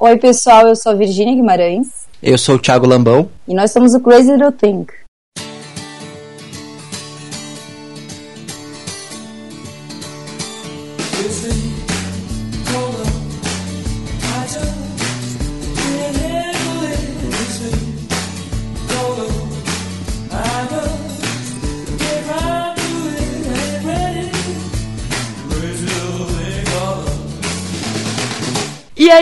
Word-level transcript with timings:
Oi, 0.00 0.16
pessoal, 0.16 0.68
eu 0.68 0.76
sou 0.76 0.92
a 0.92 0.94
Virgínia 0.94 1.34
Guimarães. 1.34 1.88
Eu 2.22 2.38
sou 2.38 2.54
o 2.54 2.58
Thiago 2.58 2.86
Lambão. 2.86 3.28
E 3.48 3.52
nós 3.52 3.72
somos 3.72 3.94
o 3.94 4.00
Crazy 4.00 4.30
Little 4.30 4.52
Thing. 4.52 4.86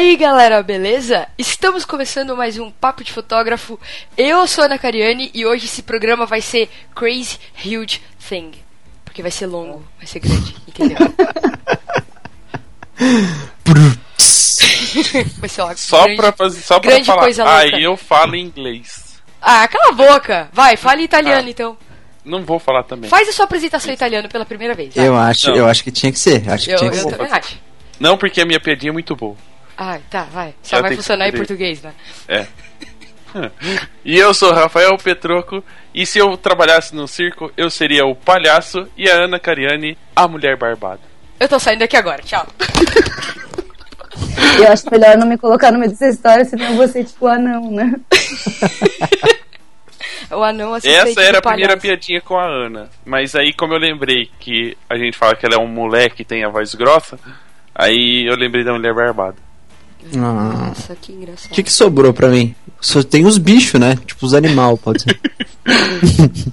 Aí 0.07 0.17
galera, 0.17 0.63
beleza? 0.63 1.27
Estamos 1.37 1.85
começando 1.85 2.37
mais 2.37 2.57
um 2.59 2.71
Papo 2.71 3.03
de 3.03 3.13
Fotógrafo. 3.13 3.79
Eu 4.17 4.47
sou 4.47 4.63
a 4.63 4.67
Ana 4.67 4.79
Cariani 4.79 5.31
e 5.35 5.45
hoje 5.45 5.65
esse 5.67 5.83
programa 5.83 6.25
vai 6.27 6.41
ser 6.41 6.71
Crazy 6.95 7.39
Huge 7.65 8.01
Thing. 8.29 8.53
Porque 9.05 9.21
vai 9.21 9.31
ser 9.33 9.47
longo, 9.47 9.85
vai 9.99 10.07
ser 10.07 10.21
grande, 10.21 10.55
entendeu? 10.69 10.97
vai 15.39 15.49
ser 15.49 15.63
uma 15.63 15.77
Só 15.77 16.05
grande, 16.05 16.17
pra, 16.17 16.33
fazer, 16.33 16.61
só 16.61 16.79
pra 16.79 16.91
grande 16.91 17.07
falar. 17.07 17.23
coisa 17.23 17.43
louca. 17.45 17.59
Aí 17.59 17.83
eu 17.83 17.97
falo 17.97 18.37
inglês. 18.37 19.21
Ah, 19.43 19.67
cala 19.67 19.89
a 19.91 19.93
boca! 19.93 20.49
Vai, 20.53 20.77
fale 20.77 21.03
italiano 21.03 21.47
Ah. 21.47 21.51
então. 21.51 21.77
Não 22.25 22.45
vou 22.45 22.59
falar 22.61 22.83
também. 22.85 23.09
Faz 23.11 23.29
a 23.29 23.33
sua 23.33 23.45
apresentação 23.45 23.91
em 23.91 23.95
italiano 23.95 24.29
pela 24.29 24.45
primeira 24.45 24.75
vez. 24.75 24.95
vai. 24.95 25.07
Eu 25.07 25.17
acho, 25.17 25.49
Não. 25.51 25.57
eu 25.57 25.67
acho 25.69 25.83
que 25.85 25.91
tinha 25.93 26.11
que 26.13 26.19
ser. 26.19 26.49
Acho 26.51 26.65
que 26.67 26.73
eu, 26.73 26.79
tinha 26.79 26.91
que 26.91 26.97
eu 26.97 27.03
ser. 27.03 27.11
também 27.17 27.33
acho. 27.33 27.57
Não, 28.01 28.17
porque 28.19 28.41
a 28.41 28.47
minha 28.47 28.59
piadinha 28.61 28.91
é 28.91 28.93
muito 28.93 29.15
boa. 29.17 29.37
Ah, 29.77 29.99
tá, 30.11 30.25
vai. 30.25 30.55
Só 30.63 30.77
Já 30.77 30.83
vai 30.83 30.97
funcionar 30.97 31.29
em 31.29 31.33
português, 31.33 31.83
né? 31.83 31.93
É. 32.29 32.47
e 34.05 34.19
eu 34.19 34.33
sou 34.33 34.53
Rafael 34.53 34.97
Petroco. 34.97 35.63
E 35.95 36.05
se 36.05 36.19
eu 36.19 36.37
trabalhasse 36.37 36.95
no 36.95 37.09
circo, 37.09 37.51
eu 37.57 37.71
seria 37.71 38.05
o 38.05 38.15
palhaço 38.15 38.87
e 38.97 39.09
a 39.11 39.15
Ana 39.15 39.39
Cariani, 39.39 39.97
a 40.15 40.29
mulher 40.29 40.57
barbada. 40.57 41.01
Eu 41.39 41.49
tô 41.49 41.59
saindo 41.59 41.81
daqui 41.81 41.97
agora, 41.97 42.23
tchau. 42.23 42.47
Eu 44.59 44.73
acho 44.73 44.91
melhor 44.91 45.17
não 45.17 45.27
me 45.27 45.37
colocar 45.37 45.71
no 45.71 45.79
meio 45.79 45.91
dessa 45.91 46.09
história, 46.09 46.45
senão 46.45 46.67
eu 46.67 46.77
vou 46.77 46.89
ser 46.89 47.05
tipo 47.05 47.27
anão, 47.27 47.71
né? 47.71 47.95
O 50.31 50.43
anão 50.43 50.75
Essa 50.75 51.23
era 51.23 51.39
a 51.39 51.43
primeira 51.43 51.77
piadinha 51.77 52.21
com 52.21 52.37
a 52.37 52.45
Ana. 52.45 52.89
Mas 53.05 53.35
aí, 53.37 53.53
como 53.53 53.75
eu 53.75 53.79
lembrei 53.79 54.29
que 54.41 54.77
a 54.91 54.97
gente 54.97 55.17
fala 55.17 55.37
que 55.37 55.47
ela 55.47 55.55
é 55.55 55.59
um 55.59 55.69
moleque 55.69 56.23
e 56.23 56.25
tem 56.25 56.45
a 56.45 56.49
voz 56.49 56.75
grossa, 56.75 57.19
aí 57.75 58.27
eu 58.27 58.35
lembrei 58.35 58.65
da 58.65 58.73
mulher 58.73 58.93
barbada. 58.93 59.37
Ah, 60.15 60.69
Nossa, 60.69 60.97
que 60.97 61.13
engraçado. 61.13 61.51
O 61.51 61.55
que, 61.55 61.63
que 61.63 61.73
sobrou 61.73 62.13
pra 62.13 62.29
mim? 62.29 62.55
Só 62.81 63.03
tem 63.03 63.27
os 63.27 63.39
bichos, 63.39 63.81
né? 63.81 63.97
Tipo 64.07 64.27
os 64.27 64.35
animais, 64.35 64.79
pode 64.81 65.03
ser. 65.03 65.21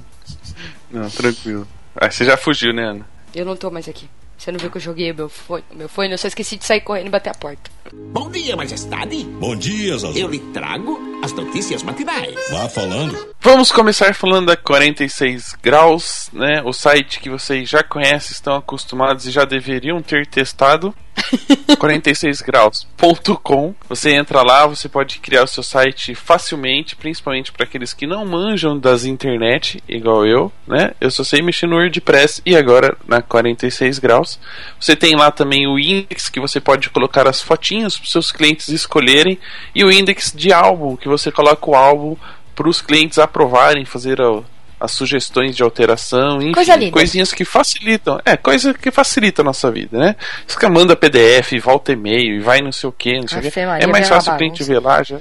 Não, 0.92 1.10
tranquilo. 1.10 1.68
Aí 1.96 2.12
você 2.12 2.26
já 2.26 2.38
fugiu, 2.38 2.74
né, 2.74 2.84
Ana? 2.84 3.06
Eu 3.34 3.46
não 3.46 3.56
tô 3.56 3.72
mais 3.72 3.88
aqui. 3.88 4.08
Você 4.38 4.52
não 4.52 4.60
viu 4.60 4.70
que 4.70 4.78
eu 4.78 4.82
joguei 4.82 5.12
o 5.12 5.16
meu 5.16 5.30
fone? 5.30 5.64
Meu 5.74 5.88
fone, 5.88 6.12
eu 6.12 6.18
só 6.18 6.28
esqueci 6.28 6.58
de 6.58 6.66
sair 6.66 6.82
correndo 6.82 7.08
e 7.08 7.10
bater 7.10 7.30
a 7.30 7.34
porta. 7.34 7.72
Bom 7.94 8.30
dia, 8.30 8.56
majestade. 8.56 9.24
Bom 9.24 9.56
dia, 9.56 9.98
Zazu. 9.98 10.18
Eu 10.18 10.28
lhe 10.28 10.40
trago 10.52 11.00
as 11.24 11.32
notícias 11.32 11.82
matinais. 11.82 12.36
Vá 12.52 12.68
falando. 12.68 13.34
Vamos 13.40 13.72
começar 13.72 14.14
falando 14.14 14.48
da 14.48 14.58
46 14.58 15.56
graus, 15.64 16.30
né? 16.34 16.62
O 16.66 16.74
site 16.74 17.22
que 17.22 17.30
vocês 17.30 17.70
já 17.70 17.84
conhecem, 17.84 18.34
estão 18.34 18.56
acostumados 18.56 19.26
e 19.26 19.32
já 19.32 19.46
deveriam 19.46 20.02
ter 20.02 20.28
testado. 20.28 20.94
46graus.com. 21.80 23.74
Você 23.90 24.12
entra 24.14 24.42
lá, 24.42 24.66
você 24.68 24.88
pode 24.90 25.20
criar 25.20 25.44
o 25.44 25.48
seu 25.48 25.64
site 25.64 26.16
facilmente, 26.16 26.96
principalmente 26.96 27.52
para 27.52 27.64
aqueles 27.66 27.94
que 27.94 28.08
não 28.08 28.26
manjam 28.26 28.78
das 28.78 29.06
internet, 29.06 29.84
igual 29.88 30.26
eu, 30.26 30.52
né? 30.68 30.92
Eu 31.00 31.12
só 31.12 31.24
sei 31.24 31.42
mexer 31.42 31.68
no 31.68 31.76
WordPress 31.76 32.42
e 32.46 32.56
agora 32.56 32.98
na 33.08 33.22
46 33.22 34.00
graus. 34.00 34.40
Você 34.80 34.96
tem 34.96 35.16
lá 35.16 35.32
também 35.32 35.68
o 35.68 35.78
index 35.80 36.30
que 36.30 36.40
você 36.40 36.60
pode 36.60 36.90
colocar 36.90 37.28
as 37.28 37.42
fotinhas 37.42 37.98
para 37.98 38.08
seus 38.10 38.32
clientes 38.32 38.68
escolherem 38.70 39.38
e 39.74 39.84
o 39.84 39.92
index 39.92 40.32
de 40.36 40.52
álbum 40.52 40.96
que 40.96 41.08
você 41.08 41.32
coloca 41.32 41.70
o 41.70 41.76
álbum 41.76 42.16
para 42.56 42.70
os 42.70 42.82
clientes 42.82 43.18
aprovarem, 43.18 43.84
fazer 43.86 44.22
a- 44.22 44.42
as 44.84 44.92
sugestões 44.92 45.56
de 45.56 45.64
alteração, 45.64 46.42
enfim, 46.42 46.52
Coisa 46.52 46.78
coisinhas 46.92 47.32
que 47.32 47.46
facilitam, 47.46 48.20
é, 48.26 48.36
coisa 48.36 48.74
que 48.74 48.92
facilita 48.92 49.42
a 49.42 49.46
nossa 49.46 49.72
vida, 49.72 49.98
né? 49.98 50.18
Você 50.46 50.68
manda 50.68 50.94
PDF, 50.94 51.54
volta 51.64 51.94
e-mail 51.94 52.36
e 52.36 52.42
vai 52.42 52.60
não 52.60 52.74
sei 52.74 52.90
o 52.90 52.92
que, 52.92 53.18
não 53.18 53.30
sei 53.30 53.40
o 53.40 53.44
quê. 53.44 53.52
É 53.80 53.88
mais 53.88 54.10
fácil 54.10 54.34
gente 54.34 54.62
bagunça. 54.62 54.66
ver 54.66 54.80
lá 54.80 55.02
já. 55.02 55.20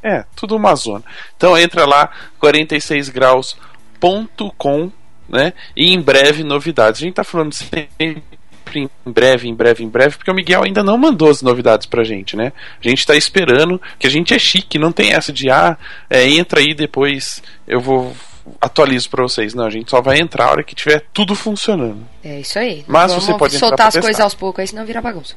É, 0.00 0.24
tudo 0.36 0.54
uma 0.54 0.76
zona. 0.76 1.02
Então 1.36 1.58
entra 1.58 1.84
lá, 1.84 2.08
46graus.com, 2.40 4.92
né? 5.28 5.54
E 5.76 5.92
em 5.92 6.00
breve 6.00 6.44
novidades. 6.44 7.02
A 7.02 7.04
gente 7.04 7.14
tá 7.14 7.24
falando 7.24 7.52
sempre 7.52 8.22
em 8.72 8.88
breve, 9.04 9.48
em 9.48 9.54
breve, 9.54 9.82
em 9.82 9.88
breve, 9.88 10.18
porque 10.18 10.30
o 10.30 10.34
Miguel 10.34 10.62
ainda 10.62 10.84
não 10.84 10.96
mandou 10.96 11.28
as 11.28 11.42
novidades 11.42 11.84
pra 11.84 12.04
gente, 12.04 12.36
né? 12.36 12.52
A 12.80 12.88
gente 12.88 13.04
tá 13.04 13.16
esperando, 13.16 13.82
que 13.98 14.06
a 14.06 14.10
gente 14.10 14.32
é 14.32 14.38
chique, 14.38 14.78
não 14.78 14.92
tem 14.92 15.14
essa 15.14 15.32
de 15.32 15.50
ah, 15.50 15.76
é, 16.08 16.28
entra 16.28 16.60
aí 16.60 16.74
depois 16.74 17.42
eu 17.66 17.80
vou 17.80 18.14
atualizo 18.60 19.08
pra 19.10 19.22
vocês. 19.22 19.54
Não, 19.54 19.64
a 19.64 19.70
gente 19.70 19.90
só 19.90 20.00
vai 20.00 20.18
entrar 20.18 20.46
a 20.46 20.50
hora 20.50 20.62
que 20.62 20.74
tiver 20.74 21.04
tudo 21.12 21.34
funcionando. 21.34 22.06
É 22.22 22.40
isso 22.40 22.58
aí. 22.58 22.84
Mas 22.86 23.10
Vamos 23.10 23.24
você 23.24 23.34
pode 23.34 23.58
soltar 23.58 23.88
as 23.88 23.96
coisas 23.96 24.20
aos 24.20 24.34
poucos 24.34 24.60
aí, 24.60 24.66
senão 24.68 24.84
vira 24.84 25.00
bagunça. 25.00 25.34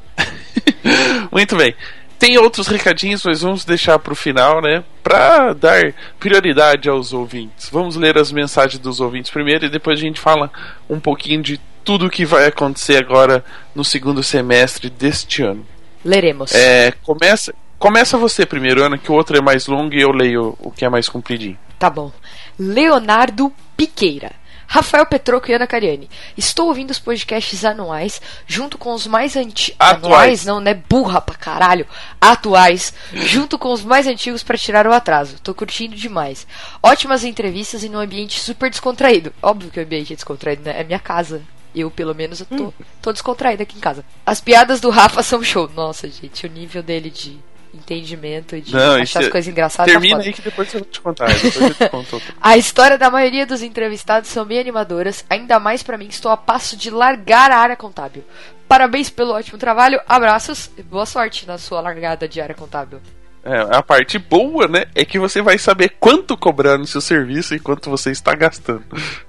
Muito 1.32 1.56
bem. 1.56 1.76
Tem 2.20 2.38
outros 2.38 2.68
recadinhos, 2.68 3.24
mas 3.26 3.42
vamos 3.42 3.66
deixar 3.66 4.00
pro 4.00 4.16
final, 4.16 4.62
né? 4.62 4.84
Pra 5.04 5.52
dar 5.52 5.94
prioridade 6.20 6.88
aos 6.88 7.12
ouvintes. 7.12 7.70
Vamos 7.70 7.98
ler 7.98 8.18
as 8.18 8.32
mensagens 8.32 8.80
dos 8.80 9.02
ouvintes 9.02 9.30
primeiro 9.30 9.66
e 9.66 9.70
depois 9.70 10.00
a 10.00 10.02
gente 10.02 10.22
fala 10.22 10.50
um 10.90 11.00
pouquinho 11.00 11.42
de 11.42 11.60
tudo 11.84 12.10
que 12.10 12.26
vai 12.26 12.46
acontecer 12.46 12.96
agora 12.96 13.44
no 13.76 13.84
segundo 13.84 14.24
semestre 14.24 14.90
deste 14.90 15.44
ano. 15.44 15.66
Leremos. 16.04 16.54
É, 16.54 16.94
começa, 17.04 17.54
começa 17.84 18.18
você 18.18 18.46
primeiro, 18.46 18.82
Ana, 18.82 18.98
que 18.98 19.12
o 19.12 19.14
outro 19.14 19.38
é 19.38 19.42
mais 19.42 19.68
longo 19.68 19.94
e 19.94 20.00
eu 20.00 20.10
leio 20.10 20.56
o 20.58 20.72
que 20.72 20.86
é 20.86 20.90
mais 20.90 21.10
compridinho. 21.10 21.60
Tá 21.78 21.90
bom. 21.90 22.14
Leonardo 22.58 23.52
Piqueira. 23.76 24.32
Rafael 24.66 25.06
Petroco 25.06 25.52
e 25.52 25.54
Ana 25.54 25.68
Cariani. 25.68 26.10
Estou 26.38 26.68
ouvindo 26.68 26.92
os 26.92 26.98
podcasts 26.98 27.66
anuais 27.66 28.22
junto 28.48 28.78
com 28.78 28.94
os 28.94 29.06
mais 29.06 29.36
antigos. 29.36 29.76
Atuais. 29.78 30.06
Anuais 30.06 30.46
não, 30.46 30.62
né? 30.62 30.74
Burra 30.74 31.20
pra 31.20 31.36
caralho. 31.36 31.86
Atuais. 32.22 32.94
junto 33.12 33.60
com 33.60 33.74
os 33.74 33.84
mais 33.84 34.08
antigos 34.08 34.44
para 34.44 34.58
tirar 34.58 34.88
o 34.88 34.94
atraso. 34.94 35.42
Tô 35.44 35.54
curtindo 35.54 35.94
demais. 35.94 36.48
Ótimas 36.82 37.26
entrevistas 37.26 37.84
e 37.84 37.90
num 37.90 38.00
ambiente 38.00 38.40
super 38.40 38.70
descontraído. 38.70 39.34
Óbvio 39.42 39.70
que 39.70 39.80
o 39.82 39.84
ambiente 39.84 40.14
é 40.14 40.16
descontraído, 40.16 40.64
né? 40.64 40.80
É 40.80 40.86
minha 40.86 41.00
casa. 41.00 41.42
Eu, 41.76 41.92
pelo 41.92 42.16
menos, 42.16 42.40
eu 42.40 42.46
tô, 42.46 42.74
tô 43.02 43.12
descontraída 43.12 43.64
aqui 43.64 43.78
em 43.78 43.82
casa. 43.82 44.06
As 44.26 44.40
piadas 44.40 44.80
do 44.80 44.90
Rafa 44.90 45.22
são 45.22 45.44
show. 45.44 45.70
Nossa, 45.76 46.08
gente, 46.08 46.46
o 46.46 46.50
nível 46.50 46.82
dele 46.82 47.10
de 47.10 47.42
entendimento 47.74 48.60
de 48.62 48.74
Não, 48.74 48.96
achar 48.96 49.20
as 49.22 49.26
é- 49.28 49.30
coisas 49.30 49.48
engraçadas. 49.52 49.94
tá 49.94 50.00
Termina 50.00 50.22
aí 50.22 50.32
que 50.34 50.42
depois 50.42 50.74
eu 50.74 50.80
vou 50.82 50.90
te 50.90 51.02
contar. 51.02 51.28
A 52.42 52.58
história 52.58 52.98
da 52.98 53.10
maioria 53.10 53.46
dos 53.46 53.62
entrevistados 53.62 54.30
são 54.30 54.46
bem 54.46 54.60
animadoras, 54.60 55.26
ainda 55.30 55.60
mais 55.60 55.82
pra 55.84 55.98
mim 55.98 56.08
que 56.08 56.14
estou 56.14 56.32
a 56.32 56.38
passo 56.38 56.78
de 56.78 56.90
largar 56.90 57.52
a 57.52 57.58
área 57.58 57.76
contábil. 57.76 58.24
Parabéns 58.68 59.10
pelo 59.10 59.32
ótimo 59.34 59.58
trabalho, 59.58 60.00
abraços 60.08 60.72
e 60.78 60.82
boa 60.84 61.06
sorte 61.06 61.46
na 61.46 61.58
sua 61.58 61.82
largada 61.82 62.28
de 62.28 62.40
área 62.42 62.56
contábil. 62.56 63.00
É, 63.46 63.60
a 63.76 63.84
parte 63.84 64.18
boa, 64.18 64.70
né, 64.70 64.86
é 64.96 65.04
que 65.04 65.20
você 65.20 65.42
vai 65.42 65.58
saber 65.58 65.96
quanto 66.00 66.38
cobrar 66.38 66.78
no 66.78 66.88
seu 66.88 67.02
serviço 67.02 67.54
e 67.54 67.60
quanto 67.60 67.90
você 67.90 68.10
está 68.10 68.34
gastando, 68.34 68.84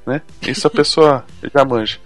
né? 0.06 0.22
Isso 0.40 0.66
a 0.68 0.70
pessoa 0.70 1.24
já 1.52 1.64
manja. 1.64 1.98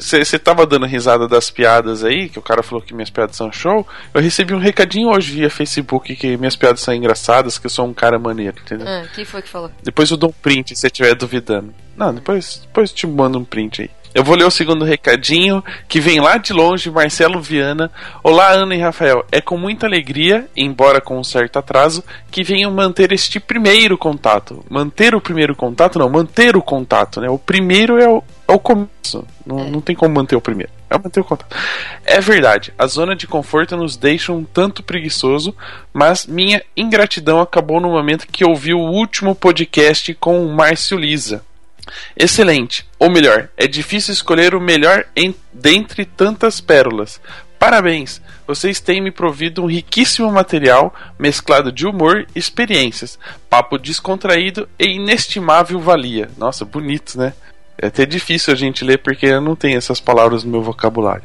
Você 0.00 0.38
tava 0.38 0.66
dando 0.66 0.86
risada 0.86 1.28
das 1.28 1.50
piadas 1.50 2.04
aí, 2.04 2.28
que 2.28 2.38
o 2.38 2.42
cara 2.42 2.62
falou 2.62 2.82
que 2.82 2.94
minhas 2.94 3.10
piadas 3.10 3.36
são 3.36 3.50
show. 3.52 3.86
Eu 4.12 4.20
recebi 4.20 4.54
um 4.54 4.58
recadinho 4.58 5.08
hoje 5.08 5.32
via 5.32 5.50
Facebook 5.50 6.14
que 6.16 6.36
minhas 6.36 6.56
piadas 6.56 6.80
são 6.80 6.94
engraçadas, 6.94 7.58
que 7.58 7.66
eu 7.66 7.70
sou 7.70 7.86
um 7.86 7.94
cara 7.94 8.18
maneiro, 8.18 8.56
entendeu? 8.60 8.86
Ah, 8.88 9.04
quem 9.14 9.24
foi 9.24 9.42
que 9.42 9.48
falou? 9.48 9.70
Depois 9.82 10.10
eu 10.10 10.16
dou 10.16 10.30
um 10.30 10.42
print 10.42 10.70
se 10.70 10.80
você 10.80 10.86
estiver 10.88 11.14
duvidando. 11.14 11.74
Não, 11.96 12.14
depois, 12.14 12.60
depois 12.66 12.90
eu 12.90 12.96
te 12.96 13.06
mando 13.06 13.38
um 13.38 13.44
print 13.44 13.82
aí. 13.82 13.90
Eu 14.14 14.22
vou 14.22 14.36
ler 14.36 14.44
o 14.44 14.50
segundo 14.50 14.84
recadinho, 14.84 15.62
que 15.88 15.98
vem 15.98 16.20
lá 16.20 16.38
de 16.38 16.52
longe, 16.52 16.88
Marcelo 16.88 17.40
Viana. 17.42 17.90
Olá, 18.22 18.52
Ana 18.52 18.72
e 18.76 18.78
Rafael. 18.78 19.26
É 19.32 19.40
com 19.40 19.58
muita 19.58 19.86
alegria, 19.86 20.48
embora 20.56 21.00
com 21.00 21.18
um 21.18 21.24
certo 21.24 21.58
atraso, 21.58 22.04
que 22.30 22.44
venho 22.44 22.70
manter 22.70 23.10
este 23.10 23.40
primeiro 23.40 23.98
contato. 23.98 24.64
Manter 24.70 25.16
o 25.16 25.20
primeiro 25.20 25.56
contato? 25.56 25.98
Não, 25.98 26.08
manter 26.08 26.56
o 26.56 26.62
contato, 26.62 27.20
né? 27.20 27.28
O 27.28 27.36
primeiro 27.36 28.00
é 28.00 28.08
o, 28.08 28.22
é 28.46 28.52
o 28.52 28.58
começo. 28.60 29.26
Não, 29.44 29.68
não 29.68 29.80
tem 29.80 29.96
como 29.96 30.14
manter 30.14 30.36
o 30.36 30.40
primeiro. 30.40 30.70
É 30.88 30.96
manter 30.96 31.18
o 31.18 31.24
contato. 31.24 31.56
É 32.04 32.20
verdade, 32.20 32.72
a 32.78 32.86
zona 32.86 33.16
de 33.16 33.26
conforto 33.26 33.76
nos 33.76 33.96
deixa 33.96 34.32
um 34.32 34.44
tanto 34.44 34.80
preguiçoso, 34.84 35.52
mas 35.92 36.24
minha 36.24 36.62
ingratidão 36.76 37.40
acabou 37.40 37.80
no 37.80 37.90
momento 37.90 38.28
que 38.28 38.44
ouvi 38.44 38.72
o 38.72 38.78
último 38.78 39.34
podcast 39.34 40.14
com 40.14 40.46
o 40.46 40.54
Márcio 40.54 40.96
Lisa. 40.96 41.42
Excelente. 42.16 42.86
Ou 42.98 43.10
melhor, 43.10 43.48
é 43.56 43.66
difícil 43.66 44.12
escolher 44.12 44.54
o 44.54 44.60
melhor 44.60 45.04
em, 45.14 45.34
dentre 45.52 46.04
tantas 46.04 46.60
pérolas. 46.60 47.20
Parabéns! 47.58 48.20
Vocês 48.46 48.78
têm 48.78 49.00
me 49.00 49.10
provido 49.10 49.62
um 49.62 49.66
riquíssimo 49.66 50.30
material 50.30 50.94
mesclado 51.18 51.72
de 51.72 51.86
humor 51.86 52.26
experiências, 52.34 53.18
papo 53.48 53.78
descontraído 53.78 54.68
e 54.78 54.96
inestimável 54.96 55.80
valia. 55.80 56.30
Nossa, 56.36 56.62
bonito, 56.64 57.16
né? 57.18 57.32
É 57.78 57.86
até 57.86 58.04
difícil 58.04 58.52
a 58.52 58.56
gente 58.56 58.84
ler 58.84 58.98
porque 58.98 59.26
eu 59.26 59.40
não 59.40 59.56
tenho 59.56 59.78
essas 59.78 59.98
palavras 59.98 60.44
no 60.44 60.50
meu 60.50 60.62
vocabulário. 60.62 61.24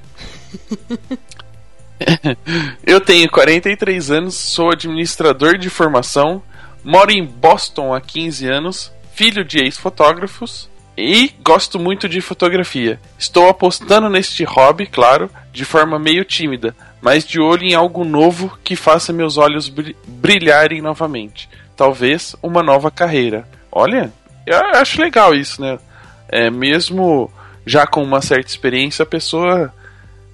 eu 2.88 3.02
tenho 3.02 3.30
43 3.30 4.12
anos, 4.12 4.36
sou 4.36 4.72
administrador 4.72 5.58
de 5.58 5.70
formação, 5.70 6.42
moro 6.84 7.12
em 7.12 7.26
Boston 7.26 7.94
há 7.94 8.00
15 8.00 8.48
anos, 8.48 8.94
filho 9.20 9.44
de 9.44 9.60
ex-fotógrafos 9.60 10.70
e 10.98 11.34
gosto 11.44 11.78
muito 11.78 12.08
de 12.08 12.22
fotografia. 12.22 12.98
Estou 13.18 13.50
apostando 13.50 14.10
neste 14.10 14.46
hobby, 14.46 14.86
claro, 14.86 15.30
de 15.52 15.66
forma 15.66 16.00
meio 16.00 16.24
tímida, 16.24 16.74
mas 17.02 17.28
de 17.28 17.38
olho 17.38 17.66
em 17.66 17.76
algo 17.76 18.06
novo 18.06 18.58
que 18.64 18.78
faça 18.78 19.12
meus 19.12 19.38
olhos 19.38 19.68
brilharem 20.08 20.82
novamente. 20.82 21.50
Talvez 21.76 22.34
uma 22.42 22.64
nova 22.64 22.90
carreira. 22.90 23.46
Olha, 23.70 24.10
eu 24.48 24.58
acho 24.76 25.02
legal 25.02 25.36
isso, 25.36 25.62
né? 25.62 25.78
É, 26.30 26.50
mesmo 26.50 27.30
já 27.66 27.86
com 27.86 28.02
uma 28.02 28.22
certa 28.22 28.48
experiência, 28.48 29.04
a 29.04 29.06
pessoa 29.06 29.74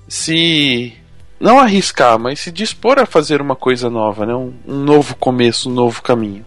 se 0.08 0.94
não 1.40 1.60
arriscar, 1.60 2.20
mas 2.20 2.40
se 2.40 2.52
dispor 2.52 3.00
a 3.00 3.08
fazer 3.08 3.42
uma 3.42 3.56
coisa 3.56 3.90
nova, 3.90 4.28
né? 4.28 4.36
um, 4.36 4.54
um 4.68 4.84
novo 4.84 5.16
começo, 5.16 5.72
um 5.72 5.74
novo 5.74 6.04
caminho. 6.04 6.46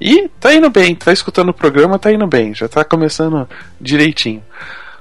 E 0.00 0.28
tá 0.40 0.54
indo 0.54 0.68
bem, 0.68 0.94
tá 0.94 1.12
escutando 1.12 1.48
o 1.50 1.54
programa, 1.54 1.98
tá 1.98 2.12
indo 2.12 2.26
bem, 2.26 2.54
já 2.54 2.68
tá 2.68 2.84
começando 2.84 3.48
direitinho. 3.80 4.42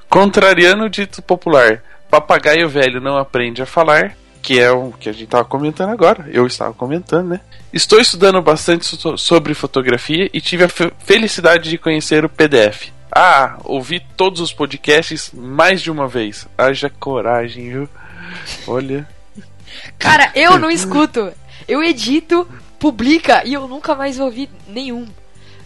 Contrariando 0.09 0.86
o 0.86 0.89
dito 0.89 1.21
popular, 1.21 1.81
papagaio 2.09 2.69
velho 2.69 3.01
não 3.01 3.18
aprende 3.18 3.62
a 3.62 3.65
falar, 3.65 4.15
que 4.42 4.59
é 4.59 4.71
o 4.71 4.92
que 4.92 5.09
a 5.09 5.12
gente 5.12 5.27
tava 5.27 5.44
comentando 5.44 5.89
agora, 5.89 6.30
eu 6.31 6.47
estava 6.47 6.74
comentando, 6.74 7.30
né? 7.30 7.42
Estou 7.74 8.00
estudando 8.00 8.42
bastante 8.42 8.86
sobre 9.18 9.53
fotografia 9.53 10.30
e 10.31 10.39
tive 10.39 10.63
a 10.63 10.69
felicidade 11.00 11.69
de 11.69 11.77
conhecer 11.77 12.24
o 12.24 12.30
PDF. 12.30 12.89
Ah, 13.12 13.57
ouvi 13.63 14.01
todos 14.15 14.39
os 14.39 14.53
podcasts 14.53 15.31
mais 15.33 15.81
de 15.81 15.89
uma 15.89 16.07
vez. 16.07 16.48
Haja 16.57 16.89
coragem, 16.89 17.69
viu? 17.69 17.89
Olha. 18.68 19.07
Cara, 19.98 20.31
eu 20.36 20.59
não 20.59 20.69
escuto. 20.69 21.31
Eu 21.68 21.83
edito 21.83 22.48
publica 22.80 23.44
e 23.45 23.54
eu 23.54 23.68
nunca 23.68 23.95
mais 23.95 24.19
ouvi 24.19 24.50
nenhum. 24.68 25.07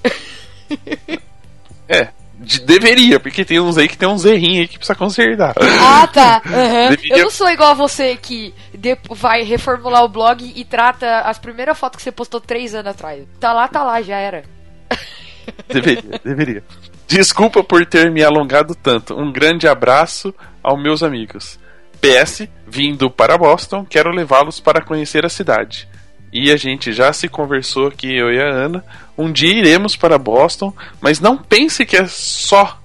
é, 1.87 2.09
de, 2.39 2.61
deveria, 2.61 3.19
porque 3.19 3.43
tem 3.43 3.59
uns 3.59 3.77
aí 3.77 3.87
que 3.87 3.97
tem 3.97 4.07
uns 4.07 4.23
errinhos 4.23 4.59
aí 4.59 4.67
que 4.67 4.77
precisa 4.77 4.95
consertar. 4.95 5.53
Ah, 5.81 6.07
tá. 6.07 6.41
Uhum. 6.49 6.89
Deveria... 6.89 7.17
Eu 7.17 7.23
não 7.23 7.31
sou 7.31 7.49
igual 7.49 7.71
a 7.71 7.75
você 7.75 8.15
que 8.15 8.53
de, 8.73 8.97
vai 9.09 9.43
reformular 9.43 10.03
o 10.03 10.09
blog 10.09 10.53
e 10.55 10.63
trata 10.63 11.21
as 11.21 11.37
primeiras 11.37 11.77
fotos 11.77 11.97
que 11.97 12.03
você 12.03 12.11
postou 12.11 12.39
três 12.39 12.73
anos 12.73 12.91
atrás. 12.91 13.25
Tá 13.39 13.51
lá, 13.51 13.67
tá 13.67 13.83
lá, 13.83 14.01
já 14.01 14.17
era. 14.17 14.43
Deveria, 15.67 16.19
deveria. 16.23 16.63
Desculpa 17.07 17.63
por 17.63 17.83
ter 17.85 18.11
me 18.11 18.23
alongado 18.23 18.75
tanto. 18.75 19.19
Um 19.19 19.31
grande 19.31 19.67
abraço 19.67 20.33
aos 20.61 20.81
meus 20.81 21.01
amigos. 21.01 21.59
PS, 21.99 22.47
vindo 22.67 23.09
para 23.09 23.37
Boston, 23.37 23.83
quero 23.83 24.11
levá-los 24.11 24.59
para 24.59 24.83
conhecer 24.83 25.25
a 25.25 25.29
cidade. 25.29 25.87
E 26.31 26.51
a 26.51 26.57
gente 26.57 26.93
já 26.93 27.11
se 27.11 27.27
conversou 27.27 27.87
aqui, 27.87 28.15
eu 28.15 28.31
e 28.31 28.39
a 28.39 28.47
Ana. 28.47 28.85
Um 29.17 29.31
dia 29.31 29.53
iremos 29.53 29.95
para 29.95 30.17
Boston, 30.17 30.73
mas 31.01 31.19
não 31.19 31.37
pense 31.37 31.85
que 31.85 31.97
é 31.97 32.05
só 32.07 32.79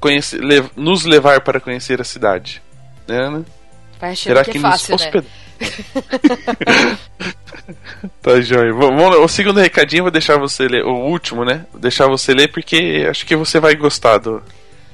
conhecer, 0.00 0.40
lev 0.40 0.66
nos 0.76 1.04
levar 1.04 1.40
para 1.42 1.60
conhecer 1.60 2.00
a 2.00 2.04
cidade. 2.04 2.60
Né, 3.06 3.16
Ana? 3.16 3.44
Vai 4.00 4.16
Será 4.16 4.44
que, 4.44 4.58
é 4.58 4.60
fácil, 4.60 4.92
nos 4.92 5.02
hosped... 5.02 5.24
né? 5.24 5.30
tá, 8.20 8.40
joia. 8.40 8.72
Vamos, 8.72 9.16
o 9.16 9.28
segundo 9.28 9.60
recadinho 9.60 10.02
vou 10.02 10.10
deixar 10.10 10.36
você 10.38 10.66
ler. 10.66 10.84
O 10.84 10.92
último, 10.92 11.44
né? 11.44 11.66
Vou 11.70 11.80
deixar 11.80 12.08
você 12.08 12.34
ler 12.34 12.48
porque 12.48 13.06
acho 13.08 13.24
que 13.24 13.36
você 13.36 13.60
vai 13.60 13.76
gostar 13.76 14.18
do, 14.18 14.42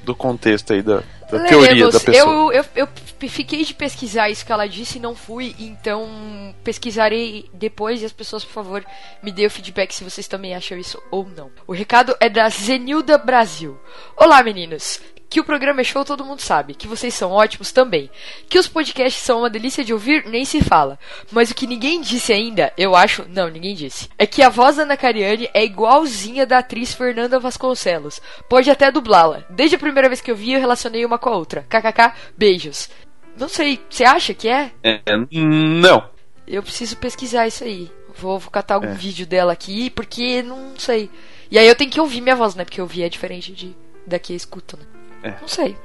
do 0.03 0.13
contexto 0.13 0.73
aí 0.73 0.83
da, 0.83 1.01
da 1.31 1.43
teoria 1.45 1.89
da 1.89 1.99
pessoa. 1.99 2.53
Eu, 2.53 2.65
eu, 2.75 2.87
eu 2.87 3.29
fiquei 3.29 3.63
de 3.63 3.73
pesquisar 3.73 4.29
isso 4.29 4.45
que 4.45 4.51
ela 4.51 4.67
disse 4.67 4.97
e 4.97 5.01
não 5.01 5.15
fui, 5.15 5.55
então 5.59 6.53
pesquisarei 6.63 7.49
depois 7.53 8.01
e 8.01 8.05
as 8.05 8.13
pessoas, 8.13 8.43
por 8.43 8.53
favor, 8.53 8.85
me 9.21 9.31
dêem 9.31 9.47
o 9.47 9.51
feedback 9.51 9.93
se 9.93 10.03
vocês 10.03 10.27
também 10.27 10.55
acham 10.55 10.77
isso 10.77 11.01
ou 11.11 11.27
não. 11.27 11.51
O 11.67 11.73
recado 11.73 12.15
é 12.19 12.29
da 12.29 12.47
Zenilda 12.49 13.17
Brasil. 13.17 13.79
Olá, 14.15 14.41
meninos! 14.43 14.99
Que 15.29 15.39
o 15.39 15.43
programa 15.43 15.81
é 15.81 15.83
show, 15.83 16.03
todo 16.03 16.25
mundo 16.25 16.41
sabe. 16.41 16.73
Que 16.73 16.87
vocês 16.87 17.13
são 17.13 17.31
ótimos 17.31 17.71
também. 17.71 18.09
Que 18.49 18.57
os 18.57 18.67
podcasts 18.67 19.21
são 19.23 19.39
uma 19.39 19.49
delícia 19.49 19.83
de 19.83 19.93
ouvir, 19.93 20.25
nem 20.25 20.43
se 20.43 20.59
fala. 20.59 20.97
Mas 21.31 21.51
o 21.51 21.55
que 21.55 21.67
ninguém 21.67 22.01
disse 22.01 22.33
ainda, 22.33 22.73
eu 22.75 22.95
acho. 22.95 23.25
Não, 23.29 23.47
ninguém 23.47 23.75
disse. 23.75 24.09
É 24.17 24.25
que 24.25 24.41
a 24.41 24.49
voz 24.49 24.77
da 24.77 24.83
Ana 24.83 24.97
Cariani 24.97 25.47
é 25.53 25.63
igualzinha 25.63 26.47
da 26.47 26.57
atriz 26.57 26.95
Fernanda 26.95 27.39
Vasconcelos. 27.39 28.19
Pode 28.49 28.71
até 28.71 28.91
dublá-la. 28.91 29.43
Desde 29.51 29.75
a 29.75 29.79
primeira 29.79 30.09
vez 30.09 30.19
que 30.19 30.31
eu 30.31 30.35
vi, 30.35 30.53
eu 30.53 30.59
relacionei 30.59 31.05
uma 31.05 31.18
com 31.19 31.29
a 31.29 31.35
outra. 31.35 31.65
KKK, 31.69 32.13
beijos. 32.37 32.89
Não 33.37 33.47
sei, 33.47 33.79
você 33.89 34.03
acha 34.03 34.33
que 34.33 34.49
é? 34.49 34.71
é 34.83 35.01
não. 35.31 36.09
Eu 36.47 36.63
preciso 36.63 36.97
pesquisar 36.97 37.47
isso 37.47 37.63
aí. 37.63 37.91
Vou, 38.17 38.39
vou 38.39 38.51
catar 38.51 38.75
algum 38.75 38.87
é. 38.87 38.93
vídeo 38.93 39.25
dela 39.25 39.53
aqui, 39.53 39.89
porque 39.89 40.41
não 40.41 40.73
sei. 40.77 41.09
E 41.49 41.57
aí 41.57 41.67
eu 41.67 41.75
tenho 41.75 41.91
que 41.91 42.01
ouvir 42.01 42.21
minha 42.21 42.35
voz, 42.35 42.55
né? 42.55 42.65
Porque 42.65 42.81
ouvir 42.81 43.03
é 43.03 43.09
diferente 43.09 43.53
de 43.53 43.75
daqui 44.05 44.33
a 44.33 44.35
escuta, 44.35 44.77
né? 44.77 44.85
É. 45.23 45.41
Não 45.41 45.47
sei. 45.47 45.77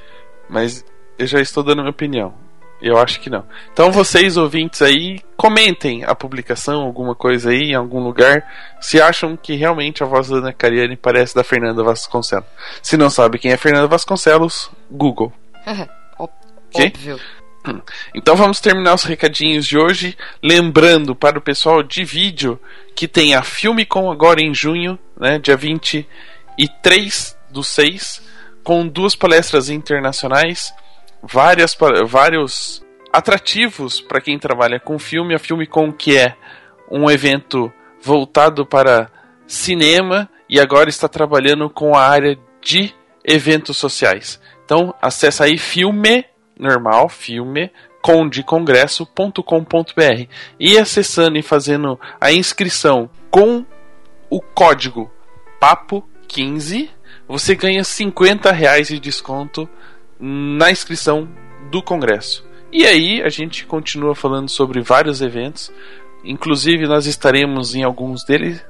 Mas 0.48 0.84
eu 1.18 1.26
já 1.26 1.40
estou 1.40 1.62
dando 1.62 1.78
minha 1.78 1.90
opinião. 1.90 2.34
Eu 2.80 2.98
acho 2.98 3.20
que 3.20 3.30
não. 3.30 3.44
Então 3.72 3.90
vocês 3.90 4.36
ouvintes 4.36 4.82
aí, 4.82 5.20
comentem 5.36 6.04
a 6.04 6.14
publicação, 6.14 6.82
alguma 6.82 7.14
coisa 7.14 7.50
aí, 7.50 7.70
em 7.70 7.74
algum 7.74 8.00
lugar, 8.00 8.44
se 8.80 9.00
acham 9.00 9.36
que 9.36 9.54
realmente 9.54 10.02
a 10.02 10.06
voz 10.06 10.28
da 10.28 10.36
Ana 10.36 10.52
Cariani 10.52 10.96
parece 10.96 11.34
da 11.34 11.42
Fernanda 11.42 11.82
Vasconcelos. 11.82 12.46
Se 12.82 12.96
não 12.96 13.08
sabe 13.08 13.38
quem 13.38 13.52
é 13.52 13.56
Fernanda 13.56 13.86
Vasconcelos, 13.86 14.70
Google. 14.90 15.32
okay? 16.18 16.88
Óbvio. 16.88 17.20
Então 18.14 18.36
vamos 18.36 18.60
terminar 18.60 18.94
os 18.94 19.04
recadinhos 19.04 19.66
de 19.66 19.78
hoje, 19.78 20.16
lembrando 20.42 21.14
para 21.14 21.38
o 21.38 21.42
pessoal 21.42 21.82
de 21.82 22.04
vídeo 22.04 22.60
que 22.94 23.08
tem 23.08 23.34
a 23.34 23.42
Filmicom 23.42 24.10
agora 24.10 24.42
em 24.42 24.54
junho, 24.54 24.98
né, 25.18 25.38
dia 25.38 25.56
23 25.56 27.36
do 27.50 27.64
6, 27.64 28.22
com 28.62 28.86
duas 28.86 29.16
palestras 29.16 29.70
internacionais, 29.70 30.74
várias, 31.30 31.76
vários 32.06 32.82
atrativos 33.12 34.00
para 34.00 34.20
quem 34.20 34.36
trabalha 34.38 34.80
com 34.80 34.98
filme. 34.98 35.34
A 35.34 35.38
Filmicom, 35.38 35.92
que 35.92 36.16
é 36.16 36.34
um 36.90 37.10
evento 37.10 37.70
voltado 38.02 38.66
para 38.66 39.10
cinema 39.46 40.28
e 40.48 40.58
agora 40.60 40.88
está 40.88 41.08
trabalhando 41.08 41.68
com 41.70 41.96
a 41.96 42.06
área 42.06 42.38
de 42.60 42.94
eventos 43.24 43.76
sociais. 43.76 44.40
Então, 44.64 44.94
acesse 45.00 45.42
aí 45.42 45.58
filme 45.58 46.24
normal, 46.58 47.08
filme 47.08 47.70
condecongresso.com.br 48.02 50.28
e 50.60 50.78
acessando 50.78 51.38
e 51.38 51.42
fazendo 51.42 51.98
a 52.20 52.30
inscrição 52.30 53.08
com 53.30 53.64
o 54.28 54.42
código 54.42 55.10
papo 55.58 56.06
15 56.28 56.90
você 57.26 57.54
ganha 57.54 57.82
50 57.82 58.52
reais 58.52 58.88
de 58.88 59.00
desconto 59.00 59.66
na 60.26 60.70
inscrição 60.70 61.28
do 61.70 61.82
congresso. 61.82 62.46
E 62.72 62.86
aí 62.86 63.22
a 63.22 63.28
gente 63.28 63.66
continua 63.66 64.14
falando 64.14 64.48
sobre 64.48 64.80
vários 64.80 65.20
eventos, 65.20 65.70
inclusive 66.24 66.86
nós 66.86 67.04
estaremos 67.04 67.74
em 67.74 67.82
alguns 67.82 68.24
deles. 68.24 68.64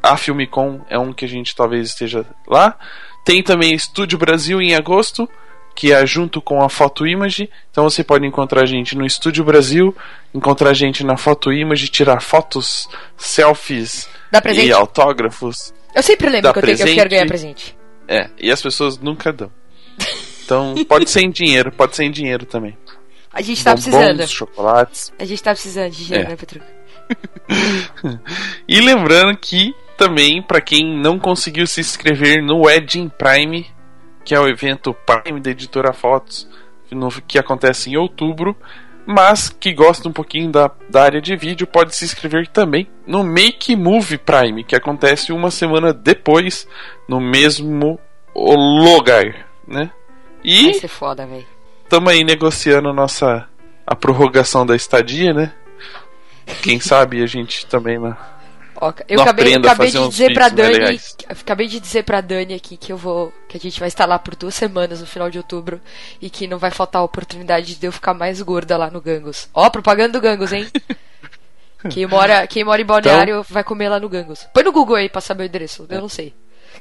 A 0.00 0.16
Filmicom 0.16 0.80
é 0.88 0.96
um 0.96 1.12
que 1.12 1.24
a 1.24 1.28
gente 1.28 1.56
talvez 1.56 1.88
esteja 1.88 2.24
lá. 2.46 2.78
Tem 3.24 3.42
também 3.42 3.74
Estúdio 3.74 4.16
Brasil 4.16 4.60
em 4.60 4.74
agosto, 4.74 5.28
que 5.74 5.92
é 5.92 6.06
junto 6.06 6.40
com 6.40 6.62
a 6.62 6.68
Foto 6.68 7.04
Image. 7.04 7.50
Então 7.70 7.84
você 7.84 8.04
pode 8.04 8.24
encontrar 8.24 8.62
a 8.62 8.66
gente 8.66 8.96
no 8.96 9.04
Estúdio 9.04 9.44
Brasil, 9.44 9.94
encontrar 10.32 10.70
a 10.70 10.74
gente 10.74 11.04
na 11.04 11.16
Foto 11.16 11.52
Image, 11.52 11.88
tirar 11.88 12.22
fotos, 12.22 12.88
selfies 13.16 14.08
e 14.54 14.72
autógrafos. 14.72 15.74
Eu 15.94 16.02
sempre 16.02 16.28
lembro 16.28 16.52
que 16.52 16.58
eu, 16.60 16.62
tenho, 16.62 16.76
que 16.76 16.82
eu 16.82 16.94
quero 16.94 17.10
ganhar 17.10 17.26
presente. 17.26 17.76
É, 18.06 18.30
e 18.38 18.52
as 18.52 18.62
pessoas 18.62 18.98
nunca 18.98 19.32
dão. 19.32 19.50
Então, 20.52 20.84
pode 20.84 21.08
ser 21.08 21.22
em 21.22 21.30
dinheiro, 21.30 21.72
pode 21.72 21.96
ser 21.96 22.04
em 22.04 22.10
dinheiro 22.10 22.44
também. 22.44 22.76
A 23.32 23.40
gente 23.40 23.64
tá 23.64 23.74
Bombons, 23.74 23.88
precisando. 23.88 24.28
chocolates. 24.28 25.12
A 25.18 25.24
gente 25.24 25.42
tá 25.42 25.52
precisando 25.52 25.90
de 25.90 26.04
dinheiro, 26.04 26.26
é. 26.26 26.30
né, 26.30 26.36
Petro? 26.36 26.60
e 28.68 28.80
lembrando 28.80 29.36
que 29.38 29.74
também, 29.96 30.42
para 30.42 30.60
quem 30.60 30.98
não 30.98 31.18
conseguiu 31.18 31.66
se 31.66 31.80
inscrever 31.80 32.42
no 32.42 32.66
Wedding 32.66 33.08
Prime, 33.08 33.66
que 34.24 34.34
é 34.34 34.40
o 34.40 34.46
evento 34.46 34.94
Prime 34.94 35.40
da 35.40 35.50
editora 35.50 35.92
Fotos, 35.92 36.46
que 37.26 37.38
acontece 37.38 37.90
em 37.90 37.96
outubro, 37.96 38.54
mas 39.06 39.48
que 39.48 39.72
gosta 39.72 40.08
um 40.08 40.12
pouquinho 40.12 40.50
da, 40.50 40.70
da 40.90 41.02
área 41.02 41.20
de 41.20 41.34
vídeo, 41.34 41.66
pode 41.66 41.94
se 41.96 42.04
inscrever 42.04 42.46
também 42.48 42.86
no 43.06 43.24
Make 43.24 43.74
Movie 43.74 44.18
Prime, 44.18 44.62
que 44.62 44.76
acontece 44.76 45.32
uma 45.32 45.50
semana 45.50 45.92
depois, 45.92 46.68
no 47.08 47.18
mesmo 47.18 47.98
lugar, 48.34 49.46
né? 49.66 49.90
E. 50.44 50.64
Vai 50.64 50.74
ser 50.74 50.88
foda, 50.88 51.26
velho. 51.26 51.46
Tamo 51.88 52.08
aí 52.08 52.24
negociando 52.24 52.88
a 52.88 52.92
nossa, 52.92 53.48
a 53.86 53.94
prorrogação 53.94 54.64
da 54.64 54.74
estadia, 54.74 55.32
né? 55.32 55.52
Quem 56.62 56.80
sabe 56.80 57.22
a 57.22 57.26
gente 57.26 57.66
também 57.66 57.98
né? 57.98 58.16
Ó, 58.76 58.92
eu 59.08 59.16
Não 59.16 59.22
acabei, 59.22 59.54
a 59.54 59.58
acabei 59.58 59.90
de 59.92 60.08
dizer 60.08 60.34
mais 60.34 60.52
Dani, 60.52 61.00
acabei 61.28 61.68
de 61.68 61.78
dizer 61.78 62.02
pra 62.02 62.20
Dani 62.20 62.54
aqui 62.54 62.76
que 62.76 62.92
eu 62.92 62.96
vou, 62.96 63.32
que 63.48 63.56
a 63.56 63.60
gente 63.60 63.78
vai 63.78 63.86
estar 63.86 64.06
lá 64.06 64.18
por 64.18 64.34
duas 64.34 64.56
semanas 64.56 65.00
no 65.00 65.06
final 65.06 65.30
de 65.30 65.38
outubro 65.38 65.80
e 66.20 66.28
que 66.28 66.48
não 66.48 66.58
vai 66.58 66.72
faltar 66.72 67.00
a 67.00 67.04
oportunidade 67.04 67.76
de 67.76 67.86
eu 67.86 67.92
ficar 67.92 68.12
mais 68.12 68.42
gorda 68.42 68.76
lá 68.76 68.90
no 68.90 69.00
Gangos. 69.00 69.48
Ó, 69.54 69.70
propaganda 69.70 70.14
do 70.14 70.20
Gangos, 70.20 70.52
hein? 70.52 70.66
quem 71.90 72.06
mora, 72.06 72.44
quem 72.48 72.64
mora 72.64 72.82
em 72.82 72.84
Balneário 72.84 73.34
Então- 73.40 73.46
vai 73.48 73.62
comer 73.62 73.88
lá 73.88 74.00
no 74.00 74.08
Gangos. 74.08 74.48
Põe 74.52 74.64
no 74.64 74.72
Google 74.72 74.96
aí 74.96 75.08
pra 75.08 75.20
saber 75.20 75.44
o 75.44 75.46
endereço, 75.46 75.86
eu 75.88 76.00
não 76.00 76.08
sei. 76.08 76.34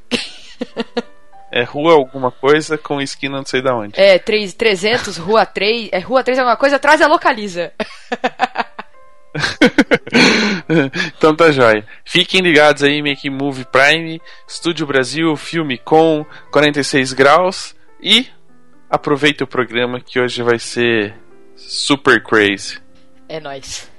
É 1.52 1.64
rua 1.64 1.94
alguma 1.94 2.32
coisa 2.32 2.78
com 2.78 3.02
esquina 3.02 3.38
não 3.38 3.46
sei 3.46 3.62
da 3.62 3.76
onde. 3.76 4.00
É, 4.00 4.18
3, 4.18 4.54
300, 4.54 5.18
Rua 5.18 5.46
3, 5.46 5.90
é 5.92 6.00
Rua 6.00 6.24
3 6.24 6.40
alguma 6.40 6.56
coisa, 6.56 6.78
atrás 6.78 7.02
é 7.02 7.08
localiza. 7.08 7.74
então 11.18 11.36
tá 11.36 11.52
jóia. 11.52 11.86
Fiquem 12.06 12.40
ligados 12.42 12.84
aí, 12.84 13.02
Make 13.02 13.30
Movie 13.30 13.66
Prime, 13.66 14.22
Estúdio 14.48 14.88
Brasil, 14.88 15.36
Filme 15.36 15.78
Com, 15.78 16.26
46 16.52 17.12
Graus 17.12 17.76
e 18.02 18.28
aproveita 18.90 19.44
o 19.44 19.48
programa 19.48 20.00
que 20.00 20.20
hoje 20.22 20.42
vai 20.42 20.58
ser 20.58 21.14
super 21.56 22.24
crazy. 22.24 22.80
É 23.28 23.42
nóis. 23.42 23.91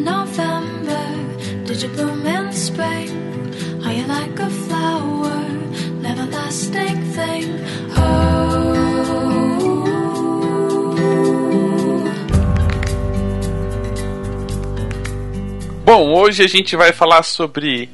Mid-November? 0.00 1.64
Did 1.66 1.82
you 1.82 1.88
bloom 1.90 2.26
in 2.26 2.52
spring? 2.52 3.10
Are 3.84 3.92
you 3.92 4.06
like 4.06 4.38
a 4.40 4.48
flower, 4.48 5.46
never 6.00 6.24
lasting 6.24 7.02
thing? 7.12 7.60
Oh, 7.96 8.40
Bom, 15.84 16.14
hoje 16.14 16.42
a 16.44 16.48
gente 16.48 16.74
vai 16.76 16.92
falar 16.92 17.22
sobre 17.22 17.90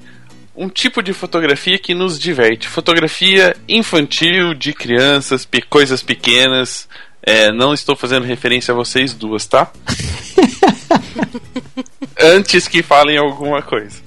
um 0.55 0.69
tipo 0.69 1.03
de 1.03 1.13
fotografia 1.13 1.77
que 1.79 1.93
nos 1.93 2.21
diverte. 2.21 2.69
Fotografia 2.69 3.57
infantil, 3.69 4.55
de 4.55 4.73
crianças, 4.73 5.49
coisas 5.69 6.05
pequenas. 6.05 6.89
É, 7.27 7.51
não 7.51 7.75
estou 7.75 7.97
fazendo 7.97 8.25
referência 8.25 8.71
a 8.71 8.75
vocês 8.77 9.13
duas, 9.13 9.45
tá? 9.47 9.69
Antes 12.23 12.69
que 12.69 12.85
falem 12.85 13.19
alguma 13.19 13.61
coisa. 13.61 14.01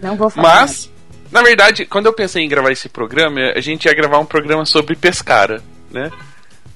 Não 0.00 0.16
vou 0.16 0.30
falar. 0.30 0.60
Mas, 0.60 0.88
na 1.32 1.42
verdade, 1.42 1.84
quando 1.86 2.06
eu 2.06 2.12
pensei 2.12 2.44
em 2.44 2.48
gravar 2.48 2.70
esse 2.70 2.88
programa, 2.88 3.40
a 3.54 3.60
gente 3.60 3.86
ia 3.86 3.94
gravar 3.94 4.18
um 4.20 4.24
programa 4.24 4.64
sobre 4.64 4.94
pescara, 4.94 5.60
né? 5.90 6.12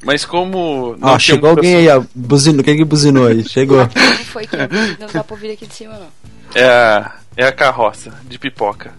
Mas 0.05 0.25
como. 0.25 0.97
Ó, 1.01 1.19
chegou 1.21 1.51
alguém 1.51 1.77
aí, 1.77 1.89
ó. 1.89 2.03
Buzinou. 2.13 2.65
Quem 2.65 2.77
que 2.77 2.85
buzinou 2.85 3.29
aí? 3.29 3.49
Chegou. 3.49 3.79
Não 3.79 4.25
foi 4.25 4.45
que 4.45 4.57
não 4.57 5.07
dá 5.13 5.23
pra 5.23 5.35
ouvir 5.35 5.53
aqui 5.53 5.67
de 5.67 5.75
cima, 5.75 5.95
não. 5.95 6.09
É 6.55 6.65
a, 6.65 7.15
é 7.37 7.45
a 7.47 7.53
carroça 7.53 8.13
de 8.25 8.39
pipoca. 8.39 8.93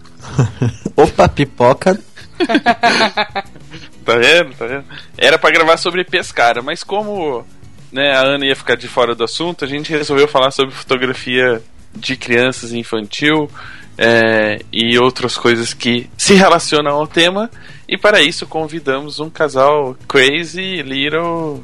Opa, 0.96 1.28
pipoca. 1.28 2.00
Tá 4.04 4.16
vendo? 4.16 4.54
Tá 4.54 4.66
vendo? 4.66 4.84
Era 5.16 5.38
pra 5.38 5.50
gravar 5.50 5.76
sobre 5.76 6.04
pescara, 6.04 6.62
mas 6.62 6.82
como 6.82 7.44
né, 7.92 8.12
a 8.12 8.20
Ana 8.20 8.46
ia 8.46 8.56
ficar 8.56 8.76
de 8.76 8.88
fora 8.88 9.14
do 9.14 9.24
assunto, 9.24 9.64
a 9.64 9.68
gente 9.68 9.90
resolveu 9.90 10.28
falar 10.28 10.50
sobre 10.50 10.74
fotografia 10.74 11.62
de 11.94 12.16
crianças 12.16 12.72
infantil 12.72 13.48
é, 13.96 14.60
e 14.72 14.98
outras 14.98 15.38
coisas 15.38 15.72
que 15.72 16.10
se 16.18 16.34
relacionam 16.34 16.92
ao 16.92 17.06
tema. 17.06 17.50
E 17.88 17.96
para 17.96 18.20
isso 18.20 18.46
convidamos 18.46 19.20
um 19.20 19.30
casal 19.30 19.96
crazy 20.08 20.82
little 20.82 21.62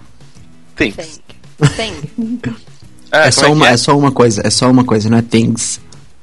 things. 0.76 1.20
Thing. 1.76 1.94
Thing. 2.16 2.40
Ah, 3.12 3.26
É 3.26 3.30
só, 3.32 3.50
uma, 3.50 3.66
que 3.66 3.72
é 3.72 3.76
só 3.76 3.98
uma 3.98 4.12
coisa, 4.12 4.40
é 4.44 4.50
só 4.50 4.70
uma 4.70 4.84
coisa, 4.84 5.10
não 5.10 5.18
é 5.18 5.22
things. 5.22 5.80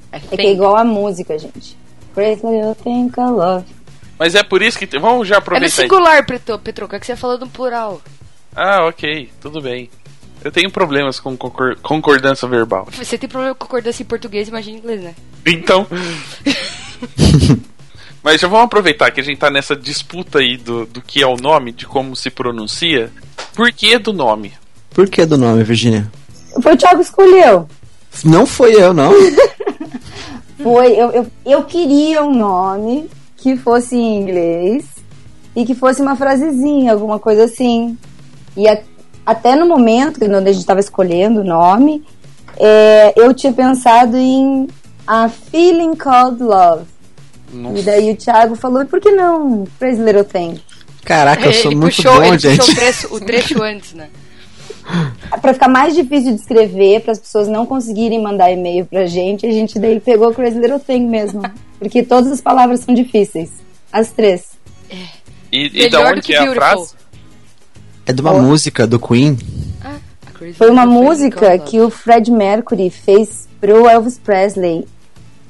É 0.09 0.15
É 0.15 0.19
que 0.21 0.41
é 0.41 0.53
igual 0.53 0.77
a 0.77 0.85
música, 0.85 1.37
gente. 1.37 1.77
Crazy 2.15 2.47
little 2.47 2.75
thing 2.75 3.11
I 3.17 3.29
love. 3.29 3.65
Mas 4.17 4.35
é 4.35 4.43
por 4.43 4.61
isso 4.61 4.77
que. 4.79 4.87
te- 4.87 4.97
Vamos 4.99 5.27
já 5.27 5.35
É 5.35 5.37
no 5.37 5.39
aproveitar. 5.43 5.81
singular, 5.83 6.25
Petro- 6.25 6.59
Petroca, 6.59 6.99
que 6.99 7.05
você 7.05 7.15
falou 7.15 7.37
no 7.37 7.47
plural. 7.47 8.01
Ah, 8.55 8.85
ok, 8.85 9.29
tudo 9.41 9.61
bem. 9.61 9.89
Eu 10.43 10.51
tenho 10.51 10.71
problemas 10.71 11.19
com 11.19 11.35
concor- 11.37 11.77
concordância 11.81 12.47
verbal. 12.47 12.87
Você 12.91 13.17
tem 13.17 13.27
problema 13.29 13.53
com 13.55 13.65
concordância 13.65 14.03
em 14.03 14.05
português, 14.05 14.47
imagina 14.47 14.77
em 14.77 14.79
inglês, 14.79 15.01
né? 15.01 15.15
Então. 15.45 15.85
Mas 18.23 18.41
já 18.41 18.47
vamos 18.47 18.65
aproveitar 18.65 19.09
que 19.11 19.21
a 19.21 19.23
gente 19.23 19.37
tá 19.37 19.49
nessa 19.49 19.75
disputa 19.75 20.39
aí 20.39 20.57
do, 20.57 20.85
do 20.85 21.01
que 21.01 21.21
é 21.21 21.27
o 21.27 21.37
nome, 21.37 21.71
de 21.71 21.85
como 21.85 22.15
se 22.15 22.29
pronuncia. 22.29 23.11
Por 23.55 23.71
que 23.71 23.97
do 23.97 24.11
nome? 24.11 24.53
Por 24.91 25.07
que 25.09 25.25
do 25.25 25.37
nome, 25.37 25.63
Virginia? 25.63 26.11
Foi 26.61 26.73
o 26.73 26.77
Thiago 26.77 26.97
que 26.97 27.03
escolheu. 27.03 27.67
Não 28.25 28.45
foi 28.45 28.73
eu, 28.73 28.93
não. 28.93 29.11
Foi, 30.63 30.87
eu, 30.91 31.11
eu, 31.11 31.27
eu 31.45 31.63
queria 31.65 32.23
um 32.23 32.33
nome 32.35 33.07
que 33.37 33.55
fosse 33.55 33.95
em 33.95 34.19
inglês 34.21 34.85
e 35.55 35.63
que 35.65 35.73
fosse 35.75 36.01
uma 36.01 36.15
frasezinha, 36.15 36.91
alguma 36.91 37.19
coisa 37.19 37.45
assim. 37.45 37.97
E 38.55 38.67
a- 38.67 38.81
até 39.25 39.55
no 39.55 39.67
momento 39.67 40.19
quando 40.19 40.35
a 40.35 40.51
gente 40.51 40.57
estava 40.59 40.79
escolhendo 40.79 41.41
o 41.41 41.43
nome, 41.43 42.03
é, 42.59 43.13
eu 43.15 43.33
tinha 43.33 43.53
pensado 43.53 44.17
em 44.17 44.67
A 45.05 45.29
Feeling 45.29 45.95
Called 45.95 46.41
Love. 46.41 46.85
Nossa. 47.53 47.79
E 47.79 47.81
daí 47.83 48.11
o 48.11 48.15
Thiago 48.17 48.55
falou, 48.55 48.81
e 48.81 48.85
por 48.85 48.99
que 48.99 49.11
não 49.11 49.65
Crazy 49.79 50.01
Little 50.01 50.23
Thing? 50.25 50.59
Caraca, 51.05 51.45
eu 51.45 51.53
sou 51.53 51.71
ele 51.71 51.75
muito 51.79 51.95
puxou, 51.95 52.13
bom, 52.15 52.23
ele 52.23 52.37
gente. 52.39 52.57
puxou 52.57 52.73
o 52.73 52.75
trecho, 52.75 53.15
o 53.15 53.19
trecho 53.21 53.63
antes, 53.63 53.93
né? 53.93 54.09
Pra 55.41 55.53
ficar 55.53 55.67
mais 55.69 55.93
difícil 55.95 56.33
de 56.33 56.39
escrever, 56.41 57.01
para 57.01 57.11
as 57.11 57.19
pessoas 57.19 57.47
não 57.47 57.65
conseguirem 57.65 58.21
mandar 58.21 58.51
e-mail 58.51 58.85
pra 58.85 59.05
gente, 59.05 59.45
a 59.45 59.51
gente 59.51 59.77
daí 59.79 59.99
pegou 59.99 60.33
Crazy 60.33 60.59
Little 60.59 60.79
Thing 60.79 61.07
mesmo. 61.07 61.41
Porque 61.79 62.03
todas 62.03 62.31
as 62.31 62.41
palavras 62.41 62.79
são 62.81 62.93
difíceis. 62.93 63.51
As 63.91 64.11
três. 64.11 64.57
E, 65.51 65.85
e 65.85 65.89
da 65.89 65.99
Melhor 65.99 66.11
do 66.13 66.17
onde 66.17 66.21
que 66.27 66.33
é 66.33 66.37
a 66.37 66.41
Beautiful. 66.43 66.61
frase? 66.61 66.95
É 68.05 68.13
de 68.13 68.21
uma 68.21 68.33
música 68.33 68.87
do 68.87 68.99
Queen. 68.99 69.37
Ah, 69.83 69.97
a 70.25 70.53
Foi 70.53 70.69
uma 70.69 70.85
música 70.85 71.57
que 71.59 71.79
o 71.79 71.89
Fred 71.89 72.31
Mercury 72.31 72.89
fez 72.89 73.47
pro 73.59 73.87
Elvis 73.87 74.17
Presley. 74.17 74.87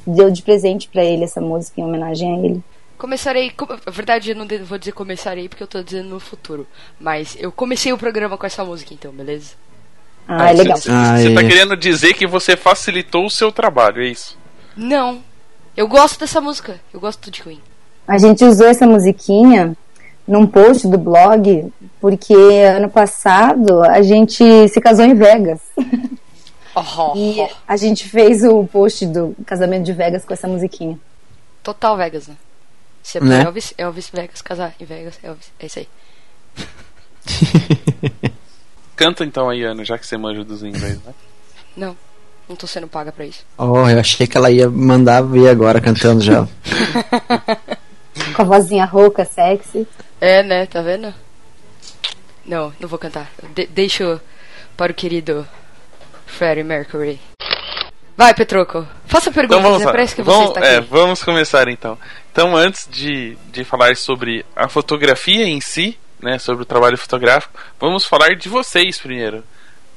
Deu 0.05 0.31
de 0.31 0.41
presente 0.41 0.88
pra 0.88 1.03
ele 1.03 1.24
essa 1.25 1.41
música 1.41 1.81
em 1.81 1.84
homenagem 1.84 2.34
a 2.34 2.39
ele. 2.46 2.63
Começarei. 2.98 3.51
com- 3.51 3.65
Na 3.67 3.91
verdade, 3.91 4.31
eu 4.31 4.36
não 4.36 4.48
vou 4.65 4.77
dizer 4.77 4.91
começarei 4.93 5.48
porque 5.50 5.62
eu 5.62 5.67
tô 5.67 5.84
dizendo 5.84 6.10
no 6.10 6.19
futuro. 6.19 6.65
Mas 7.00 7.36
eu 7.39 7.51
comecei 7.51 7.91
o 7.93 7.98
programa 7.98 8.38
com 8.38 8.46
essa 8.46 8.63
música, 8.65 8.93
então, 8.93 9.12
beleza? 9.12 9.51
Ah, 10.27 10.50
é 10.50 10.53
legal. 10.53 10.77
Você 10.77 10.89
Ah, 10.89 11.17
você 11.17 11.34
tá 11.34 11.41
é. 11.41 11.48
querendo 11.48 11.75
dizer 11.77 12.13
que 12.13 12.25
você 12.25 12.55
facilitou 12.57 13.25
o 13.25 13.29
seu 13.29 13.51
trabalho, 13.51 14.01
é 14.01 14.07
isso? 14.07 14.38
Não. 14.75 15.22
Eu 15.77 15.88
gosto 15.88 16.19
dessa 16.19 16.41
música. 16.41 16.81
Eu 16.91 17.00
gosto 17.00 17.29
de 17.29 17.43
Queen. 17.43 17.62
A 18.07 18.17
gente 18.17 18.43
usou 18.43 18.65
essa 18.65 18.88
musiquinha 18.88 19.77
num 20.27 20.48
post 20.48 20.88
do 20.88 20.98
blog 20.98 21.72
porque 22.01 22.34
ano 22.34 22.89
passado 22.89 23.84
a 23.84 24.01
gente 24.01 24.67
se 24.69 24.81
casou 24.81 25.05
em 25.05 25.13
Vegas. 25.13 25.62
Oh, 26.79 27.17
E 27.17 27.39
oh. 27.39 27.50
a 27.67 27.75
gente 27.75 28.07
fez 28.07 28.43
o 28.43 28.63
post 28.63 29.03
do 29.07 29.36
casamento 29.48 29.84
de 29.84 29.93
Vegas 29.93 30.24
com 30.24 30.31
essa 30.31 30.48
musiquinha. 30.48 31.00
Total 31.63 31.98
Vegas, 31.98 32.27
né? 32.27 32.36
Se 33.01 33.17
é 33.17 33.22
Né? 33.22 33.41
Elvis, 33.41 33.74
Elvis, 33.79 34.12
Vegas, 34.13 34.43
casar 34.43 34.75
em 34.79 34.86
Vegas, 34.86 35.17
Elvis. 35.24 35.51
É 35.60 35.65
isso 35.65 35.79
aí. 35.79 35.88
Canta 38.96 39.25
então 39.25 39.50
aí, 39.50 39.63
Ana, 39.63 39.84
já 39.84 39.98
que 39.98 40.05
você 40.05 40.17
manja 40.17 40.43
dos 40.43 40.62
inglês, 40.62 41.01
né? 41.03 41.15
Não. 41.75 41.98
Não 42.47 42.55
tô 42.55 42.65
sendo 42.65 42.87
paga 42.87 43.11
pra 43.11 43.25
isso. 43.25 43.45
Oh, 43.57 43.87
eu 43.89 43.99
achei 43.99 44.25
que 44.25 44.37
ela 44.37 44.49
ia 44.49 44.69
mandar 44.69 45.21
ver 45.21 45.49
agora 45.49 45.81
cantando 45.81 46.21
já. 46.21 46.47
Com 48.35 48.41
a 48.41 48.45
vozinha 48.45 48.85
rouca, 48.85 49.25
sexy. 49.25 49.87
É, 50.19 50.41
né? 50.43 50.65
Tá 50.65 50.81
vendo? 50.81 51.13
Não, 52.45 52.73
não 52.79 52.87
vou 52.87 52.97
cantar. 52.97 53.29
De 53.53 53.67
deixo 53.67 54.19
para 54.77 54.91
o 54.91 54.95
querido 54.95 55.45
Freddie 56.25 56.63
Mercury. 56.63 57.19
Vai, 58.15 58.33
Petroco. 58.33 58.87
Faça 59.05 59.29
Então 59.29 59.33
perguntas, 59.33 59.61
vamos 59.63 59.81
é 59.81 59.85
lá. 59.85 60.03
isso 60.03 60.15
que 60.15 60.23
você 60.23 60.31
Vamos, 60.31 60.55
está 60.57 60.65
é, 60.65 60.81
vamos 60.81 61.23
começar 61.23 61.67
então. 61.67 61.97
Então, 62.31 62.55
antes 62.55 62.87
de, 62.89 63.37
de 63.51 63.63
falar 63.63 63.95
sobre 63.95 64.43
a 64.55 64.67
fotografia 64.67 65.45
em 65.45 65.61
si, 65.61 65.97
né, 66.19 66.39
sobre 66.39 66.63
o 66.63 66.65
trabalho 66.65 66.97
fotográfico, 66.97 67.53
vamos 67.79 68.05
falar 68.05 68.35
de 68.35 68.49
vocês 68.49 68.97
primeiro. 68.97 69.43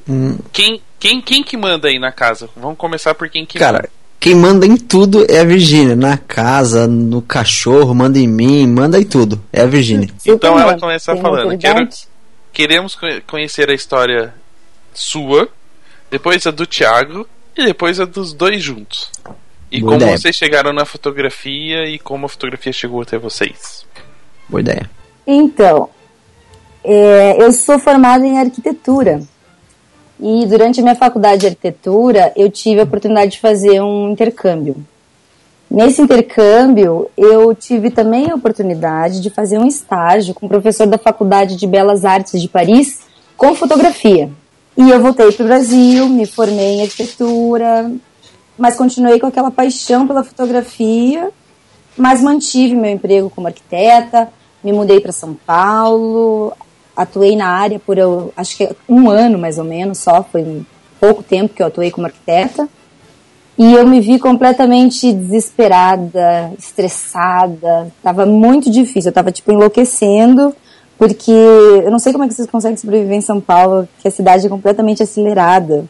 Hum, 0.09 0.39
Quem, 0.53 0.83
quem, 1.01 1.21
quem 1.21 1.43
que 1.43 1.57
manda 1.57 1.89
aí 1.89 1.99
na 1.99 2.13
casa? 2.13 2.49
Vamos 2.57 2.79
começar 2.79 3.15
por 3.15 3.29
quem 3.29 3.45
que 3.47 3.59
cara, 3.59 3.79
manda. 3.79 3.89
quem 4.21 4.35
manda 4.35 4.67
em 4.67 4.77
tudo 4.77 5.27
é 5.29 5.41
a 5.41 5.45
Virginia. 5.45 5.97
Na 5.97 6.17
casa, 6.19 6.87
no 6.87 7.21
cachorro, 7.23 7.93
manda 7.95 8.19
em 8.19 8.29
mim, 8.29 8.67
manda 8.67 9.01
em 9.01 9.05
tudo. 9.05 9.43
É 9.53 9.63
a 9.63 9.67
Virginia. 9.67 10.09
Então 10.27 10.51
ela 10.53 10.75
Superman. 10.75 10.81
começa 10.81 11.13
Tem 11.15 11.23
falando, 11.23 11.51
autoridade? 11.53 12.09
Queremos 12.53 12.95
conhe- 12.95 13.21
conhecer 13.23 13.71
a 13.71 13.75
história 13.75 14.35
sua, 14.93 15.49
depois 16.11 16.47
a 16.47 16.51
do 16.51 16.67
Thiago 16.67 17.27
e 17.57 17.65
depois 17.65 17.99
a 17.99 18.05
dos 18.05 18.33
dois 18.33 18.63
juntos. 18.63 19.11
E 19.73 19.81
Boa 19.81 19.93
como 19.93 20.03
ideia. 20.03 20.19
vocês 20.19 20.35
chegaram 20.37 20.73
na 20.73 20.85
fotografia 20.85 21.87
e 21.87 21.99
como 21.99 22.27
a 22.27 22.29
fotografia 22.29 22.73
chegou 22.73 23.01
até 23.03 23.17
vocês. 23.17 23.87
Boa 24.49 24.61
ideia. 24.61 24.91
Então, 25.27 25.89
é, 26.83 27.41
eu 27.41 27.53
sou 27.53 27.79
formada 27.79 28.27
em 28.27 28.39
arquitetura. 28.39 29.23
E 30.21 30.47
durante 30.47 30.81
a 30.81 30.83
minha 30.83 30.95
faculdade 30.95 31.41
de 31.41 31.47
arquitetura, 31.47 32.33
eu 32.37 32.51
tive 32.51 32.81
a 32.81 32.85
oportunidade 32.85 33.33
de 33.33 33.41
fazer 33.41 33.81
um 33.81 34.11
intercâmbio. 34.11 34.77
Nesse 35.71 36.03
intercâmbio, 36.03 37.09
eu 37.17 37.55
tive 37.55 37.91
também 37.91 38.31
a 38.31 38.35
oportunidade 38.35 39.21
de 39.21 39.31
fazer 39.31 39.59
um 39.59 39.67
estágio 39.67 40.35
com 40.35 40.47
o 40.47 40.49
professor 40.49 40.87
da 40.87 40.99
Faculdade 40.99 41.57
de 41.57 41.67
Belas 41.67 42.05
Artes 42.05 42.41
de 42.41 42.49
Paris 42.49 43.01
com 43.37 43.55
fotografia. 43.55 44.31
E 44.77 44.91
eu 44.91 45.01
voltei 45.01 45.31
para 45.33 45.45
o 45.45 45.47
Brasil, 45.47 46.09
me 46.09 46.27
formei 46.27 46.77
em 46.77 46.83
arquitetura, 46.83 47.91
mas 48.59 48.77
continuei 48.77 49.19
com 49.19 49.27
aquela 49.27 49.51
paixão 49.51 50.07
pela 50.07 50.25
fotografia 50.25 51.31
mas 52.01 52.23
mantive 52.23 52.75
meu 52.75 52.91
emprego 52.91 53.31
como 53.31 53.47
arquiteta, 53.47 54.33
me 54.63 54.73
mudei 54.73 55.01
para 55.01 55.13
São 55.13 55.35
Paulo, 55.35 56.53
atuei 57.03 57.37
na 57.37 57.49
área 57.49 57.79
por 57.79 57.99
eu, 57.99 58.33
acho 58.37 58.57
que 58.57 58.69
um 58.89 59.09
ano 59.09 59.39
mais 59.39 59.59
ou 59.59 59.65
menos 59.65 59.99
só, 59.99 60.23
foi 60.23 60.63
pouco 60.99 61.23
tempo 61.23 61.55
que 61.55 61.63
eu 61.63 61.67
atuei 61.67 61.91
como 61.91 62.07
arquiteta. 62.07 62.69
E 63.59 63.75
eu 63.75 63.87
me 63.87 64.01
vi 64.01 64.19
completamente 64.19 65.13
desesperada, 65.13 66.53
estressada, 66.59 67.93
tava 68.03 68.25
muito 68.25 68.71
difícil, 68.71 69.11
eu 69.11 69.15
tava 69.15 69.31
tipo 69.31 69.53
enlouquecendo, 69.53 70.55
porque 70.97 71.31
eu 71.31 71.91
não 71.91 71.99
sei 71.99 72.13
como 72.13 72.25
é 72.25 72.29
que 72.29 72.35
vocês 72.35 72.49
conseguem 72.49 72.79
sobreviver 72.79 73.19
em 73.19 73.21
São 73.21 73.39
Paulo, 73.39 73.87
que 74.01 74.09
a 74.09 74.11
cidade 74.11 74.47
é 74.47 74.49
completamente 74.49 75.03
acelerada 75.03 75.85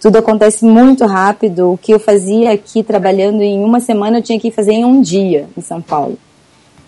tudo 0.00 0.18
acontece 0.18 0.64
muito 0.64 1.04
rápido. 1.06 1.72
O 1.72 1.78
que 1.78 1.92
eu 1.92 1.98
fazia 1.98 2.52
aqui 2.52 2.82
trabalhando 2.82 3.42
em 3.42 3.62
uma 3.62 3.80
semana, 3.80 4.18
eu 4.18 4.22
tinha 4.22 4.38
que 4.38 4.50
fazer 4.50 4.72
em 4.72 4.84
um 4.84 5.00
dia 5.00 5.46
em 5.56 5.60
São 5.60 5.82
Paulo. 5.82 6.16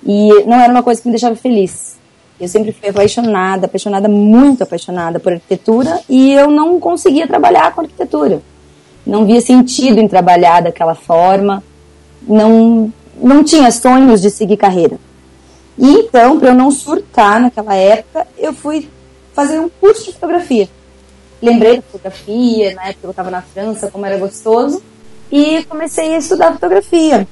E 0.06 0.28
não 0.46 0.58
era 0.58 0.72
uma 0.72 0.82
coisa 0.82 1.00
que 1.00 1.08
me 1.08 1.12
deixava 1.12 1.36
feliz. 1.36 1.98
Eu 2.40 2.48
sempre 2.48 2.72
fui 2.72 2.88
apaixonada, 2.88 3.66
apaixonada, 3.66 4.08
muito 4.08 4.62
apaixonada 4.62 5.20
por 5.20 5.32
arquitetura 5.32 6.00
e 6.08 6.32
eu 6.32 6.50
não 6.50 6.80
conseguia 6.80 7.26
trabalhar 7.26 7.74
com 7.74 7.82
arquitetura. 7.82 8.40
Não 9.06 9.26
via 9.26 9.40
sentido 9.40 9.98
em 9.98 10.08
trabalhar 10.08 10.62
daquela 10.62 10.94
forma. 10.94 11.62
Não, 12.22 12.92
não 13.16 13.44
tinha 13.44 13.70
sonhos 13.70 14.20
de 14.22 14.30
seguir 14.30 14.56
carreira. 14.56 14.98
E 15.76 15.86
então, 15.86 16.38
para 16.38 16.50
eu 16.50 16.54
não 16.54 16.70
surtar 16.70 17.40
naquela 17.40 17.74
época, 17.74 18.26
eu 18.38 18.52
fui 18.52 18.88
fazer 19.34 19.58
um 19.58 19.68
curso 19.68 20.06
de 20.06 20.12
fotografia 20.12 20.68
lembrei 21.42 21.76
da 21.76 21.82
fotografia, 21.82 22.74
na 22.74 22.88
época 22.88 23.06
eu 23.06 23.10
estava 23.10 23.30
na 23.30 23.42
França, 23.42 23.90
como 23.90 24.04
era 24.04 24.18
gostoso, 24.18 24.82
e 25.32 25.64
comecei 25.64 26.14
a 26.14 26.18
estudar 26.18 26.52
fotografia. 26.52 27.26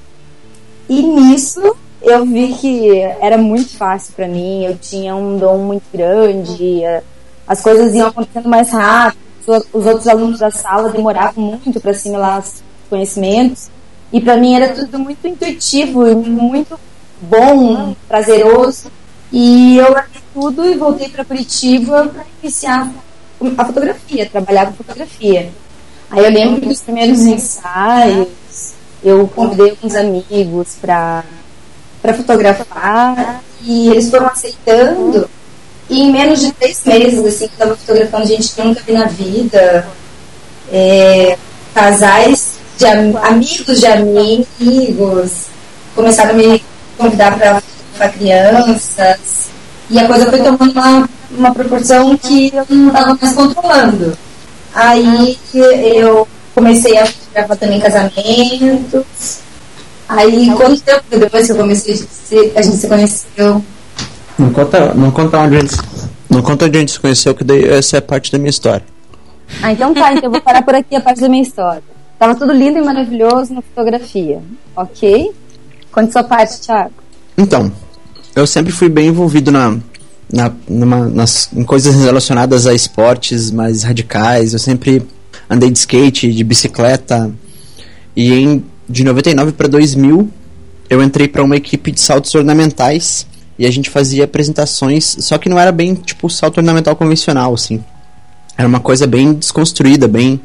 E 0.87 1.01
nisso 1.03 1.75
eu 2.01 2.25
vi 2.25 2.53
que 2.53 2.99
era 3.19 3.37
muito 3.37 3.77
fácil 3.77 4.13
para 4.15 4.27
mim, 4.27 4.65
eu 4.65 4.77
tinha 4.77 5.15
um 5.15 5.37
dom 5.37 5.57
muito 5.57 5.83
grande, 5.93 6.81
as 7.47 7.61
coisas 7.61 7.93
iam 7.93 8.07
acontecendo 8.07 8.47
mais 8.49 8.69
rápido, 8.71 9.19
os- 9.47 9.65
os 9.73 9.85
outros 9.85 10.07
alunos 10.07 10.39
da 10.39 10.51
sala 10.51 10.89
demoravam 10.89 11.43
muito 11.43 11.79
para 11.79 11.91
assimilar 11.91 12.39
os 12.39 12.61
conhecimentos, 12.89 13.69
e 14.13 14.21
para 14.21 14.37
mim 14.37 14.55
era 14.55 14.73
tudo 14.73 14.99
muito 14.99 15.27
intuitivo 15.27 16.05
muito 16.15 16.79
bom, 17.21 17.95
prazeroso. 18.07 18.91
E 19.31 19.77
eu 19.77 19.91
larguei 19.91 20.21
tudo 20.33 20.65
e 20.65 20.75
voltei 20.75 21.09
para 21.09 21.23
Curitiba 21.23 22.05
para 22.07 22.25
iniciar 22.41 22.91
a 23.57 23.65
fotografia, 23.65 24.27
trabalhar 24.27 24.65
com 24.67 24.73
fotografia. 24.73 25.51
Aí 26.09 26.25
eu 26.25 26.31
lembro 26.31 26.65
nos 26.67 26.81
primeiros 26.81 27.19
ensaios 27.21 28.73
eu 29.03 29.27
convidei 29.27 29.69
alguns 29.69 29.95
amigos 29.95 30.75
para 30.81 31.23
para 32.01 32.13
fotografar 32.13 33.41
e 33.61 33.89
eles 33.89 34.09
foram 34.09 34.27
aceitando. 34.27 35.29
E 35.89 36.01
em 36.03 36.11
menos 36.11 36.39
de 36.41 36.51
três 36.51 36.83
meses, 36.85 37.19
assim, 37.25 37.47
que 37.47 37.53
estava 37.53 37.75
fotografando 37.75 38.27
gente 38.27 38.53
que 38.53 38.61
eu 38.61 38.65
nunca 38.65 38.81
vi 38.85 38.91
na 38.93 39.05
vida, 39.05 39.87
é, 40.71 41.37
casais 41.73 42.53
de 42.77 42.85
am- 42.85 43.17
amigos 43.23 43.79
de 43.79 43.85
amigos 43.87 45.31
começaram 45.95 46.31
a 46.31 46.33
me 46.33 46.63
convidar 46.97 47.37
para 47.37 47.61
fotografar 47.61 48.13
crianças. 48.17 49.49
E 49.89 49.99
a 49.99 50.05
coisa 50.07 50.29
foi 50.29 50.39
tomando 50.43 50.71
uma, 50.71 51.09
uma 51.31 51.53
proporção 51.53 52.15
que 52.17 52.51
eu 52.53 52.65
não 52.69 52.87
estava 52.89 53.17
mais 53.19 53.33
controlando. 53.35 54.17
Aí 54.75 55.37
eu 55.95 56.27
comecei 56.53 56.97
a 56.99 57.05
fotografar 57.07 57.57
também 57.57 57.79
casamentos. 57.79 59.39
Aí 60.09 60.51
quanto 60.55 60.81
tempo 60.81 61.03
depois 61.11 61.45
que 61.45 61.51
eu 61.51 61.55
comecei, 61.57 61.93
a 62.55 62.61
gente 62.61 62.77
se 62.77 62.87
conheceu? 62.87 63.63
Não 64.37 64.51
conta, 64.51 64.93
não 64.95 65.11
conta 65.11 65.37
onde 65.39 65.57
a 65.57 65.59
gente, 65.61 65.75
não 66.29 66.41
conta 66.41 66.65
onde 66.65 66.77
a 66.77 66.79
gente 66.79 66.91
se 66.93 66.99
conheceu, 66.99 67.35
que 67.35 67.43
daí 67.43 67.63
essa 67.69 67.97
é 67.97 68.01
parte 68.01 68.31
da 68.31 68.37
minha 68.37 68.49
história. 68.49 68.83
Ah, 69.61 69.71
então 69.71 69.93
tá, 69.93 70.11
então 70.11 70.23
eu 70.25 70.31
vou 70.31 70.41
parar 70.41 70.61
por 70.63 70.73
aqui 70.75 70.95
a 70.95 71.01
parte 71.01 71.21
da 71.21 71.29
minha 71.29 71.43
história. 71.43 71.83
Tava 72.17 72.35
tudo 72.35 72.51
lindo 72.53 72.77
e 72.79 72.81
maravilhoso 72.81 73.53
na 73.53 73.61
fotografia, 73.61 74.41
ok? 74.75 75.31
Conte 75.91 76.11
sua 76.11 76.23
parte, 76.23 76.59
Thiago. 76.61 76.91
Então, 77.37 77.71
eu 78.35 78.45
sempre 78.47 78.71
fui 78.71 78.89
bem 78.89 79.07
envolvido 79.07 79.51
na, 79.51 79.77
na, 80.31 80.51
numa- 80.67 81.07
nas, 81.07 81.49
em 81.53 81.63
coisas 81.63 81.95
relacionadas 82.03 82.67
a 82.67 82.73
esportes 82.73 83.51
mais 83.51 83.83
radicais. 83.83 84.53
Eu 84.53 84.59
sempre 84.59 85.05
andei 85.49 85.69
de 85.71 85.79
skate, 85.79 86.31
de 86.31 86.43
bicicleta. 86.43 87.31
E 88.15 88.33
em, 88.33 88.65
de 88.89 89.03
99 89.03 89.51
para 89.51 89.67
2000, 89.67 90.29
eu 90.89 91.03
entrei 91.03 91.27
para 91.27 91.43
uma 91.43 91.55
equipe 91.55 91.91
de 91.91 92.01
saltos 92.01 92.33
ornamentais. 92.33 93.27
E 93.57 93.65
a 93.65 93.71
gente 93.71 93.89
fazia 93.89 94.23
apresentações, 94.23 95.17
só 95.19 95.37
que 95.37 95.49
não 95.49 95.59
era 95.59 95.69
bem 95.69 95.93
tipo 95.93 96.29
salto 96.29 96.59
ornamental 96.59 96.95
convencional, 96.95 97.53
assim. 97.53 97.83
Era 98.57 98.67
uma 98.67 98.79
coisa 98.79 99.05
bem 99.05 99.33
desconstruída, 99.33 100.07
bem 100.07 100.39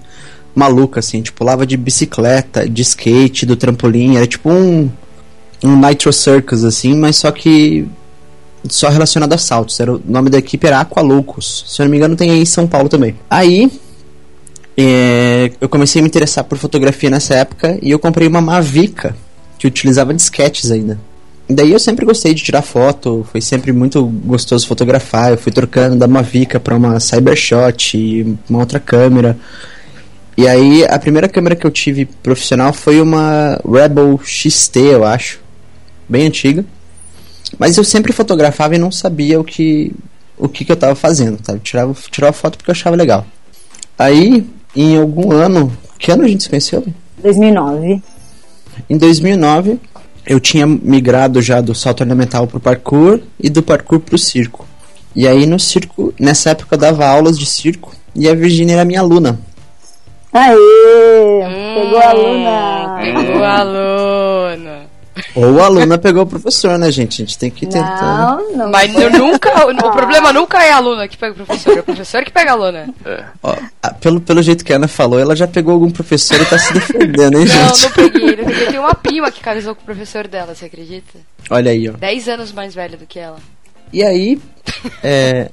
maluca, 0.52 0.98
assim. 0.98 1.22
Tipo, 1.22 1.38
pulava 1.38 1.64
de 1.64 1.76
bicicleta, 1.76 2.68
de 2.68 2.82
skate, 2.82 3.46
do 3.46 3.54
trampolim. 3.54 4.16
Era 4.16 4.26
tipo 4.26 4.50
um, 4.50 4.90
um 5.62 5.76
Nitro 5.76 6.12
Circus, 6.12 6.64
assim, 6.64 6.94
mas 6.96 7.16
só 7.16 7.30
que 7.30 7.86
só 8.68 8.88
relacionado 8.88 9.32
a 9.32 9.38
saltos. 9.38 9.78
Era, 9.78 9.94
o 9.94 10.02
nome 10.04 10.28
da 10.28 10.38
equipe 10.38 10.66
era 10.66 10.80
Aqua 10.80 11.02
Loucos. 11.02 11.64
Se 11.68 11.80
eu 11.80 11.84
não 11.84 11.90
me 11.90 11.96
engano, 11.96 12.16
tem 12.16 12.30
aí 12.32 12.40
em 12.40 12.44
São 12.44 12.66
Paulo 12.66 12.88
também. 12.88 13.14
Aí 13.30 13.70
é, 14.76 15.52
eu 15.60 15.68
comecei 15.68 16.00
a 16.00 16.02
me 16.02 16.08
interessar 16.08 16.44
por 16.44 16.58
fotografia 16.58 17.08
nessa 17.08 17.34
época 17.34 17.78
e 17.80 17.90
eu 17.90 17.98
comprei 17.98 18.26
uma 18.26 18.40
Mavica 18.40 19.16
que 19.58 19.66
utilizava 19.66 20.12
disquetes 20.12 20.70
ainda. 20.70 20.98
Daí 21.48 21.72
eu 21.72 21.78
sempre 21.78 22.06
gostei 22.06 22.32
de 22.32 22.42
tirar 22.42 22.62
foto, 22.62 23.26
foi 23.30 23.40
sempre 23.40 23.70
muito 23.72 24.04
gostoso 24.04 24.66
fotografar. 24.66 25.32
Eu 25.32 25.38
fui 25.38 25.52
trocando 25.52 25.96
da 25.96 26.08
Mavica 26.08 26.58
para 26.58 26.74
uma 26.74 26.98
Cybershot 26.98 27.96
e 27.96 28.36
uma 28.48 28.60
outra 28.60 28.80
câmera. 28.80 29.36
E 30.36 30.48
aí 30.48 30.84
a 30.84 30.98
primeira 30.98 31.28
câmera 31.28 31.54
que 31.54 31.66
eu 31.66 31.70
tive 31.70 32.06
profissional 32.06 32.72
foi 32.72 33.00
uma 33.00 33.60
Rebel 33.64 34.18
XT, 34.24 34.78
eu 34.78 35.04
acho, 35.04 35.38
bem 36.08 36.26
antiga. 36.26 36.64
Mas 37.58 37.76
eu 37.76 37.84
sempre 37.84 38.12
fotografava 38.12 38.74
e 38.74 38.78
não 38.78 38.90
sabia 38.90 39.38
o 39.38 39.44
que 39.44 39.92
o 40.36 40.48
que, 40.48 40.64
que 40.64 40.72
eu 40.72 40.76
tava 40.76 40.94
fazendo? 40.94 41.38
Tirava, 41.62 41.94
tirava 42.10 42.32
foto 42.32 42.58
porque 42.58 42.70
eu 42.70 42.74
achava 42.74 42.96
legal. 42.96 43.24
Aí, 43.98 44.44
em 44.74 44.96
algum 44.96 45.32
ano, 45.32 45.72
que 45.98 46.10
ano 46.10 46.24
a 46.24 46.28
gente 46.28 46.42
se 46.42 46.48
conheceu? 46.48 46.84
2009. 47.22 48.02
Em 48.90 48.98
2009, 48.98 49.78
eu 50.26 50.40
tinha 50.40 50.66
migrado 50.66 51.40
já 51.40 51.60
do 51.60 51.74
salto 51.74 52.00
ornamental 52.00 52.46
pro 52.46 52.60
parkour 52.60 53.20
e 53.38 53.48
do 53.48 53.62
parkour 53.62 54.00
pro 54.00 54.18
circo. 54.18 54.66
E 55.14 55.28
aí 55.28 55.46
no 55.46 55.60
circo, 55.60 56.12
nessa 56.18 56.50
época 56.50 56.74
eu 56.74 56.78
dava 56.78 57.06
aulas 57.06 57.38
de 57.38 57.46
circo 57.46 57.94
e 58.14 58.28
a 58.28 58.34
Virginia 58.34 58.74
era 58.74 58.84
minha 58.84 59.00
aluna. 59.00 59.38
Aê! 60.32 60.56
Pegou 61.74 61.98
a 61.98 62.10
aluna! 62.10 62.98
Pegou 63.00 63.44
a 63.44 63.58
aluna. 63.60 64.83
Ou 65.34 65.60
a 65.60 65.66
aluna 65.66 65.98
pegou 65.98 66.22
o 66.22 66.26
professor, 66.26 66.78
né, 66.78 66.90
gente? 66.92 67.22
A 67.22 67.24
gente 67.24 67.38
tem 67.38 67.50
que 67.50 67.66
tentar. 67.66 68.36
Não, 68.36 68.56
não. 68.56 68.70
Mas 68.70 68.94
eu 68.94 69.10
nunca. 69.10 69.50
O 69.84 69.90
problema 69.92 70.32
nunca 70.32 70.62
é 70.62 70.70
a 70.72 70.76
aluna 70.76 71.08
que 71.08 71.16
pega 71.16 71.32
o 71.32 71.44
professor, 71.46 71.76
é 71.76 71.80
o 71.80 71.84
professor 71.84 72.24
que 72.24 72.30
pega 72.32 72.50
a 72.50 72.54
aluna. 72.54 72.88
Ó, 73.42 73.56
a- 73.82 73.94
pelo, 73.94 74.20
pelo 74.20 74.42
jeito 74.42 74.64
que 74.64 74.72
a 74.72 74.76
Ana 74.76 74.88
falou, 74.88 75.18
ela 75.18 75.34
já 75.34 75.46
pegou 75.46 75.74
algum 75.74 75.90
professor 75.90 76.40
e 76.40 76.44
tá 76.44 76.58
se 76.58 76.72
defendendo, 76.72 77.38
hein, 77.38 77.46
Não, 77.46 77.68
gente? 77.74 77.82
não 77.82 77.90
peguei. 77.92 78.36
Não 78.36 78.44
peguei. 78.46 78.66
Tem 78.66 78.78
uma 78.78 78.94
prima 78.94 79.30
que 79.30 79.40
casou 79.40 79.74
com 79.74 79.82
o 79.82 79.84
professor 79.84 80.26
dela, 80.28 80.54
você 80.54 80.66
acredita? 80.66 81.18
Olha 81.50 81.70
aí, 81.70 81.88
ó. 81.88 81.92
10 81.92 82.28
anos 82.28 82.52
mais 82.52 82.74
velha 82.74 82.96
do 82.96 83.06
que 83.06 83.18
ela. 83.18 83.36
E 83.92 84.02
aí, 84.02 84.40
é. 85.02 85.48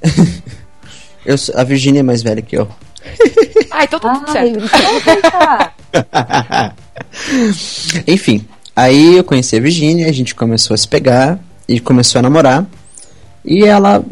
eu, 1.24 1.36
a 1.54 1.64
Virginia 1.64 2.00
é 2.00 2.02
mais 2.04 2.22
velha 2.22 2.42
que 2.42 2.56
eu. 2.56 2.68
Ah, 3.70 3.84
então 3.84 3.98
tá 3.98 4.14
tudo 4.14 4.30
certo. 4.32 4.58
então 4.58 5.30
tá. 5.30 6.74
Enfim, 8.06 8.46
aí 8.82 9.16
eu 9.16 9.24
conheci 9.24 9.56
a 9.56 9.60
Virginia, 9.60 10.08
a 10.08 10.12
gente 10.12 10.34
começou 10.34 10.74
a 10.74 10.76
se 10.76 10.88
pegar 10.88 11.38
e 11.68 11.78
começou 11.80 12.18
a 12.18 12.22
namorar. 12.22 12.66
E 13.44 13.64
ela, 13.64 14.04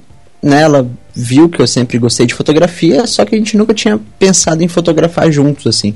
né, 0.43 0.63
ela 0.63 0.89
viu 1.15 1.49
que 1.49 1.61
eu 1.61 1.67
sempre 1.67 1.99
gostei 1.99 2.27
de 2.27 2.35
fotografia, 2.35 3.07
só 3.07 3.25
que 3.25 3.35
a 3.35 3.39
gente 3.39 3.57
nunca 3.57 3.75
tinha 3.75 3.99
pensado 4.19 4.63
em 4.63 4.69
fotografar 4.69 5.31
juntos, 5.31 5.67
assim. 5.67 5.95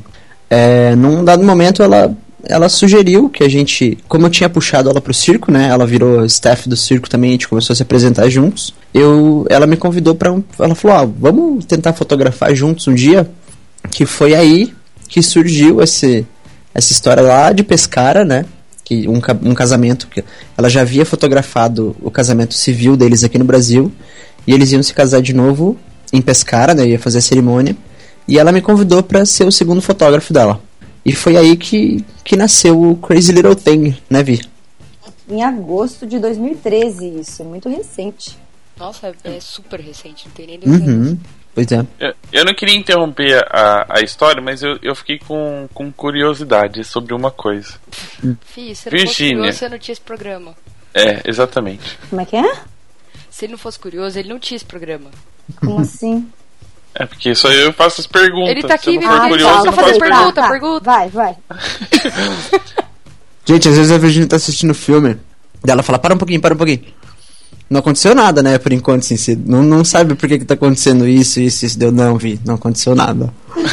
É, 0.51 0.95
num 0.97 1.25
dado 1.25 1.43
momento 1.43 1.83
ela, 1.83 2.15
ela 2.45 2.69
sugeriu 2.69 3.29
que 3.29 3.43
a 3.43 3.49
gente, 3.49 3.97
como 4.09 4.27
eu 4.27 4.31
tinha 4.31 4.49
puxado 4.49 4.91
ela 4.91 5.01
pro 5.01 5.15
circo, 5.15 5.51
né? 5.51 5.69
Ela 5.69 5.87
virou 5.87 6.25
staff 6.27 6.69
do 6.69 6.77
circo 6.77 7.09
também, 7.09 7.31
a 7.31 7.33
gente 7.33 7.49
começou 7.49 7.73
a 7.73 7.77
se 7.77 7.83
apresentar 7.83 8.29
juntos. 8.29 8.75
Eu, 8.93 9.47
ela 9.49 9.67
me 9.67 9.77
convidou 9.77 10.15
para, 10.15 10.35
ela 10.59 10.75
falou, 10.75 10.97
ah, 10.97 11.11
vamos 11.19 11.65
tentar 11.65 11.93
fotografar 11.93 12.55
juntos 12.55 12.87
um 12.89 12.95
dia. 12.95 13.29
Que 13.91 14.07
foi 14.07 14.35
aí 14.35 14.73
que 15.09 15.23
surgiu 15.23 15.83
esse, 15.83 16.27
essa 16.75 16.93
história 16.93 17.23
lá 17.23 17.53
de 17.53 17.63
Pescara, 17.63 18.25
né? 18.25 18.45
Que 18.85 19.09
um, 19.09 19.20
um 19.42 19.55
casamento 19.55 20.07
que 20.09 20.23
ela 20.57 20.68
já 20.68 20.83
havia 20.83 21.07
fotografado 21.07 21.97
o 22.03 22.11
casamento 22.11 22.55
civil 22.55 22.97
deles 22.97 23.25
aqui 23.25 23.38
no 23.38 23.44
Brasil 23.44 23.90
e 24.47 24.53
eles 24.53 24.73
iam 24.73 24.83
se 24.83 24.92
casar 24.92 25.23
de 25.23 25.33
novo 25.33 25.77
em 26.12 26.20
Pescara, 26.20 26.75
né? 26.75 26.87
Ia 26.87 26.99
fazer 26.99 27.18
a 27.18 27.23
cerimônia. 27.23 27.77
E 28.29 28.38
ela 28.38 28.53
me 28.53 28.61
convidou 28.61 29.03
para 29.03 29.25
ser 29.25 29.44
o 29.44 29.53
segundo 29.53 29.83
fotógrafo 29.83 30.33
dela. 30.33 30.61
E 31.05 31.12
foi 31.12 31.37
aí 31.37 31.57
que, 31.57 32.05
que 32.23 32.37
nasceu 32.37 32.81
o 32.81 32.97
Crazy 32.97 33.33
Little 33.33 33.55
Thing, 33.55 33.97
né, 34.09 34.23
Vi? 34.23 34.40
Em 35.29 35.42
agosto 35.42 36.07
de 36.07 36.18
2013, 36.18 37.20
isso. 37.20 37.42
É 37.42 37.44
muito 37.44 37.68
recente. 37.68 38.38
Nossa, 38.79 39.12
é 39.23 39.38
super 39.40 39.81
recente, 39.81 40.27
não 40.27 40.35
tem 40.35 40.47
nem. 40.47 40.61
Uhum. 40.66 41.18
Pois 41.55 41.71
é. 41.71 41.87
Eu, 42.01 42.14
eu 42.33 42.45
não 42.45 42.55
queria 42.55 42.75
interromper 42.75 43.45
a, 43.49 43.87
a 43.99 44.01
história, 44.01 44.43
mas 44.43 44.62
eu, 44.62 44.77
eu 44.83 44.95
fiquei 44.95 45.19
com, 45.19 45.69
com 45.73 45.93
curiosidade 45.93 46.83
sobre 46.83 47.14
uma 47.14 47.31
coisa. 47.31 47.75
Fih, 48.45 48.75
se 48.75 48.88
ele 48.88 48.97
não 48.97 49.07
fosse 49.07 49.23
Virgínia. 49.23 49.37
curioso, 49.37 49.59
você 49.59 49.69
não 49.69 49.79
tinha 49.79 49.93
esse 49.93 50.01
programa. 50.03 50.55
É, 50.93 51.23
exatamente. 51.25 51.99
Como 52.11 52.21
é 52.21 52.25
que 52.25 52.37
é? 52.37 52.53
Se 53.31 53.45
ele 53.45 53.53
não 53.53 53.59
fosse 53.59 53.79
curioso, 53.79 54.19
ele 54.19 54.29
não 54.29 54.38
tinha 54.38 54.57
esse 54.57 54.64
programa. 54.64 55.11
Como 55.61 55.81
assim? 55.81 56.29
É 56.95 57.05
porque 57.07 57.35
só 57.35 57.51
eu 57.51 57.73
faço 57.73 58.01
as 58.01 58.07
perguntas. 58.07 58.51
Ele 58.51 58.62
tá 58.62 58.79
Se 58.79 58.90
eu 58.90 58.95
aqui, 58.95 59.05
não 59.05 59.11
for 59.11 59.21
ele 59.21 59.29
curioso, 59.29 59.53
tá 59.53 59.59
eu 59.61 59.64
não 59.64 59.73
fazendo 59.73 59.99
faço 59.99 60.01
pergunta. 60.01 60.49
pergunta. 60.49 60.51
pergunta. 60.51 60.85
Vai, 60.85 61.09
vai. 61.09 61.37
Gente, 63.47 63.69
às 63.69 63.77
vezes 63.77 63.93
a 63.93 63.99
Virginia 63.99 64.29
tá 64.29 64.37
assistindo 64.37 64.71
o 64.71 64.75
filme. 64.75 65.14
Daí 65.62 65.73
ela 65.73 65.83
fala, 65.83 65.99
para 65.99 66.14
um 66.14 66.19
pouquinho, 66.19 66.40
para 66.40 66.55
um 66.55 66.57
pouquinho. 66.57 66.85
Não 67.68 67.81
aconteceu 67.81 68.14
nada, 68.14 68.42
né, 68.42 68.59
por 68.59 68.72
enquanto, 68.72 69.03
assim. 69.03 69.16
Você 69.16 69.38
não, 69.46 69.62
não 69.62 69.85
sabe 69.85 70.14
por 70.14 70.29
que, 70.29 70.38
que 70.38 70.44
tá 70.44 70.55
acontecendo 70.55 71.09
isso, 71.09 71.40
isso, 71.40 71.64
isso. 71.66 71.79
Deu, 71.79 71.90
não, 71.90 72.16
Vi, 72.16 72.38
não 72.44 72.55
aconteceu 72.55 72.94
nada. 72.94 73.33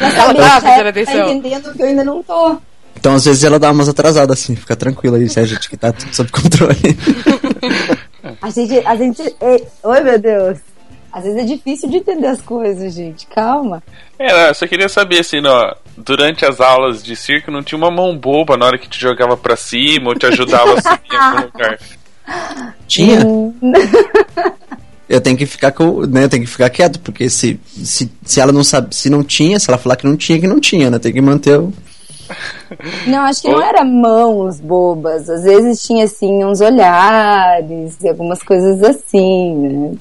Ela 0.00 0.34
tá 0.34 0.60
prestando 0.60 0.88
atenção. 0.88 1.14
Tá 1.14 1.32
entendendo 1.32 1.72
que 1.72 1.82
eu 1.82 1.86
ainda 1.86 2.04
não 2.04 2.22
tô. 2.22 2.58
Então, 2.96 3.14
às 3.14 3.24
vezes, 3.24 3.44
ela 3.44 3.58
dá 3.58 3.70
umas 3.70 3.88
atrasadas, 3.88 4.38
assim. 4.38 4.56
Fica 4.56 4.74
tranquila 4.74 5.18
aí, 5.18 5.24
a 5.24 5.44
gente 5.44 5.68
que 5.68 5.76
tá 5.76 5.92
tudo 5.92 6.14
sob 6.14 6.30
controle. 6.30 6.76
A 8.42 8.50
gente. 8.50 8.78
A 8.84 8.96
gente 8.96 9.22
é... 9.40 9.62
Oi, 9.84 10.00
meu 10.00 10.18
Deus. 10.18 10.58
Às 11.12 11.24
vezes 11.24 11.38
é 11.38 11.44
difícil 11.44 11.88
de 11.88 11.96
entender 11.98 12.26
as 12.26 12.42
coisas, 12.42 12.92
gente. 12.92 13.26
Calma. 13.28 13.82
É, 14.18 14.50
eu 14.50 14.54
só 14.54 14.66
queria 14.66 14.88
saber, 14.88 15.20
assim, 15.20 15.40
ó, 15.46 15.74
durante 15.96 16.44
as 16.44 16.60
aulas 16.60 17.02
de 17.02 17.16
circo 17.16 17.50
não 17.50 17.62
tinha 17.62 17.78
uma 17.78 17.90
mão 17.90 18.18
boba 18.18 18.56
na 18.56 18.66
hora 18.66 18.78
que 18.78 18.88
te 18.88 19.00
jogava 19.00 19.36
pra 19.36 19.56
cima 19.56 20.08
ou 20.08 20.14
te 20.14 20.26
ajudava 20.26 20.74
a 20.74 20.82
subir 20.82 21.12
em 21.12 21.16
algum 21.16 21.42
lugar. 21.46 21.78
Tinha. 22.86 23.20
Eu 25.08 25.20
tenho 25.20 25.36
que 25.36 25.46
ficar 25.46 25.70
com, 25.70 26.00
né, 26.00 26.24
eu 26.24 26.28
tenho 26.28 26.42
que 26.42 26.50
ficar 26.50 26.68
quieto, 26.68 26.98
porque 26.98 27.30
se, 27.30 27.60
se, 27.64 28.10
se 28.24 28.40
ela 28.40 28.50
não 28.50 28.64
sabe, 28.64 28.92
se 28.92 29.08
não 29.08 29.22
tinha, 29.22 29.56
se 29.60 29.70
ela 29.70 29.78
falar 29.78 29.94
que 29.94 30.04
não 30.04 30.16
tinha, 30.16 30.40
que 30.40 30.48
não 30.48 30.58
tinha, 30.58 30.90
né? 30.90 30.98
Tem 30.98 31.12
que 31.12 31.20
manter 31.20 31.60
o. 31.60 31.72
Não, 33.06 33.20
acho 33.20 33.40
que 33.40 33.48
não 33.48 33.62
era 33.62 33.84
mãos 33.84 34.58
bobas. 34.58 35.30
Às 35.30 35.44
vezes 35.44 35.80
tinha, 35.80 36.06
assim, 36.06 36.44
uns 36.44 36.60
olhares 36.60 37.96
e 38.02 38.08
algumas 38.08 38.42
coisas 38.42 38.82
assim, 38.82 39.54
né? 39.54 39.94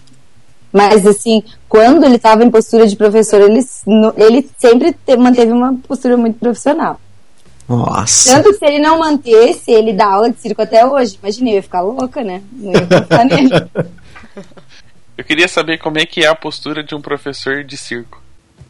Mas, 0.74 1.06
assim, 1.06 1.44
quando 1.70 2.04
ele 2.04 2.16
estava 2.16 2.44
em 2.44 2.50
postura 2.50 2.88
de 2.88 2.96
professor, 2.96 3.40
ele, 3.42 3.64
ele 4.18 4.50
sempre 4.58 4.92
te- 5.06 5.16
manteve 5.16 5.52
uma 5.52 5.76
postura 5.88 6.18
muito 6.18 6.40
profissional. 6.40 7.00
Nossa. 7.68 8.30
Tanto 8.36 8.50
que 8.52 8.60
se 8.60 8.66
ele 8.66 8.80
não 8.80 9.00
mantesse, 9.00 9.72
ele 9.72 9.94
dá 9.94 10.06
aula 10.06 10.30
de 10.30 10.40
circo 10.40 10.62
até 10.62 10.86
hoje. 10.86 11.18
Imagina, 11.22 11.50
eu 11.50 11.56
ia 11.56 11.64
ficar 11.64 11.82
louca, 11.82 12.24
né? 12.24 12.42
Não 12.52 12.72
ia 12.72 12.82
confiar 12.86 13.26
nele. 13.26 13.50
Eu 15.18 15.24
queria 15.24 15.48
saber 15.48 15.78
como 15.80 15.98
é 15.98 16.06
que 16.06 16.24
é 16.24 16.28
a 16.28 16.36
postura 16.36 16.84
de 16.84 16.94
um 16.94 17.02
professor 17.02 17.64
de 17.64 17.78
circo. 17.78 18.22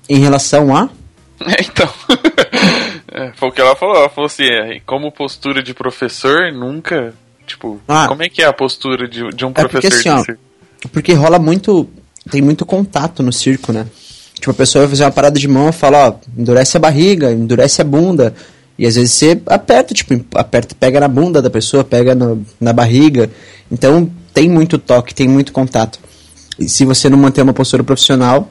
Em 0.09 0.19
relação 0.19 0.75
a. 0.75 0.89
É, 1.41 1.61
então. 1.61 1.89
É, 3.17 3.31
foi 3.37 3.47
o 3.47 3.51
que 3.51 3.61
ela 3.61 3.75
falou. 3.77 3.95
Ela 3.95 4.09
falou 4.09 4.25
assim: 4.25 4.43
é, 4.43 4.79
como 4.85 5.09
postura 5.11 5.63
de 5.63 5.73
professor, 5.73 6.51
nunca. 6.51 7.13
Tipo, 7.47 7.79
Ah. 7.87 8.07
como 8.09 8.23
é 8.23 8.27
que 8.29 8.41
é 8.41 8.45
a 8.45 8.51
postura 8.51 9.07
de, 9.07 9.29
de 9.29 9.45
um 9.45 9.51
É 9.51 9.53
porque 9.53 9.67
professor 9.79 9.99
assim, 9.99 10.09
ó, 10.09 10.15
de 10.17 10.25
circo? 10.25 10.41
Porque 10.91 11.13
rola 11.13 11.39
muito. 11.39 11.87
Tem 12.29 12.41
muito 12.41 12.65
contato 12.65 13.21
no 13.23 13.31
circo, 13.31 13.71
né? 13.71 13.85
Tipo, 14.33 14.51
a 14.51 14.53
pessoa 14.53 14.81
vai 14.83 14.89
fazer 14.89 15.03
uma 15.05 15.11
parada 15.11 15.39
de 15.39 15.47
mão 15.47 15.69
e 15.69 15.71
fala, 15.73 16.09
ó, 16.09 16.13
endurece 16.37 16.75
a 16.75 16.79
barriga, 16.79 17.31
endurece 17.31 17.81
a 17.81 17.85
bunda. 17.85 18.33
E 18.77 18.85
às 18.85 18.95
vezes 18.95 19.11
você 19.11 19.41
aperta, 19.45 19.93
tipo, 19.93 20.13
aperta, 20.35 20.75
pega 20.77 20.99
na 20.99 21.07
bunda 21.07 21.41
da 21.41 21.49
pessoa, 21.49 21.83
pega 21.83 22.13
no- 22.13 22.45
na 22.59 22.73
barriga. 22.73 23.29
Então 23.71 24.09
tem 24.33 24.49
muito 24.49 24.77
toque, 24.77 25.15
tem 25.15 25.27
muito 25.27 25.53
contato. 25.53 25.99
E 26.59 26.67
se 26.67 26.83
você 26.85 27.09
não 27.09 27.17
manter 27.17 27.41
uma 27.41 27.53
postura 27.53 27.83
profissional, 27.83 28.49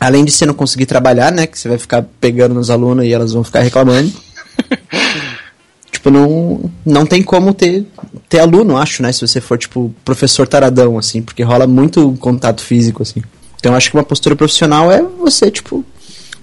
além 0.00 0.24
de 0.24 0.32
você 0.32 0.44
não 0.44 0.54
conseguir 0.54 0.86
trabalhar, 0.86 1.30
né? 1.32 1.46
Que 1.46 1.58
você 1.58 1.68
vai 1.68 1.78
ficar 1.78 2.04
pegando 2.20 2.54
nos 2.54 2.68
alunos 2.70 3.04
e 3.04 3.12
elas 3.12 3.32
vão 3.32 3.44
ficar 3.44 3.60
reclamando. 3.60 4.12
tipo, 5.90 6.10
não, 6.10 6.70
não 6.84 7.06
tem 7.06 7.22
como 7.22 7.54
ter, 7.54 7.86
ter 8.28 8.40
aluno, 8.40 8.76
acho, 8.76 9.02
né? 9.02 9.12
Se 9.12 9.20
você 9.26 9.40
for, 9.40 9.56
tipo, 9.58 9.94
professor 10.04 10.46
taradão, 10.48 10.98
assim, 10.98 11.22
porque 11.22 11.42
rola 11.42 11.66
muito 11.66 12.16
contato 12.20 12.62
físico, 12.62 13.02
assim. 13.02 13.22
Então 13.58 13.72
eu 13.72 13.76
acho 13.76 13.90
que 13.90 13.96
uma 13.96 14.04
postura 14.04 14.36
profissional 14.36 14.90
é 14.90 15.02
você, 15.02 15.50
tipo. 15.50 15.84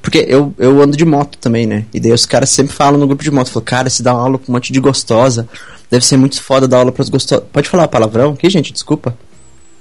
Porque 0.01 0.25
eu, 0.27 0.53
eu 0.57 0.81
ando 0.81 0.97
de 0.97 1.05
moto 1.05 1.37
também, 1.37 1.67
né? 1.67 1.85
E 1.93 1.99
daí 1.99 2.11
os 2.11 2.25
caras 2.25 2.49
sempre 2.49 2.73
falam 2.73 2.99
no 2.99 3.05
grupo 3.05 3.23
de 3.23 3.29
moto, 3.29 3.51
falam, 3.51 3.65
cara, 3.65 3.89
se 3.89 4.01
dá 4.01 4.13
uma 4.13 4.23
aula 4.23 4.39
pra 4.39 4.49
um 4.49 4.53
monte 4.53 4.73
de 4.73 4.79
gostosa. 4.79 5.47
Deve 5.89 6.05
ser 6.05 6.17
muito 6.17 6.41
foda 6.41 6.67
dar 6.67 6.77
aula 6.77 6.91
pras 6.91 7.09
gostosas. 7.09 7.45
Pode 7.51 7.69
falar 7.69 7.87
palavrão 7.87 8.31
aqui, 8.31 8.49
gente? 8.49 8.73
Desculpa. 8.73 9.15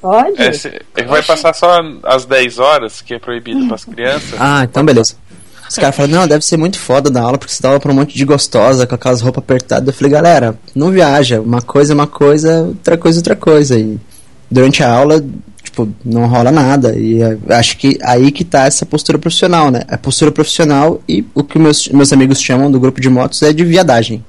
Pode? 0.00 0.40
É, 0.40 0.48
é 0.96 1.02
que 1.02 1.08
vai 1.08 1.22
passar 1.22 1.54
só 1.54 1.80
às 2.02 2.24
10 2.24 2.58
horas, 2.58 3.00
que 3.00 3.14
é 3.14 3.18
proibido 3.18 3.66
pras 3.68 3.84
crianças. 3.84 4.34
Ah, 4.38 4.64
então 4.64 4.84
beleza. 4.84 5.14
Os 5.68 5.76
caras 5.76 5.94
falam, 5.94 6.10
não, 6.10 6.26
deve 6.26 6.44
ser 6.44 6.56
muito 6.56 6.80
foda 6.80 7.10
dar 7.10 7.22
aula, 7.22 7.38
porque 7.38 7.54
você 7.54 7.62
dá 7.62 7.68
aula 7.68 7.78
pra 7.78 7.92
um 7.92 7.94
monte 7.94 8.16
de 8.16 8.24
gostosa, 8.24 8.88
com 8.88 8.94
aquelas 8.96 9.20
roupas 9.20 9.44
apertadas. 9.44 9.86
Eu 9.86 9.94
falei, 9.94 10.10
galera, 10.10 10.58
não 10.74 10.90
viaja. 10.90 11.40
Uma 11.40 11.62
coisa 11.62 11.92
é 11.92 11.94
uma 11.94 12.08
coisa, 12.08 12.62
outra 12.62 12.98
coisa 12.98 13.18
é 13.18 13.20
outra 13.20 13.36
coisa. 13.36 13.78
E 13.78 13.96
durante 14.50 14.82
a 14.82 14.92
aula, 14.92 15.24
tipo, 15.70 15.88
não 16.04 16.26
rola 16.26 16.50
nada. 16.50 16.98
E 16.98 17.22
é, 17.22 17.38
acho 17.54 17.76
que 17.76 17.96
aí 18.02 18.30
que 18.32 18.44
tá 18.44 18.66
essa 18.66 18.84
postura 18.84 19.18
profissional, 19.18 19.70
né? 19.70 19.82
A 19.88 19.96
postura 19.96 20.32
profissional 20.32 21.00
e 21.08 21.24
o 21.34 21.42
que 21.44 21.58
meus, 21.58 21.88
meus 21.88 22.12
amigos 22.12 22.40
chamam 22.40 22.70
do 22.70 22.80
grupo 22.80 23.00
de 23.00 23.08
motos 23.08 23.42
é 23.42 23.52
de 23.52 23.64
viadagem. 23.64 24.24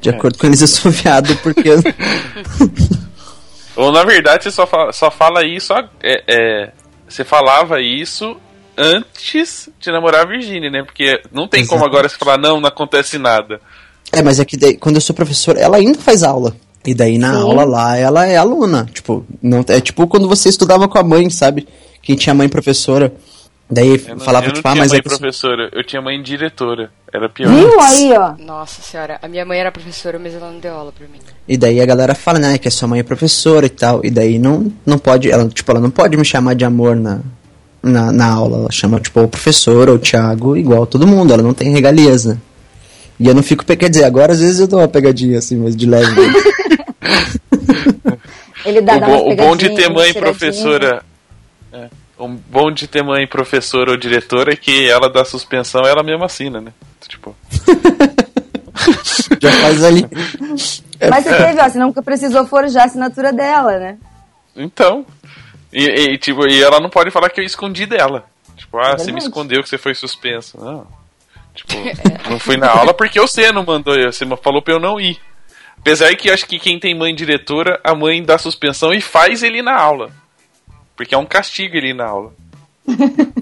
De 0.00 0.10
acordo 0.10 0.38
com 0.38 0.46
eles, 0.46 0.60
eu 0.60 0.68
sou 0.68 0.90
viado 0.90 1.36
porque. 1.42 1.70
Ou 3.76 3.92
na 3.92 4.02
verdade 4.02 4.44
você 4.44 4.50
só 4.50 4.66
fala, 4.66 4.92
só 4.92 5.10
fala 5.10 5.46
isso. 5.46 5.72
É, 6.02 6.24
é, 6.26 6.72
você 7.08 7.24
falava 7.24 7.80
isso 7.80 8.36
antes 8.76 9.68
de 9.80 9.90
namorar 9.90 10.22
a 10.22 10.28
Virginia, 10.28 10.70
né? 10.70 10.82
Porque 10.82 11.20
não 11.32 11.46
tem 11.48 11.66
como 11.66 11.80
Exatamente. 11.80 11.88
agora 11.88 12.08
você 12.08 12.16
falar, 12.16 12.38
não, 12.38 12.60
não 12.60 12.68
acontece 12.68 13.18
nada. 13.18 13.60
É, 14.12 14.22
mas 14.22 14.40
é 14.40 14.44
que 14.44 14.56
daí, 14.56 14.76
quando 14.76 14.96
eu 14.96 15.00
sou 15.00 15.14
professor, 15.14 15.56
ela 15.56 15.76
ainda 15.76 15.98
faz 15.98 16.22
aula. 16.22 16.56
E 16.88 16.94
daí 16.94 17.18
na 17.18 17.34
Sim. 17.34 17.40
aula 17.42 17.64
lá, 17.64 17.96
ela 17.98 18.24
é 18.26 18.36
aluna. 18.38 18.88
Tipo, 18.94 19.22
não, 19.42 19.62
é 19.68 19.78
tipo 19.78 20.06
quando 20.06 20.26
você 20.26 20.48
estudava 20.48 20.88
com 20.88 20.98
a 20.98 21.02
mãe, 21.02 21.28
sabe? 21.28 21.68
Quem 22.00 22.16
tinha 22.16 22.34
mãe 22.34 22.48
professora. 22.48 23.12
Daí 23.70 24.02
Eu 24.08 24.16
não, 24.16 24.24
falava, 24.24 24.46
eu 24.46 24.48
não 24.48 24.54
tipo, 24.56 24.68
ah, 24.68 24.72
tinha 24.72 24.82
mas 24.84 24.90
mãe 24.92 24.98
é 24.98 25.02
que- 25.02 25.08
professora, 25.10 25.68
eu 25.74 25.84
tinha 25.84 26.00
mãe 26.00 26.22
diretora. 26.22 26.90
Era 27.12 27.28
pior. 27.28 27.50
Viu 27.52 27.78
aí, 27.78 28.10
ó? 28.16 28.32
Nossa 28.42 28.80
senhora, 28.80 29.18
a 29.20 29.28
minha 29.28 29.44
mãe 29.44 29.58
era 29.58 29.70
professora, 29.70 30.18
mas 30.18 30.32
ela 30.32 30.50
não 30.50 30.58
deu 30.58 30.72
aula 30.74 30.90
pra 30.96 31.06
mim. 31.06 31.18
E 31.46 31.58
daí 31.58 31.78
a 31.78 31.84
galera 31.84 32.14
fala, 32.14 32.38
né, 32.38 32.56
que 32.56 32.66
a 32.68 32.70
sua 32.70 32.88
mãe 32.88 33.00
é 33.00 33.02
professora 33.02 33.66
e 33.66 33.68
tal. 33.68 34.00
E 34.02 34.08
daí 34.10 34.38
não, 34.38 34.72
não 34.86 34.96
pode, 34.98 35.30
ela, 35.30 35.46
tipo, 35.50 35.70
ela 35.70 35.80
não 35.80 35.90
pode 35.90 36.16
me 36.16 36.24
chamar 36.24 36.54
de 36.54 36.64
amor 36.64 36.96
na, 36.96 37.20
na, 37.82 38.10
na 38.10 38.26
aula. 38.32 38.56
Ela 38.60 38.70
chama, 38.72 38.98
tipo, 38.98 39.20
o 39.20 39.28
professor 39.28 39.90
ou 39.90 39.96
o 39.96 39.98
Thiago, 39.98 40.56
igual 40.56 40.86
todo 40.86 41.06
mundo. 41.06 41.34
Ela 41.34 41.42
não 41.42 41.52
tem 41.52 41.70
regalias, 41.70 42.24
né? 42.24 42.38
E 43.20 43.26
eu 43.28 43.34
não 43.34 43.42
fico, 43.42 43.64
quer 43.66 43.90
dizer, 43.90 44.04
agora 44.04 44.32
às 44.32 44.40
vezes 44.40 44.60
eu 44.60 44.66
dou 44.68 44.78
uma 44.80 44.88
pegadinha 44.88 45.38
assim, 45.38 45.56
mas 45.56 45.76
de 45.76 45.84
leve. 45.86 46.08
Ele 48.64 48.80
dá, 48.80 48.96
o, 48.96 49.00
dá 49.00 49.06
bom, 49.06 49.32
o 49.32 49.36
bom 49.36 49.56
de 49.56 49.70
ter 49.74 49.88
mãe 49.88 50.12
professora. 50.12 51.04
É, 51.72 51.88
o 52.16 52.28
bom 52.28 52.70
de 52.72 52.88
ter 52.88 53.02
mãe 53.02 53.26
professora 53.26 53.92
ou 53.92 53.96
diretora 53.96 54.52
é 54.52 54.56
que 54.56 54.88
ela 54.90 55.08
dá 55.08 55.24
suspensão 55.24 55.82
ela 55.82 56.02
mesma 56.02 56.26
assina, 56.26 56.60
né? 56.60 56.72
Tipo, 57.06 57.36
Já 59.40 59.52
faz 59.52 59.84
ali. 59.84 60.06
Mas 61.10 61.24
você 61.24 61.36
teve, 61.36 61.60
ó, 61.60 61.68
você 61.68 61.78
nunca 61.78 62.02
precisou 62.02 62.46
forjar 62.46 62.84
a 62.84 62.86
assinatura 62.86 63.32
dela, 63.32 63.78
né? 63.78 63.98
então. 64.56 65.06
E, 65.72 65.84
e, 65.84 66.18
tipo, 66.18 66.46
e 66.48 66.62
ela 66.62 66.80
não 66.80 66.88
pode 66.88 67.10
falar 67.10 67.28
que 67.28 67.40
eu 67.40 67.44
escondi 67.44 67.86
dela. 67.86 68.24
Tipo, 68.56 68.78
ah, 68.78 68.96
você 68.96 69.12
me 69.12 69.18
escondeu 69.18 69.62
que 69.62 69.68
você 69.68 69.78
foi 69.78 69.94
suspenso. 69.94 70.58
Não. 70.58 70.86
Tipo, 71.54 71.74
não 72.30 72.38
fui 72.38 72.56
na 72.56 72.70
aula 72.70 72.94
porque 72.94 73.20
você 73.20 73.52
não 73.52 73.64
mandou 73.64 73.94
eu. 73.94 74.10
Você 74.10 74.26
falou 74.42 74.62
pra 74.62 74.74
eu 74.74 74.80
não 74.80 74.98
ir. 74.98 75.18
Apesar 75.80 76.14
que 76.16 76.30
acho 76.30 76.46
que 76.46 76.58
quem 76.58 76.78
tem 76.78 76.94
mãe 76.94 77.14
diretora, 77.14 77.80
a 77.82 77.94
mãe 77.94 78.22
dá 78.22 78.36
suspensão 78.38 78.92
e 78.92 79.00
faz 79.00 79.42
ele 79.42 79.58
ir 79.58 79.62
na 79.62 79.74
aula. 79.74 80.10
Porque 80.96 81.14
é 81.14 81.18
um 81.18 81.26
castigo 81.26 81.76
ele 81.76 81.90
ir 81.90 81.94
na 81.94 82.06
aula. 82.06 82.32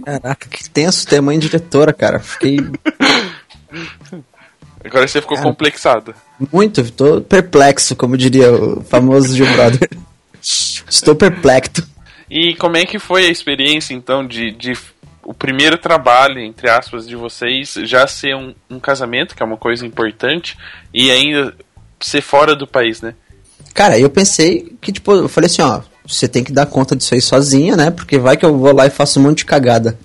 Caraca, 0.05 0.49
que 0.49 0.69
tenso 0.71 1.07
ter 1.07 1.21
mãe 1.21 1.39
diretora, 1.39 1.93
cara. 1.93 2.19
Fiquei 2.19 2.59
Agora 4.85 5.09
você 5.09 5.21
ficou 5.21 5.37
complexado. 5.39 6.15
muito, 6.53 6.91
tô 6.93 7.21
perplexo, 7.21 7.97
como 7.97 8.17
diria 8.17 8.53
o 8.53 8.83
famoso 8.85 9.35
Gil 9.35 9.47
Brother. 9.53 9.91
Estou 10.41 11.15
perplexo. 11.17 11.89
E 12.31 12.55
como 12.55 12.77
é 12.77 12.85
que 12.85 12.99
foi 12.99 13.27
a 13.27 13.31
experiência, 13.31 13.95
então, 13.95 14.27
de, 14.27 14.53
de 14.53 14.75
o 15.25 15.35
primeiro 15.35 15.77
trabalho, 15.77 16.39
entre 16.39 16.71
aspas, 16.71 17.07
de 17.07 17.17
vocês 17.17 17.75
já 17.83 18.07
ser 18.07 18.37
um, 18.37 18.55
um 18.71 18.79
casamento, 18.79 19.35
que 19.35 19.43
é 19.43 19.47
uma 19.47 19.57
coisa 19.57 19.85
importante, 19.85 20.57
e 20.95 21.11
ainda 21.11 21.53
ser 22.01 22.21
fora 22.21 22.55
do 22.55 22.67
país, 22.67 23.01
né? 23.01 23.15
Cara, 23.73 23.99
eu 23.99 24.09
pensei 24.09 24.73
que, 24.81 24.93
tipo, 24.93 25.13
eu 25.13 25.29
falei 25.29 25.47
assim, 25.47 25.63
ó, 25.63 25.81
você 26.07 26.29
tem 26.29 26.43
que 26.43 26.53
dar 26.53 26.67
conta 26.67 26.97
disso 26.97 27.15
aí 27.15 27.21
sozinha, 27.21 27.77
né? 27.77 27.91
Porque 27.91 28.19
vai 28.19 28.37
que 28.37 28.45
eu 28.45 28.57
vou 28.57 28.75
lá 28.75 28.87
e 28.87 28.91
faço 28.91 29.19
um 29.19 29.25
monte 29.25 29.39
de 29.39 29.45
cagada. 29.45 29.99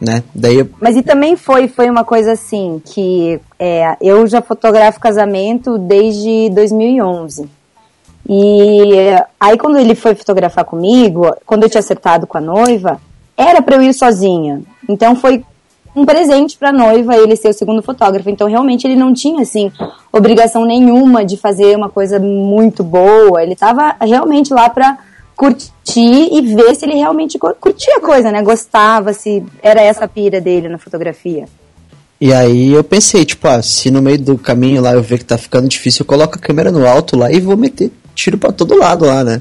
Né? 0.00 0.22
Daí 0.34 0.56
eu, 0.56 0.70
Mas 0.80 0.96
e 0.96 1.02
também 1.02 1.36
foi, 1.36 1.68
foi 1.68 1.90
uma 1.90 2.04
coisa 2.04 2.32
assim, 2.32 2.80
que 2.84 3.38
é, 3.58 3.96
eu 4.00 4.26
já 4.26 4.40
fotografo 4.40 4.98
casamento 4.98 5.76
desde 5.76 6.48
2011. 6.50 7.46
E 8.26 8.92
aí 9.38 9.58
quando 9.58 9.78
ele 9.78 9.94
foi 9.94 10.14
fotografar 10.14 10.64
comigo, 10.64 11.30
quando 11.44 11.64
eu 11.64 11.68
tinha 11.68 11.80
acertado 11.80 12.26
com 12.26 12.38
a 12.38 12.40
noiva, 12.40 12.98
era 13.36 13.60
pra 13.60 13.76
eu 13.76 13.82
ir 13.82 13.92
sozinha. 13.92 14.62
Então 14.88 15.14
foi 15.14 15.44
um 15.94 16.04
presente 16.04 16.56
pra 16.56 16.72
noiva 16.72 17.16
ele 17.16 17.34
ser 17.36 17.48
o 17.48 17.52
segundo 17.54 17.82
fotógrafo. 17.82 18.30
Então 18.30 18.48
realmente 18.48 18.86
ele 18.86 18.96
não 18.96 19.12
tinha 19.12 19.42
assim 19.42 19.70
obrigação 20.12 20.64
nenhuma 20.64 21.24
de 21.24 21.36
fazer 21.36 21.76
uma 21.76 21.88
coisa 21.88 22.18
muito 22.18 22.82
boa. 22.84 23.42
Ele 23.42 23.56
tava 23.56 23.94
realmente 24.00 24.52
lá 24.52 24.68
pra 24.70 24.98
curtir 25.36 26.28
e 26.32 26.40
ver 26.54 26.74
se 26.74 26.84
ele 26.84 26.94
realmente 26.96 27.38
cu- 27.38 27.54
curtia 27.60 27.96
a 27.96 28.00
coisa, 28.00 28.30
né? 28.30 28.42
Gostava, 28.42 29.12
se 29.12 29.42
era 29.62 29.80
essa 29.80 30.04
a 30.04 30.08
pira 30.08 30.40
dele 30.40 30.68
na 30.68 30.78
fotografia. 30.78 31.46
E 32.20 32.32
aí 32.34 32.70
eu 32.72 32.84
pensei, 32.84 33.24
tipo, 33.24 33.48
ah, 33.48 33.62
se 33.62 33.90
no 33.90 34.02
meio 34.02 34.18
do 34.20 34.36
caminho 34.36 34.82
lá 34.82 34.92
eu 34.92 35.02
ver 35.02 35.18
que 35.18 35.24
tá 35.24 35.38
ficando 35.38 35.66
difícil, 35.68 36.02
eu 36.02 36.06
coloco 36.06 36.36
a 36.36 36.38
câmera 36.38 36.70
no 36.70 36.86
alto 36.86 37.16
lá 37.16 37.32
e 37.32 37.40
vou 37.40 37.56
meter 37.56 37.90
tiro 38.14 38.36
pra 38.36 38.52
todo 38.52 38.76
lado 38.76 39.06
lá, 39.06 39.24
né? 39.24 39.40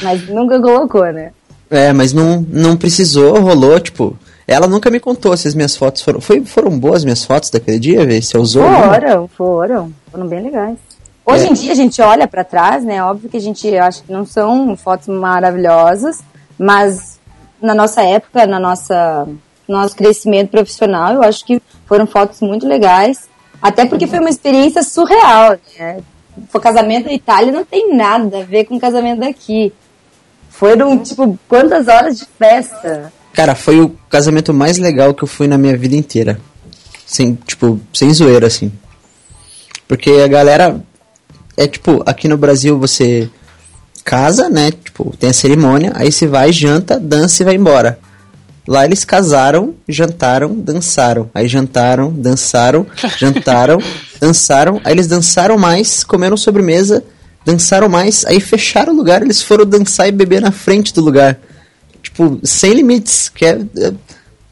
Mas 0.00 0.28
nunca 0.28 0.60
colocou, 0.60 1.04
né? 1.12 1.32
É, 1.68 1.92
mas 1.92 2.12
não, 2.12 2.46
não 2.48 2.76
precisou, 2.76 3.40
rolou, 3.40 3.80
tipo. 3.80 4.16
Ela 4.50 4.66
nunca 4.66 4.90
me 4.90 4.98
contou 4.98 5.36
se 5.36 5.46
as 5.46 5.54
minhas 5.54 5.76
fotos 5.76 6.00
foram. 6.00 6.22
Foi, 6.22 6.42
foram 6.42 6.70
boas 6.78 6.96
as 6.96 7.04
minhas 7.04 7.22
fotos 7.22 7.50
daquele 7.50 7.78
dia, 7.78 8.06
vê? 8.06 8.20
Se 8.22 8.34
eu 8.34 8.40
usou. 8.40 8.62
né? 8.62 8.82
Foram, 8.94 9.28
foram. 9.28 9.92
Foram 10.10 10.26
bem 10.26 10.42
legais. 10.42 10.78
Hoje 11.26 11.44
É. 11.44 11.50
em 11.50 11.52
dia 11.52 11.72
a 11.72 11.74
gente 11.74 12.00
olha 12.00 12.26
pra 12.26 12.42
trás, 12.42 12.82
né? 12.82 13.04
Óbvio 13.04 13.28
que 13.28 13.36
a 13.36 13.40
gente 13.40 13.76
acha 13.76 14.02
que 14.02 14.10
não 14.10 14.24
são 14.24 14.74
fotos 14.74 15.06
maravilhosas, 15.08 16.20
mas 16.58 17.20
na 17.60 17.74
nossa 17.74 18.00
época, 18.02 18.46
na 18.46 18.58
nossa 18.58 19.28
nosso 19.68 19.94
crescimento 19.94 20.48
profissional, 20.50 21.12
eu 21.12 21.22
acho 21.22 21.44
que 21.44 21.60
foram 21.84 22.06
fotos 22.06 22.40
muito 22.40 22.66
legais. 22.66 23.28
Até 23.60 23.84
porque 23.84 24.06
foi 24.06 24.18
uma 24.18 24.30
experiência 24.30 24.82
surreal, 24.82 25.58
né? 25.78 26.00
O 26.54 26.58
casamento 26.58 27.04
da 27.04 27.12
Itália 27.12 27.52
não 27.52 27.66
tem 27.66 27.94
nada 27.94 28.38
a 28.38 28.44
ver 28.44 28.64
com 28.64 28.76
o 28.76 28.80
casamento 28.80 29.20
daqui. 29.20 29.74
Foram, 30.48 30.96
tipo, 30.96 31.38
quantas 31.46 31.86
horas 31.86 32.16
de 32.18 32.24
festa? 32.24 33.12
Cara, 33.38 33.54
foi 33.54 33.80
o 33.80 33.90
casamento 34.10 34.52
mais 34.52 34.78
legal 34.78 35.14
que 35.14 35.22
eu 35.22 35.28
fui 35.28 35.46
na 35.46 35.56
minha 35.56 35.76
vida 35.76 35.94
inteira. 35.94 36.40
Sem, 37.06 37.38
tipo, 37.46 37.80
sem 37.94 38.12
zoeira, 38.12 38.48
assim. 38.48 38.72
Porque 39.86 40.10
a 40.10 40.26
galera. 40.26 40.82
É 41.56 41.68
tipo, 41.68 42.02
aqui 42.04 42.26
no 42.26 42.36
Brasil 42.36 42.76
você 42.76 43.30
casa, 44.02 44.48
né? 44.48 44.72
Tipo, 44.72 45.16
tem 45.16 45.30
a 45.30 45.32
cerimônia, 45.32 45.92
aí 45.94 46.10
você 46.10 46.26
vai, 46.26 46.50
janta, 46.50 46.98
dança 46.98 47.40
e 47.40 47.44
vai 47.44 47.54
embora. 47.54 48.00
Lá 48.66 48.84
eles 48.84 49.04
casaram, 49.04 49.72
jantaram, 49.88 50.58
dançaram. 50.58 51.30
Aí 51.32 51.46
jantaram, 51.46 52.12
dançaram, 52.12 52.88
jantaram, 53.16 53.78
dançaram. 54.20 54.80
Aí 54.82 54.92
eles 54.92 55.06
dançaram 55.06 55.56
mais, 55.56 56.02
comeram 56.02 56.36
sobremesa, 56.36 57.04
dançaram 57.44 57.88
mais. 57.88 58.24
Aí 58.26 58.40
fecharam 58.40 58.92
o 58.92 58.96
lugar, 58.96 59.22
eles 59.22 59.40
foram 59.40 59.64
dançar 59.64 60.08
e 60.08 60.12
beber 60.12 60.42
na 60.42 60.50
frente 60.50 60.92
do 60.92 61.00
lugar. 61.00 61.38
Tipo, 62.18 62.44
sem 62.44 62.72
limites, 62.72 63.28
que 63.28 63.46
é, 63.46 63.50
é, 63.50 63.92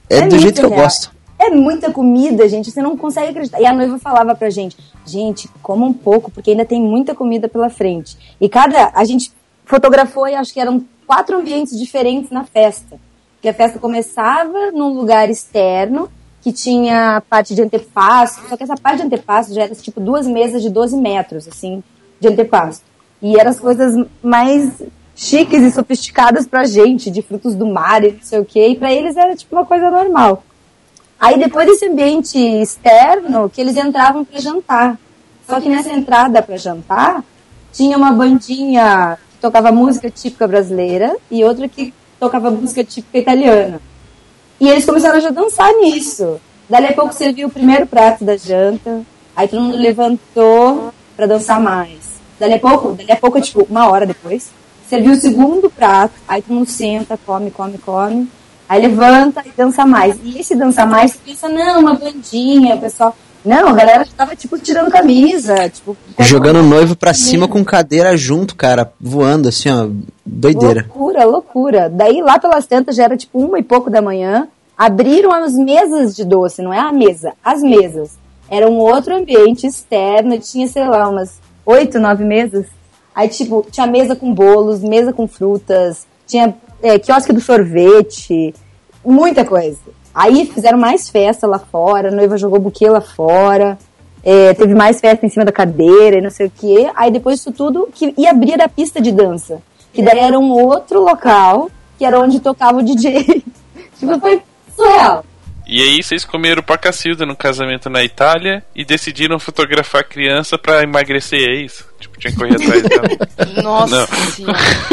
é 0.09 0.21
do 0.21 0.31
muito 0.31 0.39
jeito 0.39 0.61
que 0.61 0.65
eu 0.65 0.71
real. 0.71 0.83
gosto. 0.83 1.11
É 1.37 1.51
muita 1.51 1.93
comida, 1.93 2.49
gente, 2.49 2.71
você 2.71 2.81
não 2.81 2.97
consegue 2.97 3.31
acreditar. 3.31 3.61
E 3.61 3.67
a 3.67 3.73
noiva 3.73 3.99
falava 3.99 4.37
pra 4.37 4.49
gente, 4.49 4.77
gente, 5.05 5.49
coma 5.63 5.85
um 5.85 5.93
pouco, 5.93 6.31
porque 6.31 6.53
ainda 6.53 6.65
tem 6.65 6.81
muita 6.81 7.13
comida 7.13 7.49
pela 7.49 7.69
frente. 7.69 8.17
E 8.41 8.49
cada. 8.49 8.93
A 8.95 9.05
gente 9.05 9.33
fotografou 9.65 10.29
e 10.29 10.35
acho 10.35 10.53
que 10.53 10.61
eram 10.61 10.85
quatro 11.07 11.37
ambientes 11.37 11.77
diferentes 11.77 12.31
na 12.31 12.45
festa. 12.45 13.01
Porque 13.35 13.49
a 13.49 13.55
festa 13.55 13.81
começava 13.81 14.71
num 14.71 14.95
lugar 14.95 15.29
externo, 15.29 16.09
que 16.41 16.53
tinha 16.53 17.17
a 17.17 17.21
parte 17.21 17.55
de 17.55 17.63
antepasto, 17.63 18.49
só 18.49 18.57
que 18.57 18.63
essa 18.63 18.77
parte 18.77 18.99
de 18.99 19.07
antepasto 19.07 19.53
já 19.53 19.65
era 19.65 19.75
tipo 19.75 20.01
duas 20.01 20.27
mesas 20.27 20.63
de 20.63 20.71
12 20.71 20.97
metros, 20.97 21.49
assim, 21.49 21.83
de 22.21 22.29
antepasto. 22.29 22.85
E 23.21 23.39
eram 23.39 23.51
as 23.51 23.59
coisas 23.59 24.07
mais 24.23 24.71
chiques 25.17 25.63
e 25.63 25.73
sofisticadas 25.73 26.47
pra 26.47 26.67
gente, 26.67 27.11
de 27.11 27.23
frutos 27.23 27.55
do 27.55 27.67
mar 27.67 28.05
e 28.05 28.13
não 28.13 28.23
sei 28.23 28.39
o 28.39 28.45
quê. 28.45 28.69
E 28.69 28.77
pra 28.77 28.93
eles 28.93 29.17
era 29.17 29.35
tipo 29.35 29.57
uma 29.57 29.65
coisa 29.65 29.91
normal. 29.91 30.45
Aí 31.19 31.39
depois 31.39 31.67
desse 31.67 31.87
ambiente 31.87 32.39
externo, 32.39 33.49
que 33.49 33.61
eles 33.61 33.77
entravam 33.77 34.25
para 34.25 34.39
jantar. 34.39 34.99
Só 35.49 35.61
que 35.61 35.69
nessa 35.69 35.91
entrada 35.93 36.43
para 36.43 36.57
jantar, 36.57 37.25
tinha 37.73 37.97
uma 37.97 38.13
bandinha 38.13 39.19
que 39.33 39.39
tocava 39.39 39.73
música 39.73 40.11
típica 40.11 40.47
brasileira 40.47 41.17
e 41.31 41.43
outra 41.43 41.67
que 41.67 41.95
tocava 42.21 42.51
música 42.51 42.85
típica 42.85 43.19
italiana. 43.19 43.81
E 44.61 44.69
eles 44.69 44.85
começaram 44.85 45.17
a 45.17 45.21
já 45.21 45.31
dançar 45.31 45.73
nisso. 45.75 46.39
Dali 46.69 46.87
a 46.87 46.93
pouco 46.93 47.15
serviu 47.15 47.49
o 47.49 47.51
primeiro 47.51 47.87
prato 47.87 48.25
da 48.25 48.37
janta, 48.37 49.03
aí 49.35 49.47
todo 49.47 49.63
mundo 49.63 49.79
levantou 49.79 50.93
para 51.17 51.27
dançar 51.27 51.61
mais. 51.61 52.17
Dali 52.39 52.55
a 52.55 52.59
pouco, 52.59 52.93
dali 52.93 53.13
a 53.13 53.17
pouco, 53.17 53.41
tipo, 53.41 53.67
uma 53.71 53.89
hora 53.89 54.05
depois, 54.05 54.51
serviu 54.89 55.13
o 55.13 55.17
segundo 55.17 55.71
prato, 55.71 56.15
aí 56.27 56.43
todo 56.43 56.55
mundo 56.55 56.69
senta, 56.69 57.19
come, 57.25 57.51
come, 57.51 57.79
come. 57.79 58.29
Aí 58.69 58.83
levanta 58.83 59.43
e 59.47 59.51
dança 59.57 59.87
mais. 59.87 60.19
E 60.23 60.41
esse 60.41 60.55
dançar 60.57 60.87
mais, 60.87 61.13
você 61.13 61.19
pensa, 61.25 61.49
não, 61.49 61.81
uma 61.81 61.95
bandinha, 61.95 62.75
o 62.75 62.81
pessoal. 62.81 63.17
Não, 63.45 63.69
a 63.69 63.73
galera 63.73 64.05
tava, 64.17 64.35
tipo, 64.35 64.59
tirando 64.59 64.91
camisa, 64.91 65.69
tipo. 65.69 65.97
Jogando 66.19 66.59
o 66.59 66.63
noivo 66.65 66.97
pra 66.97 67.15
cima 67.15 67.47
com 67.47 67.65
cadeira 67.65 68.17
junto, 68.17 68.57
cara, 68.57 68.93
voando 69.01 69.49
assim, 69.49 69.69
ó, 69.71 69.89
doideira. 70.25 70.85
Loucura, 70.89 71.25
loucura. 71.25 71.89
Daí 71.89 72.21
lá 72.21 72.41
pelas 72.41 72.67
tantas 72.67 72.97
já 72.97 73.05
era 73.05 73.17
tipo 73.17 73.39
uma 73.39 73.61
e 73.61 73.63
pouco 73.63 73.89
da 73.89 74.03
manhã. 74.03 74.49
Abriram 74.77 75.33
as 75.33 75.55
mesas 75.55 76.17
de 76.17 76.25
doce, 76.25 76.61
não 76.61 76.75
é 76.75 76.81
a 76.81 76.93
mesa, 76.93 77.35
as 77.43 77.63
mesas. 77.63 78.19
Era 78.51 78.69
um 78.69 78.79
outro 78.79 79.17
ambiente 79.17 79.67
externo, 79.67 80.39
tinha, 80.39 80.67
sei 80.67 80.87
lá, 80.87 81.09
umas 81.09 81.41
oito, 81.65 82.01
nove 82.01 82.25
mesas. 82.25 82.67
Aí, 83.17 83.29
tipo, 83.31 83.67
tinha 83.71 83.87
mesa 83.87 84.15
com 84.15 84.35
bolos, 84.35 84.83
mesa 84.83 85.11
com 85.11 85.27
frutas, 85.27 86.07
tinha 86.27 86.55
é, 86.83 86.99
quiosque 86.99 87.33
do 87.33 87.41
sorvete, 87.41 88.55
muita 89.03 89.43
coisa. 89.43 89.79
Aí 90.15 90.45
fizeram 90.45 90.79
mais 90.79 91.09
festa 91.09 91.47
lá 91.47 91.59
fora, 91.59 92.09
a 92.09 92.15
noiva 92.15 92.37
jogou 92.37 92.61
buquê 92.61 92.91
lá 92.91 93.01
fora, 93.01 93.79
é, 94.23 94.53
teve 94.53 94.75
mais 94.75 95.01
festa 95.01 95.25
em 95.25 95.31
cima 95.31 95.47
da 95.47 95.53
cadeira 95.53 96.19
e 96.19 96.21
não 96.21 96.29
sei 96.29 96.49
o 96.49 96.53
quê. 96.55 96.91
Aí 96.95 97.11
depois 97.11 97.37
disso 97.39 97.53
tudo, 97.53 97.89
que 97.91 98.13
ia 98.19 98.31
abrir 98.31 98.61
a 98.61 98.69
pista 98.69 99.01
de 99.01 99.11
dança. 99.11 99.63
Que 99.95 100.03
daí 100.03 100.19
era 100.19 100.39
um 100.39 100.53
outro 100.53 101.01
local, 101.01 101.71
que 101.97 102.05
era 102.05 102.21
onde 102.21 102.39
tocava 102.41 102.81
o 102.81 102.83
DJ. 102.83 103.23
tipo, 103.99 104.21
foi 104.21 104.43
surreal. 104.77 105.25
E 105.67 105.83
aí 105.83 106.01
vocês 106.03 106.25
comeram 106.25 106.63
pra 106.63 106.79
cacilda 106.79 107.27
no 107.27 107.35
casamento 107.35 107.91
na 107.91 108.05
Itália 108.05 108.63
e 108.75 108.85
decidiram 108.85 109.39
fotografar 109.39 110.03
a 110.03 110.05
criança 110.05 110.57
pra 110.57 110.83
emagrecer, 110.83 111.41
é 111.41 111.57
isso? 111.57 111.85
Tipo, 111.99 112.19
tinha 112.19 112.33
que 112.33 112.39
correr 112.39 112.55
atrás 112.55 112.83
dela. 112.83 113.09
Nossa. 113.63 114.07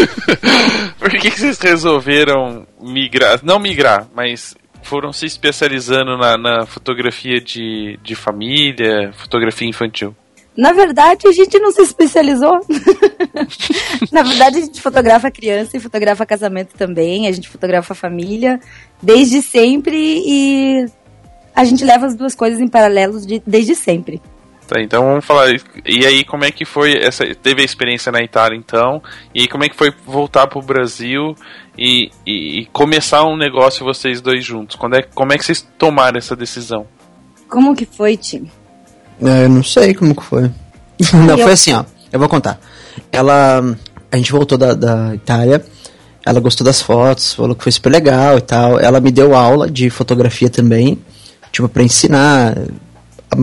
Por 0.98 1.12
que, 1.12 1.30
que 1.30 1.40
vocês 1.40 1.60
resolveram 1.60 2.66
migrar? 2.82 3.40
Não 3.44 3.60
migrar, 3.60 4.08
mas 4.16 4.56
foram 4.82 5.14
se 5.14 5.28
especializando 5.28 6.18
na, 6.18 6.38
na 6.38 6.66
fotografia 6.66 7.40
de, 7.40 8.00
de 8.02 8.16
família, 8.16 9.12
fotografia 9.14 9.68
infantil. 9.68 10.16
Na 10.56 10.72
verdade, 10.72 11.28
a 11.28 11.32
gente 11.32 11.58
não 11.60 11.72
se 11.72 11.82
especializou. 11.82 12.60
Na 14.12 14.22
verdade, 14.24 14.58
a 14.58 14.62
gente 14.62 14.82
fotografa 14.82 15.32
criança 15.32 15.76
e 15.78 15.80
fotografa 15.80 16.26
casamento 16.26 16.76
também. 16.78 17.28
A 17.28 17.32
gente 17.32 17.50
fotografa 17.50 17.96
família 17.96 18.60
desde 19.02 19.42
sempre 19.42 19.98
e 19.98 20.86
a 21.56 21.64
gente 21.66 21.84
leva 21.84 22.06
as 22.06 22.16
duas 22.16 22.36
coisas 22.36 22.60
em 22.60 22.68
paralelos 22.68 23.26
de- 23.26 23.42
desde 23.46 23.76
sempre. 23.76 24.22
Tá, 24.68 24.80
então 24.82 25.04
vamos 25.04 25.26
falar. 25.26 25.50
E 25.86 26.06
aí, 26.06 26.24
como 26.24 26.46
é 26.46 26.52
que 26.52 26.64
foi 26.66 26.98
essa. 26.98 27.26
Teve 27.36 27.62
a 27.62 27.66
experiência 27.66 28.12
na 28.12 28.22
Itália 28.24 28.56
então? 28.58 29.02
E 29.36 29.42
aí, 29.42 29.48
como 29.48 29.64
é 29.64 29.70
que 29.70 29.76
foi 29.76 29.92
voltar 30.06 30.48
pro 30.48 30.62
Brasil 30.62 31.36
e, 31.78 32.10
e- 32.26 32.60
e 32.62 32.66
começar 32.68 33.24
um 33.26 33.36
negócio 33.36 33.84
vocês 33.84 34.22
dois 34.22 34.46
juntos? 34.46 34.76
Quando 34.76 34.96
é, 34.96 35.02
como 35.02 35.34
é 35.34 35.38
que 35.38 35.44
vocês 35.46 35.68
tomaram 35.78 36.18
essa 36.18 36.36
decisão? 36.36 36.88
Como 37.50 37.76
que 37.76 37.86
foi, 37.86 38.16
Tim? 38.16 38.50
É, 39.22 39.46
eu 39.46 39.50
não 39.50 39.64
sei 39.64 39.94
como 39.94 40.16
que 40.16 40.24
foi. 40.24 40.50
Não, 41.14 41.38
foi 41.38 41.52
assim, 41.52 41.74
ó. 41.74 41.84
Eu 42.12 42.20
vou 42.20 42.30
contar. 42.30 42.60
Ela. 43.12 43.76
A 44.12 44.18
gente 44.18 44.32
voltou 44.32 44.58
da, 44.58 44.74
da 44.74 45.16
Itália 45.16 45.64
ela 46.26 46.40
gostou 46.40 46.64
das 46.64 46.82
fotos, 46.82 47.34
falou 47.34 47.56
que 47.56 47.64
foi 47.64 47.72
super 47.72 47.92
legal 47.92 48.38
e 48.38 48.42
tal. 48.42 48.80
Ela 48.80 49.00
me 49.02 49.12
deu 49.12 49.36
aula 49.36 49.70
de 49.70 49.90
fotografia 49.90 50.50
também, 50.50 50.98
tipo, 51.52 51.68
pra 51.68 51.84
ensinar 51.84 52.58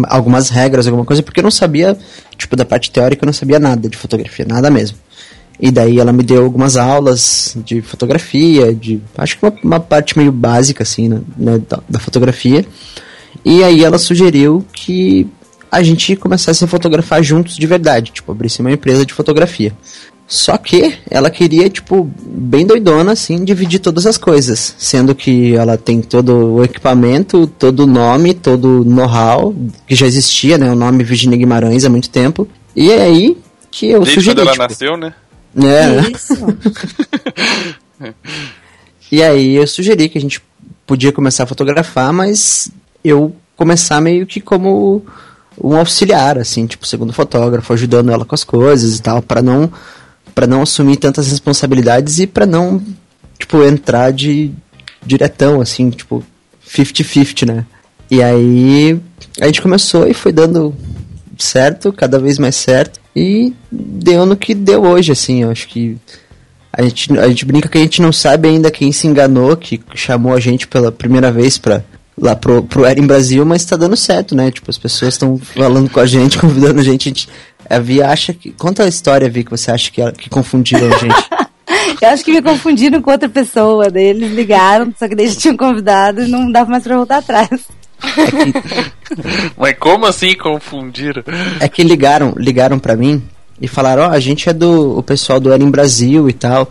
algumas 0.09 0.49
regras, 0.49 0.87
alguma 0.87 1.05
coisa, 1.05 1.23
porque 1.23 1.41
eu 1.41 1.45
não 1.45 1.51
sabia, 1.51 1.99
tipo, 2.39 2.57
da 2.57 2.65
parte 2.65 2.91
teórica 2.91 3.25
eu 3.25 3.27
não 3.27 3.33
sabia 3.33 3.59
nada 3.59 3.89
de 3.89 3.97
fotografia, 3.97 4.47
nada 4.49 4.71
mesmo. 4.71 4.97
E 5.59 5.71
daí 5.71 5.99
ela 5.99 6.11
me 6.11 6.23
deu 6.23 6.43
algumas 6.43 6.79
aulas 6.79 7.55
de 7.67 7.83
fotografia, 7.83 8.73
de 8.75 9.03
acho 9.19 9.39
que 9.39 9.45
uma, 9.45 9.55
uma 9.63 9.81
parte 9.81 10.17
meio 10.17 10.33
básica 10.33 10.83
assim, 10.83 11.09
né, 11.09 11.21
né, 11.37 11.61
da, 11.69 11.81
da, 11.87 11.99
fotografia. 11.99 12.65
E 13.45 13.63
aí 13.63 13.85
ela 13.85 13.99
sugeriu 13.99 14.65
que 14.73 15.27
a 15.71 15.83
gente 15.83 16.17
começasse 16.17 16.65
a 16.65 16.67
fotografar 16.67 17.23
juntos 17.23 17.57
de 17.57 17.67
verdade, 17.67 18.11
tipo, 18.11 18.33
abrisse 18.33 18.61
uma 18.61 18.73
empresa 18.73 19.05
de 19.07 19.15
fotografia. 19.15 19.73
Só 20.27 20.57
que 20.57 20.95
ela 21.11 21.29
queria, 21.29 21.69
tipo, 21.69 22.09
bem 22.25 22.65
doidona, 22.65 23.13
assim, 23.13 23.45
dividir 23.45 23.81
todas 23.81 24.07
as 24.07 24.17
coisas. 24.17 24.77
Sendo 24.79 25.13
que 25.13 25.57
ela 25.57 25.77
tem 25.77 26.01
todo 26.01 26.55
o 26.55 26.65
equipamento, 26.65 27.49
todo 27.59 27.81
o 27.81 27.87
nome, 27.87 28.33
todo 28.33 28.83
o 28.83 28.85
know-how, 28.85 29.53
que 29.89 29.95
já 29.97 30.07
existia, 30.07 30.57
né? 30.57 30.71
O 30.71 30.77
nome 30.77 31.03
Virginia 31.03 31.37
Guimarães 31.37 31.85
há 31.85 31.89
muito 31.89 32.09
tempo. 32.11 32.47
E 32.77 32.93
é 32.93 33.03
aí 33.03 33.37
que 33.73 33.87
eu 33.91 34.03
Desde 34.03 34.15
sugeri. 34.15 34.37
quando 34.37 34.43
ela 34.43 34.53
tipo, 34.53 34.63
nasceu, 34.63 34.97
né? 34.97 35.15
É. 35.57 36.11
Isso. 36.13 36.35
E 39.11 39.23
aí 39.23 39.57
eu 39.57 39.67
sugeri 39.67 40.09
que 40.09 40.17
a 40.17 40.21
gente 40.21 40.41
podia 40.87 41.11
começar 41.11 41.43
a 41.43 41.47
fotografar, 41.47 42.13
mas 42.13 42.71
eu 43.03 43.35
começar 43.57 44.01
meio 44.01 44.25
que 44.25 44.41
como 44.41 45.05
um 45.63 45.77
auxiliar, 45.77 46.39
assim, 46.39 46.67
tipo, 46.67 46.87
segundo 46.87 47.13
fotógrafo, 47.13 47.73
ajudando 47.73 48.11
ela 48.11 48.25
com 48.25 48.35
as 48.35 48.45
coisas 48.45 48.99
e 48.99 49.03
tal, 49.03 49.23
para 49.23 49.43
não 49.43 49.71
para 50.35 50.47
não 50.47 50.63
assumir 50.63 50.97
tantas 50.97 51.29
responsabilidades 51.29 52.21
e 52.21 52.27
para 52.27 52.47
não, 52.47 52.81
tipo, 53.39 53.63
entrar 53.65 54.13
de 54.13 54.53
diretão, 55.05 55.61
assim, 55.61 55.91
tipo, 55.91 56.25
50-50, 56.67 57.47
né? 57.47 57.67
E 58.11 58.23
aí 58.23 58.99
a 59.41 59.47
gente 59.47 59.61
começou 59.61 60.07
e 60.07 60.15
foi 60.15 60.33
dando 60.33 60.75
certo, 61.37 61.93
cada 61.93 62.19
vez 62.19 62.39
mais 62.39 62.55
certo, 62.55 63.01
e 63.15 63.53
deu 63.71 64.25
no 64.25 64.37
que 64.37 64.55
deu 64.55 64.83
hoje, 64.83 65.13
assim, 65.13 65.43
eu 65.43 65.51
acho 65.51 65.67
que 65.69 65.99
a 66.73 66.83
gente, 66.83 67.19
a 67.19 67.29
gente 67.29 67.45
brinca 67.45 67.69
que 67.69 67.79
a 67.79 67.81
gente 67.81 68.01
não 68.01 68.13
sabe 68.13 68.49
ainda 68.49 68.71
quem 68.71 68.93
se 68.93 69.07
enganou, 69.07 69.57
que 69.57 69.81
chamou 69.95 70.33
a 70.33 70.41
gente 70.41 70.69
pela 70.69 70.93
primeira 70.93 71.33
vez 71.33 71.59
pra, 71.59 71.85
lá 72.21 72.37
pro, 72.37 72.63
pro 72.63 72.85
Era 72.85 73.01
em 73.01 73.07
Brasil, 73.07 73.45
mas 73.45 73.65
tá 73.65 73.77
dando 73.77 73.97
certo, 73.97 74.35
né? 74.35 74.51
Tipo, 74.51 74.71
as 74.71 74.79
pessoas 74.79 75.15
estão 75.15 75.39
falando 75.39 75.89
com 75.91 76.01
a 76.01 76.07
gente, 76.07 76.37
convidando 76.39 76.81
a 76.81 76.85
gente. 76.85 77.09
A, 77.09 77.11
gente, 77.11 77.29
a 77.69 77.79
Vi 77.79 78.03
acha 78.03 78.33
que. 78.35 78.53
Conta 78.53 78.85
a 78.85 78.89
história, 78.89 79.29
Vi, 79.31 79.43
que 79.45 79.51
você 79.51 79.71
acha 79.71 79.91
que, 79.91 80.01
ela- 80.01 80.13
que 80.13 80.29
confundiram 80.31 80.87
a 80.93 80.99
gente. 80.99 81.29
Eu 82.03 82.09
acho 82.09 82.25
que 82.25 82.33
me 82.33 82.43
confundiram 82.43 83.01
com 83.01 83.11
outra 83.11 83.29
pessoa. 83.29 83.91
Daí 83.91 84.05
eles 84.05 84.33
ligaram, 84.33 84.93
só 84.99 85.07
que 85.09 85.15
daí 85.15 85.29
já 85.29 85.39
tinham 85.41 85.57
convidado 85.57 86.23
e 86.23 86.29
não 86.29 86.51
dava 86.51 86.71
mais 86.71 86.83
pra 86.83 86.97
voltar 86.97 87.19
atrás. 87.19 87.49
Mas 89.57 89.77
como 89.79 90.07
assim 90.07 90.35
confundiram? 90.35 91.23
É 91.61 91.69
que 91.69 91.83
ligaram, 91.83 92.35
ligaram 92.37 92.79
pra 92.79 92.97
mim 92.97 93.23
e 93.61 93.69
falaram, 93.69 94.05
ó, 94.05 94.11
a 94.11 94.21
gente 94.21 94.49
é 94.49 94.53
do 94.53 94.99
o 94.99 95.03
pessoal 95.03 95.39
do 95.39 95.53
Era 95.53 95.63
em 95.63 95.71
Brasil 95.71 96.29
e 96.29 96.33
tal. 96.33 96.71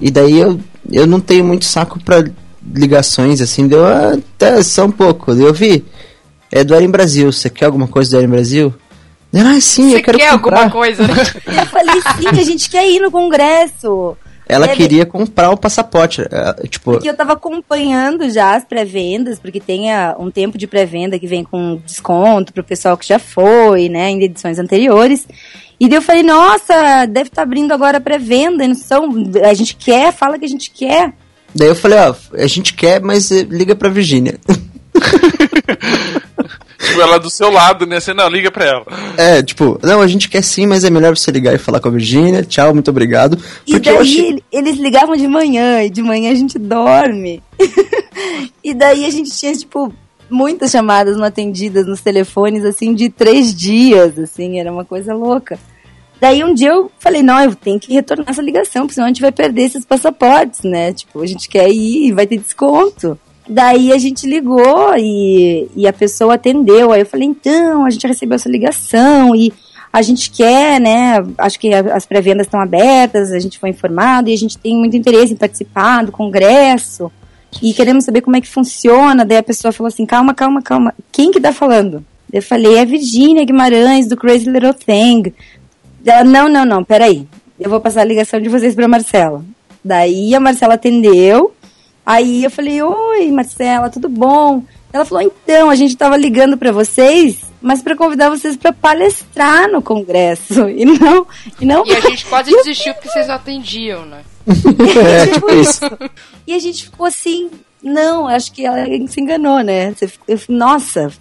E 0.00 0.10
daí 0.10 0.38
eu, 0.38 0.58
eu 0.90 1.06
não 1.06 1.20
tenho 1.20 1.44
muito 1.44 1.64
saco 1.64 1.98
pra 2.02 2.24
ligações, 2.74 3.40
assim, 3.40 3.66
deu 3.68 3.84
até 3.86 4.62
só 4.62 4.84
um 4.86 4.90
pouco. 4.90 5.32
Eu 5.32 5.52
vi, 5.52 5.84
é 6.50 6.62
do 6.64 6.74
Era 6.74 6.84
em 6.84 6.90
Brasil, 6.90 7.30
você 7.32 7.48
quer 7.50 7.66
alguma 7.66 7.86
coisa 7.88 8.10
do 8.10 8.16
Era 8.16 8.26
em 8.26 8.30
Brasil? 8.30 8.74
Ah, 9.32 9.60
sim, 9.60 9.90
Você 9.90 9.98
eu 9.98 10.02
quero 10.02 10.18
quer 10.18 10.30
comprar. 10.32 10.56
alguma 10.64 10.70
coisa, 10.72 11.06
né? 11.06 11.14
Eu 11.46 11.66
falei, 11.66 12.00
sim, 12.18 12.26
a 12.28 12.42
gente 12.42 12.68
quer 12.68 12.88
ir 12.90 12.98
no 12.98 13.12
congresso. 13.12 14.16
Ela 14.48 14.66
É, 14.66 14.74
queria 14.74 15.06
comprar 15.06 15.50
o 15.50 15.56
passaporte. 15.56 16.22
eh, 16.22 16.66
Tipo, 16.68 16.90
Porque 16.94 17.08
eu 17.08 17.14
tava 17.14 17.34
acompanhando 17.34 18.28
já 18.28 18.56
as 18.56 18.64
pré-vendas, 18.64 19.38
porque 19.38 19.60
tem 19.60 19.92
a- 19.92 20.16
um 20.18 20.28
tempo 20.32 20.58
de 20.58 20.66
pré-venda 20.66 21.16
que 21.20 21.28
vem 21.28 21.44
com 21.44 21.80
desconto 21.86 22.52
pro 22.52 22.64
pessoal 22.64 22.96
que 22.96 23.06
já 23.06 23.20
foi, 23.20 23.88
né, 23.88 24.10
em 24.10 24.20
edições 24.24 24.58
anteriores. 24.58 25.28
E 25.78 25.88
daí 25.88 25.98
eu 25.98 26.02
falei, 26.02 26.24
nossa, 26.24 27.06
deve 27.06 27.28
estar 27.28 27.42
abrindo 27.42 27.70
agora 27.72 27.98
a 27.98 28.00
pré-venda, 28.00 28.66
não 28.66 28.74
são, 28.74 29.08
a 29.48 29.54
gente 29.54 29.76
quer, 29.76 30.12
fala 30.12 30.36
que 30.40 30.44
a 30.44 30.48
gente 30.48 30.72
quer. 30.72 31.12
Daí 31.54 31.68
eu 31.68 31.74
falei, 31.74 31.98
ó, 31.98 32.14
a 32.34 32.46
gente 32.46 32.74
quer, 32.74 33.00
mas 33.00 33.30
eh, 33.30 33.42
liga 33.48 33.74
pra 33.74 33.88
Virgínia. 33.88 34.38
Tipo, 36.78 37.00
ela 37.02 37.18
do 37.18 37.28
seu 37.28 37.50
lado, 37.50 37.86
né? 37.86 38.00
Você 38.00 38.14
não, 38.14 38.26
liga 38.28 38.50
pra 38.50 38.64
ela. 38.64 38.86
é, 39.16 39.42
tipo, 39.42 39.78
não, 39.82 40.00
a 40.00 40.06
gente 40.06 40.28
quer 40.30 40.42
sim, 40.42 40.66
mas 40.66 40.82
é 40.82 40.88
melhor 40.90 41.16
você 41.16 41.30
ligar 41.30 41.54
e 41.54 41.58
falar 41.58 41.78
com 41.78 41.88
a 41.88 41.92
Virgínia. 41.92 42.42
Tchau, 42.42 42.72
muito 42.72 42.90
obrigado. 42.90 43.38
E 43.66 43.72
Porque 43.72 43.90
eu 43.90 43.94
daí 43.96 44.02
achei. 44.02 44.26
ele- 44.28 44.44
eles 44.50 44.76
ligavam 44.78 45.14
de 45.14 45.28
manhã, 45.28 45.82
e 45.84 45.90
de 45.90 46.02
manhã 46.02 46.32
a 46.32 46.34
gente 46.34 46.58
dorme. 46.58 47.42
e 48.64 48.72
daí 48.72 49.04
a 49.04 49.10
gente 49.10 49.30
tinha, 49.30 49.52
tipo, 49.54 49.92
muitas 50.30 50.70
chamadas 50.70 51.16
não 51.18 51.24
atendidas 51.24 51.86
nos 51.86 52.00
telefones, 52.00 52.64
assim, 52.64 52.94
de 52.94 53.10
três 53.10 53.54
dias, 53.54 54.18
assim, 54.18 54.58
era 54.58 54.72
uma 54.72 54.84
coisa 54.84 55.12
louca. 55.14 55.58
Daí 56.20 56.44
um 56.44 56.52
dia 56.52 56.68
eu 56.68 56.90
falei, 56.98 57.22
não, 57.22 57.40
eu 57.42 57.54
tenho 57.54 57.80
que 57.80 57.92
retornar 57.94 58.28
essa 58.28 58.42
ligação, 58.42 58.82
porque 58.82 58.94
senão 58.94 59.06
a 59.06 59.08
gente 59.08 59.22
vai 59.22 59.32
perder 59.32 59.62
esses 59.62 59.84
passaportes, 59.86 60.62
né? 60.62 60.92
Tipo, 60.92 61.22
a 61.22 61.26
gente 61.26 61.48
quer 61.48 61.68
ir 61.70 62.08
e 62.08 62.12
vai 62.12 62.26
ter 62.26 62.36
desconto. 62.38 63.18
Daí 63.48 63.90
a 63.92 63.98
gente 63.98 64.26
ligou 64.28 64.94
e, 64.98 65.68
e 65.74 65.88
a 65.88 65.92
pessoa 65.92 66.34
atendeu. 66.34 66.92
Aí 66.92 67.00
eu 67.00 67.06
falei, 67.06 67.26
então, 67.26 67.84
a 67.86 67.90
gente 67.90 68.06
recebeu 68.06 68.36
essa 68.36 68.48
ligação 68.50 69.34
e 69.34 69.52
a 69.92 70.02
gente 70.02 70.30
quer, 70.30 70.78
né? 70.78 71.16
Acho 71.38 71.58
que 71.58 71.72
a- 71.72 71.96
as 71.96 72.04
pré-vendas 72.06 72.46
estão 72.46 72.60
abertas, 72.60 73.32
a 73.32 73.38
gente 73.40 73.58
foi 73.58 73.70
informado 73.70 74.28
e 74.28 74.34
a 74.34 74.38
gente 74.38 74.56
tem 74.58 74.76
muito 74.76 74.96
interesse 74.96 75.32
em 75.32 75.36
participar 75.36 76.04
do 76.04 76.12
congresso 76.12 77.10
e 77.60 77.72
queremos 77.74 78.04
saber 78.04 78.20
como 78.20 78.36
é 78.36 78.40
que 78.40 78.46
funciona. 78.46 79.24
Daí 79.24 79.38
a 79.38 79.42
pessoa 79.42 79.72
falou 79.72 79.88
assim: 79.88 80.06
calma, 80.06 80.32
calma, 80.34 80.62
calma. 80.62 80.94
Quem 81.10 81.32
que 81.32 81.40
tá 81.40 81.52
falando? 81.52 82.04
Eu 82.32 82.42
falei: 82.42 82.76
é 82.76 82.84
Virgínia 82.84 83.44
Guimarães, 83.44 84.06
do 84.06 84.16
Crazy 84.16 84.48
Little 84.48 84.74
Thing. 84.74 85.32
Ela, 86.04 86.24
não, 86.24 86.48
não, 86.48 86.64
não, 86.64 86.84
peraí. 86.84 87.26
Eu 87.58 87.68
vou 87.68 87.80
passar 87.80 88.00
a 88.00 88.04
ligação 88.04 88.40
de 88.40 88.48
vocês 88.48 88.74
pra 88.74 88.88
Marcela. 88.88 89.44
Daí 89.84 90.34
a 90.34 90.40
Marcela 90.40 90.74
atendeu. 90.74 91.54
Aí 92.04 92.44
eu 92.44 92.50
falei, 92.50 92.82
oi, 92.82 93.30
Marcela, 93.30 93.90
tudo 93.90 94.08
bom? 94.08 94.62
Ela 94.92 95.04
falou, 95.04 95.22
então, 95.22 95.70
a 95.70 95.74
gente 95.74 95.96
tava 95.96 96.16
ligando 96.16 96.56
pra 96.56 96.72
vocês, 96.72 97.44
mas 97.60 97.80
pra 97.82 97.94
convidar 97.94 98.30
vocês 98.30 98.56
pra 98.56 98.72
palestrar 98.72 99.70
no 99.70 99.80
congresso. 99.82 100.68
E 100.70 100.84
não, 100.84 101.26
e 101.60 101.66
não. 101.66 101.86
E 101.86 101.94
a 101.94 102.00
gente 102.00 102.26
quase 102.26 102.50
desistiu 102.50 102.94
porque 102.94 103.08
vocês 103.08 103.28
não 103.28 103.34
atendiam, 103.34 104.04
né? 104.06 104.22
É, 104.48 105.26
tipo 105.26 105.50
isso. 105.50 105.84
E 106.46 106.54
a 106.54 106.58
gente 106.58 106.84
ficou 106.84 107.06
assim, 107.06 107.50
não, 107.82 108.26
acho 108.26 108.52
que 108.52 108.64
ela 108.64 108.84
se 109.06 109.20
enganou, 109.20 109.60
né? 109.60 109.94
Nossa, 110.48 111.12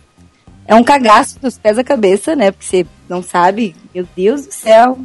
é 0.70 0.76
um 0.76 0.84
cagaço 0.84 1.40
dos 1.42 1.58
pés 1.58 1.80
à 1.80 1.84
cabeça, 1.84 2.36
né? 2.36 2.52
Porque 2.52 2.64
você 2.64 2.86
não 3.10 3.24
sabe, 3.24 3.76
meu 3.94 4.08
Deus 4.16 4.46
do 4.46 4.54
céu, 4.54 5.00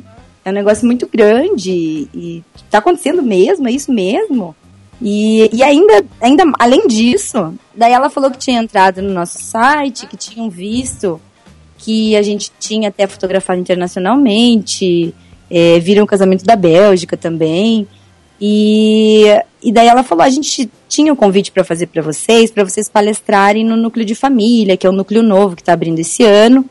é 0.44 0.50
um 0.50 0.52
negócio 0.52 0.86
muito 0.86 1.08
grande 1.10 2.06
e, 2.14 2.44
tá 2.70 2.78
acontecendo 2.78 3.22
mesmo, 3.22 3.66
é 3.66 3.72
isso 3.72 3.90
mesmo? 3.90 4.54
E, 5.00 5.48
e 5.50 5.62
ainda, 5.62 6.04
ainda, 6.20 6.44
além 6.58 6.86
disso, 6.86 7.54
daí 7.74 7.94
ela 7.94 8.10
falou 8.10 8.30
que 8.30 8.36
tinha 8.36 8.60
entrado 8.60 9.00
no 9.00 9.10
nosso 9.14 9.42
site, 9.42 10.06
que 10.06 10.18
tinham 10.18 10.50
visto 10.50 11.18
que 11.78 12.14
a 12.14 12.20
gente 12.20 12.52
tinha 12.60 12.90
até 12.90 13.06
fotografado 13.06 13.58
internacionalmente, 13.58 15.14
é, 15.50 15.80
viram 15.80 16.04
o 16.04 16.06
casamento 16.06 16.44
da 16.44 16.56
Bélgica 16.56 17.16
também. 17.16 17.88
E, 18.46 19.24
e 19.62 19.72
daí 19.72 19.86
ela 19.86 20.02
falou: 20.02 20.22
a 20.22 20.28
gente 20.28 20.70
tinha 20.86 21.10
o 21.10 21.16
convite 21.16 21.50
para 21.50 21.64
fazer 21.64 21.86
para 21.86 22.02
vocês, 22.02 22.50
para 22.50 22.62
vocês 22.62 22.90
palestrarem 22.90 23.64
no 23.64 23.74
núcleo 23.74 24.04
de 24.04 24.14
família, 24.14 24.76
que 24.76 24.86
é 24.86 24.90
o 24.90 24.92
núcleo 24.92 25.22
novo 25.22 25.56
que 25.56 25.62
está 25.62 25.72
abrindo 25.72 25.98
esse 25.98 26.22
ano. 26.22 26.62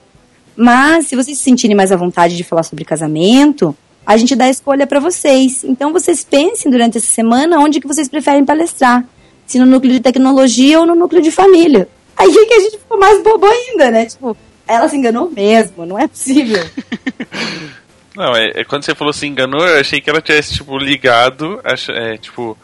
Mas 0.56 1.08
se 1.08 1.16
vocês 1.16 1.36
se 1.36 1.44
sentirem 1.44 1.76
mais 1.76 1.92
à 1.92 1.96
vontade 1.96 2.38
de 2.38 2.44
falar 2.44 2.62
sobre 2.62 2.86
casamento, 2.86 3.76
a 4.06 4.16
gente 4.18 4.36
dá 4.36 4.46
a 4.46 4.50
escolha 4.52 4.86
para 4.86 5.00
vocês. 5.00 5.64
Então 5.64 5.92
vocês 5.92 6.24
pensem 6.24 6.72
durante 6.72 7.00
essa 7.00 7.08
semana 7.08 7.58
onde 7.58 7.80
que 7.80 7.88
vocês 7.88 8.08
preferem 8.08 8.46
palestrar. 8.46 9.04
Se 9.48 9.58
no 9.58 9.66
núcleo 9.66 9.94
de 9.94 10.00
tecnologia 10.00 10.80
ou 10.80 10.86
no 10.86 10.94
núcleo 10.94 11.24
de 11.24 11.32
família. 11.32 11.88
Aí 12.16 12.32
que 12.32 12.54
a 12.54 12.60
gente 12.60 12.78
ficou 12.78 13.00
mais 13.00 13.24
bobo 13.24 13.48
ainda, 13.48 13.90
né? 13.90 14.06
Tipo, 14.06 14.38
ela 14.68 14.88
se 14.88 14.96
enganou 14.96 15.28
mesmo, 15.32 15.88
não 15.88 15.98
é 15.98 16.08
possível. 16.08 16.64
Não, 18.16 18.36
é, 18.36 18.52
é 18.56 18.64
quando 18.64 18.84
você 18.84 18.94
falou 18.94 19.12
se 19.14 19.26
enganou, 19.26 19.66
eu 19.66 19.80
achei 19.80 20.00
que 20.00 20.10
ela 20.10 20.22
tivesse, 20.22 20.54
tipo, 20.56 20.78
ligado, 20.78 21.60
ach- 21.64 21.90
é, 21.90 22.18
tipo, 22.18 22.58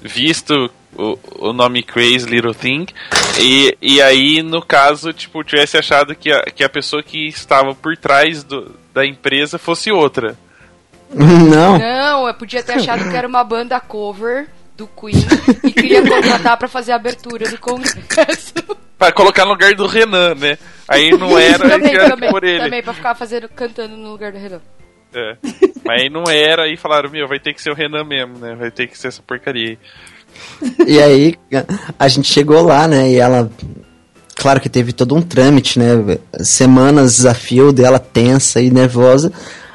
visto 0.00 0.70
o, 0.96 1.18
o 1.38 1.52
nome 1.52 1.82
Crazy 1.82 2.26
Little 2.26 2.54
Thing, 2.54 2.86
e, 3.38 3.76
e 3.82 4.00
aí, 4.00 4.42
no 4.42 4.62
caso, 4.64 5.12
tipo, 5.12 5.42
tivesse 5.44 5.76
achado 5.76 6.14
que 6.14 6.30
a, 6.32 6.42
que 6.44 6.64
a 6.64 6.68
pessoa 6.68 7.02
que 7.02 7.26
estava 7.28 7.74
por 7.74 7.96
trás 7.96 8.42
do, 8.44 8.74
da 8.94 9.04
empresa 9.04 9.58
fosse 9.58 9.90
outra. 9.92 10.36
Não. 11.12 11.78
Não, 11.78 12.26
eu 12.26 12.34
podia 12.34 12.62
ter 12.62 12.72
achado 12.74 13.08
que 13.10 13.16
era 13.16 13.28
uma 13.28 13.44
banda 13.44 13.78
cover 13.80 14.48
do 14.76 14.86
Queen 14.88 15.14
e 15.62 15.70
queria 15.72 16.02
contratar 16.02 16.56
pra 16.56 16.66
fazer 16.66 16.92
a 16.92 16.96
abertura 16.96 17.48
do 17.48 17.58
congresso. 17.58 18.54
Pra 18.98 19.12
colocar 19.12 19.44
no 19.44 19.50
lugar 19.52 19.74
do 19.74 19.86
Renan, 19.86 20.34
né? 20.34 20.58
Aí 20.88 21.10
não 21.12 21.38
era, 21.38 21.68
também, 21.68 21.94
era 21.94 22.10
também, 22.10 22.30
por 22.30 22.42
ele. 22.42 22.58
também, 22.58 22.82
pra 22.82 22.92
ficar 22.94 23.14
fazendo, 23.14 23.48
cantando 23.48 23.96
no 23.96 24.10
lugar 24.10 24.32
do 24.32 24.38
Renan. 24.38 24.60
É. 25.14 25.36
Mas 25.84 26.02
aí 26.02 26.10
não 26.10 26.24
era, 26.28 26.68
e 26.68 26.76
falaram, 26.76 27.10
meu, 27.10 27.28
vai 27.28 27.38
ter 27.38 27.54
que 27.54 27.62
ser 27.62 27.70
o 27.70 27.74
Renan 27.74 28.04
mesmo, 28.04 28.38
né? 28.38 28.54
Vai 28.58 28.70
ter 28.70 28.86
que 28.86 28.98
ser 28.98 29.08
essa 29.08 29.22
porcaria 29.22 29.70
aí. 29.70 29.78
E 30.86 31.00
aí 31.00 31.34
a 31.98 32.08
gente 32.08 32.32
chegou 32.32 32.62
lá, 32.62 32.88
né? 32.88 33.10
E 33.10 33.16
ela. 33.16 33.50
Claro 34.34 34.60
que 34.60 34.68
teve 34.68 34.92
todo 34.92 35.14
um 35.14 35.22
trâmite, 35.22 35.78
né? 35.78 36.18
Semanas 36.40 37.16
desafio 37.16 37.72
dela 37.72 38.00
tensa 38.00 38.60
e 38.60 38.70
nervosa. 38.70 39.32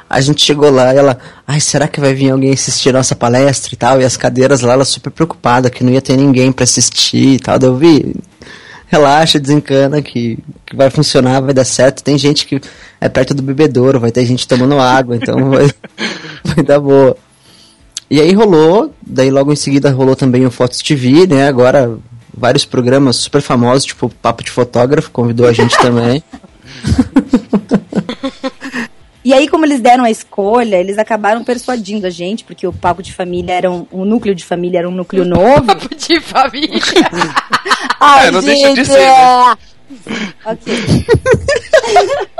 A 0.08 0.20
gente 0.20 0.44
chegou 0.44 0.70
lá 0.70 0.92
e 0.92 0.98
ela, 0.98 1.18
ai, 1.46 1.60
será 1.60 1.86
que 1.86 2.00
vai 2.00 2.12
vir 2.12 2.30
alguém 2.30 2.52
assistir 2.52 2.92
nossa 2.92 3.14
palestra 3.14 3.72
e 3.72 3.76
tal? 3.76 4.00
E 4.00 4.04
as 4.04 4.16
cadeiras 4.16 4.60
lá, 4.60 4.72
ela 4.72 4.84
super 4.84 5.10
preocupada 5.10 5.70
que 5.70 5.84
não 5.84 5.92
ia 5.92 6.02
ter 6.02 6.16
ninguém 6.16 6.50
para 6.52 6.64
assistir 6.64 7.36
e 7.36 7.38
tal. 7.38 7.58
Daí 7.58 7.70
eu 7.70 7.76
vi, 7.76 8.16
relaxa, 8.90 9.38
desencana 9.38 10.02
que, 10.02 10.36
que 10.66 10.74
vai 10.74 10.90
funcionar, 10.90 11.40
vai 11.40 11.54
dar 11.54 11.64
certo. 11.64 12.02
Tem 12.02 12.18
gente 12.18 12.44
que 12.44 12.60
é 13.00 13.08
perto 13.08 13.32
do 13.32 13.42
bebedouro, 13.42 14.00
vai 14.00 14.10
ter 14.10 14.26
gente 14.26 14.48
tomando 14.48 14.78
água, 14.78 15.16
então 15.16 15.38
vai, 15.48 15.70
vai 16.44 16.64
dar 16.64 16.80
boa. 16.80 17.16
E 18.10 18.20
aí 18.20 18.32
rolou, 18.32 18.92
daí 19.00 19.30
logo 19.30 19.52
em 19.52 19.56
seguida 19.56 19.92
rolou 19.92 20.16
também 20.16 20.44
o 20.44 20.50
Fotos 20.50 20.82
TV, 20.82 21.28
né? 21.28 21.46
Agora 21.46 21.96
vários 22.36 22.64
programas 22.64 23.16
super 23.16 23.40
famosos, 23.40 23.84
tipo 23.84 24.08
Papo 24.20 24.42
de 24.42 24.50
Fotógrafo, 24.50 25.12
convidou 25.12 25.46
a 25.46 25.52
gente 25.52 25.78
também. 25.78 26.20
E 29.22 29.34
aí, 29.34 29.46
como 29.48 29.66
eles 29.66 29.80
deram 29.80 30.04
a 30.04 30.10
escolha, 30.10 30.76
eles 30.76 30.96
acabaram 30.96 31.44
persuadindo 31.44 32.06
a 32.06 32.10
gente, 32.10 32.42
porque 32.42 32.66
o 32.66 32.72
papo 32.72 33.02
de 33.02 33.12
família 33.12 33.52
era 33.52 33.70
um, 33.70 33.86
um 33.92 34.04
núcleo 34.04 34.34
de 34.34 34.44
família 34.44 34.78
era 34.78 34.88
um 34.88 34.92
núcleo 34.92 35.24
novo. 35.26 35.62
Papo 35.66 35.94
de 35.94 36.18
família. 36.20 36.80
Ai, 38.00 38.28
É, 38.28 38.30
não 38.30 38.40
deixa 38.40 38.68
de 38.70 38.76
gente, 38.76 38.86
ser, 38.86 38.98
né? 38.98 39.56
é. 40.46 40.50
Ok. 40.50 40.74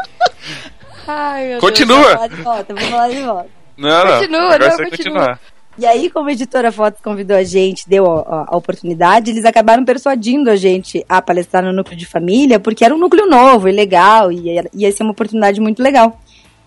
Ai, 1.07 1.49
meu 1.49 1.61
Vou 1.61 1.69
Continua! 1.71 2.11
falar 2.13 2.27
de 2.29 2.37
volta, 2.37 2.75
vou 2.75 2.85
falar 2.89 3.09
de 3.09 3.21
volta. 3.23 3.49
Não, 3.77 4.05
não. 4.05 4.13
Continua, 4.19 4.59
não, 4.59 4.71
continua. 4.71 4.91
continuar. 4.91 5.41
E 5.79 5.87
aí, 5.87 6.11
como 6.11 6.29
a 6.29 6.33
editora 6.33 6.71
Fotos 6.71 7.01
convidou 7.03 7.37
a 7.37 7.43
gente, 7.45 7.89
deu 7.89 8.05
a, 8.11 8.47
a- 8.51 8.57
oportunidade, 8.57 9.31
eles 9.31 9.45
acabaram 9.45 9.85
persuadindo 9.85 10.51
a 10.51 10.57
gente 10.57 11.05
a 11.09 11.23
palestrar 11.23 11.63
no 11.65 11.73
núcleo 11.73 11.97
de 11.97 12.05
família, 12.07 12.61
porque 12.61 12.85
era 12.85 12.95
um 12.95 12.99
núcleo 12.99 13.27
novo 13.27 13.69
e 13.69 13.73
legal, 13.73 14.31
e 14.31 14.51
era- 14.51 14.69
ia 14.75 14.91
ser 14.93 15.03
uma 15.03 15.13
oportunidade 15.13 15.61
muito 15.61 15.83
legal. 15.83 16.21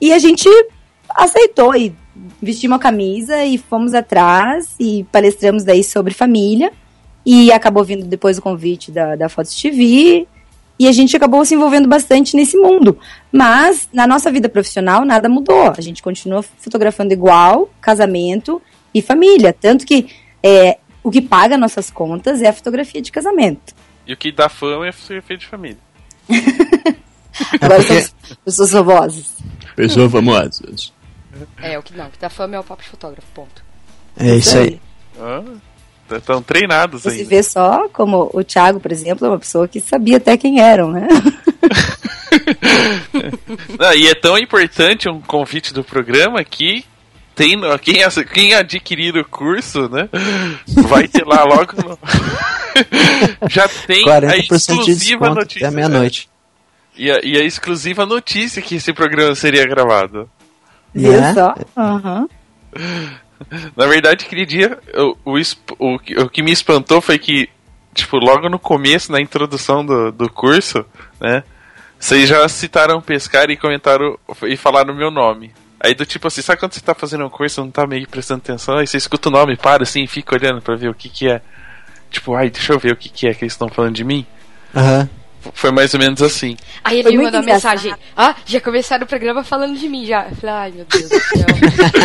E 0.03 0.11
a 0.11 0.19
gente 0.19 0.49
aceitou 1.07 1.73
e 1.73 1.95
vestimos 2.41 2.75
a 2.75 2.79
camisa 2.79 3.41
e 3.45 3.57
fomos 3.57 3.93
atrás 3.93 4.75
e 4.77 5.05
palestramos 5.09 5.63
daí 5.63 5.81
sobre 5.81 6.13
família. 6.13 6.73
E 7.25 7.49
acabou 7.53 7.85
vindo 7.85 8.05
depois 8.05 8.37
o 8.37 8.41
convite 8.41 8.91
da, 8.91 9.15
da 9.15 9.29
Fotos 9.29 9.55
TV. 9.55 10.27
E 10.77 10.89
a 10.89 10.91
gente 10.91 11.15
acabou 11.15 11.45
se 11.45 11.55
envolvendo 11.55 11.87
bastante 11.87 12.35
nesse 12.35 12.57
mundo. 12.57 12.99
Mas 13.31 13.87
na 13.93 14.05
nossa 14.05 14.29
vida 14.29 14.49
profissional 14.49 15.05
nada 15.05 15.29
mudou. 15.29 15.73
A 15.77 15.79
gente 15.79 16.03
continua 16.03 16.43
fotografando 16.43 17.13
igual, 17.13 17.69
casamento 17.79 18.61
e 18.93 19.01
família. 19.01 19.53
Tanto 19.53 19.85
que 19.85 20.09
é, 20.43 20.79
o 21.01 21.09
que 21.09 21.21
paga 21.21 21.57
nossas 21.57 21.89
contas 21.89 22.41
é 22.41 22.49
a 22.49 22.53
fotografia 22.53 23.01
de 23.01 23.09
casamento. 23.09 23.73
E 24.05 24.11
o 24.11 24.17
que 24.17 24.33
dá 24.33 24.49
fama 24.49 24.85
é 24.85 24.91
fotografia 24.91 25.37
de 25.37 25.47
família. 25.47 25.79
Agora 27.61 27.81
somos 27.81 28.13
pessoas 28.43 28.71
famosas. 28.71 29.33
Pessoas 29.75 30.11
famosas. 30.11 30.93
É, 31.61 31.77
o 31.79 31.83
que 31.83 31.95
não, 31.95 32.07
o 32.07 32.11
que 32.11 32.19
dá 32.19 32.29
fama 32.29 32.55
é 32.55 32.59
o 32.59 32.63
papo 32.63 32.83
de 32.83 32.89
fotógrafo, 32.89 33.27
ponto. 33.33 33.63
É 34.17 34.35
isso 34.35 34.57
aí. 34.57 34.79
Estão 36.11 36.43
treinados 36.43 37.03
Você 37.03 37.09
ainda. 37.09 37.29
vê 37.29 37.41
só 37.41 37.87
como 37.89 38.29
o 38.33 38.43
Thiago, 38.43 38.79
por 38.79 38.91
exemplo, 38.91 39.25
é 39.25 39.29
uma 39.29 39.39
pessoa 39.39 39.67
que 39.67 39.79
sabia 39.79 40.17
até 40.17 40.37
quem 40.37 40.59
eram, 40.61 40.91
né? 40.91 41.07
Não, 43.79 43.93
e 43.93 44.07
é 44.07 44.15
tão 44.15 44.37
importante 44.37 45.09
um 45.09 45.21
convite 45.21 45.73
do 45.73 45.83
programa 45.83 46.43
que 46.43 46.85
tem 47.35 47.59
quem, 47.81 47.95
quem 48.31 48.53
adquirir 48.53 49.15
o 49.17 49.25
curso, 49.25 49.89
né? 49.89 50.07
Vai 50.87 51.07
ter 51.07 51.25
lá 51.25 51.43
logo. 51.43 51.73
no- 51.81 51.99
Já 53.49 53.67
tem 53.67 54.07
a 54.09 54.21
40% 54.21 54.47
de 54.47 54.55
exclusiva 54.55 54.95
desconto 54.95 55.35
notícia. 55.35 55.67
até 55.67 55.75
meia-noite. 55.75 56.29
E 56.95 57.11
a, 57.11 57.19
e 57.23 57.37
a 57.37 57.43
exclusiva 57.43 58.05
notícia 58.05 58.61
que 58.61 58.75
esse 58.75 58.93
programa 58.93 59.33
seria 59.35 59.65
gravado. 59.65 60.29
Viu 60.93 61.11
Né? 61.19 61.33
só? 61.33 61.55
Aham. 61.75 62.27
Na 63.75 63.87
verdade, 63.87 64.25
aquele 64.25 64.45
dia, 64.45 64.77
o, 64.95 65.33
o, 65.33 65.41
o, 65.79 65.99
que- 65.99 66.15
o 66.17 66.29
que 66.29 66.41
me 66.43 66.51
espantou 66.51 67.01
foi 67.01 67.17
que, 67.19 67.49
tipo, 67.93 68.17
logo 68.17 68.47
no 68.47 68.57
começo, 68.57 69.11
na 69.11 69.19
introdução 69.19 69.85
do, 69.85 70.11
do 70.11 70.29
curso, 70.31 70.85
né? 71.19 71.43
Vocês 71.99 72.27
já 72.29 72.47
citaram 72.47 73.01
pescar 73.01 73.49
e 73.49 73.57
comentaram 73.57 74.17
e 74.43 74.55
falaram 74.57 74.93
o 74.93 74.97
meu 74.97 75.09
nome. 75.11 75.51
Aí 75.79 75.93
do 75.93 76.05
tipo 76.05 76.27
assim, 76.27 76.41
sabe 76.41 76.59
quando 76.59 76.73
você 76.73 76.79
tá 76.81 76.93
fazendo 76.93 77.25
um 77.25 77.29
curso 77.29 77.59
e 77.59 77.63
não 77.63 77.71
tá 77.71 77.85
meio 77.87 78.07
prestando 78.07 78.39
atenção? 78.43 78.77
Aí 78.77 78.87
você 78.87 78.97
escuta 78.97 79.27
o 79.29 79.31
nome, 79.31 79.57
para 79.57 79.83
assim 79.83 80.03
e 80.03 80.07
fica 80.07 80.35
olhando 80.35 80.61
pra 80.61 80.75
ver 80.75 80.89
o 80.89 80.93
que 80.93 81.09
que 81.09 81.29
é. 81.29 81.41
Tipo, 82.09 82.35
ai, 82.35 82.49
deixa 82.49 82.71
eu 82.73 82.79
ver 82.79 82.93
o 82.93 82.95
que 82.95 83.09
que 83.09 83.27
é 83.27 83.33
que 83.33 83.43
eles 83.43 83.53
estão 83.53 83.67
falando 83.69 83.95
de 83.95 84.03
mim. 84.03 84.25
Aham. 84.75 85.09
Foi 85.53 85.71
mais 85.71 85.93
ou 85.93 85.99
menos 85.99 86.21
assim. 86.21 86.55
Aí 86.83 86.99
ele 86.99 87.03
Foi 87.03 87.11
me 87.17 87.23
mandou 87.23 87.41
uma 87.41 87.53
mensagem. 87.53 87.93
Ah, 88.15 88.35
já 88.45 88.61
começaram 88.61 89.03
o 89.03 89.07
programa 89.07 89.43
falando 89.43 89.77
de 89.77 89.89
mim 89.89 90.05
já. 90.05 90.27
Eu 90.29 90.35
falei, 90.35 90.55
ai 90.55 90.71
meu 90.71 90.85
Deus 90.85 91.09
do 91.09 91.19
céu. 91.19 91.45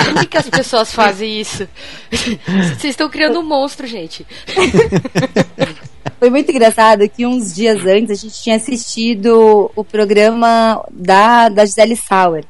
Por 0.05 0.21
que, 0.21 0.27
que 0.27 0.37
as 0.37 0.51
pessoas 0.51 0.93
fazem 0.93 1.41
isso? 1.41 1.69
Vocês 2.11 2.85
estão 2.85 3.09
criando 3.09 3.39
um 3.39 3.45
monstro, 3.45 3.87
gente. 3.87 4.27
Foi 6.19 6.31
muito 6.31 6.51
engraçado 6.51 7.09
que 7.09 7.25
uns 7.25 7.55
dias 7.55 7.87
antes 7.87 8.11
a 8.11 8.15
gente 8.15 8.43
tinha 8.43 8.57
assistido 8.57 9.71
o 9.77 9.85
programa 9.85 10.85
da, 10.91 11.49
da 11.49 11.65
Gisele 11.65 11.95
Sauer. 11.95 12.45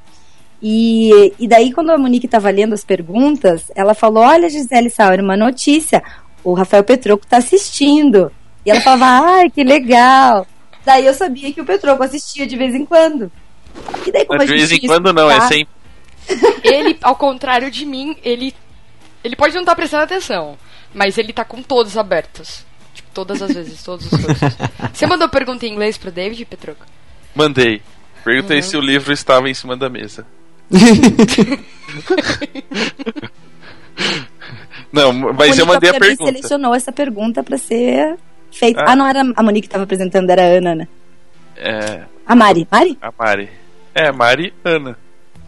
E, 0.62 1.34
e 1.39 1.47
daí, 1.47 1.72
quando 1.72 1.91
a 1.91 1.99
Monique 1.99 2.26
estava 2.26 2.51
lendo 2.51 2.72
as 2.72 2.84
perguntas, 2.84 3.70
ela 3.74 3.95
falou: 3.95 4.24
Olha, 4.24 4.49
Gisele 4.49 4.91
Sauer, 4.91 5.20
uma 5.20 5.36
notícia. 5.36 6.03
O 6.43 6.55
Rafael 6.55 6.82
Petroco 6.82 7.24
está 7.24 7.36
assistindo. 7.36 8.32
E 8.64 8.70
ela 8.70 8.80
falava: 8.80 9.34
Ai, 9.36 9.51
que 9.51 9.62
legal. 9.62 10.47
Daí 10.89 11.05
eu 11.05 11.12
sabia 11.12 11.53
que 11.53 11.61
o 11.61 11.66
Petroco 11.66 12.03
assistia 12.03 12.47
de 12.47 12.57
vez 12.57 12.74
em 12.74 12.86
quando. 12.86 13.30
E 14.07 14.11
daí, 14.11 14.24
como 14.24 14.39
de 14.41 14.47
gente 14.47 14.57
vez 14.57 14.72
em 14.72 14.86
quando 14.86 15.12
não, 15.12 15.30
é 15.30 15.36
escutado- 15.36 15.53
sempre. 15.53 15.74
Ele, 16.64 16.99
ao 17.03 17.14
contrário 17.14 17.70
de 17.70 17.84
mim, 17.84 18.16
ele. 18.24 18.55
Ele 19.22 19.36
pode 19.36 19.53
não 19.55 19.61
estar 19.61 19.76
prestando 19.76 20.05
atenção, 20.05 20.57
mas 20.95 21.18
ele 21.18 21.34
tá 21.34 21.45
com 21.45 21.62
todos 21.62 21.99
abertos. 21.99 22.64
Tipo, 22.95 23.09
todas 23.12 23.43
as 23.43 23.53
vezes, 23.53 23.82
todos 23.82 24.11
os 24.11 24.18
cursos. 24.18 24.57
Você 24.95 25.07
mandou 25.07 25.28
pergunta 25.28 25.66
em 25.66 25.72
inglês 25.72 25.99
pro 25.99 26.11
David, 26.11 26.43
Petroco? 26.47 26.86
Mandei. 27.34 27.82
Perguntei 28.24 28.62
se 28.62 28.74
o 28.74 28.80
livro 28.80 29.12
estava 29.12 29.47
em 29.51 29.55
cima 29.55 29.76
da 29.76 29.91
mesa. 29.91 30.26
Não, 34.91 35.12
mas 35.34 35.59
eu 35.59 35.66
mandei 35.66 35.91
a 35.91 36.01
pergunta. 36.01 36.32
selecionou 36.32 36.74
essa 36.74 36.91
pergunta 36.91 37.43
para 37.43 37.59
ser 37.59 38.16
feita. 38.53 38.80
Ah. 38.82 38.92
Ah. 38.92 38.96
não 38.96 39.07
era 39.07 39.20
a 39.20 39.42
Monique 39.42 39.62
que 39.62 39.66
estava 39.68 39.84
apresentando, 39.84 40.30
era 40.30 40.42
a 40.42 40.46
Ana, 40.46 40.74
né? 40.74 40.88
É, 41.57 42.03
A 42.26 42.36
Mari. 42.36 42.66
Mari? 42.70 42.99
a 43.01 43.12
Mari. 43.18 43.49
É, 43.94 44.12
Mari 44.12 44.55
Ana. 44.64 44.96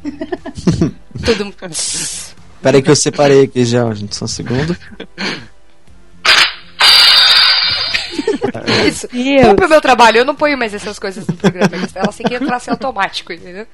Todo 1.25 1.45
mundo. 1.45 1.57
Peraí 2.63 2.83
que 2.83 2.91
eu 2.91 2.97
separei 2.97 3.45
aqui 3.45 3.65
já, 3.65 3.93
gente. 3.95 4.17
Só 4.17 4.25
um 4.25 4.29
segundo. 4.29 4.77
Isso. 8.87 9.09
Culpa 9.09 9.67
o 9.67 9.69
meu 9.69 9.81
trabalho, 9.81 10.19
eu 10.19 10.25
não 10.25 10.35
ponho 10.35 10.59
mais 10.59 10.75
essas 10.75 10.99
coisas 10.99 11.27
no 11.27 11.37
programa. 11.37 11.71
Elas 11.95 12.17
têm 12.17 12.27
que 12.27 12.35
entrar 12.35 12.57
assim 12.57 12.71
automático, 12.71 13.33
entendeu? 13.33 13.67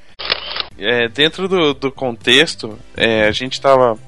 É, 0.79 1.09
dentro 1.09 1.49
do, 1.49 1.73
do 1.73 1.91
contexto, 1.91 2.79
é, 2.97 3.27
a 3.27 3.33
gente 3.33 3.61
tava. 3.61 3.99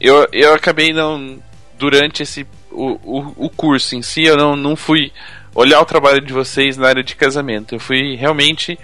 Eu, 0.00 0.26
eu 0.32 0.54
acabei 0.54 0.92
não. 0.92 1.38
Durante 1.78 2.22
esse. 2.22 2.46
O, 2.80 3.34
o, 3.46 3.50
curso 3.50 3.96
em 3.96 4.02
si, 4.02 4.24
eu 4.24 4.36
não, 4.36 4.54
não 4.54 4.76
fui 4.76 5.12
olhar 5.54 5.80
o 5.80 5.84
trabalho 5.84 6.20
de 6.20 6.32
vocês 6.32 6.76
na 6.76 6.88
área 6.88 7.02
de 7.02 7.16
casamento. 7.16 7.74
Eu 7.74 7.80
fui 7.80 8.14
realmente 8.14 8.78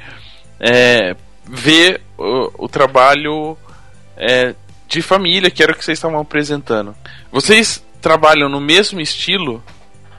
é, 0.59 1.15
ver 1.45 2.01
o, 2.19 2.65
o 2.65 2.69
trabalho 2.69 3.57
é, 4.17 4.55
de 4.89 5.03
família, 5.03 5.51
que 5.51 5.63
era 5.63 5.73
o 5.73 5.75
que 5.77 5.85
vocês 5.85 5.99
estavam 5.99 6.21
apresentando. 6.21 6.95
Vocês 7.31 7.85
trabalham 8.01 8.49
no 8.49 8.61
mesmo 8.61 9.01
estilo, 9.01 9.63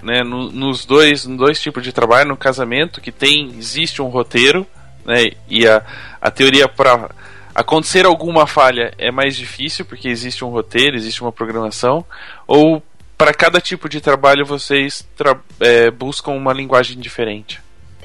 né, 0.02 0.24
no- 0.24 0.52
nos 0.52 0.86
dois, 0.86 1.26
dois 1.26 1.60
tipos 1.62 1.84
de 1.84 1.92
trabalho, 1.92 2.30
no 2.30 2.38
casamento, 2.38 3.02
que 3.02 3.12
tem, 3.12 3.54
existe 3.58 4.02
um 4.02 4.08
roteiro, 4.08 4.66
né, 5.06 5.32
e 5.50 5.68
a, 5.68 5.84
a 6.22 6.32
teoria 6.32 6.68
para 6.68 7.10
acontecer 7.54 8.06
alguma 8.06 8.48
falha 8.48 8.94
é 8.98 9.12
mais 9.12 9.36
difícil, 9.36 9.86
porque 9.86 10.08
existe 10.10 10.44
um 10.44 10.50
roteiro, 10.50 10.96
existe 10.96 11.22
uma 11.22 11.32
programação, 11.32 12.04
ou 12.48 12.84
para 13.18 13.34
cada 13.34 13.62
tipo 13.62 13.88
de 13.88 14.02
trabalho 14.02 14.46
vocês 14.46 15.06
tra- 15.16 15.40
é, 15.60 15.90
buscam 15.92 16.32
uma 16.32 16.54
linguagem 16.54 17.00
diferente? 17.00 17.62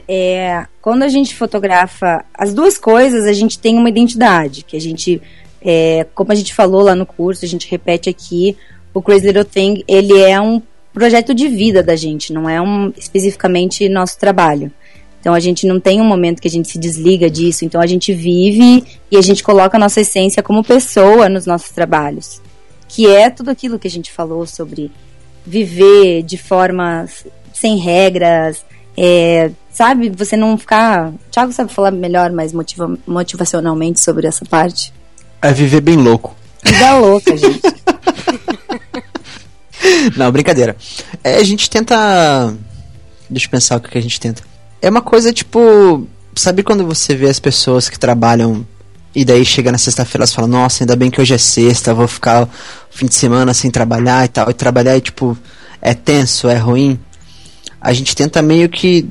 É, 0.08 0.66
quando 0.82 1.02
a 1.02 1.08
gente 1.08 1.34
fotografa 1.34 2.24
as 2.34 2.52
duas 2.52 2.76
coisas, 2.76 3.26
a 3.26 3.32
gente 3.32 3.58
tem 3.58 3.76
uma 3.76 3.88
identidade, 3.88 4.64
que 4.64 4.76
a 4.76 4.80
gente, 4.80 5.22
é, 5.62 6.06
como 6.14 6.32
a 6.32 6.34
gente 6.34 6.52
falou 6.52 6.82
lá 6.82 6.94
no 6.94 7.06
curso, 7.06 7.44
a 7.44 7.48
gente 7.48 7.70
repete 7.70 8.08
aqui, 8.08 8.56
o 8.92 9.00
Crazy 9.00 9.26
Little 9.26 9.44
Thing, 9.44 9.84
ele 9.86 10.18
é 10.18 10.40
um 10.40 10.60
projeto 10.92 11.32
de 11.32 11.46
vida 11.46 11.82
da 11.82 11.94
gente, 11.94 12.32
não 12.32 12.50
é 12.50 12.60
um 12.60 12.92
especificamente 12.96 13.88
nosso 13.88 14.18
trabalho. 14.18 14.72
Então 15.20 15.34
a 15.34 15.38
gente 15.38 15.66
não 15.66 15.78
tem 15.78 16.00
um 16.00 16.04
momento 16.04 16.40
que 16.40 16.48
a 16.48 16.50
gente 16.50 16.68
se 16.68 16.78
desliga 16.78 17.28
disso. 17.30 17.64
Então 17.64 17.80
a 17.80 17.86
gente 17.86 18.12
vive 18.12 18.82
e 19.10 19.16
a 19.16 19.20
gente 19.20 19.42
coloca 19.42 19.76
a 19.76 19.80
nossa 19.80 20.00
essência 20.00 20.42
como 20.42 20.64
pessoa 20.64 21.28
nos 21.28 21.44
nossos 21.44 21.70
trabalhos. 21.70 22.40
Que 22.90 23.06
é 23.06 23.30
tudo 23.30 23.50
aquilo 23.50 23.78
que 23.78 23.86
a 23.86 23.90
gente 23.90 24.10
falou 24.10 24.44
sobre 24.46 24.90
viver 25.46 26.24
de 26.24 26.36
forma 26.36 27.06
sem 27.52 27.78
regras, 27.78 28.64
é, 28.96 29.52
sabe? 29.70 30.10
Você 30.10 30.36
não 30.36 30.58
ficar. 30.58 31.12
Thiago 31.30 31.52
sabe 31.52 31.72
falar 31.72 31.92
melhor, 31.92 32.32
mais 32.32 32.52
motiva 32.52 32.98
motivacionalmente 33.06 34.00
sobre 34.00 34.26
essa 34.26 34.44
parte. 34.44 34.92
É 35.40 35.52
viver 35.52 35.80
bem 35.80 35.96
louco. 35.96 36.34
Vida 36.64 36.98
louca, 36.98 37.36
gente. 37.36 37.60
Não, 40.16 40.30
brincadeira. 40.30 40.76
É, 41.22 41.36
a 41.36 41.44
gente 41.44 41.70
tenta. 41.70 42.54
Deixa 43.28 43.46
eu 43.46 43.50
pensar 43.50 43.76
o 43.76 43.80
que 43.80 43.90
que 43.90 43.98
a 43.98 44.02
gente 44.02 44.20
tenta. 44.20 44.42
É 44.82 44.90
uma 44.90 45.00
coisa 45.00 45.32
tipo. 45.32 46.06
Sabe 46.34 46.62
quando 46.62 46.84
você 46.84 47.14
vê 47.14 47.28
as 47.28 47.40
pessoas 47.40 47.88
que 47.88 47.98
trabalham 47.98 48.66
e 49.14 49.24
daí 49.24 49.44
chega 49.44 49.72
na 49.72 49.78
sexta-feira 49.78 50.22
elas 50.22 50.34
falam: 50.34 50.50
Nossa, 50.50 50.82
ainda 50.82 50.94
bem 50.94 51.10
que 51.10 51.20
hoje 51.20 51.34
é 51.34 51.38
sexta, 51.38 51.92
vou 51.92 52.06
ficar 52.06 52.44
o 52.44 52.48
fim 52.90 53.06
de 53.06 53.14
semana 53.14 53.52
sem 53.52 53.70
trabalhar 53.70 54.24
e 54.24 54.28
tal. 54.28 54.50
E 54.50 54.54
trabalhar 54.54 54.96
é 54.96 55.00
tipo. 55.00 55.36
É 55.82 55.94
tenso, 55.94 56.48
é 56.48 56.56
ruim. 56.56 56.98
A 57.80 57.92
gente 57.94 58.14
tenta 58.14 58.42
meio 58.42 58.68
que 58.68 59.08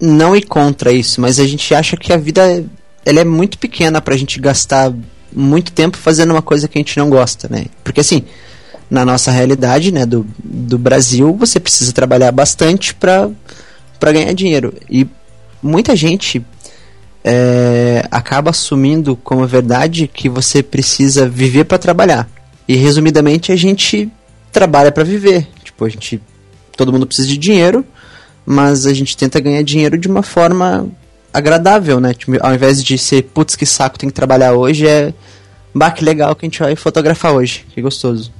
não 0.00 0.36
ir 0.36 0.42
contra 0.42 0.92
isso, 0.92 1.20
mas 1.20 1.40
a 1.40 1.46
gente 1.46 1.74
acha 1.74 1.96
que 1.96 2.12
a 2.12 2.16
vida 2.16 2.64
ela 3.04 3.20
é 3.20 3.24
muito 3.24 3.58
pequena 3.58 4.00
pra 4.00 4.16
gente 4.16 4.38
gastar 4.38 4.92
muito 5.34 5.72
tempo 5.72 5.96
fazendo 5.96 6.30
uma 6.30 6.42
coisa 6.42 6.68
que 6.68 6.78
a 6.78 6.80
gente 6.80 6.98
não 6.98 7.08
gosta, 7.08 7.48
né? 7.48 7.66
Porque 7.82 8.00
assim, 8.00 8.22
na 8.90 9.04
nossa 9.04 9.30
realidade, 9.30 9.90
né, 9.90 10.04
do, 10.04 10.26
do 10.38 10.78
Brasil, 10.78 11.34
você 11.34 11.58
precisa 11.58 11.92
trabalhar 11.92 12.30
bastante 12.32 12.94
para 12.94 13.30
para 13.98 14.12
ganhar 14.12 14.32
dinheiro. 14.32 14.74
E 14.88 15.08
muita 15.62 15.96
gente 15.96 16.44
é, 17.30 18.06
acaba 18.10 18.48
assumindo 18.50 19.14
como 19.14 19.46
verdade 19.46 20.08
que 20.08 20.30
você 20.30 20.62
precisa 20.62 21.28
viver 21.28 21.64
para 21.64 21.76
trabalhar. 21.76 22.26
E 22.66 22.74
resumidamente, 22.74 23.52
a 23.52 23.56
gente 23.56 24.10
trabalha 24.50 24.90
para 24.90 25.04
viver. 25.04 25.46
Tipo, 25.62 25.84
a 25.84 25.88
gente 25.90 26.22
todo 26.74 26.90
mundo 26.90 27.06
precisa 27.06 27.28
de 27.28 27.36
dinheiro, 27.36 27.84
mas 28.46 28.86
a 28.86 28.94
gente 28.94 29.14
tenta 29.14 29.38
ganhar 29.40 29.62
dinheiro 29.62 29.98
de 29.98 30.08
uma 30.08 30.22
forma 30.22 30.88
agradável, 31.30 32.00
né? 32.00 32.14
Tipo, 32.14 32.32
ao 32.40 32.54
invés 32.54 32.82
de 32.82 32.96
ser, 32.96 33.24
putz, 33.24 33.54
que 33.54 33.66
saco, 33.66 33.98
tem 33.98 34.08
que 34.08 34.14
trabalhar 34.14 34.54
hoje, 34.54 34.86
é, 34.88 35.12
bah, 35.74 35.90
que 35.90 36.02
legal 36.02 36.34
que 36.34 36.46
a 36.46 36.48
gente 36.48 36.60
vai 36.60 36.74
fotografar 36.76 37.34
hoje, 37.34 37.66
que 37.74 37.82
gostoso. 37.82 38.32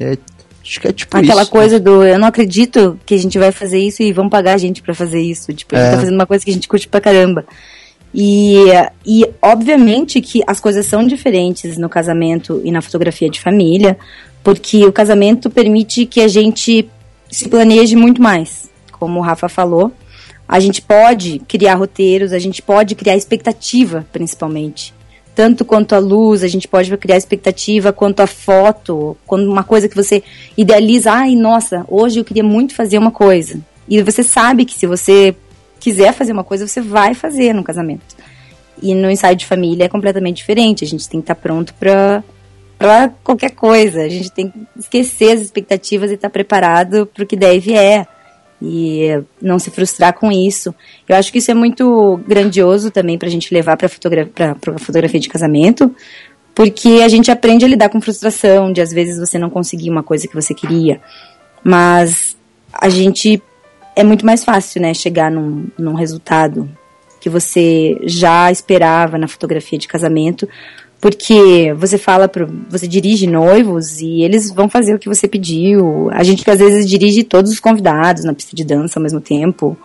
É, 0.00 0.18
acho 0.64 0.80
que 0.80 0.88
é 0.88 0.92
tipo 0.92 1.16
Aquela 1.16 1.42
isso. 1.42 1.50
coisa 1.50 1.78
do 1.78 2.02
eu 2.02 2.18
não 2.18 2.26
acredito 2.26 2.98
que 3.06 3.14
a 3.14 3.18
gente 3.18 3.38
vai 3.38 3.52
fazer 3.52 3.78
isso 3.78 4.02
e 4.02 4.12
vão 4.12 4.28
pagar 4.28 4.54
a 4.54 4.58
gente 4.58 4.82
pra 4.82 4.94
fazer 4.94 5.20
isso. 5.20 5.52
Tipo, 5.52 5.76
a 5.76 5.78
gente 5.78 5.88
É. 5.88 5.90
tá 5.92 5.98
fazendo 5.98 6.14
uma 6.16 6.26
coisa 6.26 6.44
que 6.44 6.50
a 6.50 6.54
gente 6.54 6.66
curte 6.66 6.88
pra 6.88 7.00
caramba. 7.00 7.44
E, 8.18 8.56
e 9.04 9.28
obviamente 9.42 10.22
que 10.22 10.42
as 10.46 10.58
coisas 10.58 10.86
são 10.86 11.06
diferentes 11.06 11.76
no 11.76 11.86
casamento 11.86 12.62
e 12.64 12.70
na 12.70 12.80
fotografia 12.80 13.28
de 13.28 13.38
família, 13.38 13.98
porque 14.42 14.86
o 14.86 14.92
casamento 14.92 15.50
permite 15.50 16.06
que 16.06 16.22
a 16.22 16.28
gente 16.28 16.88
se 17.30 17.46
planeje 17.46 17.94
muito 17.94 18.22
mais, 18.22 18.70
como 18.90 19.18
o 19.18 19.22
Rafa 19.22 19.50
falou. 19.50 19.92
A 20.48 20.58
gente 20.58 20.80
pode 20.80 21.40
criar 21.40 21.74
roteiros, 21.74 22.32
a 22.32 22.38
gente 22.38 22.62
pode 22.62 22.94
criar 22.94 23.16
expectativa, 23.16 24.06
principalmente. 24.10 24.94
Tanto 25.34 25.62
quanto 25.62 25.94
a 25.94 25.98
luz, 25.98 26.42
a 26.42 26.48
gente 26.48 26.66
pode 26.66 26.96
criar 26.96 27.18
expectativa, 27.18 27.92
quanto 27.92 28.20
a 28.20 28.26
foto, 28.26 29.14
quando 29.26 29.46
uma 29.46 29.62
coisa 29.62 29.90
que 29.90 29.96
você 29.96 30.22
idealiza, 30.56 31.12
ai, 31.12 31.36
nossa, 31.36 31.84
hoje 31.86 32.20
eu 32.20 32.24
queria 32.24 32.44
muito 32.44 32.74
fazer 32.74 32.96
uma 32.96 33.10
coisa. 33.10 33.60
E 33.86 34.00
você 34.00 34.22
sabe 34.22 34.64
que 34.64 34.72
se 34.72 34.86
você 34.86 35.36
quiser 35.86 36.12
fazer 36.12 36.32
uma 36.32 36.42
coisa, 36.42 36.66
você 36.66 36.80
vai 36.80 37.14
fazer 37.14 37.52
no 37.52 37.62
casamento. 37.62 38.16
E 38.82 38.92
no 38.92 39.08
ensaio 39.08 39.36
de 39.36 39.46
família 39.46 39.84
é 39.84 39.88
completamente 39.88 40.38
diferente. 40.38 40.82
A 40.82 40.86
gente 40.86 41.08
tem 41.08 41.20
que 41.20 41.24
estar 41.24 41.36
pronto 41.36 41.72
para 41.74 42.24
para 42.76 43.08
qualquer 43.22 43.52
coisa. 43.52 44.02
A 44.02 44.08
gente 44.08 44.32
tem 44.32 44.50
que 44.50 44.66
esquecer 44.76 45.30
as 45.30 45.40
expectativas 45.40 46.10
e 46.10 46.14
estar 46.14 46.28
preparado 46.28 47.06
para 47.06 47.22
o 47.22 47.26
que 47.26 47.36
deve 47.36 47.72
é. 47.74 48.04
E 48.60 49.22
não 49.40 49.60
se 49.60 49.70
frustrar 49.70 50.12
com 50.12 50.32
isso. 50.32 50.74
Eu 51.08 51.14
acho 51.14 51.30
que 51.30 51.38
isso 51.38 51.52
é 51.52 51.54
muito 51.54 52.20
grandioso 52.26 52.90
também 52.90 53.16
para 53.16 53.28
a 53.28 53.30
gente 53.30 53.54
levar 53.54 53.76
para 53.76 53.88
fotogra 53.88 54.28
a 54.36 54.78
fotografia 54.78 55.20
de 55.20 55.28
casamento, 55.28 55.94
porque 56.54 57.00
a 57.04 57.08
gente 57.08 57.30
aprende 57.30 57.64
a 57.64 57.68
lidar 57.68 57.90
com 57.90 58.00
frustração, 58.00 58.72
de 58.72 58.80
às 58.80 58.90
vezes 58.90 59.18
você 59.18 59.38
não 59.38 59.50
conseguir 59.50 59.90
uma 59.90 60.02
coisa 60.02 60.26
que 60.26 60.34
você 60.34 60.52
queria. 60.52 61.00
Mas 61.62 62.36
a 62.72 62.88
gente 62.88 63.42
é 63.96 64.04
muito 64.04 64.26
mais 64.26 64.44
fácil, 64.44 64.80
né, 64.82 64.92
chegar 64.92 65.30
num, 65.30 65.66
num 65.78 65.94
resultado 65.94 66.68
que 67.18 67.30
você 67.30 67.98
já 68.02 68.52
esperava 68.52 69.16
na 69.16 69.26
fotografia 69.26 69.78
de 69.78 69.88
casamento, 69.88 70.46
porque 71.00 71.74
você 71.76 71.98
fala 71.98 72.28
pro, 72.28 72.46
você 72.68 72.86
dirige 72.86 73.26
noivos 73.26 74.00
e 74.00 74.22
eles 74.22 74.50
vão 74.52 74.68
fazer 74.68 74.94
o 74.94 74.98
que 74.98 75.08
você 75.08 75.26
pediu. 75.26 76.10
A 76.12 76.22
gente 76.22 76.48
às 76.48 76.58
vezes 76.58 76.88
dirige 76.88 77.24
todos 77.24 77.50
os 77.50 77.58
convidados 77.58 78.24
na 78.24 78.34
pista 78.34 78.54
de 78.54 78.64
dança 78.64 78.98
ao 78.98 79.02
mesmo 79.02 79.20
tempo. 79.20 79.76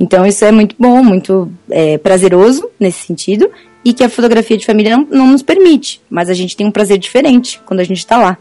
Então 0.00 0.26
isso 0.26 0.44
é 0.44 0.50
muito 0.50 0.74
bom, 0.78 1.02
muito 1.02 1.50
é, 1.70 1.98
prazeroso 1.98 2.68
nesse 2.80 3.06
sentido 3.06 3.50
e 3.84 3.92
que 3.92 4.04
a 4.04 4.08
fotografia 4.08 4.56
de 4.56 4.66
família 4.66 4.96
não, 4.96 5.06
não 5.10 5.26
nos 5.28 5.42
permite. 5.42 6.00
Mas 6.08 6.28
a 6.28 6.34
gente 6.34 6.56
tem 6.56 6.66
um 6.66 6.72
prazer 6.72 6.98
diferente 6.98 7.60
quando 7.64 7.80
a 7.80 7.84
gente 7.84 7.98
está 7.98 8.16
lá. 8.16 8.36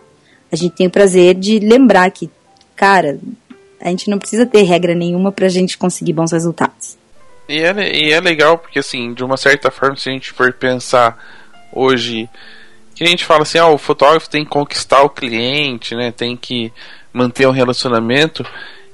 A 0.52 0.56
gente 0.56 0.74
tem 0.74 0.88
o 0.88 0.92
prazer 0.92 1.36
de 1.36 1.60
lembrar 1.60 2.10
que, 2.12 2.30
cara, 2.76 3.20
a 3.88 3.92
gente 3.92 4.10
não 4.10 4.20
precisa 4.20 4.46
ter 4.46 4.64
regra 4.64 4.94
nenhuma 4.94 5.32
pra 5.32 5.50
gente 5.50 5.78
conseguir 5.78 6.14
bons 6.14 6.32
resultados. 6.32 6.98
E 7.48 7.60
é, 7.60 7.96
e 7.96 8.12
é 8.12 8.20
legal 8.20 8.58
porque, 8.58 8.80
assim, 8.80 9.14
de 9.14 9.24
uma 9.24 9.38
certa 9.38 9.72
forma, 9.72 9.96
se 9.96 10.10
a 10.10 10.12
gente 10.12 10.32
for 10.32 10.52
pensar 10.54 11.18
hoje, 11.72 12.30
que 12.94 13.04
a 13.04 13.08
gente 13.08 13.24
fala 13.24 13.44
assim, 13.44 13.58
ah, 13.58 13.68
o 13.68 13.78
fotógrafo 13.78 14.30
tem 14.30 14.44
que 14.44 14.50
conquistar 14.50 15.02
o 15.02 15.10
cliente, 15.10 15.96
né? 15.96 16.12
Tem 16.12 16.36
que 16.36 16.72
manter 17.14 17.48
um 17.48 17.52
relacionamento. 17.52 18.46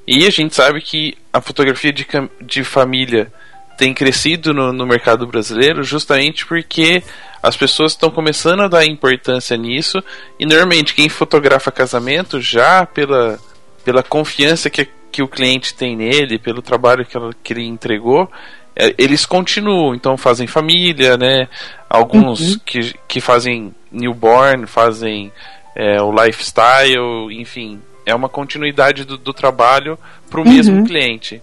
E 0.05 0.27
a 0.27 0.29
gente 0.29 0.53
sabe 0.53 0.81
que 0.81 1.17
a 1.31 1.41
fotografia 1.41 1.91
de, 1.91 2.05
de 2.41 2.63
família 2.63 3.31
tem 3.77 3.93
crescido 3.93 4.53
no, 4.53 4.71
no 4.71 4.85
mercado 4.85 5.25
brasileiro 5.25 5.83
justamente 5.83 6.45
porque 6.45 7.01
as 7.41 7.57
pessoas 7.57 7.93
estão 7.93 8.11
começando 8.11 8.61
a 8.61 8.67
dar 8.67 8.85
importância 8.85 9.57
nisso 9.57 10.01
e 10.39 10.45
normalmente 10.45 10.93
quem 10.93 11.09
fotografa 11.09 11.71
casamento 11.71 12.39
já 12.39 12.85
pela, 12.85 13.39
pela 13.83 14.03
confiança 14.03 14.69
que, 14.69 14.87
que 15.11 15.21
o 15.21 15.27
cliente 15.27 15.73
tem 15.73 15.95
nele, 15.95 16.39
pelo 16.39 16.61
trabalho 16.61 17.05
que, 17.05 17.15
ela, 17.17 17.31
que 17.43 17.53
ele 17.53 17.65
entregou, 17.65 18.29
é, 18.75 18.93
eles 18.97 19.25
continuam, 19.25 19.93
então 19.93 20.17
fazem 20.17 20.47
família, 20.47 21.17
né? 21.17 21.47
Alguns 21.89 22.57
que, 22.65 22.95
que 23.07 23.21
fazem 23.21 23.73
newborn, 23.91 24.65
fazem 24.65 25.31
é, 25.75 26.01
o 26.01 26.11
lifestyle, 26.11 27.31
enfim, 27.31 27.79
é 28.05 28.13
uma 28.15 28.29
continuidade 28.29 29.05
do, 29.05 29.17
do 29.17 29.33
trabalho 29.33 29.97
para 30.29 30.41
o 30.41 30.47
mesmo 30.47 30.83
cliente. 30.85 31.41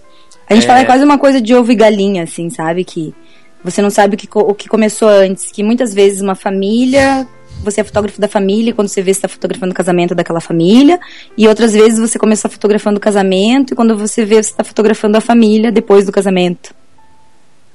A 0.48 0.54
gente 0.54 0.64
É. 0.64 0.66
fala 0.66 0.80
é 0.80 0.84
quase 0.84 1.04
uma 1.04 1.18
coisa 1.18 1.40
de 1.40 1.54
ovo 1.54 1.70
e 1.70 1.76
galinha, 1.76 2.24
assim, 2.24 2.50
sabe? 2.50 2.84
Que 2.84 3.14
você 3.62 3.80
não 3.80 3.90
sabe 3.90 4.16
o 4.16 4.18
que, 4.18 4.28
o 4.32 4.54
que 4.54 4.68
começou 4.68 5.08
antes. 5.08 5.52
Que 5.52 5.62
muitas 5.62 5.94
vezes 5.94 6.20
uma 6.20 6.34
família, 6.34 7.26
você 7.62 7.80
é 7.80 7.84
fotógrafo 7.84 8.20
da 8.20 8.28
família, 8.28 8.70
e 8.70 8.72
quando 8.72 8.88
você 8.88 9.02
vê, 9.02 9.12
você 9.12 9.18
está 9.18 9.28
fotografando 9.28 9.72
o 9.72 9.74
casamento 9.74 10.14
daquela 10.14 10.40
família. 10.40 10.98
E 11.36 11.46
outras 11.48 11.72
vezes 11.72 11.98
você 11.98 12.18
começou 12.18 12.50
fotografando 12.50 12.98
o 12.98 13.00
casamento, 13.00 13.72
e 13.72 13.76
quando 13.76 13.96
você 13.96 14.24
vê, 14.24 14.42
você 14.42 14.50
está 14.50 14.64
fotografando 14.64 15.16
a 15.16 15.20
família 15.20 15.70
depois 15.70 16.06
do 16.06 16.12
casamento. 16.12 16.74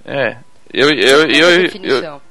É, 0.05 0.35
eu, 0.73 0.89
eu, 0.91 1.21
Essa 1.21 1.37
eu, 1.37 1.49
eu, 1.49 1.61
definição. 1.63 2.21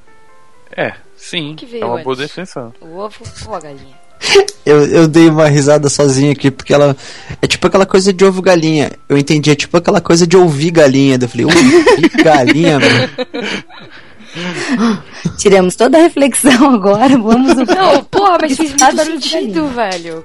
é, 0.76 0.92
sim, 1.16 1.55
que 1.57 1.66
veio 1.66 1.82
é 1.82 1.86
uma 1.86 1.94
antes? 1.94 2.05
boa 2.05 2.16
definição. 2.16 2.72
O 2.80 2.98
ovo 2.98 3.16
ou 3.48 3.55
a 3.55 3.61
galinha? 3.61 4.05
Eu, 4.64 4.86
eu 4.86 5.07
dei 5.07 5.28
uma 5.28 5.46
risada 5.48 5.90
sozinho 5.90 6.32
aqui, 6.32 6.50
porque 6.50 6.72
ela. 6.72 6.96
É 7.42 7.46
tipo 7.46 7.66
aquela 7.66 7.84
coisa 7.84 8.11
de 8.11 8.24
ovo 8.24 8.40
galinha. 8.40 8.92
Eu 9.07 9.18
entendi, 9.18 9.50
é 9.50 9.55
tipo 9.55 9.76
aquela 9.76 10.00
coisa 10.00 10.26
de 10.26 10.34
ouvir 10.38 10.70
galinha. 10.70 11.18
Eu 11.20 11.28
falei, 11.28 11.44
ouvir 11.44 12.09
galinha, 12.24 12.80
mano. 12.80 13.11
Tiramos 15.39 15.76
toda 15.76 15.99
a 15.99 16.03
reflexão 16.03 16.70
agora, 16.74 17.16
vamos... 17.18 17.55
Não, 17.57 18.05
porra, 18.11 18.39
mas 18.41 18.57
fez 18.57 18.70
muito 18.70 18.80
Nada 18.80 19.05
de 19.05 19.28
sentido, 19.28 19.68
velho. 19.68 20.24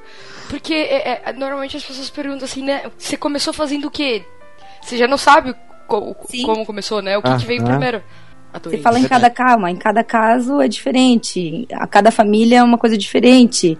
Porque 0.50 0.74
é, 0.74 1.22
é, 1.26 1.34
normalmente 1.34 1.78
as 1.78 1.84
pessoas 1.84 2.10
perguntam 2.10 2.46
assim, 2.46 2.64
né? 2.64 2.84
Você 2.98 3.16
começou 3.16 3.54
fazendo 3.54 3.86
o 3.86 3.92
quê? 3.92 4.24
Você 4.82 4.98
já 4.98 5.08
não 5.08 5.18
sabe 5.18 5.54
co- 5.88 6.16
Sim. 6.28 6.44
como 6.44 6.66
começou, 6.66 7.02
né? 7.02 7.18
O 7.18 7.22
que, 7.22 7.38
que 7.38 7.46
veio 7.46 7.62
Aham. 7.62 7.70
primeiro. 7.70 8.04
Você 8.64 8.80
fala 8.80 8.98
em 8.98 9.08
cada 9.08 9.30
calma, 9.30 9.70
em 9.70 9.76
cada 9.76 10.04
caso 10.04 10.60
é 10.60 10.68
diferente. 10.68 11.68
A 11.72 11.86
cada 11.86 12.10
família 12.10 12.58
é 12.60 12.64
uma 12.64 12.80
coisa 12.80 12.98
diferente. 12.98 13.78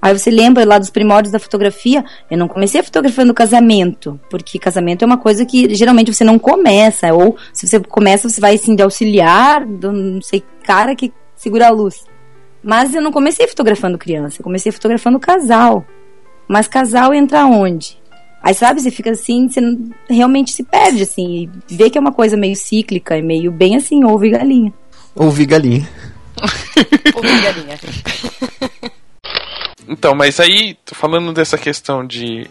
Aí 0.00 0.16
você 0.16 0.30
lembra 0.30 0.64
lá 0.64 0.78
dos 0.78 0.90
primórdios 0.90 1.32
da 1.32 1.38
fotografia. 1.38 2.04
Eu 2.30 2.38
não 2.38 2.48
comecei 2.48 2.82
fotografando 2.82 3.34
casamento, 3.34 4.18
porque 4.30 4.58
casamento 4.58 5.02
é 5.02 5.06
uma 5.06 5.18
coisa 5.18 5.44
que 5.44 5.74
geralmente 5.74 6.12
você 6.12 6.24
não 6.24 6.38
começa. 6.38 7.12
Ou 7.12 7.36
se 7.52 7.66
você 7.66 7.80
começa, 7.80 8.28
você 8.28 8.40
vai 8.40 8.54
assim 8.54 8.74
de 8.74 8.82
auxiliar 8.82 9.64
do 9.66 9.92
não 9.92 10.22
sei 10.22 10.42
cara 10.62 10.94
que 10.94 11.12
segura 11.36 11.66
a 11.66 11.70
luz. 11.70 12.04
Mas 12.62 12.94
eu 12.94 13.02
não 13.02 13.12
comecei 13.12 13.46
fotografando 13.46 13.98
criança, 13.98 14.40
eu 14.40 14.44
comecei 14.44 14.70
fotografando 14.70 15.18
casal. 15.18 15.84
Mas 16.46 16.66
casal 16.66 17.12
entra 17.12 17.46
onde? 17.46 17.98
Aí, 18.42 18.54
sabe, 18.54 18.80
você 18.80 18.90
fica 18.90 19.10
assim, 19.10 19.48
você 19.48 19.60
realmente 20.08 20.52
se 20.52 20.62
perde, 20.62 21.02
assim, 21.02 21.50
e 21.68 21.74
vê 21.76 21.90
que 21.90 21.98
é 21.98 22.00
uma 22.00 22.12
coisa 22.12 22.36
meio 22.36 22.54
cíclica 22.54 23.18
e 23.18 23.22
meio 23.22 23.50
bem 23.50 23.76
assim, 23.76 24.04
ovo 24.04 24.24
e 24.24 24.30
galinha. 24.30 24.72
Ouvi 25.14 25.44
galinha. 25.44 25.88
Porra, 27.12 27.40
galinha. 27.40 27.78
Então, 29.88 30.14
mas 30.14 30.38
aí, 30.38 30.76
falando 30.92 31.32
dessa 31.32 31.56
questão 31.56 32.06
de, 32.06 32.46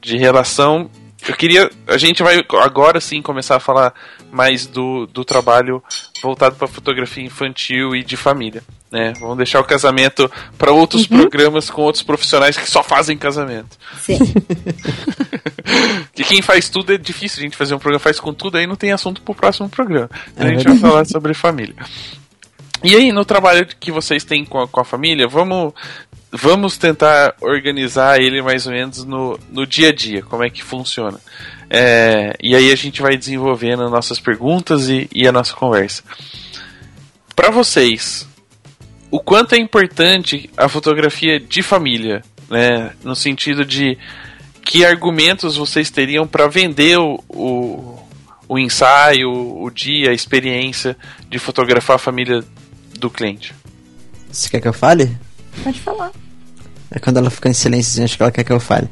de 0.00 0.16
relação, 0.16 0.90
eu 1.26 1.34
queria. 1.34 1.70
A 1.86 1.96
gente 1.96 2.22
vai 2.22 2.44
agora 2.60 3.00
sim 3.00 3.22
começar 3.22 3.56
a 3.56 3.60
falar 3.60 3.94
mais 4.30 4.66
do, 4.66 5.06
do 5.06 5.24
trabalho 5.24 5.82
voltado 6.22 6.56
para 6.56 6.68
fotografia 6.68 7.24
infantil 7.24 7.96
e 7.96 8.02
de 8.02 8.16
família. 8.16 8.62
Né? 8.90 9.12
Vamos 9.18 9.38
deixar 9.38 9.60
o 9.60 9.64
casamento 9.64 10.30
para 10.58 10.70
outros 10.72 11.06
programas 11.06 11.70
com 11.70 11.82
outros 11.82 12.02
profissionais 12.02 12.56
que 12.56 12.68
só 12.70 12.82
fazem 12.82 13.16
casamento. 13.16 13.76
Sim. 13.98 14.18
Que 16.14 16.22
quem 16.22 16.42
faz 16.42 16.68
tudo 16.68 16.92
é 16.92 16.98
difícil 16.98 17.40
a 17.40 17.42
gente 17.42 17.56
fazer 17.56 17.74
um 17.74 17.78
programa, 17.78 17.98
faz 17.98 18.20
com 18.20 18.32
tudo, 18.32 18.56
aí 18.56 18.66
não 18.66 18.76
tem 18.76 18.92
assunto 18.92 19.22
pro 19.22 19.34
próximo 19.34 19.68
programa. 19.68 20.10
Então 20.32 20.46
É 20.46 20.50
a 20.50 20.52
gente 20.52 20.62
verdade. 20.62 20.80
vai 20.80 20.90
falar 20.90 21.04
sobre 21.06 21.34
família. 21.34 21.74
E 22.84 22.94
aí, 22.94 23.10
no 23.12 23.24
trabalho 23.24 23.66
que 23.80 23.90
vocês 23.90 24.24
têm 24.24 24.44
com 24.44 24.60
a, 24.60 24.68
com 24.68 24.78
a 24.78 24.84
família, 24.84 25.26
vamos, 25.26 25.72
vamos 26.36 26.76
tentar 26.76 27.34
organizar 27.40 28.20
ele 28.20 28.42
mais 28.42 28.66
ou 28.66 28.72
menos 28.72 29.04
no, 29.04 29.38
no 29.50 29.66
dia 29.66 29.90
a 29.90 29.92
dia, 29.92 30.22
como 30.22 30.42
é 30.42 30.50
que 30.50 30.64
funciona. 30.64 31.20
É, 31.70 32.34
e 32.42 32.54
aí 32.56 32.72
a 32.72 32.76
gente 32.76 33.00
vai 33.00 33.16
desenvolvendo 33.16 33.88
nossas 33.88 34.18
perguntas 34.18 34.88
e, 34.88 35.08
e 35.14 35.28
a 35.28 35.32
nossa 35.32 35.54
conversa. 35.54 36.02
Para 37.36 37.50
vocês, 37.50 38.28
o 39.10 39.20
quanto 39.20 39.54
é 39.54 39.58
importante 39.58 40.50
a 40.56 40.68
fotografia 40.68 41.38
de 41.38 41.62
família, 41.62 42.22
né? 42.50 42.92
No 43.02 43.14
sentido 43.14 43.64
de 43.64 43.96
que 44.64 44.84
argumentos 44.84 45.56
vocês 45.56 45.90
teriam 45.90 46.26
para 46.26 46.48
vender 46.48 46.98
o, 46.98 47.22
o, 47.28 47.98
o 48.48 48.58
ensaio, 48.58 49.30
o 49.30 49.70
dia, 49.70 50.10
a 50.10 50.14
experiência 50.14 50.96
de 51.28 51.38
fotografar 51.38 51.96
a 51.96 51.98
família 51.98 52.42
do 52.98 53.10
cliente? 53.10 53.54
Você 54.30 54.48
quer 54.48 54.60
que 54.60 54.68
eu 54.68 54.72
fale? 54.72 55.16
Pode 55.62 55.80
falar. 55.80 56.10
É 56.90 56.98
quando 56.98 57.16
ela 57.18 57.30
fica 57.30 57.48
em 57.48 57.52
silêncio, 57.54 58.02
acho 58.04 58.16
que 58.16 58.22
ela 58.22 58.32
quer 58.32 58.44
que 58.44 58.52
eu 58.52 58.60
fale. 58.60 58.88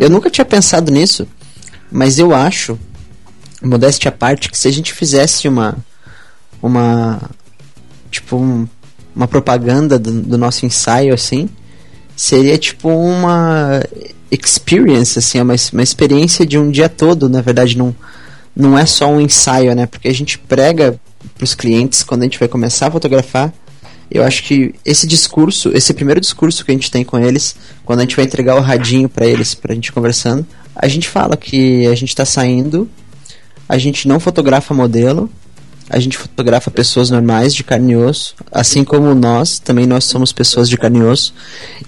Eu 0.00 0.08
nunca 0.10 0.30
tinha 0.30 0.44
pensado 0.44 0.92
nisso, 0.92 1.26
mas 1.90 2.18
eu 2.18 2.34
acho, 2.34 2.78
modéstia 3.62 4.08
à 4.10 4.12
parte, 4.12 4.48
que 4.50 4.56
se 4.58 4.68
a 4.68 4.72
gente 4.72 4.92
fizesse 4.92 5.48
uma. 5.48 5.76
Uma. 6.62 7.20
Tipo, 8.10 8.36
um- 8.36 8.68
uma 9.14 9.28
propaganda 9.28 9.98
do, 9.98 10.22
do 10.22 10.38
nosso 10.38 10.64
ensaio, 10.64 11.12
assim, 11.12 11.48
seria 12.16 12.56
tipo 12.56 12.88
uma 12.88 13.82
experience, 14.30 15.18
assim, 15.18 15.38
uma, 15.40 15.54
uma 15.72 15.82
experiência 15.82 16.46
de 16.46 16.56
um 16.58 16.70
dia 16.70 16.88
todo, 16.88 17.28
na 17.28 17.42
verdade, 17.42 17.76
não, 17.76 17.94
não 18.56 18.78
é 18.78 18.86
só 18.86 19.06
um 19.10 19.20
ensaio, 19.20 19.74
né? 19.74 19.84
Porque 19.84 20.08
a 20.08 20.14
gente 20.14 20.38
prega 20.38 20.98
pros 21.36 21.54
clientes 21.54 22.02
quando 22.02 22.22
a 22.22 22.24
gente 22.24 22.38
vai 22.38 22.48
começar 22.48 22.86
a 22.86 22.90
fotografar. 22.90 23.52
Eu 24.14 24.24
acho 24.24 24.42
que 24.42 24.74
esse 24.84 25.06
discurso, 25.06 25.70
esse 25.74 25.94
primeiro 25.94 26.20
discurso 26.20 26.64
que 26.64 26.70
a 26.70 26.74
gente 26.74 26.90
tem 26.90 27.02
com 27.02 27.18
eles, 27.18 27.56
quando 27.84 28.00
a 28.00 28.02
gente 28.02 28.14
vai 28.14 28.24
entregar 28.26 28.56
o 28.56 28.60
radinho 28.60 29.08
pra 29.08 29.26
eles, 29.26 29.54
pra 29.54 29.74
gente 29.74 29.90
conversando, 29.90 30.46
a 30.76 30.86
gente 30.86 31.08
fala 31.08 31.36
que 31.36 31.86
a 31.86 31.94
gente 31.94 32.14
tá 32.14 32.24
saindo, 32.24 32.88
a 33.66 33.78
gente 33.78 34.06
não 34.06 34.20
fotografa 34.20 34.74
modelo, 34.74 35.30
a 35.88 35.98
gente 35.98 36.18
fotografa 36.18 36.70
pessoas 36.70 37.08
normais 37.08 37.54
de 37.54 37.64
carne 37.64 37.92
e 37.92 37.96
osso, 37.96 38.34
assim 38.50 38.84
como 38.84 39.14
nós, 39.14 39.58
também 39.58 39.86
nós 39.86 40.04
somos 40.04 40.30
pessoas 40.30 40.68
de 40.68 40.76
carne 40.76 40.98
e 40.98 41.02
osso. 41.02 41.34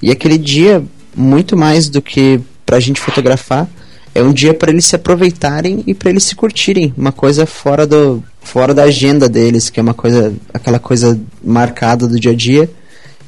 E 0.00 0.10
aquele 0.10 0.38
dia, 0.38 0.82
muito 1.14 1.56
mais 1.56 1.88
do 1.90 2.00
que 2.00 2.40
pra 2.64 2.80
gente 2.80 3.00
fotografar, 3.00 3.68
é 4.14 4.22
um 4.22 4.32
dia 4.32 4.54
para 4.54 4.70
eles 4.70 4.86
se 4.86 4.94
aproveitarem 4.94 5.82
e 5.86 5.92
para 5.92 6.10
eles 6.10 6.24
se 6.24 6.36
curtirem, 6.36 6.94
uma 6.96 7.10
coisa 7.10 7.44
fora 7.44 7.86
do 7.86 8.22
fora 8.40 8.72
da 8.72 8.84
agenda 8.84 9.28
deles, 9.28 9.70
que 9.70 9.80
é 9.80 9.82
uma 9.82 9.94
coisa 9.94 10.32
aquela 10.52 10.78
coisa 10.78 11.20
marcada 11.42 12.06
do 12.06 12.20
dia 12.20 12.30
a 12.30 12.34
dia. 12.34 12.70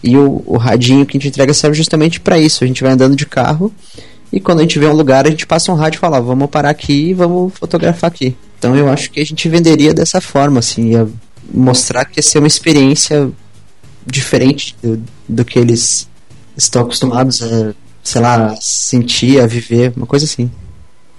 E 0.03 0.17
o, 0.17 0.43
o 0.47 0.57
radinho 0.57 1.05
que 1.05 1.17
a 1.17 1.19
gente 1.19 1.29
entrega 1.29 1.53
serve 1.53 1.77
justamente 1.77 2.21
para 2.21 2.39
isso. 2.39 2.63
A 2.63 2.67
gente 2.67 2.83
vai 2.83 2.93
andando 2.93 3.17
de 3.17 3.27
carro 3.27 3.73
e 4.33 4.39
quando 4.39 4.61
a 4.61 4.63
gente 4.63 4.79
vê 4.79 4.87
um 4.87 4.93
lugar, 4.93 5.27
a 5.27 5.31
gente 5.31 5.47
passa 5.47 5.73
um 5.73 5.75
rádio 5.75 5.99
e 5.99 6.01
fala, 6.01 6.19
"Ó, 6.19 6.23
vamos 6.23 6.49
parar 6.51 6.71
aqui 6.71 7.11
e 7.11 7.15
vamos 7.15 7.53
fotografar 7.55 8.09
aqui. 8.09 8.37
Então 8.59 8.77
eu 8.77 8.89
acho 8.89 9.11
que 9.11 9.21
a 9.21 9.25
gente 9.25 9.49
venderia 9.49 9.93
dessa 9.93 10.21
forma, 10.21 10.61
assim, 10.61 10.91
ia 10.91 11.09
mostrar 11.53 12.05
que 12.05 12.21
ia 12.21 12.23
ser 12.23 12.39
uma 12.39 12.47
experiência 12.47 13.31
diferente 14.07 14.77
do, 14.83 15.03
do 15.29 15.45
que 15.45 15.59
eles 15.59 16.09
estão 16.57 16.83
acostumados 16.83 17.43
a, 17.43 17.75
sei 18.05 18.21
lá, 18.21 18.55
sentir, 18.61 19.41
a 19.41 19.47
viver, 19.47 19.93
uma 19.97 20.07
coisa 20.07 20.25
assim. 20.25 20.51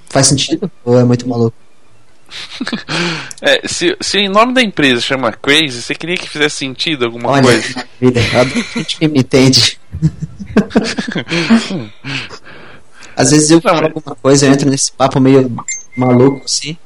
Faz 0.09 0.27
sentido? 0.27 0.71
Ou 0.83 0.99
é 0.99 1.03
muito 1.03 1.27
maluco? 1.27 1.55
É, 3.41 3.65
se, 3.67 3.95
se 4.01 4.27
o 4.27 4.31
nome 4.31 4.53
da 4.53 4.61
empresa 4.61 5.01
chama 5.01 5.31
Crazy, 5.31 5.81
você 5.81 5.95
queria 5.95 6.17
que 6.17 6.29
fizesse 6.29 6.57
sentido 6.57 7.05
alguma 7.05 7.29
Olha, 7.29 7.43
coisa? 7.43 7.85
Eu 8.01 8.09
adoro 8.39 8.65
gente 8.75 8.97
que 8.97 9.07
me 9.07 9.19
entende. 9.19 9.79
Às 13.15 13.31
vezes 13.31 13.49
eu 13.49 13.59
falo 13.61 13.85
alguma 13.85 14.15
coisa, 14.15 14.45
eu 14.45 14.51
entro 14.51 14.69
nesse 14.69 14.91
papo 14.91 15.19
meio 15.19 15.51
maluco, 15.95 16.43
assim. 16.45 16.77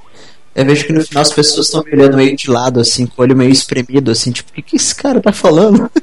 Eu 0.54 0.66
vejo 0.66 0.86
que 0.86 0.94
no 0.94 1.06
final 1.06 1.22
as 1.22 1.32
pessoas 1.32 1.68
estão 1.68 1.84
me 1.84 1.92
olhando 1.94 2.18
meio 2.18 2.36
de 2.36 2.50
lado, 2.50 2.80
assim, 2.80 3.06
com 3.06 3.22
o 3.22 3.26
olho 3.26 3.36
meio 3.36 3.52
espremido, 3.52 4.12
assim, 4.12 4.32
tipo, 4.32 4.52
o 4.52 4.54
que, 4.54 4.62
que 4.62 4.76
esse 4.76 4.94
cara 4.94 5.22
tá 5.22 5.32
falando? 5.34 5.90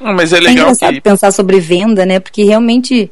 Não, 0.00 0.12
mas 0.14 0.32
é 0.32 0.38
É 0.38 0.40
legal 0.40 0.64
engraçado 0.64 0.94
que. 0.94 1.00
pensar 1.00 1.32
sobre 1.32 1.60
venda, 1.60 2.04
né? 2.04 2.20
Porque 2.20 2.44
realmente 2.44 3.10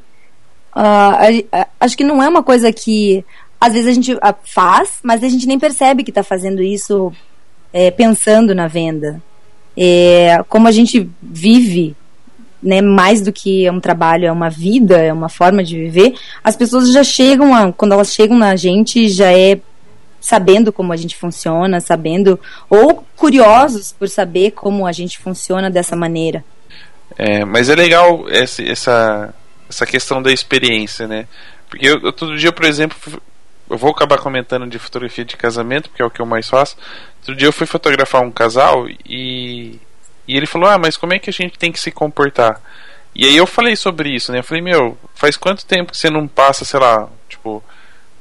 a- 0.75 1.66
acho 1.81 1.97
que 1.97 2.05
não 2.05 2.22
é 2.22 2.29
uma 2.29 2.43
coisa 2.43 2.72
que 2.72 3.25
às 3.61 3.72
vezes 3.72 3.89
a 3.89 3.93
gente 3.93 4.18
ah, 4.20 4.35
faz, 4.45 4.99
mas 5.03 5.22
a 5.22 5.29
gente 5.29 5.47
nem 5.47 5.59
percebe 5.59 6.05
que 6.05 6.11
está 6.11 6.22
fazendo 6.22 6.62
isso 6.62 7.12
é, 7.72 7.91
pensando 7.91 8.55
na 8.55 8.66
venda. 8.66 9.22
É, 9.77 10.43
como 10.49 10.68
a 10.68 10.72
gente 10.72 11.09
vive, 11.22 11.97
né, 12.62 12.81
mais 12.81 13.20
do 13.20 13.33
que 13.33 13.68
um 13.70 13.81
trabalho, 13.81 14.27
é 14.27 14.33
uma 14.33 14.49
vida, 14.51 14.99
é 14.99 15.12
uma 15.12 15.29
forma 15.29 15.62
de 15.64 15.77
viver, 15.77 16.14
as 16.43 16.57
pessoas 16.57 16.93
já 16.93 17.03
chegam, 17.03 17.55
a, 17.55 17.72
quando 17.72 17.93
elas 17.93 18.12
chegam 18.12 18.37
na 18.37 18.55
gente, 18.57 19.09
já 19.09 19.33
é 19.33 19.59
sabendo 20.20 20.72
como 20.72 20.93
a 20.93 20.97
gente 20.97 21.16
funciona, 21.16 21.81
sabendo, 21.81 22.41
ou 22.70 23.05
curiosos 23.16 23.93
por 23.93 24.09
saber 24.09 24.53
como 24.53 24.87
a 24.87 24.93
gente 24.93 25.18
funciona 25.18 25.70
dessa 25.70 25.95
maneira. 25.95 26.43
É, 27.18 27.45
mas 27.45 27.68
é 27.68 27.75
legal 27.75 28.25
essa, 28.31 29.35
essa 29.69 29.87
questão 29.87 30.23
da 30.23 30.33
experiência, 30.33 31.07
né? 31.07 31.27
Porque 31.69 31.87
eu, 31.87 32.01
eu 32.01 32.12
todo 32.12 32.37
dia, 32.37 32.53
por 32.53 32.65
exemplo, 32.65 32.97
eu 33.69 33.79
vou 33.79 33.91
acabar 33.91 34.19
comentando 34.19 34.67
de 34.67 34.79
fotografia 34.79 35.25
de 35.25 35.37
casamento, 35.37 35.89
porque 35.89 36.03
é 36.03 36.05
o 36.05 36.11
que 36.11 36.21
eu 36.21 36.27
mais 36.27 36.49
faço. 36.49 36.77
Outro 37.19 37.35
dia 37.35 37.49
eu 37.49 37.53
fui 37.53 37.67
fotografar 37.67 38.23
um 38.23 38.31
casal 38.31 38.87
e, 38.89 39.81
e 40.29 40.37
ele 40.37 40.47
falou: 40.47 40.69
Ah, 40.69 40.79
mas 40.79 40.97
como 40.97 41.15
é 41.15 41.19
que 41.19 41.31
a 41.31 41.33
gente 41.33 41.59
tem 41.59 41.73
que 41.73 41.81
se 41.81 41.91
comportar? 41.91 42.61
E 43.15 43.25
aí 43.25 43.37
eu 43.37 43.47
falei 43.47 43.77
sobre 43.77 44.15
isso, 44.15 44.33
né? 44.33 44.41
Eu 44.41 44.45
falei: 44.45 44.62
Meu, 44.62 44.99
faz 45.15 45.37
quanto 45.37 45.65
tempo 45.65 45.93
que 45.93 45.99
você 45.99 46.11
não 46.11 46.29
passa, 46.29 46.65
sei 46.65 46.81
lá, 46.81 47.09
tipo, 47.29 47.62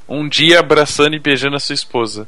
um 0.07 0.27
dia 0.27 0.59
abraçando 0.59 1.15
e 1.15 1.19
beijando 1.19 1.55
a 1.55 1.59
sua 1.59 1.75
esposa? 1.75 2.27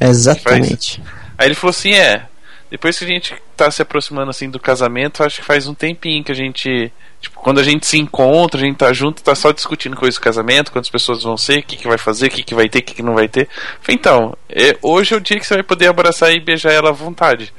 Exatamente. 0.00 1.02
Aí 1.38 1.46
ele 1.46 1.54
falou 1.54 1.70
assim: 1.70 1.92
é. 1.92 2.26
Depois 2.70 2.98
que 2.98 3.04
a 3.04 3.08
gente 3.08 3.34
tá 3.56 3.70
se 3.70 3.80
aproximando 3.80 4.30
assim 4.30 4.50
do 4.50 4.58
casamento, 4.58 5.22
acho 5.22 5.36
que 5.36 5.44
faz 5.46 5.68
um 5.68 5.74
tempinho 5.74 6.24
que 6.24 6.32
a 6.32 6.34
gente. 6.34 6.92
Tipo, 7.20 7.40
quando 7.40 7.60
a 7.60 7.62
gente 7.62 7.86
se 7.86 7.98
encontra, 7.98 8.60
a 8.60 8.64
gente 8.64 8.76
tá 8.76 8.92
junto, 8.92 9.22
tá 9.22 9.34
só 9.34 9.52
discutindo 9.52 9.96
coisas 9.96 10.16
do 10.16 10.20
casamento, 10.20 10.72
quantas 10.72 10.90
pessoas 10.90 11.22
vão 11.22 11.36
ser, 11.36 11.60
o 11.60 11.62
que, 11.62 11.76
que 11.76 11.88
vai 11.88 11.96
fazer, 11.96 12.26
o 12.26 12.30
que, 12.30 12.42
que 12.42 12.54
vai 12.54 12.68
ter, 12.68 12.80
o 12.80 12.82
que, 12.82 12.94
que 12.94 13.02
não 13.02 13.14
vai 13.14 13.28
ter. 13.28 13.48
Então, 13.88 14.36
é, 14.48 14.76
hoje 14.82 15.14
é 15.14 15.16
o 15.16 15.20
dia 15.20 15.38
que 15.38 15.46
você 15.46 15.54
vai 15.54 15.62
poder 15.62 15.88
abraçar 15.88 16.32
e 16.32 16.40
beijar 16.40 16.72
ela 16.72 16.90
à 16.90 16.92
vontade. 16.92 17.52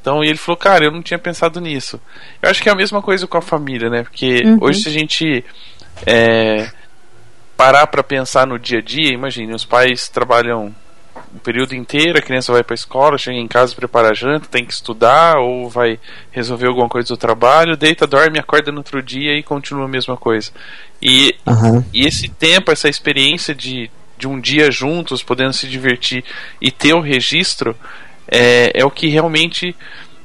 Então, 0.00 0.22
e 0.22 0.28
ele 0.28 0.36
falou, 0.36 0.58
cara, 0.58 0.84
eu 0.84 0.92
não 0.92 1.00
tinha 1.00 1.18
pensado 1.18 1.60
nisso. 1.60 1.98
Eu 2.42 2.50
acho 2.50 2.62
que 2.62 2.68
é 2.68 2.72
a 2.72 2.76
mesma 2.76 3.00
coisa 3.00 3.26
com 3.26 3.38
a 3.38 3.42
família, 3.42 3.88
né? 3.88 4.02
Porque 4.02 4.42
Uhum. 4.44 4.58
hoje 4.60 4.82
se 4.82 4.88
a 4.88 4.92
gente 4.92 5.42
é, 6.06 6.70
parar 7.56 7.86
pra 7.86 8.02
pensar 8.02 8.46
no 8.46 8.58
dia 8.58 8.80
a 8.80 8.82
dia, 8.82 9.14
imagine, 9.14 9.54
os 9.54 9.64
pais 9.64 10.08
trabalham 10.08 10.74
o 11.34 11.38
período 11.40 11.74
inteiro, 11.74 12.18
a 12.18 12.22
criança 12.22 12.52
vai 12.52 12.62
pra 12.62 12.74
escola, 12.74 13.18
chega 13.18 13.36
em 13.36 13.48
casa, 13.48 13.74
prepara 13.74 14.10
a 14.10 14.14
janta, 14.14 14.46
tem 14.48 14.64
que 14.64 14.72
estudar 14.72 15.38
ou 15.38 15.68
vai 15.68 15.98
resolver 16.30 16.66
alguma 16.66 16.88
coisa 16.88 17.08
do 17.08 17.16
trabalho, 17.16 17.76
deita, 17.76 18.06
dorme, 18.06 18.38
acorda 18.38 18.70
no 18.70 18.78
outro 18.78 19.02
dia 19.02 19.36
e 19.36 19.42
continua 19.42 19.84
a 19.84 19.88
mesma 19.88 20.16
coisa. 20.16 20.50
E, 21.02 21.34
Aham. 21.46 21.84
e 21.92 22.06
esse 22.06 22.28
tempo, 22.28 22.70
essa 22.70 22.88
experiência 22.88 23.54
de, 23.54 23.90
de 24.16 24.28
um 24.28 24.40
dia 24.40 24.70
juntos, 24.70 25.22
podendo 25.22 25.52
se 25.52 25.66
divertir 25.66 26.24
e 26.60 26.70
ter 26.70 26.94
o 26.94 27.00
registro, 27.00 27.76
é, 28.28 28.70
é 28.72 28.84
o 28.84 28.90
que 28.90 29.08
realmente 29.08 29.74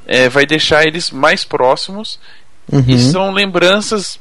é, 0.05 0.29
vai 0.29 0.45
deixar 0.45 0.85
eles 0.85 1.09
mais 1.11 1.43
próximos 1.43 2.19
Uhum. 2.71 2.83
e 2.87 2.99
são 2.99 3.31
lembranças 3.31 4.19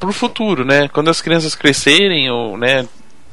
pro 0.00 0.10
futuro, 0.10 0.64
né? 0.64 0.88
Quando 0.88 1.10
as 1.10 1.20
crianças 1.20 1.54
crescerem 1.54 2.30
ou, 2.30 2.56
né, 2.56 2.86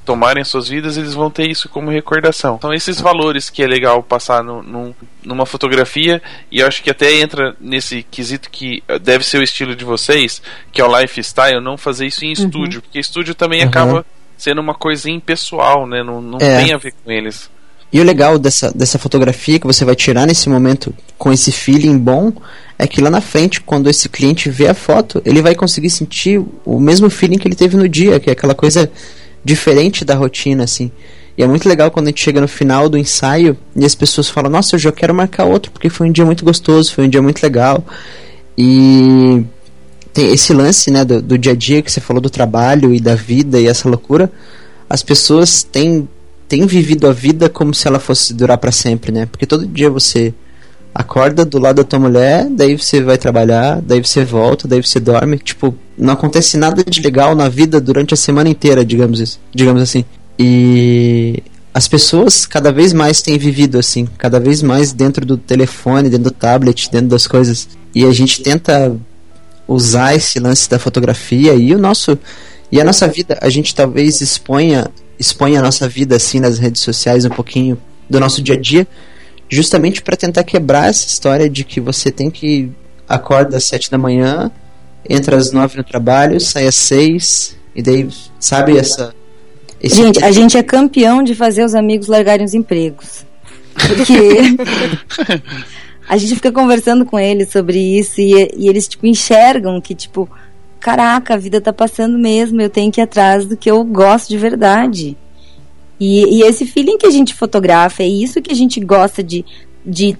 tomarem 0.06 0.43
suas 0.43 0.68
vidas, 0.68 0.97
eles 0.97 1.14
vão 1.14 1.30
ter 1.32 1.49
isso 1.49 1.68
como 1.70 1.89
recordação. 1.89 2.56
Então, 2.56 2.74
esses 2.74 2.99
valores 2.99 3.49
que 3.49 3.64
é 3.64 3.68
legal 3.68 4.01
passar 4.04 4.43
no, 4.43 4.62
num- 4.62 4.93
numa 5.24 5.45
fotografia, 5.45 6.22
e 6.51 6.60
eu 6.60 6.68
acho 6.68 6.84
que 6.84 6.89
até 6.89 7.20
entra 7.20 7.56
nesse 7.60 8.04
quesito 8.04 8.49
que 8.49 8.84
eh, 8.88 8.99
deve 8.99 9.24
ser 9.26 9.38
o 9.39 9.43
estilo 9.43 9.76
de 9.76 9.86
vocês, 9.86 10.41
que 10.72 10.82
é 10.82 10.86
o 10.86 10.99
lifestyle, 10.99 11.62
não 11.62 11.78
fazer 11.78 12.06
isso 12.08 12.26
em 12.26 12.32
estúdio, 12.32 12.82
porque 12.82 12.99
estúdio 12.99 13.34
também 13.34 13.62
Uhum. 13.62 13.68
acaba 13.70 14.06
sendo 14.38 14.60
uma 14.62 14.74
coisa 14.74 15.10
impessoal, 15.10 15.88
né? 15.88 16.04
Não, 16.04 16.22
não 16.22 16.38
É. 16.41 16.64
tem 16.64 16.74
a 16.74 16.78
ver 16.78 16.93
com 17.04 17.12
eles. 17.12 17.49
E 17.91 17.99
o 18.01 18.04
legal 18.04 18.39
dessa, 18.39 18.72
dessa 18.74 18.97
fotografia 18.97 19.60
que 19.60 19.68
você 19.68 19.86
vai 19.86 19.95
tirar 19.95 20.26
nesse 20.26 20.49
momento 20.49 20.93
com 21.18 21.32
esse 21.32 21.51
feeling 21.51 21.97
bom 21.97 22.34
é 22.78 22.88
que 22.88 22.99
lá 22.99 23.10
na 23.12 23.22
frente, 23.22 23.62
quando 23.62 23.88
esse 23.88 24.10
cliente 24.10 24.49
vê 24.49 24.68
a 24.68 24.74
foto, 24.74 25.22
ele 25.24 25.43
vai 25.43 25.54
conseguir 25.54 25.91
sentir 25.91 26.41
o 26.66 26.80
mesmo 26.80 27.08
feeling 27.10 27.38
que 27.38 27.47
ele 27.47 27.56
teve 27.56 27.78
no 27.78 27.88
dia, 27.88 28.20
que 28.20 28.32
é 28.32 28.34
aquela 28.34 28.56
coisa 28.56 28.91
diferente 29.44 30.06
da 30.06 30.16
rotina, 30.16 30.64
assim. 30.64 30.91
E 31.38 31.44
é 31.44 31.48
muito 31.48 31.68
legal 31.68 31.89
quando 31.89 32.08
a 32.08 32.10
gente 32.10 32.22
chega 32.22 32.39
no 32.39 32.48
final 32.48 32.88
do 32.88 32.98
ensaio 32.98 33.58
e 33.76 33.86
as 33.86 33.96
pessoas 33.96 34.30
falam: 34.30 34.52
Nossa, 34.52 34.76
eu 34.76 34.80
já 34.80 34.91
quero 34.91 35.14
marcar 35.14 35.46
outro 35.46 35.72
porque 35.72 35.89
foi 35.89 36.08
um 36.08 36.12
dia 36.12 36.26
muito 36.26 36.46
gostoso, 36.46 36.94
foi 36.94 37.06
um 37.06 37.10
dia 37.10 37.22
muito 37.22 37.41
legal. 37.41 37.84
E 38.58 39.44
tem 40.14 40.32
esse 40.32 40.54
lance 40.54 40.91
né, 40.91 41.04
do, 41.04 41.22
do 41.22 41.38
dia 41.38 41.54
a 41.54 41.56
dia 41.56 41.82
que 41.82 41.91
você 41.91 42.00
falou 42.00 42.22
do 42.22 42.30
trabalho 42.30 42.94
e 42.94 43.00
da 43.00 43.16
vida 43.16 43.60
e 43.60 43.68
essa 43.68 43.89
loucura. 43.89 44.32
As 44.89 45.02
pessoas 45.02 45.64
têm 45.64 46.08
tem 46.48 46.68
vivido 46.68 47.08
a 47.08 47.12
vida 47.12 47.50
como 47.50 47.74
se 47.74 47.88
ela 47.88 48.00
fosse 48.00 48.32
durar 48.32 48.60
para 48.60 48.72
sempre, 48.72 49.12
né? 49.12 49.26
Porque 49.26 49.48
todo 49.48 49.66
dia 49.66 49.89
você 49.89 50.32
acorda 50.94 51.44
do 51.44 51.58
lado 51.58 51.78
da 51.78 51.84
tua 51.84 51.98
mulher, 51.98 52.48
daí 52.52 52.78
você 52.78 53.02
vai 53.02 53.18
trabalhar, 53.18 53.82
daí 53.82 54.00
você 54.00 54.24
volta, 54.24 54.68
daí 54.68 54.80
você 54.80 55.00
dorme, 55.00 55.39
tipo, 55.39 55.76
não 55.98 56.14
acontece 56.14 56.58
nada 56.58 56.84
de 56.84 57.02
legal 57.02 57.36
na 57.36 57.50
vida 57.50 57.80
durante 57.80 58.14
a 58.14 58.18
semana 58.18 58.50
inteira, 58.50 58.86
digamos 58.86 59.20
isso, 59.20 59.39
digamos 59.54 59.82
assim. 59.82 60.04
E 60.38 61.44
as 61.74 61.88
pessoas 61.88 62.46
cada 62.46 62.72
vez 62.72 62.94
mais 62.94 63.22
têm 63.22 63.38
vivido 63.38 63.78
assim, 63.78 64.08
cada 64.18 64.39
vez 64.39 64.62
mais 64.62 64.91
dentro 64.91 65.26
do 65.26 65.38
telefone, 65.38 66.10
dentro 66.10 66.26
do 66.26 66.32
tablet, 66.32 66.89
dentro 66.91 67.08
das 67.08 67.28
coisas. 67.28 67.68
E 67.94 68.06
a 68.06 68.12
gente 68.12 68.41
tenta 68.41 68.96
usar 69.68 70.16
esse 70.16 70.39
lance 70.39 70.70
da 70.70 70.78
fotografia 70.78 71.54
e 71.54 71.74
o 71.74 71.80
nosso 71.80 72.18
e 72.72 72.82
a 72.82 72.84
nossa 72.84 73.08
vida, 73.08 73.38
a 73.39 73.50
gente 73.50 73.74
talvez 73.76 74.20
exponha 74.20 74.89
exponha 75.20 75.60
a 75.60 75.62
nossa 75.62 75.88
vida 75.88 76.16
assim 76.16 76.39
nas 76.39 76.58
redes 76.58 76.82
sociais 76.82 77.24
um 77.24 77.30
pouquinho 77.30 77.78
do 78.10 78.20
nosso 78.20 78.41
dia 78.41 78.56
a 78.56 78.60
dia, 78.60 78.88
justamente 79.48 80.02
para 80.02 80.18
tentar 80.18 80.44
quebrar 80.44 80.89
essa 80.89 81.08
história 81.08 81.50
de 81.50 81.64
que 81.64 81.80
você 81.80 82.12
tem 82.12 82.30
que 82.30 82.72
acorda 83.08 83.58
às 83.58 83.64
sete 83.66 83.89
da 83.89 83.98
manhã, 83.98 84.52
entra 85.10 85.38
às 85.38 85.51
nove 85.51 85.78
no 85.78 85.84
trabalho, 85.84 86.39
sai 86.39 86.68
às 86.68 86.76
seis 86.76 87.58
e 87.76 87.82
daí 87.82 88.08
sabe 88.39 88.78
essa 88.78 89.14
esse- 89.82 89.95
Gente, 89.95 90.24
a 90.24 90.32
gente 90.32 90.58
é 90.58 90.64
campeão 90.64 91.22
de 91.22 91.36
fazer 91.36 91.66
os 91.66 91.76
amigos 91.76 92.08
largarem 92.08 92.45
os 92.45 92.54
empregos. 92.54 93.26
Porque 93.74 94.56
a 96.08 96.16
gente 96.18 96.36
fica 96.36 96.51
conversando 96.51 97.06
com 97.06 97.20
eles 97.20 97.49
sobre 97.51 97.78
isso 97.80 98.22
e, 98.22 98.49
e 98.56 98.68
eles, 98.70 98.88
tipo, 98.88 99.06
enxergam 99.06 99.82
que, 99.82 99.93
tipo, 99.93 100.30
caraca, 100.80 101.34
a 101.34 101.38
vida 101.38 101.60
tá 101.60 101.74
passando 101.74 102.18
mesmo, 102.18 102.62
eu 102.62 102.70
tenho 102.70 102.91
que 102.91 103.01
ir 103.01 103.04
atrás 103.04 103.45
do 103.45 103.58
que 103.58 103.70
eu 103.70 103.84
gosto 103.84 104.30
de 104.30 104.38
verdade. 104.38 105.18
E, 105.99 106.39
e 106.39 106.41
esse 106.43 106.66
feeling 106.66 106.97
que 106.97 107.06
a 107.06 107.12
gente 107.12 107.34
fotografa, 107.34 108.04
é 108.04 108.08
isso 108.08 108.41
que 108.41 108.51
a 108.51 108.56
gente 108.56 108.80
gosta 108.80 109.24
de, 109.24 109.45
de 109.86 110.18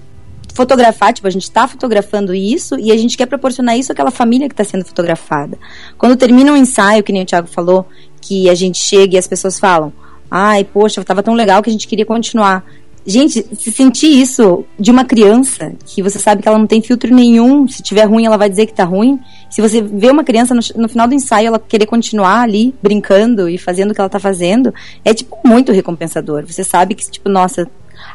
fotografar, 0.54 1.12
tipo, 1.12 1.26
a 1.26 1.30
gente 1.30 1.50
tá 1.50 1.66
fotografando 1.66 2.32
isso 2.32 2.78
e 2.78 2.92
a 2.92 2.96
gente 2.96 3.16
quer 3.16 3.26
proporcionar 3.26 3.76
isso 3.76 3.92
àquela 3.92 4.10
família 4.10 4.48
que 4.48 4.54
está 4.54 4.64
sendo 4.64 4.84
fotografada. 4.84 5.58
Quando 5.98 6.16
termina 6.16 6.52
um 6.52 6.56
ensaio, 6.56 7.02
que 7.02 7.12
nem 7.12 7.22
o 7.22 7.26
Thiago 7.26 7.48
falou, 7.48 7.86
que 8.20 8.48
a 8.48 8.54
gente 8.54 8.78
chega 8.78 9.16
e 9.16 9.18
as 9.18 9.26
pessoas 9.26 9.58
falam, 9.58 9.92
ai, 10.30 10.64
poxa, 10.64 11.04
tava 11.04 11.22
tão 11.22 11.34
legal 11.34 11.62
que 11.62 11.68
a 11.68 11.72
gente 11.72 11.88
queria 11.88 12.06
continuar. 12.06 12.64
Gente, 13.06 13.44
se 13.54 13.70
sentir 13.70 14.18
isso 14.18 14.64
de 14.80 14.90
uma 14.90 15.04
criança, 15.04 15.74
que 15.84 16.02
você 16.02 16.18
sabe 16.18 16.40
que 16.40 16.48
ela 16.48 16.56
não 16.56 16.66
tem 16.66 16.80
filtro 16.80 17.14
nenhum, 17.14 17.68
se 17.68 17.82
tiver 17.82 18.04
ruim 18.04 18.24
ela 18.24 18.38
vai 18.38 18.48
dizer 18.48 18.64
que 18.64 18.72
tá 18.72 18.84
ruim. 18.84 19.20
Se 19.50 19.60
você 19.60 19.82
vê 19.82 20.10
uma 20.10 20.24
criança 20.24 20.54
no, 20.54 20.60
no 20.76 20.88
final 20.88 21.06
do 21.06 21.14
ensaio 21.14 21.48
ela 21.48 21.58
querer 21.58 21.84
continuar 21.84 22.40
ali 22.40 22.74
brincando 22.82 23.46
e 23.46 23.58
fazendo 23.58 23.90
o 23.90 23.94
que 23.94 24.00
ela 24.00 24.08
tá 24.08 24.18
fazendo, 24.18 24.72
é 25.04 25.12
tipo 25.12 25.36
muito 25.44 25.70
recompensador. 25.70 26.46
Você 26.46 26.64
sabe 26.64 26.94
que 26.94 27.10
tipo, 27.10 27.28
nossa, 27.28 27.68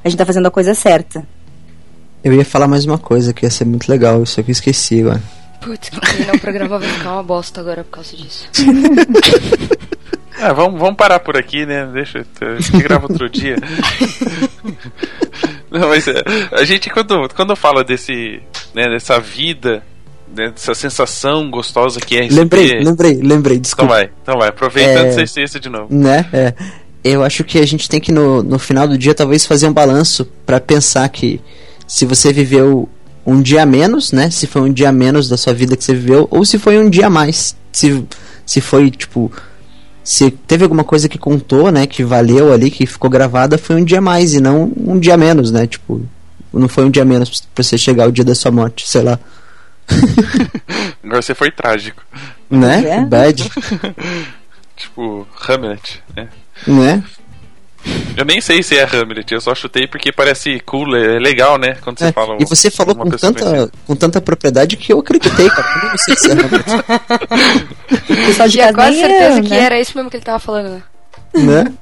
a 0.03 0.09
gente 0.09 0.17
tá 0.17 0.25
fazendo 0.25 0.47
a 0.47 0.51
coisa 0.51 0.73
certa. 0.73 1.23
Eu 2.23 2.33
ia 2.33 2.45
falar 2.45 2.67
mais 2.67 2.85
uma 2.85 2.97
coisa 2.97 3.33
que 3.33 3.45
ia 3.45 3.49
ser 3.49 3.65
muito 3.65 3.89
legal, 3.89 4.21
isso 4.23 4.41
que 4.43 4.49
eu 4.49 4.53
esqueci 4.53 5.01
agora. 5.01 5.21
Putz, 5.61 5.89
que 5.89 5.99
terminar 5.99 6.35
o 6.35 6.39
programa 6.39 6.79
vai 6.79 6.89
ficar 6.89 7.13
uma 7.13 7.23
bosta 7.23 7.61
agora 7.61 7.83
por 7.83 7.91
causa 7.91 8.15
disso. 8.15 8.47
Ah, 10.37 10.51
vamos, 10.53 10.79
vamos 10.79 10.95
parar 10.95 11.19
por 11.19 11.37
aqui, 11.37 11.65
né? 11.65 11.85
Deixa, 11.93 12.25
a 12.41 12.59
gente 12.59 12.83
grava 12.83 13.07
outro 13.09 13.29
dia. 13.29 13.55
Não, 15.71 15.87
mas 15.89 16.07
é, 16.07 16.23
a 16.51 16.63
gente 16.63 16.89
quando, 16.89 17.29
quando 17.35 17.55
fala 17.55 17.83
desse, 17.83 18.41
né, 18.73 18.87
dessa 18.89 19.19
vida, 19.19 19.83
né, 20.35 20.49
dessa 20.49 20.73
sensação 20.73 21.49
gostosa 21.51 21.99
que 21.99 22.17
é 22.17 22.21
receber... 22.23 22.39
Lembrei, 22.41 22.83
lembrei, 22.83 23.13
lembrei, 23.21 23.57
Então 23.57 23.61
desculpa. 23.61 23.93
vai, 23.93 24.09
então 24.23 24.39
vai. 24.39 24.49
Aproveitando 24.49 25.05
É. 25.05 25.09
essa 25.09 25.21
essência 25.21 25.59
de 25.59 25.69
novo. 25.69 25.87
Né? 25.93 26.25
É. 26.33 26.53
Eu 27.03 27.23
acho 27.23 27.43
que 27.43 27.59
a 27.59 27.67
gente 27.67 27.87
tem 27.87 27.99
que 28.01 28.11
no, 28.11 28.41
no 28.41 28.57
final 28.57 28.87
do 28.87 28.97
dia 28.97 29.13
talvez 29.13 29.45
fazer 29.45 29.67
um 29.67 29.73
balanço 29.73 30.25
pra 30.45 30.59
pensar 30.59 31.07
que 31.09 31.39
se 31.89 32.05
você 32.05 32.31
viveu 32.31 32.87
um 33.25 33.41
dia 33.41 33.65
menos, 33.65 34.11
né? 34.11 34.29
Se 34.29 34.45
foi 34.45 34.61
um 34.61 34.71
dia 34.71 34.91
menos 34.91 35.27
da 35.27 35.35
sua 35.35 35.55
vida 35.55 35.75
que 35.75 35.83
você 35.83 35.95
viveu, 35.95 36.27
ou 36.29 36.45
se 36.45 36.59
foi 36.59 36.77
um 36.77 36.87
dia 36.87 37.07
a 37.07 37.09
mais. 37.09 37.55
Se, 37.71 38.05
se 38.45 38.61
foi, 38.61 38.91
tipo. 38.91 39.31
Se 40.03 40.29
teve 40.29 40.63
alguma 40.63 40.83
coisa 40.83 41.09
que 41.09 41.17
contou, 41.17 41.71
né? 41.71 41.87
Que 41.87 42.03
valeu 42.03 42.53
ali, 42.53 42.69
que 42.69 42.85
ficou 42.85 43.09
gravada, 43.09 43.57
foi 43.57 43.75
um 43.75 43.83
dia 43.83 43.97
a 43.97 44.01
mais 44.01 44.35
e 44.35 44.39
não 44.39 44.71
um 44.77 44.99
dia 44.99 45.17
menos, 45.17 45.51
né? 45.51 45.65
Tipo, 45.65 46.05
não 46.53 46.67
foi 46.67 46.85
um 46.85 46.91
dia 46.91 47.03
menos 47.03 47.41
pra 47.53 47.63
você 47.63 47.75
chegar 47.75 48.03
ao 48.03 48.11
dia 48.11 48.23
da 48.23 48.35
sua 48.35 48.51
morte, 48.51 48.87
sei 48.87 49.01
lá. 49.01 49.19
Agora 51.03 51.21
você 51.23 51.33
foi 51.33 51.49
trágico. 51.49 52.03
Né? 52.51 52.87
É? 52.87 53.01
Bad, 53.01 53.49
Tipo, 54.77 55.27
Hamlet, 55.47 56.01
né? 56.15 56.29
né? 56.65 57.03
Eu 58.17 58.25
nem 58.25 58.41
sei 58.41 58.61
se 58.61 58.77
é 58.77 58.83
Hamlet, 58.83 59.33
eu 59.33 59.39
só 59.39 59.55
chutei 59.55 59.87
porque 59.87 60.11
parece 60.11 60.59
cool, 60.61 60.93
é 60.95 61.17
legal, 61.19 61.57
né? 61.57 61.77
Quando 61.81 61.99
você 61.99 62.05
É, 62.05 62.11
fala. 62.11 62.35
e 62.39 62.45
você 62.45 62.69
falou 62.69 62.93
uma 62.93 63.05
com 63.05 63.11
pessoa 63.11 63.31
tanta, 63.33 63.71
com 63.87 63.95
tanta 63.95 64.19
propriedade 64.21 64.75
que 64.75 64.91
eu 64.91 64.99
acreditei, 64.99 65.49
cara. 65.49 65.83
Eu 65.83 65.89
não 65.89 65.97
sei 65.97 66.15
se 66.17 66.29
é 66.29 66.33
Hamlet, 66.33 66.65
Tinha 68.51 68.73
quase 68.73 68.99
certeza 68.99 69.37
eu, 69.39 69.43
que 69.43 69.49
né? 69.49 69.59
era 69.59 69.79
isso 69.79 69.93
mesmo 69.95 70.09
que 70.09 70.17
ele 70.17 70.23
tava 70.25 70.39
falando, 70.39 70.69
né? 70.71 70.83
né? 71.35 71.73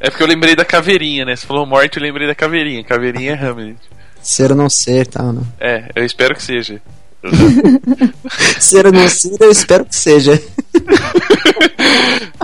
É 0.00 0.10
porque 0.10 0.22
eu 0.22 0.26
lembrei 0.28 0.54
da 0.56 0.64
caveirinha, 0.64 1.24
né? 1.24 1.34
Você 1.36 1.46
falou 1.46 1.66
morte, 1.66 1.96
eu 1.96 2.02
lembrei 2.02 2.26
da 2.26 2.34
caveirinha. 2.34 2.82
Caveirinha 2.84 3.32
é 3.32 3.34
Hamlet. 3.34 3.76
Ser 4.22 4.50
ou 4.50 4.56
não 4.56 4.68
ser, 4.68 5.06
tal, 5.06 5.32
não. 5.32 5.46
É, 5.60 5.90
eu 5.94 6.04
espero 6.04 6.34
que 6.34 6.42
seja. 6.42 6.80
Ser 8.60 8.84
ser, 9.10 9.36
eu 9.40 9.50
espero 9.50 9.84
que 9.84 9.94
seja. 9.94 10.40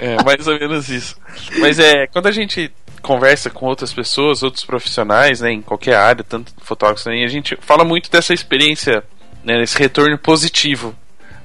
É, 0.01 0.23
mais 0.25 0.47
ou 0.47 0.59
menos 0.59 0.89
isso. 0.89 1.17
Mas 1.59 1.79
é, 1.79 2.07
quando 2.07 2.27
a 2.27 2.33
gente 2.33 2.71
conversa 3.01 3.51
com 3.51 3.67
outras 3.67 3.93
pessoas, 3.93 4.43
outros 4.43 4.65
profissionais, 4.65 5.41
né, 5.41 5.53
em 5.53 5.63
qualquer 5.63 5.97
área, 5.97 6.25
tanto 6.25 6.53
fotógrafos 6.59 7.05
também, 7.05 7.25
a 7.25 7.29
gente 7.29 7.57
fala 7.61 7.85
muito 7.85 8.11
dessa 8.11 8.35
experiência, 8.35 9.05
né, 9.45 9.63
esse 9.63 9.79
retorno 9.79 10.19
positivo 10.19 10.95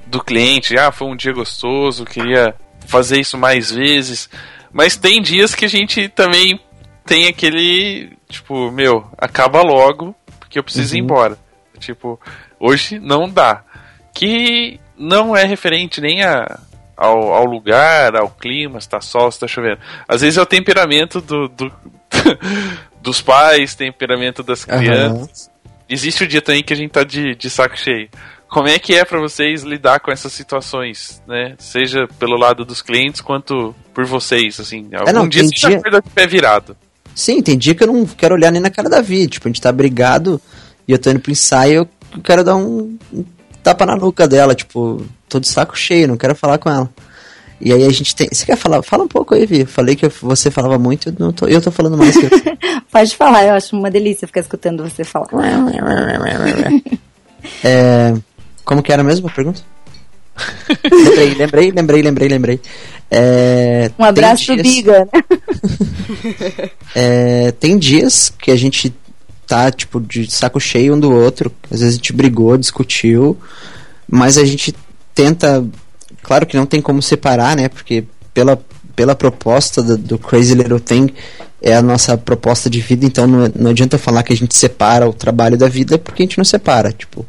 do 0.06 0.22
cliente. 0.22 0.76
Ah, 0.76 0.90
foi 0.90 1.08
um 1.08 1.16
dia 1.16 1.32
gostoso, 1.32 2.04
queria 2.04 2.54
fazer 2.86 3.20
isso 3.20 3.38
mais 3.38 3.70
vezes. 3.70 4.28
Mas 4.72 4.96
tem 4.96 5.22
dias 5.22 5.54
que 5.54 5.64
a 5.64 5.68
gente 5.68 6.08
também 6.08 6.58
tem 7.04 7.28
aquele, 7.28 8.12
tipo, 8.28 8.70
meu, 8.70 9.06
acaba 9.18 9.62
logo, 9.62 10.14
porque 10.38 10.58
eu 10.58 10.64
preciso 10.64 10.96
ir 10.96 11.00
embora. 11.00 11.38
Tipo, 11.78 12.20
hoje 12.60 12.98
não 13.00 13.28
dá. 13.28 13.64
Que 14.14 14.78
não 14.96 15.34
é 15.36 15.44
referente 15.44 16.00
nem 16.00 16.22
a, 16.22 16.58
ao, 16.96 17.32
ao 17.32 17.44
lugar, 17.46 18.14
ao 18.14 18.28
clima, 18.30 18.80
se 18.80 18.88
tá 18.88 19.00
sol, 19.00 19.30
se 19.32 19.40
tá 19.40 19.48
chovendo. 19.48 19.78
Às 20.06 20.20
vezes 20.20 20.36
é 20.36 20.42
o 20.42 20.46
temperamento 20.46 21.20
do, 21.20 21.48
do- 21.48 21.72
dos 23.00 23.20
pais, 23.20 23.74
temperamento 23.74 24.42
das 24.42 24.64
crianças. 24.64 25.50
Existe 25.88 26.24
o 26.24 26.28
dia 26.28 26.42
também 26.42 26.62
que 26.62 26.72
a 26.72 26.76
gente 26.76 26.90
tá 26.90 27.02
de, 27.02 27.34
de 27.34 27.50
saco 27.50 27.76
cheio. 27.78 28.08
Como 28.48 28.68
é 28.68 28.78
que 28.78 28.94
é 28.94 29.04
pra 29.04 29.20
vocês 29.20 29.62
lidar 29.62 30.00
com 30.00 30.10
essas 30.10 30.32
situações, 30.32 31.22
né? 31.26 31.54
Seja 31.58 32.06
pelo 32.18 32.36
lado 32.36 32.64
dos 32.64 32.82
clientes 32.82 33.20
quanto 33.20 33.74
por 33.94 34.04
vocês, 34.04 34.58
assim. 34.58 34.88
Algum 34.92 35.12
não, 35.12 35.28
dia 35.28 35.44
você 35.44 35.50
dia- 35.68 35.78
acorda 35.78 36.02
de 36.02 36.10
pé 36.10 36.26
virado. 36.26 36.76
Sim, 37.14 37.42
tem 37.42 37.56
dia 37.56 37.74
que 37.74 37.82
eu 37.82 37.86
não 37.88 38.04
quero 38.06 38.34
olhar 38.34 38.50
nem 38.50 38.60
na 38.60 38.70
cara 38.70 38.88
da 38.88 39.00
Vi. 39.00 39.28
Tipo, 39.28 39.46
a 39.46 39.50
gente 39.50 39.60
tá 39.60 39.70
brigado 39.70 40.40
e 40.86 40.92
eu 40.92 40.98
tô 40.98 41.10
indo 41.10 41.20
pro 41.20 41.30
ensaio, 41.32 41.88
eu 42.14 42.22
quero 42.22 42.44
dar 42.44 42.56
um, 42.56 42.96
um 43.12 43.24
tapa 43.62 43.84
na 43.86 43.96
nuca 43.96 44.26
dela. 44.28 44.54
Tipo, 44.54 45.04
tô 45.28 45.38
de 45.40 45.48
saco 45.48 45.76
cheio, 45.78 46.08
não 46.08 46.16
quero 46.16 46.34
falar 46.34 46.58
com 46.58 46.70
ela. 46.70 46.88
E 47.60 47.72
aí 47.72 47.84
a 47.84 47.90
gente 47.90 48.16
tem. 48.16 48.28
Você 48.32 48.46
quer 48.46 48.56
falar? 48.56 48.82
Fala 48.82 49.04
um 49.04 49.08
pouco 49.08 49.34
aí, 49.34 49.44
Vi. 49.44 49.66
Falei 49.66 49.94
que 49.94 50.08
você 50.08 50.50
falava 50.50 50.78
muito, 50.78 51.14
eu, 51.18 51.32
tô, 51.32 51.46
eu 51.46 51.60
tô 51.60 51.70
falando 51.70 51.96
mais 51.98 52.16
que 52.16 52.26
você. 52.28 52.56
Pode 52.90 53.14
falar, 53.16 53.44
eu 53.44 53.54
acho 53.54 53.76
uma 53.76 53.90
delícia 53.90 54.26
ficar 54.26 54.40
escutando 54.40 54.82
você 54.82 55.04
falar. 55.04 55.28
É, 57.64 58.14
como 58.64 58.82
que 58.82 58.92
era 58.92 59.02
mesmo 59.02 59.26
a 59.28 59.30
pergunta? 59.30 59.62
lembrei, 60.90 61.34
lembrei, 61.34 61.70
lembrei, 61.70 62.02
lembrei, 62.02 62.28
lembrei. 62.28 62.60
É, 63.10 63.90
Um 63.98 64.04
abraço 64.04 64.46
pro 64.46 64.62
dias- 64.62 64.76
Biga, 64.76 65.08
né? 65.12 66.70
É, 66.94 67.52
tem 67.52 67.78
dias 67.78 68.32
que 68.38 68.50
a 68.50 68.56
gente 68.56 68.94
tá, 69.50 69.68
tipo, 69.68 70.00
de 70.00 70.30
saco 70.30 70.60
cheio 70.60 70.94
um 70.94 71.00
do 71.00 71.10
outro. 71.10 71.50
Às 71.64 71.80
vezes 71.80 71.94
a 71.94 71.96
gente 71.96 72.12
brigou, 72.12 72.56
discutiu, 72.56 73.36
mas 74.08 74.38
a 74.38 74.44
gente 74.44 74.72
tenta. 75.12 75.66
Claro 76.22 76.46
que 76.46 76.56
não 76.56 76.66
tem 76.66 76.80
como 76.80 77.02
separar, 77.02 77.56
né? 77.56 77.68
Porque 77.68 78.04
pela, 78.32 78.62
pela 78.94 79.16
proposta 79.16 79.82
do, 79.82 79.98
do 79.98 80.18
Crazy 80.18 80.54
Little 80.54 80.78
Thing 80.78 81.12
é 81.60 81.74
a 81.74 81.82
nossa 81.82 82.16
proposta 82.16 82.70
de 82.70 82.80
vida, 82.80 83.04
então 83.04 83.26
não, 83.26 83.52
não 83.56 83.70
adianta 83.72 83.98
falar 83.98 84.22
que 84.22 84.32
a 84.32 84.36
gente 84.36 84.56
separa 84.56 85.08
o 85.08 85.12
trabalho 85.12 85.58
da 85.58 85.68
vida 85.68 85.98
porque 85.98 86.22
a 86.22 86.26
gente 86.26 86.38
não 86.38 86.44
separa. 86.44 86.92
Tipo, 86.92 87.26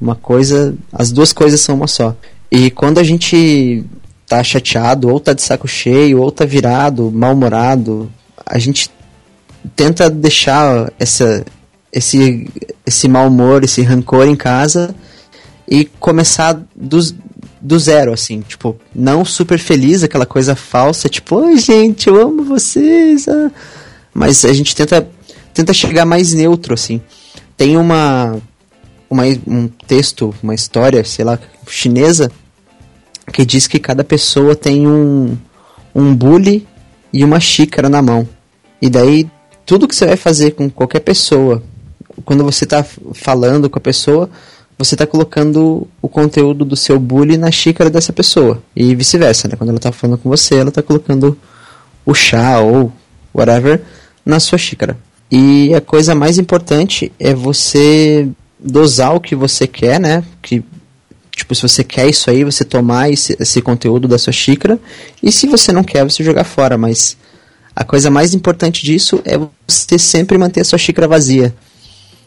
uma 0.00 0.14
coisa. 0.14 0.74
As 0.90 1.12
duas 1.12 1.30
coisas 1.34 1.60
são 1.60 1.74
uma 1.74 1.86
só. 1.86 2.16
E 2.50 2.70
quando 2.70 2.98
a 2.98 3.04
gente 3.04 3.84
tá 4.26 4.42
chateado, 4.42 5.10
ou 5.10 5.20
tá 5.20 5.34
de 5.34 5.42
saco 5.42 5.68
cheio, 5.68 6.22
ou 6.22 6.32
tá 6.32 6.46
virado, 6.46 7.10
mal-humorado, 7.10 8.10
a 8.46 8.58
gente 8.58 8.88
tenta 9.74 10.10
deixar 10.10 10.92
essa, 10.98 11.44
esse, 11.92 12.48
esse 12.86 13.08
mau 13.08 13.28
humor, 13.28 13.64
esse 13.64 13.82
rancor 13.82 14.26
em 14.26 14.36
casa 14.36 14.94
e 15.68 15.84
começar 15.84 16.60
do, 16.74 16.98
do 17.60 17.78
zero, 17.78 18.12
assim, 18.12 18.40
tipo, 18.40 18.76
não 18.94 19.24
super 19.24 19.58
feliz, 19.58 20.02
aquela 20.02 20.26
coisa 20.26 20.54
falsa, 20.54 21.08
tipo, 21.08 21.36
oi 21.36 21.56
gente, 21.56 22.08
eu 22.08 22.20
amo 22.20 22.44
vocês, 22.44 23.26
ah." 23.28 23.50
mas 24.12 24.44
a 24.44 24.52
gente 24.52 24.76
tenta, 24.76 25.08
tenta 25.52 25.72
chegar 25.72 26.04
mais 26.04 26.34
neutro, 26.34 26.74
assim. 26.74 27.00
Tem 27.56 27.76
uma, 27.76 28.36
uma, 29.08 29.24
um 29.46 29.68
texto, 29.68 30.34
uma 30.42 30.54
história, 30.54 31.02
sei 31.04 31.24
lá, 31.24 31.38
chinesa, 31.66 32.30
que 33.32 33.44
diz 33.44 33.66
que 33.66 33.78
cada 33.78 34.04
pessoa 34.04 34.54
tem 34.54 34.86
um, 34.86 35.36
um 35.94 36.14
bule 36.14 36.66
e 37.12 37.24
uma 37.24 37.40
xícara 37.40 37.88
na 37.88 38.02
mão. 38.02 38.28
E 38.80 38.90
daí, 38.90 39.28
tudo 39.64 39.88
que 39.88 39.94
você 39.94 40.06
vai 40.06 40.16
fazer 40.16 40.52
com 40.52 40.68
qualquer 40.70 41.00
pessoa, 41.00 41.62
quando 42.24 42.44
você 42.44 42.64
está 42.64 42.84
falando 43.14 43.68
com 43.68 43.78
a 43.78 43.82
pessoa, 43.82 44.28
você 44.78 44.94
está 44.94 45.06
colocando 45.06 45.86
o 46.02 46.08
conteúdo 46.08 46.64
do 46.64 46.76
seu 46.76 46.98
bullying 46.98 47.36
na 47.36 47.50
xícara 47.50 47.88
dessa 47.88 48.12
pessoa. 48.12 48.62
E 48.74 48.94
vice-versa, 48.94 49.48
né? 49.48 49.56
Quando 49.56 49.70
ela 49.70 49.78
está 49.78 49.92
falando 49.92 50.18
com 50.18 50.28
você, 50.28 50.56
ela 50.56 50.68
está 50.68 50.82
colocando 50.82 51.38
o 52.04 52.14
chá 52.14 52.58
ou 52.60 52.92
whatever 53.34 53.82
na 54.24 54.40
sua 54.40 54.58
xícara. 54.58 54.96
E 55.30 55.74
a 55.74 55.80
coisa 55.80 56.14
mais 56.14 56.38
importante 56.38 57.10
é 57.18 57.34
você 57.34 58.28
dosar 58.58 59.14
o 59.14 59.20
que 59.20 59.34
você 59.34 59.66
quer, 59.66 59.98
né? 60.00 60.24
Que 60.42 60.64
Tipo, 61.34 61.52
se 61.54 61.62
você 61.62 61.82
quer 61.82 62.08
isso 62.08 62.30
aí, 62.30 62.44
você 62.44 62.64
tomar 62.64 63.10
esse, 63.10 63.36
esse 63.40 63.60
conteúdo 63.60 64.06
da 64.06 64.18
sua 64.18 64.32
xícara. 64.32 64.78
E 65.22 65.32
se 65.32 65.46
você 65.48 65.72
não 65.72 65.82
quer, 65.82 66.04
você 66.04 66.22
jogar 66.22 66.44
fora. 66.44 66.78
Mas 66.78 67.16
a 67.74 67.84
coisa 67.84 68.10
mais 68.10 68.34
importante 68.34 68.84
disso 68.84 69.20
é 69.24 69.38
você 69.66 69.98
sempre 69.98 70.38
manter 70.38 70.60
a 70.60 70.64
sua 70.64 70.78
xícara 70.78 71.08
vazia. 71.08 71.54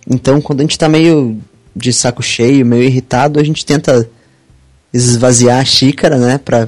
Então, 0.09 0.41
quando 0.41 0.59
a 0.59 0.63
gente 0.63 0.77
tá 0.77 0.89
meio 0.89 1.39
de 1.75 1.93
saco 1.93 2.21
cheio, 2.21 2.65
meio 2.65 2.83
irritado, 2.83 3.39
a 3.39 3.43
gente 3.43 3.65
tenta 3.65 4.09
esvaziar 4.93 5.59
a 5.59 5.65
xícara, 5.65 6.17
né? 6.17 6.37
Pra, 6.37 6.67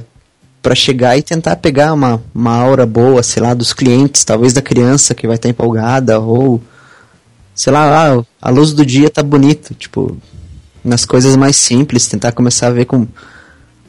pra 0.62 0.74
chegar 0.74 1.16
e 1.18 1.22
tentar 1.22 1.56
pegar 1.56 1.92
uma, 1.92 2.22
uma 2.34 2.54
aura 2.54 2.86
boa, 2.86 3.22
sei 3.22 3.42
lá, 3.42 3.52
dos 3.54 3.72
clientes, 3.72 4.24
talvez 4.24 4.52
da 4.52 4.62
criança 4.62 5.14
que 5.14 5.26
vai 5.26 5.36
estar 5.36 5.48
empolgada, 5.48 6.20
ou 6.20 6.60
sei 7.54 7.72
lá, 7.72 8.14
ah, 8.14 8.24
a 8.40 8.50
luz 8.50 8.72
do 8.72 8.84
dia 8.86 9.10
tá 9.10 9.22
bonito, 9.22 9.74
tipo, 9.74 10.16
nas 10.84 11.04
coisas 11.04 11.36
mais 11.36 11.56
simples, 11.56 12.06
tentar 12.06 12.32
começar 12.32 12.68
a 12.68 12.70
ver 12.70 12.86
com 12.86 13.06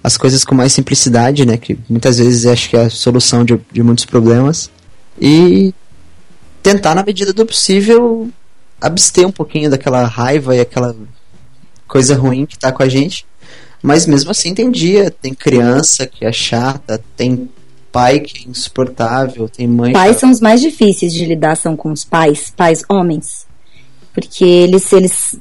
as 0.04 0.18
coisas 0.18 0.44
com 0.44 0.56
mais 0.56 0.74
simplicidade, 0.74 1.46
né? 1.46 1.58
Que 1.58 1.78
muitas 1.90 2.18
vezes 2.18 2.46
acho 2.46 2.70
que 2.70 2.76
é 2.76 2.86
a 2.86 2.90
solução 2.90 3.46
de, 3.46 3.60
de 3.72 3.84
muitos 3.84 4.06
problemas. 4.06 4.70
E 5.20 5.74
tentar, 6.62 6.96
na 6.96 7.04
medida 7.04 7.34
do 7.34 7.46
possível, 7.46 8.30
abster 8.80 9.28
um 9.28 9.32
pouquinho 9.32 9.70
daquela 9.70 10.06
raiva 10.06 10.56
e 10.56 10.60
aquela 10.60 10.96
coisa 11.88 12.16
ruim 12.16 12.46
que 12.46 12.58
tá 12.58 12.72
com 12.72 12.84
a 12.84 12.90
gente. 12.90 13.26
Mas 13.82 14.06
mesmo 14.06 14.32
assim 14.32 14.54
tem 14.54 14.70
dia, 14.70 15.10
tem 15.10 15.34
criança 15.34 16.06
que 16.06 16.24
é 16.24 16.32
chata, 16.32 17.04
tem 17.16 17.50
pai 17.92 18.20
que 18.20 18.46
é 18.46 18.50
insuportável, 18.50 19.50
tem 19.50 19.68
mãe 19.68 19.92
Pais 19.92 20.16
que... 20.16 20.20
são 20.22 20.32
os 20.32 20.40
mais 20.40 20.62
difíceis 20.62 21.14
de 21.14 21.26
lidar, 21.26 21.58
são 21.58 21.76
com 21.76 21.92
os 21.92 22.06
pais, 22.06 22.54
pais 22.56 22.84
homens. 22.88 23.46
Porque 24.14 24.46
eles, 24.46 24.92
eles 24.94 25.36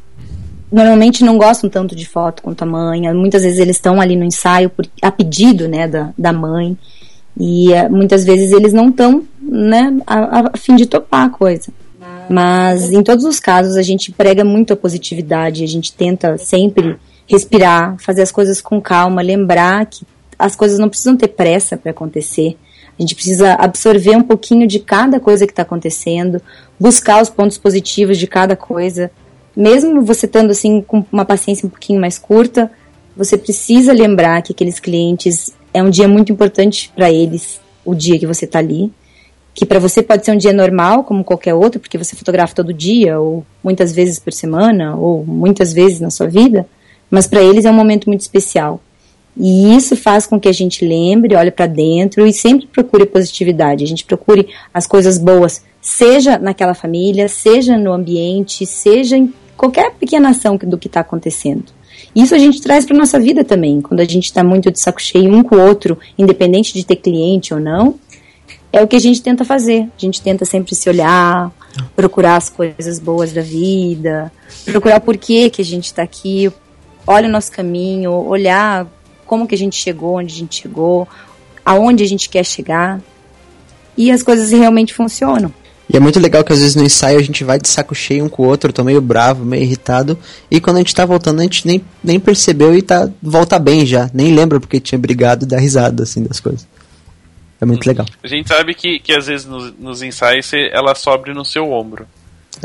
normalmente 0.71 1.25
não 1.25 1.37
gostam 1.37 1.69
tanto 1.69 1.95
de 1.95 2.07
foto 2.07 2.43
quanto 2.43 2.63
a 2.63 2.67
mãe. 2.67 3.13
Muitas 3.13 3.43
vezes 3.43 3.59
eles 3.59 3.77
estão 3.77 4.01
ali 4.01 4.17
no 4.17 4.25
ensaio 4.25 4.71
por, 4.71 4.87
a 5.03 5.11
pedido 5.11 5.69
né, 5.69 5.87
da, 5.87 6.13
da 6.17 6.33
mãe. 6.33 6.79
E 7.39 7.73
eh, 7.73 7.89
muitas 7.89 8.25
vezes 8.25 8.53
eles 8.53 8.73
não 8.73 8.89
estão 8.89 9.25
né, 9.41 9.97
a, 10.07 10.51
a 10.53 10.57
fim 10.57 10.77
de 10.77 10.87
topar 10.87 11.27
a 11.27 11.31
coisa. 11.31 11.73
Mas 12.29 12.93
em 12.93 13.03
todos 13.03 13.25
os 13.25 13.41
casos 13.41 13.77
a 13.77 13.83
gente 13.83 14.13
prega 14.13 14.45
muito 14.45 14.73
a 14.73 14.77
positividade, 14.77 15.65
a 15.65 15.67
gente 15.67 15.93
tenta 15.93 16.39
sempre 16.39 16.97
respirar, 17.27 17.97
fazer 17.99 18.23
as 18.23 18.31
coisas 18.31 18.61
com 18.61 18.81
calma, 18.81 19.21
lembrar 19.21 19.85
que 19.87 20.05
as 20.39 20.55
coisas 20.55 20.79
não 20.79 20.89
precisam 20.89 21.17
ter 21.17 21.29
pressa 21.29 21.77
para 21.77 21.91
acontecer. 21.91 22.57
A 22.99 23.03
gente 23.03 23.15
precisa 23.15 23.55
absorver 23.55 24.17
um 24.17 24.23
pouquinho 24.23 24.67
de 24.67 24.79
cada 24.79 25.19
coisa 25.19 25.47
que 25.47 25.53
está 25.53 25.63
acontecendo, 25.63 26.41
buscar 26.79 27.23
os 27.23 27.31
pontos 27.31 27.59
positivos 27.59 28.19
de 28.19 28.27
cada 28.27 28.55
coisa. 28.55 29.11
Mesmo 29.57 30.03
você 30.03 30.27
estando 30.27 30.51
assim 30.51 30.83
com 30.83 31.05
uma 31.11 31.25
paciência 31.25 31.67
um 31.67 31.71
pouquinho 31.71 32.01
mais 32.01 32.19
curta, 32.19 32.71
você 33.17 33.37
precisa 33.37 33.93
lembrar 33.93 34.43
que 34.43 34.53
aqueles 34.53 34.79
clientes 34.79 35.53
é 35.73 35.83
um 35.83 35.91
dia 35.91 36.09
muito 36.09 36.33
importante 36.33 36.91
para 36.95 37.11
eles, 37.11 37.61
o 37.85 37.95
dia 37.95 38.19
que 38.19 38.27
você 38.27 38.45
está 38.45 38.59
ali, 38.59 38.93
que 39.55 39.67
para 39.67 39.79
você 39.79 40.03
pode 40.03 40.25
ser 40.25 40.33
um 40.33 40.37
dia 40.37 40.53
normal 40.53 41.05
como 41.05 41.25
qualquer 41.25 41.55
outro, 41.55 41.81
porque 41.81 41.99
você 41.99 42.17
fotografa 42.17 42.55
todo 42.55 42.73
dia 42.73 43.19
ou 43.19 43.45
muitas 43.63 43.93
vezes 43.93 44.19
por 44.19 44.33
semana 44.33 44.97
ou 44.97 45.25
muitas 45.25 45.73
vezes 45.73 46.01
na 46.01 46.11
sua 46.11 46.29
vida, 46.29 46.67
mas 47.11 47.27
para 47.27 47.43
eles 47.43 47.65
é 47.65 47.71
um 47.71 47.75
momento 47.75 48.09
muito 48.09 48.21
especial. 48.21 48.81
E 49.37 49.75
isso 49.77 49.97
faz 49.97 50.27
com 50.27 50.39
que 50.41 50.49
a 50.49 50.53
gente 50.53 50.85
lembre, 50.85 51.37
olhe 51.37 51.51
para 51.51 51.67
dentro 51.67 52.27
e 52.27 52.33
sempre 52.33 52.67
procure 52.67 53.07
positividade. 53.07 53.85
A 53.85 53.87
gente 53.87 54.05
procure 54.05 54.49
as 54.73 54.87
coisas 54.87 55.19
boas, 55.19 55.65
seja 55.81 56.39
naquela 56.39 56.75
família, 56.75 57.29
seja 57.29 57.77
no 57.77 57.93
ambiente, 57.93 58.67
seja 58.67 59.17
em 59.17 59.33
qualquer 59.57 59.93
pequena 59.95 60.31
ação 60.31 60.57
do 60.57 60.79
que 60.79 60.89
está 60.89 61.01
acontecendo. 61.01 61.80
Isso 62.15 62.35
a 62.35 62.39
gente 62.39 62.61
traz 62.61 62.85
para 62.85 62.97
nossa 62.97 63.19
vida 63.19 63.45
também. 63.45 63.81
Quando 63.81 64.01
a 64.01 64.05
gente 64.05 64.25
está 64.25 64.43
muito 64.43 64.71
de 64.71 64.81
saco 64.81 65.01
cheio 65.01 65.33
um 65.33 65.43
com 65.43 65.57
o 65.57 65.61
outro, 65.61 65.99
independente 66.19 66.73
de 66.75 66.85
ter 66.85 66.97
cliente 66.97 67.55
ou 67.55 67.61
não, 67.61 67.97
é 68.73 68.83
o 68.83 68.89
que 68.89 68.97
a 68.97 69.01
gente 69.01 69.23
tenta 69.23 69.45
fazer. 69.45 69.83
A 69.97 70.01
gente 70.01 70.21
tenta 70.21 70.45
sempre 70.45 70.75
se 70.75 70.89
olhar, 70.89 71.53
procurar 71.95 72.37
as 72.37 72.49
coisas 72.49 72.99
boas 72.99 73.33
da 73.33 73.43
vida, 73.43 74.33
procurar 74.65 74.99
o 74.99 75.01
porquê 75.01 75.51
que 75.51 75.63
a 75.63 75.65
gente 75.65 75.87
está 75.87 76.03
aqui, 76.03 76.51
olha 77.07 77.29
o 77.29 77.33
nosso 77.33 77.51
caminho, 77.53 78.13
olhar 78.13 78.87
como 79.27 79.47
que 79.47 79.55
a 79.55 79.59
gente 79.59 79.77
chegou, 79.77 80.17
onde 80.19 80.35
a 80.35 80.37
gente 80.37 80.63
chegou, 80.63 81.07
aonde 81.65 82.03
a 82.03 82.07
gente 82.07 82.29
quer 82.29 82.45
chegar. 82.45 83.01
E 83.97 84.11
as 84.11 84.23
coisas 84.23 84.51
realmente 84.51 84.95
funcionam. 84.95 85.53
E 85.93 85.97
é 85.97 86.01
muito 86.01 86.21
legal 86.21 86.45
que 86.45 86.53
às 86.53 86.61
vezes 86.61 86.77
no 86.77 86.85
ensaio 86.85 87.19
a 87.19 87.23
gente 87.23 87.43
vai 87.43 87.59
de 87.59 87.69
saco 87.69 87.95
cheio 87.95 88.25
um 88.25 88.29
com 88.29 88.45
o 88.45 88.47
outro, 88.47 88.73
tô 88.73 88.85
meio 88.85 89.01
bravo, 89.01 89.45
meio 89.45 89.65
irritado, 89.65 90.17
e 90.49 90.61
quando 90.61 90.77
a 90.77 90.81
gente 90.81 90.95
tá 90.95 91.05
voltando 91.05 91.41
a 91.41 91.43
gente 91.43 91.67
nem, 91.67 91.85
nem 92.03 92.21
percebeu 92.21 92.75
e 92.75 92.81
tá, 92.81 93.11
volta 93.21 93.59
bem 93.59 93.85
já, 93.85 94.09
nem 94.15 94.33
lembra 94.33 94.61
porque 94.61 94.79
tinha 94.79 94.99
brigado 94.99 95.45
e 95.45 95.49
dá 95.49 95.59
risada 95.59 96.05
assim 96.05 96.23
das 96.23 96.39
coisas. 96.39 96.67
É 97.61 97.67
muito 97.67 97.85
legal. 97.87 98.07
A 98.23 98.27
gente 98.29 98.49
sabe 98.49 98.73
que, 98.73 99.01
que 99.01 99.13
às 99.13 99.27
vezes 99.27 99.47
nos, 99.47 99.75
nos 99.79 100.01
ensaios 100.01 100.51
ela 100.73 100.95
sobe 100.95 101.35
no 101.35 101.45
seu 101.45 101.71
ombro. 101.71 102.07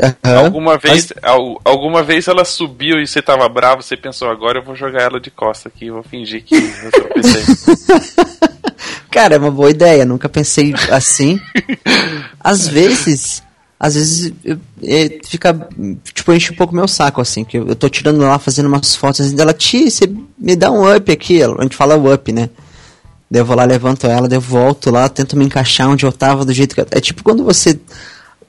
Aham. 0.00 0.44
Alguma 0.44 0.78
vez, 0.78 1.12
al- 1.22 1.60
alguma 1.64 2.02
vez 2.02 2.28
ela 2.28 2.44
subiu 2.44 3.00
e 3.00 3.06
você 3.06 3.20
tava 3.20 3.48
bravo, 3.48 3.82
você 3.82 3.96
pensou, 3.96 4.28
agora 4.30 4.58
eu 4.58 4.62
vou 4.62 4.74
jogar 4.76 5.02
ela 5.02 5.20
de 5.20 5.30
costa 5.30 5.68
aqui, 5.68 5.90
vou 5.90 6.02
fingir 6.02 6.44
que 6.44 6.54
eu 6.54 6.90
tropecei. 6.92 7.42
Cara, 9.10 9.34
é 9.36 9.38
uma 9.38 9.50
boa 9.50 9.70
ideia, 9.70 10.04
nunca 10.04 10.28
pensei 10.28 10.74
assim. 10.90 11.40
Às 12.40 12.66
vezes, 12.68 13.42
às 13.78 13.94
vezes 13.94 14.32
eu- 14.44 14.58
é, 14.82 15.18
fica, 15.24 15.68
tipo, 16.14 16.32
enche 16.32 16.52
um 16.52 16.56
pouco 16.56 16.74
meu 16.74 16.86
saco, 16.88 17.20
assim, 17.20 17.44
que 17.44 17.58
eu, 17.58 17.68
eu 17.68 17.76
tô 17.76 17.88
tirando 17.88 18.20
lá, 18.20 18.38
fazendo 18.38 18.66
umas 18.66 18.94
fotos 18.94 19.20
assim, 19.20 19.34
dela, 19.36 19.52
Ti, 19.52 19.90
você 19.90 20.10
me 20.38 20.54
dá 20.56 20.70
um 20.70 20.94
up 20.94 21.10
aqui, 21.10 21.42
a 21.42 21.48
gente 21.62 21.76
fala 21.76 21.96
up, 22.14 22.32
né? 22.32 22.50
Daí 23.30 23.40
eu 23.40 23.44
vou 23.44 23.56
lá, 23.56 23.64
levanto 23.64 24.06
ela, 24.06 24.28
daí 24.28 24.36
eu 24.36 24.40
volto 24.40 24.90
lá, 24.90 25.08
tento 25.08 25.36
me 25.36 25.44
encaixar 25.44 25.88
onde 25.88 26.06
eu 26.06 26.12
tava, 26.12 26.44
do 26.44 26.52
jeito 26.52 26.74
que 26.74 26.80
eu... 26.80 26.86
É 26.92 27.00
tipo 27.00 27.24
quando 27.24 27.42
você 27.42 27.78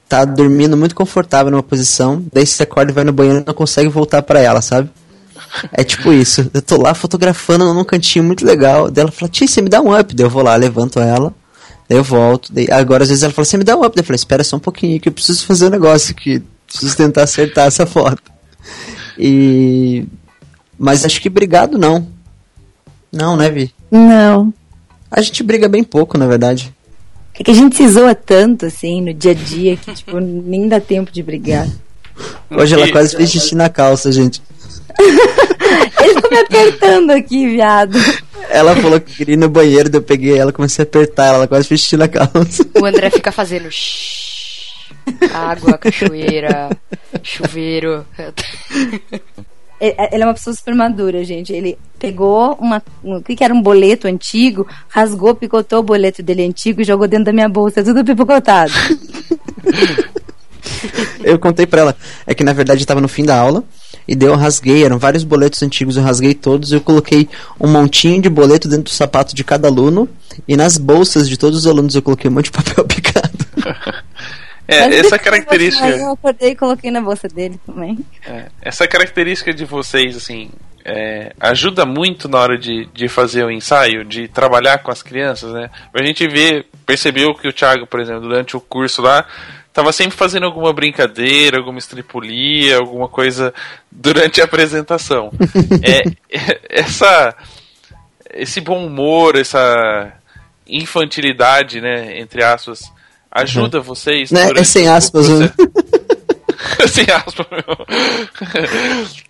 tá 0.07 0.23
dormindo 0.23 0.77
muito 0.77 0.93
confortável 0.95 1.51
numa 1.51 1.63
posição, 1.63 2.23
daí 2.31 2.45
você 2.45 2.63
acorda 2.63 2.91
e 2.91 2.95
vai 2.95 3.03
no 3.03 3.11
banheiro 3.11 3.39
e 3.39 3.43
não 3.45 3.53
consegue 3.53 3.89
voltar 3.89 4.21
pra 4.21 4.39
ela, 4.39 4.61
sabe? 4.61 4.89
É 5.71 5.83
tipo 5.83 6.11
isso. 6.13 6.49
Eu 6.53 6.61
tô 6.61 6.81
lá 6.81 6.93
fotografando 6.93 7.73
num 7.73 7.83
cantinho 7.83 8.23
muito 8.23 8.45
legal. 8.45 8.89
Daí 8.91 9.03
ela 9.03 9.11
fala, 9.11 9.29
Tia, 9.29 9.47
você 9.47 9.61
me 9.61 9.69
dá 9.69 9.81
um 9.81 9.97
up. 9.97 10.15
Daí 10.15 10.25
eu 10.25 10.29
vou 10.29 10.43
lá, 10.43 10.55
levanto 10.55 10.99
ela. 10.99 11.33
Daí 11.89 11.97
eu 11.97 12.03
volto. 12.03 12.51
Daí, 12.53 12.69
agora 12.71 13.03
às 13.03 13.09
vezes 13.09 13.23
ela 13.23 13.33
fala, 13.33 13.45
você 13.45 13.57
me 13.57 13.63
dá 13.63 13.75
um 13.75 13.83
up. 13.83 13.95
Daí 13.95 14.01
eu 14.01 14.05
falei, 14.05 14.17
espera 14.17 14.43
só 14.43 14.57
um 14.57 14.59
pouquinho 14.61 14.99
que 14.99 15.09
eu 15.09 15.13
preciso 15.13 15.45
fazer 15.45 15.67
um 15.67 15.69
negócio 15.69 16.11
aqui. 16.11 16.41
Preciso 16.65 16.95
tentar 16.95 17.23
acertar 17.23 17.67
essa 17.67 17.85
foto. 17.85 18.21
E. 19.17 20.05
Mas 20.77 21.05
acho 21.05 21.21
que 21.21 21.29
obrigado 21.29 21.77
não. 21.77 22.07
Não, 23.11 23.35
né, 23.35 23.49
Vi? 23.49 23.73
Não. 23.89 24.53
A 25.09 25.21
gente 25.21 25.41
briga 25.41 25.67
bem 25.67 25.83
pouco, 25.83 26.17
na 26.17 26.27
verdade. 26.27 26.73
É 27.39 27.43
que 27.43 27.51
a 27.51 27.53
gente 27.53 27.75
se 27.75 27.87
zoa 27.87 28.13
tanto, 28.15 28.65
assim, 28.65 29.01
no 29.01 29.13
dia 29.13 29.31
a 29.31 29.33
dia, 29.33 29.77
que, 29.77 29.93
tipo, 29.93 30.19
nem 30.19 30.67
dá 30.67 30.79
tempo 30.79 31.11
de 31.11 31.21
brigar. 31.21 31.67
Hoje 32.49 32.73
ela 32.73 32.91
quase 32.91 33.15
fez 33.15 33.29
xixi 33.31 33.55
na 33.55 33.69
calça, 33.69 34.11
gente. 34.11 34.41
Eles 34.99 36.15
estão 36.15 36.31
me 36.31 36.37
apertando 36.39 37.11
aqui, 37.11 37.47
viado. 37.47 37.97
Ela 38.49 38.75
falou 38.75 38.99
que 38.99 39.15
queria 39.15 39.33
ir 39.33 39.37
no 39.37 39.49
banheiro, 39.49 39.89
daí 39.89 39.99
eu 39.99 40.03
peguei 40.03 40.37
ela, 40.37 40.53
comecei 40.53 40.83
a 40.83 40.87
apertar 40.87 41.25
ela, 41.27 41.37
ela 41.37 41.47
quase 41.47 41.67
fez 41.67 41.81
xixi 41.81 41.97
na 41.97 42.07
calça. 42.07 42.65
O 42.79 42.85
André 42.85 43.09
fica 43.09 43.31
fazendo 43.31 43.69
água, 45.33 45.77
cachoeira, 45.77 46.69
chuveiro. 47.23 48.05
Ele 49.79 50.23
é 50.23 50.25
uma 50.25 50.33
pessoa 50.33 50.55
super 50.55 50.73
madura, 50.73 51.23
gente. 51.23 51.53
Ele 51.53 51.77
pegou 51.99 52.53
uma, 52.59 52.81
um, 53.03 53.17
o 53.17 53.23
que 53.23 53.35
que 53.35 53.43
era 53.43 53.53
um 53.53 53.61
boleto 53.61 54.07
antigo, 54.07 54.67
rasgou, 54.89 55.35
picotou 55.35 55.79
o 55.79 55.83
boleto 55.83 56.23
dele 56.23 56.43
antigo 56.43 56.81
e 56.81 56.85
jogou 56.85 57.07
dentro 57.07 57.25
da 57.25 57.33
minha 57.33 57.47
bolsa, 57.49 57.83
tudo 57.83 58.03
pipocotado. 58.03 58.71
Eu 61.23 61.37
contei 61.37 61.67
pra 61.67 61.81
ela, 61.81 61.95
é 62.25 62.33
que 62.33 62.43
na 62.43 62.53
verdade 62.53 62.85
tava 62.85 63.01
no 63.01 63.07
fim 63.07 63.23
da 63.23 63.37
aula, 63.37 63.63
e 64.07 64.15
daí 64.15 64.29
eu 64.29 64.35
rasguei, 64.35 64.83
eram 64.83 64.97
vários 64.97 65.23
boletos 65.23 65.61
antigos, 65.61 65.97
eu 65.97 66.03
rasguei 66.03 66.33
todos, 66.33 66.71
eu 66.71 66.81
coloquei 66.81 67.27
um 67.59 67.67
montinho 67.67 68.21
de 68.21 68.29
boleto 68.29 68.67
dentro 68.67 68.85
do 68.85 68.89
sapato 68.89 69.35
de 69.35 69.43
cada 69.43 69.67
aluno, 69.67 70.07
e 70.47 70.55
nas 70.55 70.77
bolsas 70.77 71.27
de 71.27 71.37
todos 71.37 71.59
os 71.59 71.67
alunos 71.67 71.95
eu 71.95 72.01
coloquei 72.01 72.29
um 72.29 72.33
monte 72.33 72.45
de 72.45 72.51
papel 72.63 72.85
picado. 72.85 73.37
É, 74.67 74.81
Mas 74.81 74.95
essa 74.97 75.17
característica. 75.17 75.87
Eu 75.87 76.11
acordei 76.11 76.51
e 76.51 76.55
coloquei 76.55 76.91
na 76.91 76.99
bolsa 76.99 77.27
dele 77.27 77.59
também. 77.65 77.99
É, 78.25 78.47
essa 78.61 78.85
característica 78.85 79.53
de 79.53 79.63
vocês, 79.63 80.17
assim, 80.17 80.49
é, 80.83 81.33
ajuda 81.39 81.85
muito 81.85 82.29
na 82.29 82.39
hora 82.39 82.57
de, 82.57 82.85
de 82.93 83.09
fazer 83.09 83.43
o 83.43 83.51
ensaio, 83.51 84.05
de 84.05 84.29
trabalhar 84.29 84.79
com 84.79 84.89
as 84.89 85.03
crianças, 85.03 85.51
né? 85.51 85.69
A 85.93 86.01
gente 86.01 86.25
vê, 86.27 86.65
percebeu 86.85 87.33
que 87.33 87.47
o 87.47 87.53
Thiago, 87.53 87.85
por 87.85 87.99
exemplo, 87.99 88.21
durante 88.21 88.55
o 88.55 88.61
curso 88.61 89.01
lá, 89.01 89.25
tava 89.77 89.93
sempre 89.93 90.17
fazendo 90.17 90.47
alguma 90.47 90.73
brincadeira, 90.73 91.59
alguma 91.59 91.77
estripulia, 91.77 92.77
alguma 92.77 93.07
coisa 93.07 93.53
durante 93.91 94.41
a 94.41 94.45
apresentação. 94.45 95.31
é, 95.83 95.99
é, 96.35 96.59
essa, 96.67 97.35
esse 98.33 98.59
bom 98.59 98.87
humor, 98.87 99.35
essa 99.35 100.11
infantilidade, 100.65 101.79
né, 101.79 102.19
entre 102.19 102.43
aspas, 102.43 102.91
ajuda 103.31 103.79
vocês 103.79 104.31
Né? 104.31 104.49
É 104.55 104.63
sem 104.63 104.87
aspas, 104.87 105.29
né? 105.29 105.53
Sem 106.87 107.05
aspas, 107.13 107.45
meu. 107.51 107.85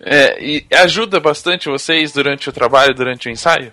É, 0.00 0.42
e 0.42 0.66
ajuda 0.72 1.20
bastante 1.20 1.68
vocês 1.68 2.10
durante 2.10 2.48
o 2.48 2.52
trabalho, 2.52 2.94
durante 2.94 3.28
o 3.28 3.30
ensaio? 3.30 3.70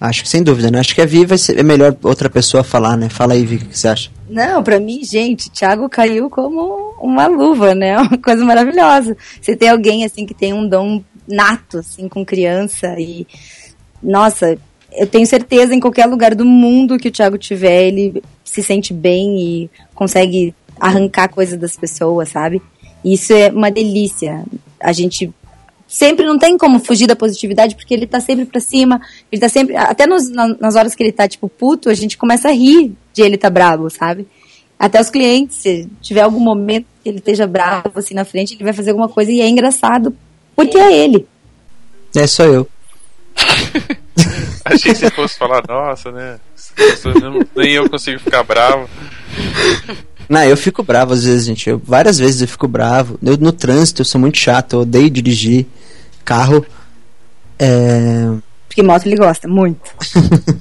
Acho 0.00 0.22
que 0.22 0.28
sem 0.28 0.42
dúvida, 0.42 0.70
né? 0.70 0.78
Acho 0.78 0.94
que 0.94 1.00
a 1.00 1.06
Vi 1.06 1.24
vai 1.24 1.38
ser 1.38 1.58
é 1.58 1.62
melhor 1.62 1.96
outra 2.02 2.28
pessoa 2.28 2.62
falar, 2.62 2.96
né? 2.96 3.08
Fala 3.08 3.32
aí, 3.34 3.44
Vi, 3.44 3.56
o 3.56 3.58
que 3.60 3.78
você 3.78 3.88
acha? 3.88 4.10
Não, 4.28 4.62
pra 4.62 4.78
mim, 4.78 5.02
gente, 5.04 5.50
Thiago 5.50 5.88
caiu 5.88 6.28
como 6.28 6.94
uma 7.00 7.26
luva, 7.26 7.74
né? 7.74 7.96
Uma 7.98 8.18
coisa 8.18 8.44
maravilhosa. 8.44 9.16
Você 9.40 9.56
tem 9.56 9.68
alguém, 9.68 10.04
assim, 10.04 10.26
que 10.26 10.34
tem 10.34 10.52
um 10.52 10.68
dom 10.68 11.02
nato, 11.26 11.78
assim, 11.78 12.08
com 12.08 12.24
criança 12.24 12.94
e... 12.98 13.26
Nossa, 14.02 14.58
eu 14.92 15.06
tenho 15.06 15.26
certeza 15.26 15.74
em 15.74 15.80
qualquer 15.80 16.06
lugar 16.06 16.34
do 16.34 16.44
mundo 16.44 16.98
que 16.98 17.08
o 17.08 17.12
Thiago 17.12 17.38
tiver, 17.38 17.86
ele 17.86 18.22
se 18.44 18.62
sente 18.62 18.92
bem 18.92 19.38
e 19.38 19.70
consegue 19.94 20.54
arrancar 20.78 21.28
coisas 21.28 21.58
das 21.58 21.76
pessoas, 21.76 22.28
sabe? 22.28 22.60
E 23.04 23.14
isso 23.14 23.32
é 23.32 23.50
uma 23.50 23.70
delícia. 23.70 24.44
A 24.80 24.92
gente 24.92 25.32
sempre 25.86 26.26
não 26.26 26.38
tem 26.38 26.56
como 26.58 26.78
fugir 26.78 27.06
da 27.06 27.14
positividade, 27.16 27.74
porque 27.76 27.94
ele 27.94 28.06
tá 28.06 28.20
sempre 28.20 28.44
pra 28.44 28.60
cima, 28.60 29.00
ele 29.30 29.40
tá 29.40 29.48
sempre, 29.48 29.76
até 29.76 30.06
nos- 30.06 30.28
na- 30.30 30.56
nas 30.60 30.74
horas 30.76 30.94
que 30.94 31.02
ele 31.02 31.12
tá, 31.12 31.28
tipo, 31.28 31.48
puto, 31.48 31.88
a 31.88 31.94
gente 31.94 32.16
começa 32.18 32.48
a 32.48 32.52
rir 32.52 32.92
de 33.12 33.22
ele 33.22 33.36
tá 33.36 33.48
bravo, 33.50 33.88
sabe? 33.90 34.26
Até 34.78 35.00
os 35.00 35.08
clientes, 35.08 35.56
se 35.56 35.88
tiver 36.02 36.20
algum 36.20 36.40
momento 36.40 36.86
que 37.02 37.08
ele 37.08 37.18
esteja 37.18 37.46
bravo, 37.46 37.92
assim, 37.94 38.14
na 38.14 38.24
frente, 38.24 38.54
ele 38.54 38.64
vai 38.64 38.72
fazer 38.72 38.90
alguma 38.90 39.08
coisa 39.08 39.30
e 39.30 39.40
é 39.40 39.48
engraçado, 39.48 40.14
porque 40.54 40.76
é 40.76 40.92
ele. 41.04 41.26
É, 42.14 42.26
sou 42.26 42.46
eu. 42.46 42.68
Achei 44.64 44.92
que 44.92 44.98
você 44.98 45.10
fosse 45.10 45.38
falar, 45.38 45.62
nossa, 45.68 46.10
né? 46.10 46.38
Nem 47.54 47.72
eu 47.72 47.88
consigo 47.88 48.18
ficar 48.18 48.42
bravo. 48.42 48.88
Não, 50.28 50.42
eu 50.42 50.56
fico 50.56 50.82
bravo 50.82 51.12
às 51.12 51.24
vezes, 51.24 51.46
gente. 51.46 51.68
Eu, 51.68 51.80
várias 51.84 52.18
vezes 52.18 52.42
eu 52.42 52.48
fico 52.48 52.66
bravo. 52.66 53.18
Eu, 53.22 53.36
no 53.36 53.52
trânsito 53.52 54.02
eu 54.02 54.04
sou 54.04 54.20
muito 54.20 54.38
chato, 54.38 54.74
eu 54.74 54.80
odeio 54.80 55.10
dirigir 55.10 55.66
carro. 56.24 56.64
É, 57.58 58.28
Porque 58.68 58.82
moto 58.82 59.06
ele 59.06 59.16
gosta, 59.16 59.48
muito. 59.48 59.90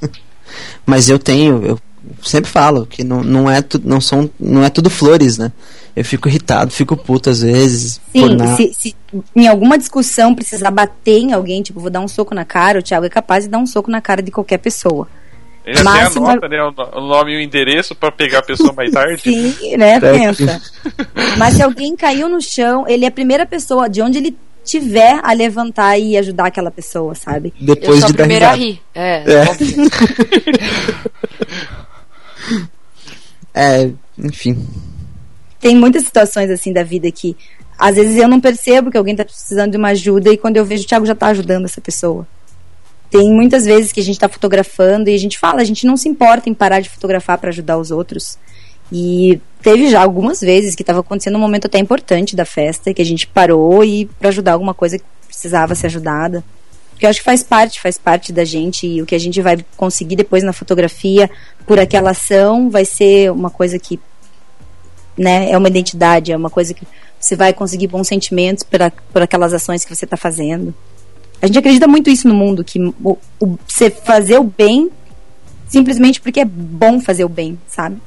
mas 0.86 1.10
eu 1.10 1.20
tenho, 1.20 1.66
eu 1.66 1.80
sempre 2.24 2.50
falo 2.50 2.86
que 2.86 3.04
não, 3.04 3.24
não, 3.24 3.50
é 3.50 3.62
tu, 3.62 3.82
não, 3.84 4.00
são, 4.00 4.30
não 4.40 4.64
é 4.64 4.70
tudo 4.70 4.90
flores, 4.90 5.38
né? 5.38 5.52
Eu 5.96 6.04
fico 6.04 6.28
irritado, 6.28 6.72
fico 6.72 6.96
puto 6.96 7.30
às 7.30 7.42
vezes. 7.42 8.02
Sim, 8.12 8.38
se, 8.56 8.74
se 8.74 8.96
em 9.36 9.48
alguma 9.48 9.78
discussão 9.78 10.36
precisar 10.36 10.70
bater 10.70 11.20
em 11.20 11.34
alguém, 11.34 11.62
tipo, 11.62 11.80
vou 11.80 11.90
dar 11.90 12.02
um 12.02 12.08
soco 12.08 12.36
na 12.36 12.44
cara, 12.44 12.80
o 12.80 12.84
Thiago 12.84 13.06
é 13.06 13.10
capaz 13.10 13.46
de 13.46 13.50
dar 13.50 13.60
um 13.60 13.66
soco 13.66 13.90
na 13.90 14.02
cara 14.02 14.22
de 14.22 14.32
qualquer 14.32 14.58
pessoa. 14.58 15.08
Ele 15.66 15.82
Mas 15.84 16.08
até 16.08 16.18
anota, 16.20 16.48
né, 16.48 16.62
o 16.64 16.72
no- 16.72 16.98
o 16.98 17.02
nome 17.08 17.32
e 17.34 17.38
o 17.38 17.42
endereço 17.42 17.96
pra 17.96 18.12
pegar 18.12 18.40
a 18.40 18.44
pessoa 18.44 18.72
mais 18.74 18.92
tarde. 18.92 19.22
Sim, 19.24 19.76
né? 19.78 20.00
Certo. 20.00 20.38
Pensa. 20.38 20.62
Mas 21.38 21.56
se 21.56 21.64
alguém 21.64 21.96
caiu 21.96 22.30
no 22.30 22.40
chão, 22.42 22.88
ele 22.88 23.04
é 23.04 23.08
a 23.08 23.12
primeira 23.12 23.46
pessoa, 23.48 23.90
de 23.90 24.00
onde 24.02 24.18
ele 24.20 24.38
tiver, 24.64 25.20
a 25.24 25.32
levantar 25.34 25.98
e 25.98 26.16
ajudar 26.18 26.46
aquela 26.48 26.70
pessoa, 26.72 27.14
sabe? 27.16 27.52
Eu 27.60 27.66
Depois 27.76 28.00
sou 28.00 28.10
a 28.10 28.12
de 28.12 28.18
dar 28.18 28.24
primeira 28.24 28.50
a 28.50 28.54
rir. 28.54 28.80
É, 28.94 29.24
É. 29.32 29.46
É, 33.54 33.90
enfim. 34.20 34.68
Tem 35.60 35.76
muitas 35.76 36.04
situações 36.04 36.50
assim 36.50 36.74
da 36.74 36.84
vida 36.84 37.10
que 37.12 37.36
às 37.80 37.96
vezes 37.96 38.16
eu 38.18 38.28
não 38.28 38.40
percebo 38.40 38.92
que 38.92 38.98
alguém 38.98 39.16
tá 39.16 39.26
precisando 39.26 39.72
de 39.72 39.78
uma 39.78 39.90
ajuda 39.90 40.32
e 40.32 40.38
quando 40.38 40.58
eu 40.58 40.66
vejo 40.66 40.84
o 40.84 40.88
Thiago 40.88 41.06
já 41.06 41.16
tá 41.16 41.28
ajudando 41.28 41.66
essa 41.66 41.82
pessoa. 41.82 42.28
Tem 43.10 43.32
muitas 43.32 43.66
vezes 43.66 43.92
que 43.92 44.00
a 44.00 44.04
gente 44.04 44.20
tá 44.20 44.28
fotografando 44.28 45.10
e 45.10 45.16
a 45.16 45.20
gente 45.20 45.38
fala, 45.38 45.62
a 45.62 45.64
gente 45.64 45.86
não 45.86 45.96
se 45.96 46.10
importa 46.10 46.50
em 46.50 46.54
parar 46.54 46.80
de 46.80 46.90
fotografar 46.90 47.38
para 47.38 47.50
ajudar 47.50 47.78
os 47.78 47.92
outros. 47.92 48.38
E 48.92 49.42
teve 49.62 49.90
já 49.90 50.02
algumas 50.02 50.42
vezes 50.42 50.76
que 50.76 50.84
estava 50.84 51.00
acontecendo 51.00 51.36
um 51.36 51.40
momento 51.40 51.66
até 51.66 51.80
importante 51.80 52.36
da 52.36 52.46
festa 52.46 52.94
que 52.94 53.02
a 53.02 53.06
gente 53.06 53.28
parou 53.28 53.84
e 53.84 54.06
para 54.20 54.30
ajudar 54.30 54.54
alguma 54.54 54.74
coisa 54.74 54.98
que 54.98 55.06
precisava 55.28 55.76
ser 55.76 55.88
ajudada. 55.88 56.44
Porque 56.92 57.06
eu 57.06 57.10
acho 57.10 57.20
que 57.20 57.26
faz 57.26 57.44
parte, 57.44 57.82
faz 57.82 57.98
parte 57.98 58.32
da 58.32 58.46
gente 58.46 58.88
e 58.88 59.02
o 59.02 59.06
que 59.06 59.16
a 59.16 59.20
gente 59.20 59.42
vai 59.42 59.58
conseguir 59.76 60.16
depois 60.16 60.44
na 60.44 60.54
fotografia 60.54 61.30
por 61.66 61.78
aquela 61.78 62.12
ação 62.12 62.70
vai 62.70 62.86
ser 62.86 63.32
uma 63.32 63.50
coisa 63.50 63.78
que 63.78 64.00
né, 65.18 65.52
é 65.52 65.58
uma 65.58 65.68
identidade, 65.68 66.32
é 66.32 66.38
uma 66.38 66.50
coisa 66.50 66.74
que 66.74 66.88
você 67.20 67.36
vai 67.36 67.52
conseguir 67.54 67.88
bons 67.88 68.08
sentimentos 68.08 68.64
por, 68.64 68.80
por 69.12 69.22
aquelas 69.22 69.54
ações 69.54 69.84
que 69.84 69.94
você 69.94 70.06
está 70.06 70.16
fazendo. 70.16 70.74
A 71.46 71.48
gente 71.48 71.60
acredita 71.60 71.88
muito 71.88 72.10
isso 72.10 72.28
no 72.28 72.34
mundo, 72.34 72.64
que 72.64 72.80
o, 72.80 73.18
o- 73.40 73.58
você 73.68 73.90
fazer 73.90 74.38
o 74.40 74.44
bem 74.44 74.90
simplesmente 75.68 76.20
porque 76.22 76.40
é 76.40 76.46
bom 76.46 77.00
fazer 77.00 77.24
o 77.26 77.30
bem, 77.30 77.58
sabe? 77.68 77.98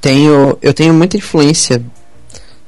Tenho, 0.00 0.56
eu 0.62 0.72
tenho 0.74 0.92
muita 0.94 1.16
influência 1.16 1.82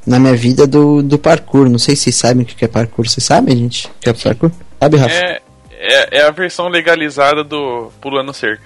na 0.06 0.18
minha 0.18 0.34
vida 0.34 0.66
do, 0.66 1.02
do 1.02 1.18
parkour. 1.18 1.68
Não 1.68 1.78
sei 1.78 1.94
se 1.94 2.04
vocês 2.04 2.16
sabem 2.16 2.42
o 2.42 2.46
que 2.46 2.64
é 2.64 2.68
parkour. 2.68 3.08
Vocês 3.08 3.24
sabem, 3.24 3.56
gente? 3.56 3.86
O 3.86 3.90
que 4.00 4.08
é 4.10 4.12
parkour? 4.12 4.50
Sabe, 4.80 4.96
Rafa? 4.96 5.14
É, 5.14 5.40
é, 5.78 6.18
é 6.18 6.22
a 6.26 6.30
versão 6.30 6.68
legalizada 6.68 7.44
do 7.44 7.90
Pulando 8.00 8.32
Cerca. 8.32 8.64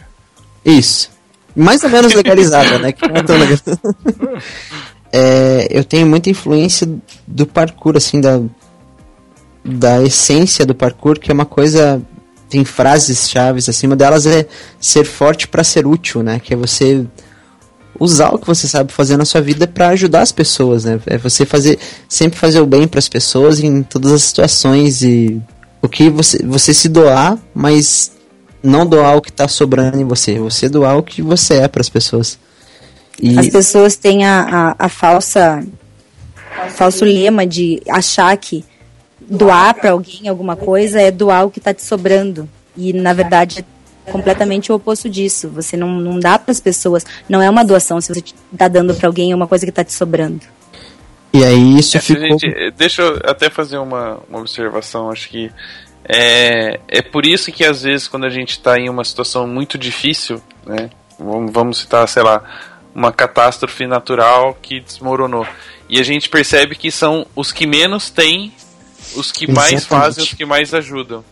Isso. 0.65 1.11
Mais 1.55 1.83
ou 1.85 1.91
menos 1.91 2.15
legalizada, 2.15 2.79
né? 2.79 2.91
Que 2.93 3.07
não 3.09 3.17
é 3.17 3.23
tão 3.23 3.37
legal. 3.39 3.59
É, 5.17 5.69
eu 5.71 5.85
tenho 5.85 6.09
muita 6.09 6.29
influência 6.29 6.89
do 7.25 7.47
parkour, 7.47 7.97
assim, 7.97 8.21
da, 8.21 8.41
da 9.65 10.03
essência 10.03 10.67
do 10.67 10.75
parkour, 10.75 11.19
que 11.19 11.31
é 11.31 11.35
uma 11.35 11.47
coisa. 11.47 12.03
Tem 12.49 12.65
frases 12.65 13.29
chaves, 13.29 13.83
uma 13.83 13.97
delas 13.97 14.27
é 14.27 14.47
ser 14.79 15.05
forte 15.05 15.49
para 15.49 15.65
ser 15.65 15.87
útil, 15.87 16.23
né? 16.23 16.39
Que 16.39 16.55
é 16.55 16.57
você 16.57 17.05
usar 17.99 18.31
o 18.31 18.39
que 18.39 18.47
você 18.47 18.69
sabe 18.69 18.93
fazer 18.93 19.17
na 19.17 19.25
sua 19.25 19.41
vida 19.41 19.67
para 19.67 19.89
ajudar 19.89 20.21
as 20.21 20.31
pessoas, 20.31 20.85
né? 20.85 21.01
É 21.07 21.17
você 21.17 21.47
fazer 21.47 21.79
sempre 22.09 22.39
fazer 22.39 22.61
o 22.61 22.67
bem 22.67 22.87
para 22.87 22.99
as 22.99 23.09
pessoas 23.09 23.61
em 23.61 23.83
todas 23.83 24.13
as 24.13 24.23
situações 24.23 25.03
e 25.03 25.41
o 25.81 25.89
que 25.89 26.11
você 26.11 26.45
você 26.45 26.75
se 26.75 26.89
doar, 26.89 27.39
mas 27.55 28.13
não 28.63 28.87
doar 28.87 29.17
o 29.17 29.23
que 29.23 29.33
tá 29.33 29.47
sobrando 29.49 30.01
em 30.01 30.05
você, 30.05 30.39
você 30.39 30.69
doar 30.69 30.97
o 30.97 31.03
que 31.03 31.23
você 31.23 31.55
é 31.55 31.69
para 31.69 31.81
as 31.81 31.89
pessoas. 31.89 32.39
E 33.21 33.39
As 33.39 33.49
pessoas 33.49 33.97
têm 33.97 34.25
a, 34.25 34.75
a, 34.79 34.87
a 34.87 34.89
falsa 34.89 35.65
falso 36.71 37.05
lema 37.05 37.47
de 37.47 37.81
achar 37.89 38.37
que 38.37 38.65
doar 39.29 39.75
para 39.75 39.91
alguém 39.93 40.29
alguma 40.29 40.57
coisa 40.57 41.01
é 41.01 41.11
doar 41.11 41.47
o 41.47 41.51
que 41.51 41.59
está 41.59 41.73
te 41.73 41.83
sobrando. 41.83 42.49
E 42.77 42.93
na 42.93 43.13
verdade 43.13 43.65
é 44.07 44.11
completamente 44.11 44.71
o 44.71 44.75
oposto 44.75 45.09
disso. 45.09 45.49
Você 45.51 45.77
não, 45.77 45.89
não 46.01 46.19
dá 46.19 46.39
para 46.39 46.53
as 46.53 46.61
pessoas, 46.61 47.05
não 47.29 47.41
é 47.41 47.49
uma 47.49 47.65
doação 47.65 48.01
se 48.01 48.13
você 48.13 48.23
está 48.53 48.69
dando 48.69 48.95
para 48.95 49.07
alguém 49.09 49.33
uma 49.35 49.47
coisa 49.47 49.65
que 49.65 49.71
está 49.71 49.85
te 49.85 49.93
sobrando. 49.93 50.41
e 51.33 51.45
aí 51.45 51.79
isso 51.79 51.97
Essa 51.97 52.07
ficou 52.07 52.39
gente, 52.39 52.71
deixa 52.77 53.03
eu 53.03 53.21
até 53.25 53.49
fazer 53.49 53.79
uma, 53.79 54.21
uma 54.29 54.41
observação. 54.41 55.11
Acho 55.11 55.29
que 55.29 55.51
É, 56.07 56.81
é 56.87 57.01
por 57.01 57.25
isso 57.25 57.51
que 57.51 57.65
às 57.65 57.83
vezes 57.83 58.07
quando 58.09 58.27
a 58.27 58.31
gente 58.31 58.51
está 58.51 58.79
em 58.79 58.91
uma 58.91 59.05
situação 59.05 59.47
muito 59.47 59.79
difícil, 59.79 60.43
né? 60.67 60.91
Vamos, 61.19 61.53
vamos 61.53 61.79
citar, 61.79 62.07
sei 62.09 62.23
lá, 62.23 62.43
uma 62.95 63.13
catástrofe 63.13 63.87
natural 63.87 64.57
que 64.61 64.81
desmoronou. 64.81 65.47
E 65.89 65.99
a 66.01 66.03
gente 66.03 66.29
percebe 66.29 66.75
que 66.75 66.91
são 66.91 67.27
os 67.35 67.53
que 67.53 67.67
menos 67.67 68.11
têm, 68.11 68.53
os 69.17 69.33
que 69.33 69.51
mais 69.51 69.73
Exatamente. 69.73 69.87
fazem, 69.87 70.25
os 70.25 70.33
que 70.35 70.45
mais 70.45 70.75
ajudam. 70.75 71.25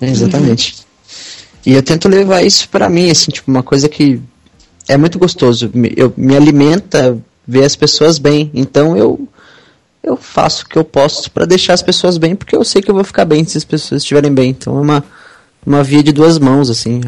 Exatamente. 0.00 0.76
E 1.66 1.72
eu 1.72 1.82
tento 1.82 2.08
levar 2.08 2.42
isso 2.42 2.68
pra 2.68 2.88
mim, 2.88 3.10
assim, 3.10 3.30
tipo, 3.30 3.50
uma 3.50 3.62
coisa 3.62 3.88
que 3.88 4.20
é 4.86 4.96
muito 4.96 5.18
gostoso. 5.18 5.70
Eu, 5.96 6.12
me 6.16 6.36
alimenta 6.36 7.18
ver 7.46 7.64
as 7.64 7.76
pessoas 7.76 8.18
bem. 8.18 8.50
Então 8.54 8.96
eu 8.96 9.28
eu 10.02 10.16
faço 10.16 10.64
o 10.64 10.68
que 10.68 10.78
eu 10.78 10.84
posso 10.84 11.30
pra 11.30 11.44
deixar 11.44 11.74
as 11.74 11.82
pessoas 11.82 12.16
bem, 12.16 12.34
porque 12.34 12.56
eu 12.56 12.64
sei 12.64 12.80
que 12.80 12.90
eu 12.90 12.94
vou 12.94 13.04
ficar 13.04 13.24
bem 13.24 13.44
se 13.44 13.58
as 13.58 13.64
pessoas 13.64 14.02
estiverem 14.02 14.32
bem. 14.32 14.50
Então 14.50 14.78
é 14.78 14.80
uma, 14.80 15.04
uma 15.66 15.82
via 15.82 16.02
de 16.02 16.12
duas 16.12 16.38
mãos, 16.38 16.70
assim. 16.70 17.00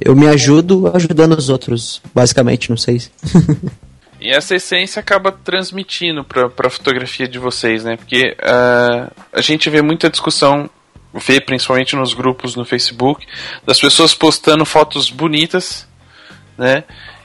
Eu 0.00 0.16
me 0.16 0.26
ajudo 0.26 0.90
ajudando 0.94 1.36
os 1.36 1.48
outros, 1.48 2.00
basicamente, 2.12 2.70
não 2.70 2.76
sei. 2.76 3.00
E 4.24 4.30
essa 4.30 4.54
essência 4.54 5.00
acaba 5.00 5.30
transmitindo 5.30 6.24
para 6.24 6.46
a 6.46 6.70
fotografia 6.70 7.28
de 7.28 7.38
vocês, 7.38 7.84
né? 7.84 7.94
Porque 7.98 8.34
ah, 8.40 9.12
a 9.30 9.42
gente 9.42 9.68
vê 9.68 9.82
muita 9.82 10.08
discussão, 10.08 10.70
vê 11.12 11.42
principalmente 11.42 11.94
nos 11.94 12.14
grupos 12.14 12.56
no 12.56 12.64
Facebook, 12.64 13.26
das 13.66 13.78
pessoas 13.78 14.14
postando 14.14 14.64
fotos 14.64 15.10
bonitas, 15.10 15.86
né? 16.56 16.84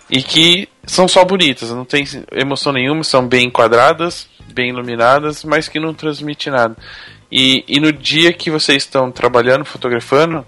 E 0.10 0.22
que 0.22 0.68
são 0.86 1.08
só 1.08 1.24
bonitas, 1.24 1.72
não 1.72 1.86
tem 1.86 2.04
emoção 2.34 2.74
nenhuma, 2.74 3.02
são 3.06 3.26
bem 3.26 3.48
enquadradas, 3.48 4.28
bem 4.54 4.68
iluminadas, 4.68 5.46
mas 5.46 5.70
que 5.70 5.80
não 5.80 5.94
transmite 5.94 6.50
nada. 6.50 6.76
E, 7.32 7.64
e 7.66 7.80
no 7.80 7.94
dia 7.94 8.34
que 8.34 8.52
vocês 8.52 8.84
estão 8.84 9.10
trabalhando, 9.10 9.64
fotografando, 9.64 10.46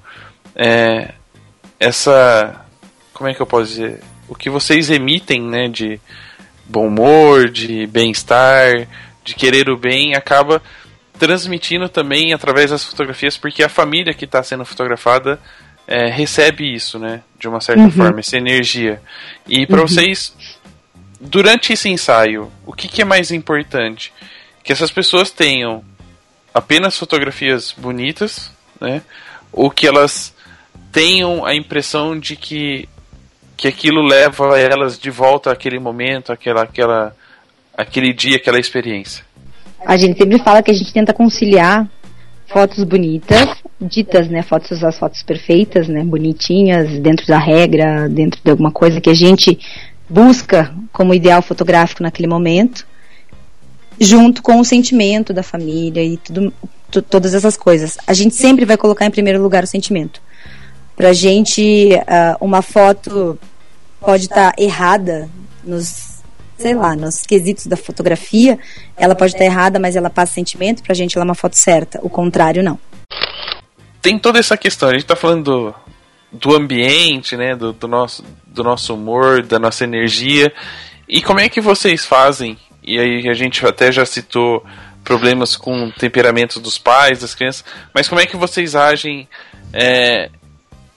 é, 0.54 1.14
essa. 1.80 2.66
Como 3.14 3.30
é 3.30 3.34
que 3.34 3.41
eu 3.41 3.47
posso 3.47 3.68
dizer? 3.68 4.02
O 4.28 4.36
que 4.36 4.49
vocês 4.49 4.89
emitem, 4.89 5.41
né? 5.41 5.70
De 5.70 5.97
bom 6.72 6.88
humor, 6.88 7.50
de 7.50 7.86
bem-estar, 7.86 8.88
de 9.24 9.36
querer 9.36 9.70
o 9.70 9.78
bem, 9.78 10.16
acaba 10.16 10.62
transmitindo 11.20 11.88
também 11.88 12.34
através 12.34 12.72
das 12.72 12.84
fotografias, 12.84 13.38
porque 13.38 13.62
a 13.62 13.70
família 13.70 14.14
que 14.14 14.26
está 14.26 14.42
sendo 14.42 14.66
fotografada 14.66 15.40
é, 15.88 16.10
recebe 16.10 16.74
isso, 16.74 16.98
né? 16.98 17.22
De 17.38 17.48
uma 17.48 17.60
certa 17.60 17.90
forma, 17.92 18.20
essa 18.20 18.38
energia. 18.38 19.02
E 19.48 19.68
para 19.68 19.82
vocês, 19.82 20.34
durante 21.20 21.74
esse 21.74 21.90
ensaio, 21.90 22.52
o 22.66 22.74
que, 22.74 22.88
que 22.88 23.02
é 23.02 23.06
mais 23.06 23.30
importante? 23.32 24.14
Que 24.64 24.72
essas 24.72 24.90
pessoas 24.90 25.30
tenham 25.30 25.84
apenas 26.54 26.98
fotografias 26.98 27.74
bonitas, 27.78 28.52
né? 28.80 29.02
Ou 29.52 29.70
que 29.70 29.86
elas 29.86 30.34
tenham 30.92 31.46
a 31.46 31.54
impressão 31.56 32.18
de 32.18 32.36
que 32.36 32.88
que 33.62 33.68
aquilo 33.68 34.01
leva 34.01 34.59
elas 34.59 34.97
de 34.97 35.12
volta 35.12 35.51
àquele 35.51 35.78
momento, 35.78 36.32
àquela, 36.34 36.64
àquela, 36.64 37.16
aquele 37.78 38.12
dia, 38.12 38.38
aquela 38.38 38.59
experiência. 38.59 39.24
A 39.86 39.95
gente 39.97 40.18
sempre 40.18 40.39
fala 40.39 40.64
que 40.64 40.72
a 40.72 40.74
gente 40.74 40.91
tenta 40.91 41.14
conciliar 41.14 41.88
fotos 42.47 42.84
bonitas, 42.84 43.49
ditas, 43.80 44.28
né, 44.28 44.41
fotos 44.41 44.84
as 44.84 44.97
fotos 44.97 45.22
perfeitas, 45.22 45.88
né, 45.88 46.03
bonitinhas, 46.03 46.89
dentro 47.01 47.28
da 47.28 47.38
regra, 47.38 48.09
dentro 48.09 48.41
de 48.43 48.49
alguma 48.49 48.72
coisa 48.72 48.99
que 48.99 49.12
a 49.12 49.14
gente 49.14 49.59
busca 50.09 50.74
como 50.91 51.14
ideal 51.14 51.43
fotográfico 51.43 52.01
naquele 52.01 52.28
momento, 52.28 52.88
junto 53.99 54.41
com 54.41 54.59
o 54.59 54.66
sentimento 54.66 55.34
da 55.34 55.43
família 55.43 56.03
e 56.03 56.18
tudo, 56.18 56.51
tu- 56.89 57.03
todas 57.03 57.36
essas 57.36 57.55
coisas. 57.55 57.95
A 58.07 58.14
gente 58.14 58.34
sempre 58.34 58.66
vai 58.66 58.76
colocar 58.76 59.05
em 59.05 59.12
primeiro 59.12 59.39
lugar 59.39 59.64
o 59.64 59.68
sentimento. 59.68 60.20
Pra 60.95 61.14
gente, 61.14 61.91
ah, 62.07 62.38
uma 62.41 62.64
foto 62.64 63.38
pode 64.02 64.24
estar 64.24 64.54
errada 64.58 65.30
nos, 65.64 66.22
sei 66.58 66.74
lá, 66.74 66.95
nos 66.95 67.22
quesitos 67.22 67.68
da 67.68 67.78
fotografia, 67.78 68.60
ela 68.97 69.16
pode 69.16 69.34
estar 69.34 69.45
errada, 69.45 69.80
mas 69.80 69.95
ela 69.95 70.10
passa 70.10 70.34
sentimento, 70.34 70.84
pra 70.84 70.95
gente 70.95 71.16
ela 71.16 71.24
é 71.24 71.30
uma 71.30 71.36
foto 71.36 71.56
certa. 71.56 71.99
O 72.02 72.10
contrário, 72.10 72.64
não. 72.64 72.80
Tem 74.02 74.18
toda 74.18 74.39
essa 74.39 74.58
questão, 74.58 74.89
a 74.89 74.93
gente 74.93 75.06
tá 75.06 75.16
falando 75.16 75.43
do, 75.43 75.76
do 76.32 76.56
ambiente, 76.56 77.38
né, 77.38 77.56
do, 77.56 77.72
do 77.72 77.88
nosso, 77.88 78.26
do 78.47 78.64
nosso 78.64 78.95
humor, 78.95 79.43
da 79.43 79.60
nossa 79.60 79.84
energia. 79.84 80.52
E 81.08 81.22
como 81.22 81.39
é 81.39 81.47
que 81.47 81.62
vocês 81.62 82.04
fazem? 82.04 82.58
E 82.84 82.99
aí 82.99 83.30
a 83.30 83.34
gente 83.34 83.64
até 83.66 83.91
já 83.91 84.06
citou 84.06 84.66
problemas 85.04 85.56
com 85.56 85.86
o 85.86 85.91
temperamento 85.91 86.60
dos 86.60 86.80
pais, 86.80 87.20
das 87.20 87.36
crianças, 87.36 87.64
mas 87.93 88.08
como 88.08 88.22
é 88.22 88.26
que 88.26 88.38
vocês 88.38 88.76
agem 88.76 89.28
é, 89.74 90.30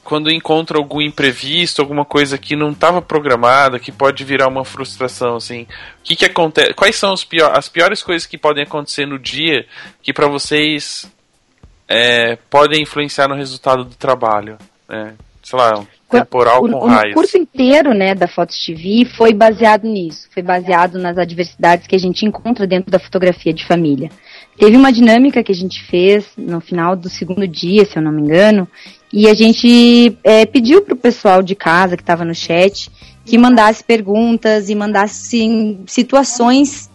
quando 0.04 0.30
encontram 0.30 0.80
algum 0.80 1.00
imprevisto, 1.00 1.80
alguma 1.80 2.04
coisa 2.04 2.36
que 2.36 2.54
não 2.54 2.70
estava 2.70 3.00
programada, 3.00 3.80
que 3.80 3.90
pode 3.90 4.22
virar 4.22 4.46
uma 4.48 4.64
frustração, 4.64 5.36
assim? 5.36 5.62
O 5.62 5.66
que 6.04 6.14
que 6.14 6.24
acontece? 6.26 6.74
Quais 6.74 6.94
são 6.94 7.14
pior, 7.28 7.56
as 7.56 7.68
piores 7.68 8.02
coisas 8.02 8.26
que 8.26 8.36
podem 8.36 8.64
acontecer 8.64 9.06
no 9.06 9.18
dia 9.18 9.66
que 10.02 10.12
para 10.12 10.28
vocês 10.28 11.10
é, 11.88 12.36
podem 12.50 12.82
influenciar 12.82 13.26
no 13.28 13.34
resultado 13.34 13.84
do 13.84 13.94
trabalho? 13.94 14.58
Né? 14.88 15.14
Sei 15.42 15.58
lá, 15.58 15.78
um 15.78 15.86
temporal 16.10 16.64
o, 16.64 16.70
com 16.70 16.76
o 16.76 16.86
raios. 16.86 17.14
curso 17.14 17.36
inteiro, 17.36 17.92
né, 17.92 18.14
da 18.14 18.28
Fotos 18.28 18.58
TV 18.64 19.06
foi 19.16 19.32
baseado 19.32 19.84
nisso, 19.84 20.28
foi 20.32 20.42
baseado 20.42 20.98
nas 20.98 21.18
adversidades 21.18 21.86
que 21.86 21.96
a 21.96 21.98
gente 21.98 22.24
encontra 22.24 22.66
dentro 22.66 22.90
da 22.90 22.98
fotografia 22.98 23.52
de 23.52 23.66
família. 23.66 24.10
Teve 24.56 24.76
uma 24.76 24.92
dinâmica 24.92 25.42
que 25.42 25.52
a 25.52 25.54
gente 25.54 25.82
fez 25.84 26.26
no 26.36 26.60
final 26.60 26.94
do 26.94 27.08
segundo 27.08 27.46
dia, 27.46 27.84
se 27.84 27.96
eu 27.96 28.02
não 28.02 28.12
me 28.12 28.22
engano, 28.22 28.68
e 29.12 29.28
a 29.28 29.34
gente 29.34 30.16
é, 30.22 30.46
pediu 30.46 30.82
para 30.82 30.94
o 30.94 30.96
pessoal 30.96 31.42
de 31.42 31.54
casa 31.54 31.96
que 31.96 32.02
estava 32.02 32.24
no 32.24 32.34
chat 32.34 32.90
que 33.24 33.38
mandasse 33.38 33.82
perguntas 33.82 34.68
e 34.68 34.74
mandasse 34.74 35.78
situações 35.86 36.90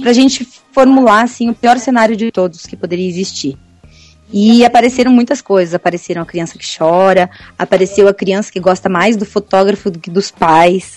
para 0.00 0.10
a 0.10 0.14
gente 0.14 0.46
formular 0.72 1.24
assim, 1.24 1.50
o 1.50 1.54
pior 1.54 1.78
cenário 1.78 2.16
de 2.16 2.30
todos 2.30 2.64
que 2.64 2.76
poderia 2.76 3.08
existir. 3.08 3.56
E 4.32 4.64
apareceram 4.64 5.12
muitas 5.12 5.42
coisas. 5.42 5.74
Apareceram 5.74 6.22
a 6.22 6.26
criança 6.26 6.58
que 6.58 6.66
chora, 6.66 7.28
apareceu 7.58 8.08
a 8.08 8.14
criança 8.14 8.50
que 8.50 8.58
gosta 8.58 8.88
mais 8.88 9.16
do 9.16 9.26
fotógrafo 9.26 9.90
do 9.90 9.98
que 9.98 10.10
dos 10.10 10.30
pais. 10.30 10.96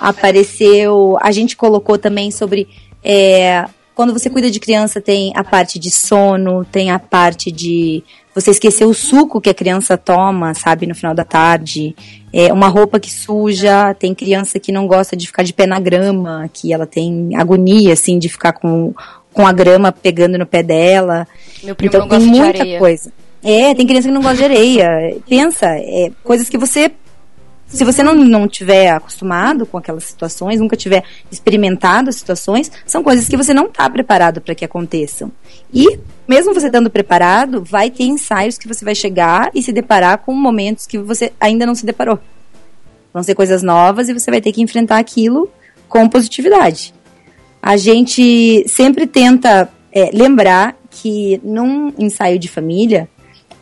Apareceu. 0.00 1.18
A 1.20 1.32
gente 1.32 1.56
colocou 1.56 1.98
também 1.98 2.30
sobre. 2.30 2.68
é, 3.02 3.66
quando 3.98 4.12
você 4.12 4.30
cuida 4.30 4.48
de 4.48 4.60
criança, 4.60 5.00
tem 5.00 5.32
a 5.34 5.42
parte 5.42 5.76
de 5.76 5.90
sono, 5.90 6.64
tem 6.64 6.92
a 6.92 7.00
parte 7.00 7.50
de 7.50 8.04
você 8.32 8.52
esquecer 8.52 8.84
o 8.84 8.94
suco 8.94 9.40
que 9.40 9.50
a 9.50 9.54
criança 9.54 9.96
toma, 9.98 10.54
sabe, 10.54 10.86
no 10.86 10.94
final 10.94 11.12
da 11.16 11.24
tarde. 11.24 11.96
É, 12.32 12.52
uma 12.52 12.68
roupa 12.68 13.00
que 13.00 13.10
suja, 13.10 13.92
tem 13.94 14.14
criança 14.14 14.60
que 14.60 14.70
não 14.70 14.86
gosta 14.86 15.16
de 15.16 15.26
ficar 15.26 15.42
de 15.42 15.52
pé 15.52 15.66
na 15.66 15.80
grama, 15.80 16.48
que 16.52 16.72
ela 16.72 16.86
tem 16.86 17.30
agonia, 17.34 17.92
assim, 17.92 18.20
de 18.20 18.28
ficar 18.28 18.52
com, 18.52 18.94
com 19.32 19.44
a 19.44 19.52
grama 19.52 19.90
pegando 19.90 20.38
no 20.38 20.46
pé 20.46 20.62
dela. 20.62 21.26
Meu 21.64 21.74
primo 21.74 21.88
Então 21.90 22.02
não 22.02 22.08
tem 22.08 22.18
gosta 22.20 22.32
de 22.32 22.38
muita 22.38 22.58
areia. 22.60 22.78
coisa. 22.78 23.12
É, 23.42 23.74
tem 23.74 23.84
criança 23.84 24.06
que 24.06 24.14
não 24.14 24.22
gosta 24.22 24.36
de 24.36 24.44
areia. 24.44 25.16
Pensa, 25.28 25.66
é, 25.76 26.12
coisas 26.22 26.48
que 26.48 26.56
você. 26.56 26.92
Se 27.68 27.84
você 27.84 28.02
não, 28.02 28.14
não 28.14 28.48
tiver 28.48 28.88
acostumado 28.88 29.66
com 29.66 29.76
aquelas 29.76 30.04
situações, 30.04 30.58
nunca 30.58 30.74
tiver 30.74 31.04
experimentado 31.30 32.08
as 32.08 32.16
situações, 32.16 32.72
são 32.86 33.02
coisas 33.02 33.28
que 33.28 33.36
você 33.36 33.52
não 33.52 33.66
está 33.66 33.88
preparado 33.90 34.40
para 34.40 34.54
que 34.54 34.64
aconteçam. 34.64 35.30
E, 35.72 35.98
mesmo 36.26 36.54
você 36.54 36.66
estando 36.66 36.88
preparado, 36.88 37.62
vai 37.62 37.90
ter 37.90 38.04
ensaios 38.04 38.56
que 38.56 38.66
você 38.66 38.84
vai 38.84 38.94
chegar 38.94 39.50
e 39.54 39.62
se 39.62 39.70
deparar 39.70 40.18
com 40.18 40.32
momentos 40.32 40.86
que 40.86 40.98
você 40.98 41.30
ainda 41.38 41.66
não 41.66 41.74
se 41.74 41.84
deparou. 41.84 42.18
Vão 43.12 43.22
ser 43.22 43.34
coisas 43.34 43.62
novas 43.62 44.08
e 44.08 44.14
você 44.14 44.30
vai 44.30 44.40
ter 44.40 44.52
que 44.52 44.62
enfrentar 44.62 44.98
aquilo 44.98 45.50
com 45.88 46.08
positividade. 46.08 46.94
A 47.60 47.76
gente 47.76 48.64
sempre 48.66 49.06
tenta 49.06 49.68
é, 49.92 50.10
lembrar 50.12 50.74
que 50.90 51.38
num 51.44 51.92
ensaio 51.98 52.38
de 52.38 52.48
família, 52.48 53.08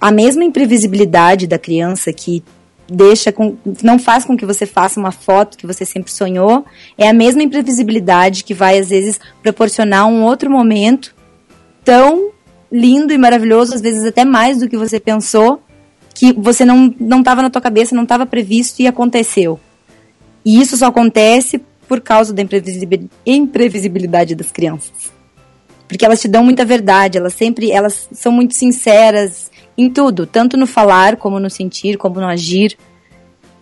a 0.01 0.13
mesma 0.13 0.45
imprevisibilidade 0.45 1.47
da 1.47 1.59
criança 1.59 2.13
que 2.13 2.45
deixa 2.89 3.33
com, 3.33 3.57
não 3.83 3.99
faz 3.99 4.25
com 4.25 4.37
que 4.37 4.47
você 4.47 4.65
faça 4.65 5.01
uma 5.01 5.11
foto 5.11 5.59
que 5.59 5.67
você 5.67 5.85
sempre 5.85 6.13
sonhou, 6.13 6.65
é 6.97 7.09
a 7.09 7.13
mesma 7.13 7.43
imprevisibilidade 7.43 8.45
que 8.45 8.55
vai 8.55 8.79
às 8.79 8.89
vezes 8.89 9.19
proporcionar 9.43 10.07
um 10.07 10.23
outro 10.23 10.51
momento 10.51 11.15
tão 11.85 12.31
lindo 12.71 13.13
e 13.13 13.19
maravilhoso, 13.19 13.75
às 13.75 13.81
vezes 13.81 14.05
até 14.05 14.25
mais 14.25 14.59
do 14.59 14.69
que 14.69 14.77
você 14.77 15.01
pensou, 15.01 15.63
que 16.15 16.33
você 16.33 16.65
não 16.65 16.95
não 16.99 17.21
estava 17.21 17.43
na 17.43 17.51
tua 17.51 17.61
cabeça, 17.61 17.95
não 17.95 18.05
estava 18.05 18.27
previsto 18.27 18.81
e 18.81 18.87
aconteceu. 18.87 19.61
E 20.45 20.61
isso 20.61 20.77
só 20.77 20.87
acontece 20.87 21.61
por 21.89 22.01
causa 22.01 22.33
da 22.33 22.43
imprevisibil- 22.43 23.11
imprevisibilidade 23.25 24.35
das 24.35 24.51
crianças. 24.51 25.13
Porque 25.89 26.05
elas 26.05 26.21
te 26.21 26.29
dão 26.29 26.43
muita 26.43 26.65
verdade, 26.65 27.19
elas 27.19 27.35
sempre, 27.35 27.71
elas 27.71 28.09
são 28.13 28.33
muito 28.33 28.55
sinceras 28.55 29.51
em 29.77 29.91
tudo, 29.91 30.27
tanto 30.27 30.57
no 30.57 30.67
falar, 30.67 31.17
como 31.17 31.39
no 31.39 31.51
sentir, 31.51 31.97
como 31.97 32.21
no 32.21 32.27
agir. 32.27 32.77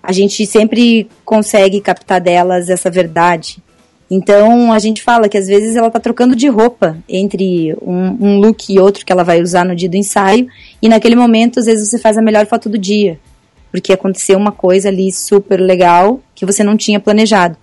A 0.02 0.12
gente 0.12 0.46
sempre 0.46 1.08
consegue 1.24 1.80
captar 1.80 2.20
delas 2.20 2.68
essa 2.68 2.90
verdade. 2.90 3.62
Então 4.10 4.72
a 4.72 4.78
gente 4.78 5.02
fala 5.02 5.28
que 5.28 5.38
às 5.38 5.46
vezes 5.46 5.76
ela 5.76 5.90
tá 5.90 5.98
trocando 5.98 6.36
de 6.36 6.46
roupa 6.46 6.96
entre 7.08 7.74
um, 7.80 8.16
um 8.20 8.38
look 8.38 8.72
e 8.72 8.78
outro 8.78 9.04
que 9.04 9.10
ela 9.10 9.24
vai 9.24 9.40
usar 9.40 9.64
no 9.64 9.74
dia 9.74 9.88
do 9.88 9.96
ensaio, 9.96 10.46
e 10.80 10.88
naquele 10.88 11.16
momento 11.16 11.58
às 11.58 11.66
vezes 11.66 11.88
você 11.88 11.98
faz 11.98 12.18
a 12.18 12.22
melhor 12.22 12.46
foto 12.46 12.68
do 12.68 12.78
dia, 12.78 13.18
porque 13.72 13.92
aconteceu 13.92 14.38
uma 14.38 14.52
coisa 14.52 14.88
ali 14.88 15.10
super 15.10 15.58
legal 15.58 16.20
que 16.34 16.44
você 16.44 16.62
não 16.62 16.76
tinha 16.76 17.00
planejado. 17.00 17.56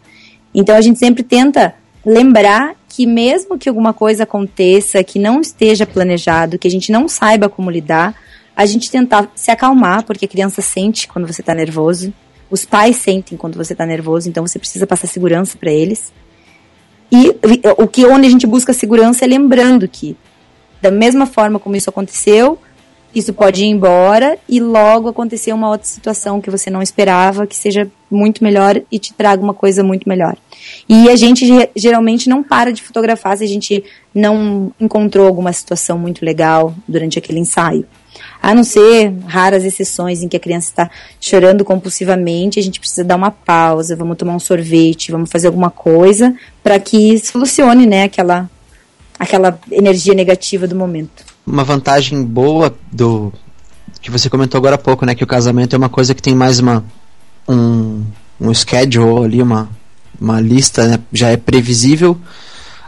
Então 0.53 0.75
a 0.75 0.81
gente 0.81 0.99
sempre 0.99 1.23
tenta 1.23 1.75
lembrar 2.05 2.75
que 2.89 3.05
mesmo 3.05 3.57
que 3.57 3.69
alguma 3.69 3.93
coisa 3.93 4.23
aconteça, 4.23 5.03
que 5.03 5.19
não 5.19 5.39
esteja 5.39 5.85
planejado, 5.85 6.57
que 6.57 6.67
a 6.67 6.71
gente 6.71 6.91
não 6.91 7.07
saiba 7.07 7.47
como 7.47 7.69
lidar, 7.69 8.15
a 8.61 8.65
gente 8.65 8.91
tentar 8.91 9.31
se 9.35 9.51
acalmar, 9.51 10.03
porque 10.03 10.25
a 10.25 10.27
criança 10.27 10.61
sente 10.61 11.07
quando 11.07 11.27
você 11.27 11.41
está 11.41 11.53
nervoso, 11.53 12.13
os 12.49 12.65
pais 12.65 12.97
sentem 12.97 13.37
quando 13.37 13.55
você 13.55 13.73
está 13.73 13.85
nervoso, 13.85 14.27
então 14.27 14.45
você 14.45 14.59
precisa 14.59 14.85
passar 14.85 15.07
segurança 15.07 15.57
para 15.57 15.71
eles. 15.71 16.11
E 17.11 17.35
o 17.77 17.87
que 17.87 18.05
onde 18.05 18.27
a 18.27 18.29
gente 18.29 18.47
busca 18.47 18.73
segurança 18.73 19.25
é 19.25 19.27
lembrando 19.27 19.87
que 19.87 20.15
da 20.81 20.89
mesma 20.89 21.25
forma 21.25 21.59
como 21.59 21.75
isso 21.75 21.89
aconteceu, 21.89 22.57
isso 23.13 23.33
pode 23.33 23.63
ir 23.63 23.67
embora 23.67 24.37
e 24.47 24.59
logo 24.59 25.09
acontecer 25.09 25.51
uma 25.51 25.69
outra 25.69 25.85
situação 25.85 26.39
que 26.39 26.49
você 26.49 26.69
não 26.69 26.81
esperava, 26.81 27.45
que 27.45 27.55
seja 27.55 27.89
muito 28.09 28.43
melhor 28.43 28.81
e 28.89 28.97
te 28.97 29.13
traga 29.13 29.43
uma 29.43 29.53
coisa 29.53 29.83
muito 29.83 30.07
melhor. 30.07 30.37
E 30.87 31.09
a 31.09 31.15
gente 31.15 31.45
geralmente 31.75 32.29
não 32.29 32.41
para 32.41 32.71
de 32.71 32.81
fotografar 32.81 33.37
se 33.37 33.43
a 33.43 33.47
gente 33.47 33.83
não 34.15 34.71
encontrou 34.79 35.27
alguma 35.27 35.51
situação 35.51 35.97
muito 35.97 36.23
legal 36.23 36.73
durante 36.87 37.19
aquele 37.19 37.39
ensaio. 37.39 37.85
A 38.41 38.55
não 38.55 38.63
ser 38.63 39.13
raras 39.27 39.63
exceções 39.63 40.23
em 40.23 40.27
que 40.27 40.35
a 40.35 40.39
criança 40.39 40.69
está 40.69 40.89
chorando 41.19 41.63
compulsivamente, 41.63 42.59
a 42.59 42.63
gente 42.63 42.79
precisa 42.79 43.03
dar 43.03 43.15
uma 43.15 43.29
pausa, 43.29 43.95
vamos 43.95 44.17
tomar 44.17 44.35
um 44.35 44.39
sorvete, 44.39 45.11
vamos 45.11 45.29
fazer 45.29 45.47
alguma 45.47 45.69
coisa 45.69 46.33
para 46.63 46.79
que 46.79 47.19
solucione, 47.19 47.85
né, 47.85 48.03
aquela 48.03 48.49
aquela 49.19 49.59
energia 49.71 50.15
negativa 50.15 50.67
do 50.67 50.75
momento. 50.75 51.23
Uma 51.45 51.63
vantagem 51.63 52.23
boa 52.23 52.75
do 52.91 53.31
que 54.01 54.09
você 54.09 54.27
comentou 54.27 54.57
agora 54.57 54.73
há 54.73 54.79
pouco, 54.79 55.05
né, 55.05 55.13
que 55.13 55.23
o 55.23 55.27
casamento 55.27 55.75
é 55.75 55.77
uma 55.77 55.89
coisa 55.89 56.15
que 56.15 56.21
tem 56.21 56.33
mais 56.33 56.57
uma 56.57 56.83
um, 57.47 58.03
um 58.39 58.51
schedule 58.55 59.25
ali, 59.25 59.41
uma 59.41 59.69
uma 60.19 60.39
lista, 60.39 60.87
né, 60.87 60.99
já 61.13 61.29
é 61.29 61.37
previsível. 61.37 62.17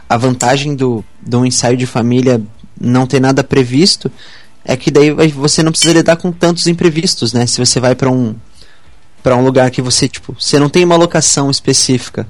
A 0.08 0.16
vantagem 0.16 0.74
do, 0.74 1.04
do 1.20 1.44
ensaio 1.44 1.76
de 1.76 1.86
família 1.86 2.40
não 2.80 3.06
ter 3.06 3.20
nada 3.20 3.42
previsto 3.42 4.10
é 4.64 4.76
que 4.76 4.90
daí 4.90 5.10
você 5.30 5.62
não 5.62 5.70
precisa 5.70 5.92
lidar 5.92 6.16
com 6.16 6.32
tantos 6.32 6.66
imprevistos, 6.66 7.32
né? 7.32 7.46
Se 7.46 7.58
você 7.58 7.78
vai 7.78 7.94
para 7.94 8.10
um 8.10 8.34
para 9.22 9.36
um 9.36 9.44
lugar 9.44 9.70
que 9.70 9.80
você 9.80 10.06
tipo, 10.08 10.36
você 10.38 10.58
não 10.58 10.68
tem 10.68 10.84
uma 10.84 10.96
locação 10.96 11.50
específica. 11.50 12.26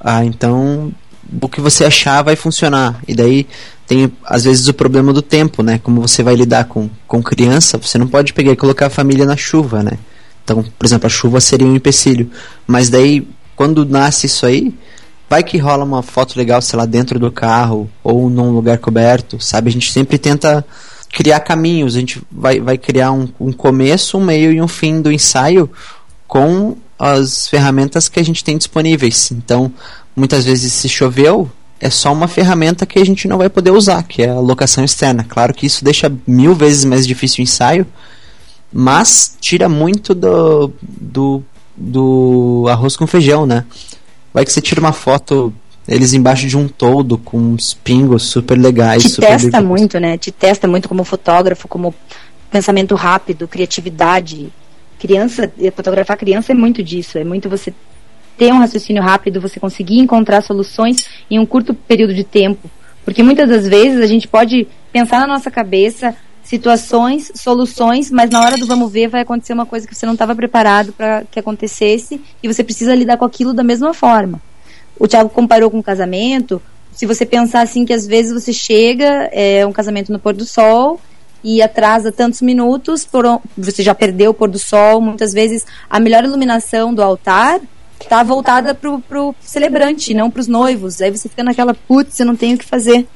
Ah, 0.00 0.24
então 0.24 0.92
o 1.40 1.48
que 1.48 1.60
você 1.60 1.84
achar 1.84 2.22
vai 2.22 2.36
funcionar. 2.36 3.00
E 3.06 3.14
daí 3.14 3.46
tem 3.86 4.12
às 4.24 4.44
vezes 4.44 4.68
o 4.68 4.74
problema 4.74 5.12
do 5.12 5.22
tempo, 5.22 5.62
né? 5.62 5.78
Como 5.78 6.00
você 6.00 6.22
vai 6.22 6.34
lidar 6.34 6.64
com, 6.64 6.88
com 7.06 7.22
criança, 7.22 7.78
você 7.78 7.98
não 7.98 8.06
pode 8.06 8.32
pegar 8.32 8.52
e 8.52 8.56
colocar 8.56 8.86
a 8.86 8.90
família 8.90 9.24
na 9.24 9.36
chuva, 9.36 9.82
né? 9.82 9.98
Então, 10.42 10.62
por 10.62 10.84
exemplo, 10.84 11.06
a 11.06 11.10
chuva 11.10 11.40
seria 11.40 11.66
um 11.66 11.74
empecilho. 11.74 12.30
Mas 12.66 12.90
daí, 12.90 13.26
quando 13.56 13.84
nasce 13.84 14.26
isso 14.26 14.44
aí, 14.44 14.74
vai 15.28 15.42
que 15.42 15.56
rola 15.56 15.84
uma 15.84 16.02
foto 16.02 16.36
legal, 16.36 16.60
sei 16.60 16.78
lá, 16.78 16.84
dentro 16.84 17.18
do 17.18 17.32
carro 17.32 17.90
ou 18.02 18.28
num 18.28 18.50
lugar 18.50 18.78
coberto, 18.78 19.40
sabe? 19.40 19.70
A 19.70 19.72
gente 19.72 19.90
sempre 19.90 20.18
tenta 20.18 20.64
criar 21.14 21.38
caminhos, 21.40 21.94
a 21.94 22.00
gente 22.00 22.20
vai, 22.30 22.60
vai 22.60 22.76
criar 22.76 23.12
um, 23.12 23.28
um 23.38 23.52
começo, 23.52 24.18
um 24.18 24.24
meio 24.24 24.52
e 24.52 24.60
um 24.60 24.66
fim 24.66 25.00
do 25.00 25.12
ensaio 25.12 25.70
com 26.26 26.76
as 26.98 27.46
ferramentas 27.46 28.08
que 28.08 28.18
a 28.18 28.22
gente 28.22 28.42
tem 28.42 28.58
disponíveis. 28.58 29.30
Então, 29.30 29.72
muitas 30.16 30.44
vezes 30.44 30.72
se 30.72 30.88
choveu, 30.88 31.48
é 31.80 31.88
só 31.88 32.12
uma 32.12 32.26
ferramenta 32.26 32.84
que 32.84 32.98
a 32.98 33.06
gente 33.06 33.28
não 33.28 33.38
vai 33.38 33.48
poder 33.48 33.70
usar, 33.70 34.02
que 34.02 34.22
é 34.22 34.30
a 34.30 34.40
locação 34.40 34.84
externa. 34.84 35.22
Claro 35.22 35.54
que 35.54 35.66
isso 35.66 35.84
deixa 35.84 36.12
mil 36.26 36.52
vezes 36.52 36.84
mais 36.84 37.06
difícil 37.06 37.42
o 37.42 37.44
ensaio, 37.44 37.86
mas 38.72 39.36
tira 39.40 39.68
muito 39.68 40.16
do, 40.16 40.72
do, 40.82 41.42
do 41.76 42.66
arroz 42.68 42.96
com 42.96 43.06
feijão, 43.06 43.46
né? 43.46 43.64
Vai 44.32 44.44
que 44.44 44.52
você 44.52 44.60
tira 44.60 44.80
uma 44.80 44.92
foto 44.92 45.54
eles 45.86 46.14
embaixo 46.14 46.46
de 46.46 46.56
um 46.56 46.66
todo 46.66 47.18
com 47.18 47.38
uns 47.38 47.74
pingos 47.74 48.24
super 48.24 48.58
legais. 48.58 49.02
Te 49.02 49.08
super 49.10 49.28
testa 49.28 49.60
muito, 49.60 50.00
né? 50.00 50.16
Te 50.16 50.32
testa 50.32 50.66
muito 50.66 50.88
como 50.88 51.04
fotógrafo, 51.04 51.68
como 51.68 51.94
pensamento 52.50 52.94
rápido, 52.94 53.46
criatividade. 53.46 54.50
Criança, 54.98 55.52
fotografar 55.76 56.16
criança 56.16 56.52
é 56.52 56.54
muito 56.54 56.82
disso, 56.82 57.18
é 57.18 57.24
muito 57.24 57.48
você 57.50 57.74
ter 58.38 58.52
um 58.52 58.58
raciocínio 58.58 59.02
rápido, 59.02 59.40
você 59.40 59.60
conseguir 59.60 59.98
encontrar 59.98 60.40
soluções 60.40 61.06
em 61.30 61.38
um 61.38 61.44
curto 61.44 61.74
período 61.74 62.14
de 62.14 62.24
tempo. 62.24 62.70
Porque 63.04 63.22
muitas 63.22 63.48
das 63.48 63.68
vezes 63.68 64.00
a 64.00 64.06
gente 64.06 64.26
pode 64.26 64.66
pensar 64.90 65.20
na 65.20 65.26
nossa 65.26 65.50
cabeça 65.50 66.16
situações, 66.42 67.32
soluções, 67.34 68.10
mas 68.10 68.30
na 68.30 68.40
hora 68.40 68.56
do 68.56 68.66
vamos 68.66 68.92
ver 68.92 69.08
vai 69.08 69.22
acontecer 69.22 69.52
uma 69.52 69.66
coisa 69.66 69.86
que 69.86 69.94
você 69.94 70.04
não 70.06 70.12
estava 70.14 70.34
preparado 70.34 70.92
para 70.92 71.24
que 71.30 71.38
acontecesse 71.38 72.20
e 72.42 72.48
você 72.48 72.62
precisa 72.62 72.94
lidar 72.94 73.16
com 73.16 73.24
aquilo 73.24 73.52
da 73.52 73.62
mesma 73.62 73.92
forma 73.94 74.40
o 74.98 75.08
Thiago 75.08 75.30
comparou 75.30 75.70
com 75.70 75.78
um 75.78 75.82
casamento. 75.82 76.60
Se 76.92 77.06
você 77.06 77.26
pensar 77.26 77.62
assim 77.62 77.84
que 77.84 77.92
às 77.92 78.06
vezes 78.06 78.32
você 78.32 78.52
chega, 78.52 79.28
é 79.32 79.66
um 79.66 79.72
casamento 79.72 80.12
no 80.12 80.18
pôr 80.18 80.32
do 80.32 80.44
sol 80.44 81.00
e 81.42 81.60
atrasa 81.60 82.10
tantos 82.12 82.40
minutos, 82.40 83.04
por, 83.04 83.24
você 83.56 83.82
já 83.82 83.94
perdeu 83.94 84.30
o 84.30 84.34
pôr 84.34 84.48
do 84.48 84.58
sol, 84.58 85.00
muitas 85.00 85.32
vezes 85.32 85.66
a 85.90 86.00
melhor 86.00 86.24
iluminação 86.24 86.94
do 86.94 87.02
altar 87.02 87.60
está 88.00 88.22
voltada 88.22 88.74
pro, 88.74 89.00
pro 89.00 89.34
celebrante, 89.40 90.14
não 90.14 90.30
para 90.30 90.40
os 90.40 90.48
noivos. 90.48 91.00
Aí 91.00 91.10
você 91.10 91.28
fica 91.28 91.42
naquela, 91.42 91.74
putz, 91.74 92.18
eu 92.18 92.26
não 92.26 92.36
tenho 92.36 92.54
o 92.56 92.58
que 92.58 92.64
fazer. 92.64 93.06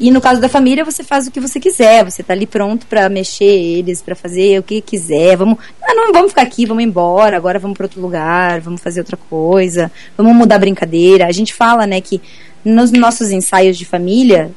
E 0.00 0.10
no 0.10 0.18
caso 0.18 0.40
da 0.40 0.48
família, 0.48 0.82
você 0.82 1.04
faz 1.04 1.26
o 1.26 1.30
que 1.30 1.38
você 1.38 1.60
quiser, 1.60 2.02
você 2.02 2.22
tá 2.22 2.32
ali 2.32 2.46
pronto 2.46 2.86
para 2.86 3.06
mexer 3.10 3.44
eles, 3.44 4.00
para 4.00 4.16
fazer 4.16 4.58
o 4.58 4.62
que 4.62 4.80
quiser. 4.80 5.36
Vamos, 5.36 5.58
ah, 5.82 5.92
não 5.94 6.10
vamos 6.10 6.30
ficar 6.30 6.40
aqui, 6.40 6.64
vamos 6.64 6.82
embora, 6.82 7.36
agora 7.36 7.58
vamos 7.58 7.76
para 7.76 7.84
outro 7.84 8.00
lugar, 8.00 8.60
vamos 8.60 8.80
fazer 8.80 9.00
outra 9.00 9.18
coisa, 9.18 9.92
vamos 10.16 10.34
mudar 10.34 10.54
a 10.54 10.60
brincadeira. 10.60 11.26
A 11.26 11.32
gente 11.32 11.52
fala, 11.52 11.86
né, 11.86 12.00
que 12.00 12.18
nos 12.64 12.90
nossos 12.90 13.30
ensaios 13.30 13.76
de 13.76 13.84
família 13.84 14.50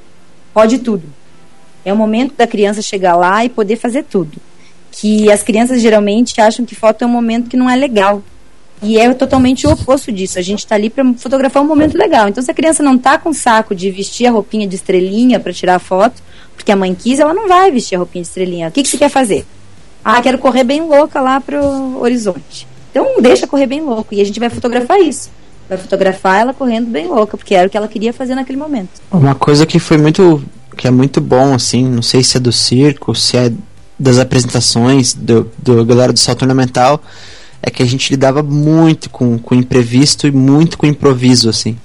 pode 0.53 0.80
tudo. 0.80 1.03
É 1.84 1.91
o 1.91 1.98
momento 1.98 2.36
da 2.38 2.48
criança 2.48 2.82
chegar 2.82 3.18
lá 3.18 3.44
e 3.44 3.49
poder 3.49 3.76
fazer 3.76 4.03
tudo. 4.03 4.38
Que 4.94 5.30
as 5.30 5.44
crianças 5.44 5.82
geralmente 5.82 6.40
acham 6.40 6.65
que 6.65 6.74
foto 6.74 7.03
é 7.03 7.06
um 7.06 7.10
momento 7.10 7.49
que 7.49 7.57
não 7.57 7.70
é 7.70 7.76
legal. 7.76 8.24
E 8.84 8.99
é 8.99 9.14
totalmente 9.14 9.65
o 9.65 9.72
oposto 9.72 10.11
disso. 10.11 10.38
A 10.38 10.41
gente 10.41 10.60
está 10.60 10.76
ali 10.76 10.89
para 10.89 11.14
fotografar 11.14 11.64
um 11.64 11.65
momento 11.68 11.97
legal. 11.97 12.27
Então, 12.27 12.43
se 12.43 12.51
a 12.51 12.53
criança 12.53 12.84
não 12.84 12.95
está 12.95 13.18
com 13.18 13.34
saco 13.34 13.73
de 13.73 13.89
vestir 13.89 14.27
a 14.27 14.31
roupinha 14.31 14.68
de 14.68 14.76
estrelinha 14.76 15.39
para 15.39 15.53
tirar 15.53 15.76
a 15.76 15.80
foto, 15.80 16.22
porque 16.55 16.72
a 16.72 16.76
mãe 16.76 16.93
quis, 16.93 17.19
ela 17.19 17.34
não 17.34 17.47
vai 17.47 17.72
vestir 17.72 17.95
a 17.95 17.99
roupinha 17.99 18.22
de 18.22 18.27
estrelinha. 18.27 18.68
O 18.68 18.72
que, 18.72 18.84
que 18.84 18.89
você 18.89 18.97
quer 18.97 19.10
fazer? 19.10 19.45
Ah, 20.03 20.22
quero 20.22 20.38
correr 20.38 20.65
bem 20.65 20.81
louca 20.81 21.22
lá 21.22 21.39
pro 21.39 21.97
horizonte. 22.01 22.68
Então, 22.91 23.22
deixa 23.22 23.47
correr 23.47 23.68
bem 23.68 23.81
louco. 23.81 24.14
E 24.14 24.19
a 24.19 24.26
gente 24.26 24.39
vai 24.39 24.49
fotografar 24.49 24.99
isso. 24.99 25.30
Vai 25.69 25.77
fotografar 25.77 26.41
ela 26.41 26.53
correndo 26.53 26.88
bem 26.88 27.07
louca, 27.07 27.38
porque 27.38 27.55
era 27.55 27.68
o 27.68 27.69
que 27.69 27.77
ela 27.77 27.88
queria 27.88 28.11
fazer 28.11 28.35
naquele 28.35 28.60
momento. 28.60 29.01
Uma 29.10 29.34
coisa 29.34 29.65
que 29.65 29.80
foi 29.80 29.97
muito. 29.97 30.43
que 30.76 30.88
é 30.88 30.91
muito 30.91 31.22
bom, 31.22 31.53
assim, 31.53 31.88
não 31.88 32.01
sei 32.01 32.22
se 32.22 32.35
é 32.35 32.39
do 32.39 32.51
circo, 32.51 33.15
se 33.15 33.38
é 33.38 33.51
das 33.97 34.19
apresentações 34.19 35.14
do, 35.14 35.49
do 35.57 35.85
galera 35.85 36.11
do 36.11 36.19
salto 36.19 36.41
ornamental 36.41 37.01
é 37.64 37.72
que 37.72 37.81
a 37.81 37.85
gente 37.85 38.11
lidava 38.11 38.44
muito 38.44 39.10
com, 39.10 39.40
com 39.40 39.56
imprevisto 39.56 40.27
e 40.27 40.31
muito 40.31 40.77
com 40.77 40.85
improviso, 40.85 41.49
assim. 41.49 41.77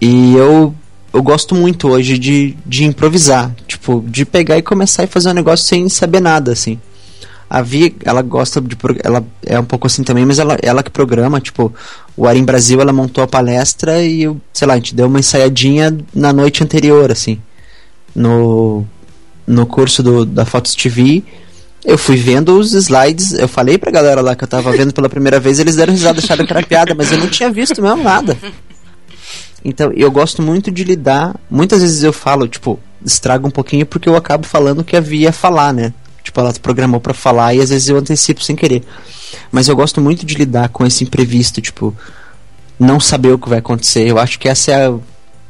E 0.00 0.34
eu, 0.36 0.72
eu 1.12 1.20
gosto 1.20 1.52
muito 1.52 1.88
hoje 1.88 2.16
de, 2.16 2.56
de 2.64 2.84
improvisar, 2.84 3.52
tipo, 3.66 4.04
de 4.06 4.24
pegar 4.24 4.56
e 4.56 4.62
começar 4.62 5.02
e 5.02 5.08
fazer 5.08 5.30
um 5.30 5.34
negócio 5.34 5.66
sem 5.66 5.88
saber 5.88 6.20
nada, 6.20 6.52
assim. 6.52 6.78
A 7.50 7.60
Vi, 7.60 7.96
ela 8.04 8.22
gosta 8.22 8.60
de. 8.60 8.76
Ela 9.02 9.24
é 9.44 9.58
um 9.58 9.64
pouco 9.64 9.86
assim 9.86 10.04
também, 10.04 10.24
mas 10.24 10.38
ela, 10.38 10.56
ela 10.62 10.82
que 10.82 10.90
programa, 10.90 11.40
tipo, 11.40 11.72
o 12.16 12.26
Arim 12.26 12.44
Brasil, 12.44 12.80
ela 12.80 12.92
montou 12.92 13.22
a 13.22 13.28
palestra 13.28 14.00
e, 14.02 14.22
eu, 14.22 14.40
sei 14.52 14.66
lá, 14.66 14.74
a 14.74 14.76
gente 14.76 14.94
deu 14.94 15.06
uma 15.06 15.18
ensaiadinha 15.18 15.96
na 16.14 16.32
noite 16.32 16.62
anterior, 16.62 17.10
assim. 17.10 17.40
No, 18.14 18.84
no 19.44 19.66
curso 19.66 20.04
do, 20.04 20.24
da 20.24 20.44
Fotos 20.44 20.74
TV 20.74 21.24
eu 21.84 21.98
fui 21.98 22.16
vendo 22.16 22.58
os 22.58 22.72
slides, 22.72 23.32
eu 23.32 23.46
falei 23.46 23.76
pra 23.76 23.90
galera 23.90 24.20
lá 24.20 24.34
que 24.34 24.44
eu 24.44 24.48
tava 24.48 24.72
vendo 24.72 24.92
pela 24.92 25.08
primeira 25.08 25.38
vez, 25.38 25.58
eles 25.58 25.76
deram 25.76 25.92
risada, 25.92 26.18
acharam 26.18 26.46
que 26.46 26.52
era 26.52 26.66
piada, 26.66 26.94
mas 26.94 27.12
eu 27.12 27.18
não 27.18 27.28
tinha 27.28 27.50
visto 27.50 27.80
mesmo 27.82 28.02
nada. 28.02 28.36
Então, 29.64 29.92
eu 29.94 30.10
gosto 30.10 30.42
muito 30.42 30.70
de 30.70 30.84
lidar. 30.84 31.34
Muitas 31.50 31.80
vezes 31.80 32.02
eu 32.02 32.12
falo, 32.12 32.46
tipo, 32.46 32.78
estrago 33.04 33.48
um 33.48 33.50
pouquinho 33.50 33.86
porque 33.86 34.08
eu 34.08 34.16
acabo 34.16 34.46
falando 34.46 34.80
o 34.80 34.84
que 34.84 34.96
havia 34.96 35.32
falar, 35.32 35.72
né? 35.72 35.92
Tipo, 36.22 36.40
ela 36.40 36.52
programou 36.54 37.00
para 37.00 37.14
falar 37.14 37.54
e 37.54 37.60
às 37.60 37.70
vezes 37.70 37.88
eu 37.88 37.96
antecipo 37.96 38.42
sem 38.42 38.56
querer. 38.56 38.82
Mas 39.50 39.68
eu 39.68 39.76
gosto 39.76 40.00
muito 40.00 40.24
de 40.24 40.34
lidar 40.34 40.68
com 40.68 40.86
esse 40.86 41.04
imprevisto, 41.04 41.60
tipo, 41.60 41.94
não 42.78 43.00
saber 43.00 43.32
o 43.32 43.38
que 43.38 43.48
vai 43.48 43.58
acontecer. 43.58 44.06
Eu 44.06 44.18
acho 44.18 44.38
que 44.38 44.48
essa 44.48 44.70
é 44.70 44.86
a, 44.86 44.94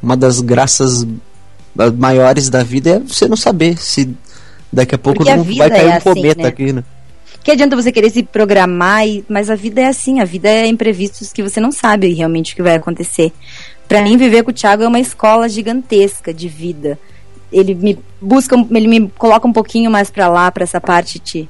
uma 0.01 0.15
das 0.15 0.39
graças 0.39 1.05
maiores 1.97 2.49
da 2.49 2.63
vida 2.63 2.89
é 2.91 2.99
você 2.99 3.27
não 3.27 3.35
saber 3.35 3.77
se 3.77 4.15
Daqui 4.75 4.93
a 4.93 4.97
pouco 4.97 5.23
não 5.23 5.43
vai 5.43 5.69
cair 5.69 5.85
é 5.85 5.87
um 5.87 5.93
assim, 5.93 6.03
cometa 6.03 6.41
né? 6.41 6.47
aqui, 6.49 6.73
né? 6.73 6.83
Que 7.41 7.51
adianta 7.51 7.75
você 7.75 7.91
querer 7.91 8.09
se 8.09 8.23
programar, 8.23 9.07
e, 9.07 9.23
mas 9.29 9.49
a 9.49 9.55
vida 9.55 9.79
é 9.79 9.85
assim, 9.85 10.19
a 10.19 10.25
vida 10.25 10.49
é 10.49 10.67
imprevistos 10.67 11.31
que 11.31 11.41
você 11.41 11.61
não 11.61 11.71
sabe 11.71 12.13
realmente 12.13 12.53
o 12.53 12.55
que 12.57 12.61
vai 12.61 12.75
acontecer. 12.75 13.31
Pra 13.87 14.01
mim, 14.01 14.17
viver 14.17 14.43
com 14.43 14.51
o 14.51 14.53
Thiago 14.53 14.83
é 14.83 14.87
uma 14.87 14.99
escola 14.99 15.47
gigantesca 15.47 16.33
de 16.33 16.49
vida. 16.49 16.99
Ele 17.51 17.73
me 17.73 17.99
busca, 18.19 18.55
ele 18.71 18.87
me 18.87 19.07
coloca 19.17 19.47
um 19.47 19.53
pouquinho 19.53 19.89
mais 19.89 20.09
pra 20.09 20.27
lá, 20.27 20.51
pra 20.51 20.63
essa 20.63 20.81
parte 20.81 21.19
de 21.19 21.47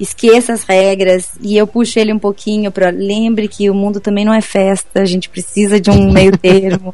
esqueça 0.00 0.52
as 0.52 0.64
regras 0.64 1.28
e 1.40 1.56
eu 1.56 1.68
puxo 1.68 2.00
ele 2.00 2.12
um 2.12 2.18
pouquinho 2.18 2.72
para 2.72 2.90
lembre 2.90 3.46
que 3.46 3.70
o 3.70 3.74
mundo 3.74 4.00
também 4.00 4.24
não 4.24 4.34
é 4.34 4.40
festa, 4.40 5.00
a 5.00 5.04
gente 5.04 5.28
precisa 5.28 5.78
de 5.78 5.90
um 5.90 6.10
meio 6.12 6.36
termo. 6.36 6.92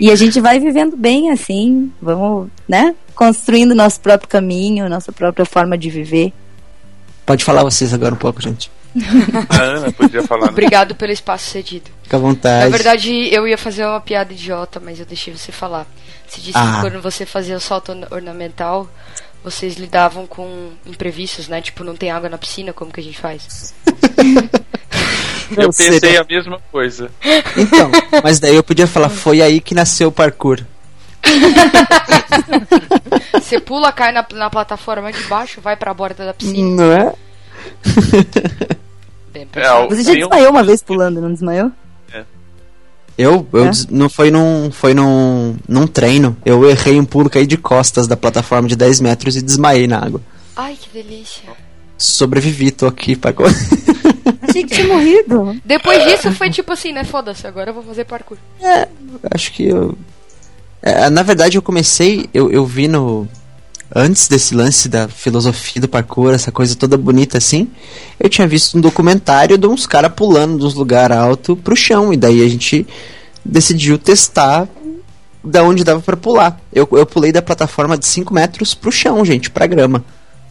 E 0.00 0.10
a 0.10 0.16
gente 0.16 0.40
vai 0.40 0.58
vivendo 0.60 0.96
bem 0.96 1.30
assim, 1.30 1.92
vamos, 2.00 2.48
né? 2.68 2.94
Construindo 3.14 3.74
nosso 3.74 4.00
próprio 4.00 4.28
caminho, 4.28 4.88
nossa 4.88 5.12
própria 5.12 5.44
forma 5.44 5.76
de 5.78 5.88
viver. 5.90 6.32
Pode 7.24 7.44
falar 7.44 7.62
vocês 7.62 7.94
agora 7.94 8.14
um 8.14 8.18
pouco, 8.18 8.42
gente. 8.42 8.70
A 9.48 9.62
Ana 9.62 9.92
podia 9.92 10.22
falar. 10.22 10.46
né? 10.46 10.52
Obrigado 10.52 10.94
pelo 10.94 11.10
espaço 11.12 11.50
cedido. 11.50 11.90
Fica 12.02 12.16
à 12.16 12.20
vontade. 12.20 12.64
Na 12.70 12.76
verdade, 12.76 13.10
eu 13.34 13.46
ia 13.48 13.58
fazer 13.58 13.84
uma 13.86 14.00
piada 14.00 14.32
idiota, 14.32 14.78
mas 14.78 15.00
eu 15.00 15.06
deixei 15.06 15.34
você 15.36 15.50
falar. 15.50 15.86
Você 16.28 16.40
disse 16.40 16.56
Ah. 16.58 16.74
que 16.76 16.80
quando 16.90 17.02
você 17.02 17.24
fazia 17.26 17.56
o 17.56 17.60
salto 17.60 17.90
orna- 17.90 18.08
ornamental, 18.10 18.88
vocês 19.42 19.74
lidavam 19.76 20.26
com 20.26 20.70
imprevistos, 20.86 21.48
né? 21.48 21.60
Tipo, 21.60 21.82
não 21.84 21.96
tem 21.96 22.10
água 22.10 22.28
na 22.28 22.38
piscina, 22.38 22.72
como 22.72 22.92
que 22.92 23.00
a 23.00 23.02
gente 23.02 23.18
faz? 23.18 23.74
Eu 25.56 25.70
pensei 25.72 26.16
a 26.16 26.24
mesma 26.24 26.58
coisa. 26.72 27.10
Então, 27.56 27.90
mas 28.22 28.38
daí 28.40 28.54
eu 28.54 28.62
podia 28.62 28.86
falar, 28.86 29.08
foi 29.08 29.40
aí 29.42 29.60
que 29.60 29.74
nasceu 29.74 30.08
o 30.08 30.12
parkour. 30.12 30.60
Você 33.34 33.60
pula, 33.60 33.92
cai 33.92 34.12
na, 34.12 34.24
na 34.34 34.50
plataforma 34.50 35.12
de 35.12 35.22
baixo, 35.24 35.60
vai 35.60 35.76
pra 35.76 35.92
borda 35.94 36.24
da 36.24 36.34
piscina. 36.34 36.76
Não 36.84 36.92
é? 36.92 37.12
Bem 39.32 39.48
É, 39.54 39.86
Você 39.88 40.02
já 40.02 40.12
tem 40.12 40.24
um- 40.24 40.28
desmaiou 40.28 40.50
uma 40.50 40.62
vez 40.62 40.82
pulando, 40.82 41.20
não 41.20 41.32
desmaiou? 41.32 41.70
Eu, 43.16 43.46
eu 43.52 43.66
É? 43.66 43.70
des- 43.70 43.86
não 43.86 44.08
foi 44.08 44.28
num, 44.30 44.70
foi 44.72 44.92
num, 44.92 45.56
num 45.68 45.86
treino. 45.86 46.36
Eu 46.44 46.68
errei 46.68 46.98
um 46.98 47.04
pulo, 47.04 47.30
caí 47.30 47.46
de 47.46 47.56
costas 47.56 48.08
da 48.08 48.16
plataforma 48.16 48.66
de 48.68 48.74
10 48.74 49.00
metros 49.00 49.36
e 49.36 49.42
desmaiei 49.42 49.86
na 49.86 49.98
água. 50.04 50.20
Ai, 50.56 50.76
que 50.80 50.88
delícia. 50.90 51.44
Sobrevivi, 51.96 52.72
tô 52.72 52.86
aqui 52.88 53.14
pra 53.14 53.32
Achei 54.42 54.64
que 54.64 54.74
tinha 54.74 54.88
morrido. 54.88 55.56
Depois 55.64 56.04
disso 56.04 56.32
foi 56.32 56.50
tipo 56.50 56.72
assim, 56.72 56.92
né? 56.92 57.04
Foda-se, 57.04 57.46
agora 57.46 57.70
eu 57.70 57.74
vou 57.74 57.82
fazer 57.82 58.04
parkour. 58.04 58.38
Acho 59.30 59.52
que 59.52 59.68
eu. 59.68 59.96
É, 60.82 61.08
na 61.08 61.22
verdade, 61.22 61.56
eu 61.56 61.62
comecei, 61.62 62.28
eu, 62.32 62.50
eu 62.50 62.64
vi 62.64 62.88
no. 62.88 63.26
Antes 63.94 64.26
desse 64.26 64.54
lance 64.54 64.88
da 64.88 65.08
filosofia 65.08 65.80
do 65.80 65.88
parkour, 65.88 66.32
essa 66.32 66.50
coisa 66.50 66.74
toda 66.74 66.96
bonita 66.96 67.38
assim, 67.38 67.68
eu 68.18 68.28
tinha 68.28 68.46
visto 68.46 68.76
um 68.76 68.80
documentário 68.80 69.56
de 69.56 69.66
uns 69.66 69.86
caras 69.86 70.12
pulando 70.12 70.58
de 70.58 70.64
uns 70.64 70.74
lugares 70.74 71.16
altos 71.16 71.56
pro 71.62 71.76
chão, 71.76 72.12
e 72.12 72.16
daí 72.16 72.42
a 72.42 72.48
gente 72.48 72.84
decidiu 73.44 73.98
testar 73.98 74.66
da 75.44 75.62
onde 75.62 75.84
dava 75.84 76.00
pra 76.00 76.16
pular. 76.16 76.58
Eu, 76.72 76.88
eu 76.92 77.06
pulei 77.06 77.30
da 77.30 77.42
plataforma 77.42 77.96
de 77.96 78.06
5 78.06 78.32
metros 78.32 78.74
pro 78.74 78.90
chão, 78.90 79.24
gente, 79.24 79.50
pra 79.50 79.66
grama. 79.66 80.02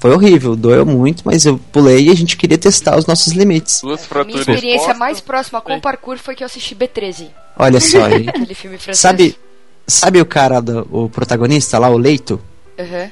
Foi 0.03 0.11
horrível, 0.11 0.53
doeu 0.53 0.85
muito, 0.85 1.23
mas 1.23 1.45
eu 1.45 1.57
pulei 1.57 2.07
e 2.07 2.11
a 2.11 2.13
gente 2.13 2.35
queria 2.35 2.57
testar 2.57 2.97
os 2.97 3.05
nossos 3.05 3.31
limites. 3.31 3.79
Duas 3.79 4.05
Minha 4.25 4.37
experiência 4.37 4.93
mais 4.93 5.21
próxima 5.21 5.61
com 5.61 5.77
o 5.77 5.79
parkour 5.79 6.17
foi 6.17 6.35
que 6.35 6.43
eu 6.43 6.45
assisti 6.45 6.75
B13, 6.75 7.29
Olha 7.57 7.79
só, 7.79 8.03
aí. 8.11 8.27
aquele 8.27 8.53
filme 8.53 8.77
francês. 8.77 8.99
sabe, 8.99 9.37
sabe 9.87 10.19
o 10.19 10.25
cara, 10.25 10.59
do, 10.59 10.85
o 10.91 11.09
protagonista 11.09 11.79
lá, 11.79 11.87
o 11.87 11.97
Leito? 11.97 12.37
Aham. 12.77 13.11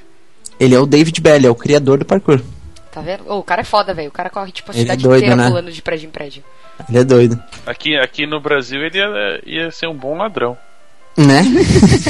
Ele 0.60 0.76
é 0.76 0.80
o 0.82 0.86
David 0.86 1.22
Bell, 1.22 1.46
é 1.46 1.50
o 1.50 1.56
criador 1.56 2.00
do 2.00 2.04
parkour. 2.04 2.42
Tá 2.92 3.00
vendo? 3.00 3.24
Ô, 3.26 3.38
o 3.38 3.44
cara 3.44 3.62
é 3.62 3.64
foda, 3.64 3.94
velho. 3.94 4.10
O 4.10 4.12
cara 4.12 4.30
corre 4.30 4.52
tipo 4.52 4.70
a 4.70 4.76
Ele 4.76 4.82
é 4.82 4.84
cidade 4.84 5.04
doido, 5.04 5.20
inteira 5.24 5.36
né? 5.38 5.48
pulando 5.48 5.72
de 5.72 5.82
prédio 5.82 6.08
em 6.08 6.12
prédio. 6.12 6.44
Ele 6.90 7.00
é 7.00 7.04
doido. 7.06 7.42
Aqui, 7.66 7.96
aqui 7.96 8.28
no 8.28 8.42
Brasil 8.42 8.82
ele 8.82 8.98
ia, 8.98 9.42
ia 9.46 9.72
ser 9.72 9.88
um 9.88 9.96
bom 9.96 10.18
ladrão. 10.18 10.58
Né? 11.18 11.44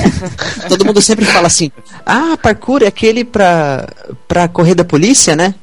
Todo 0.70 0.86
mundo 0.86 1.02
sempre 1.02 1.26
fala 1.26 1.48
assim: 1.48 1.72
ah, 2.06 2.38
parkour 2.42 2.84
é 2.84 2.88
aquele 2.88 3.24
pra, 3.24 3.88
pra 4.28 4.48
correr 4.48 4.76
da 4.76 4.86
polícia, 4.86 5.36
né? 5.36 5.56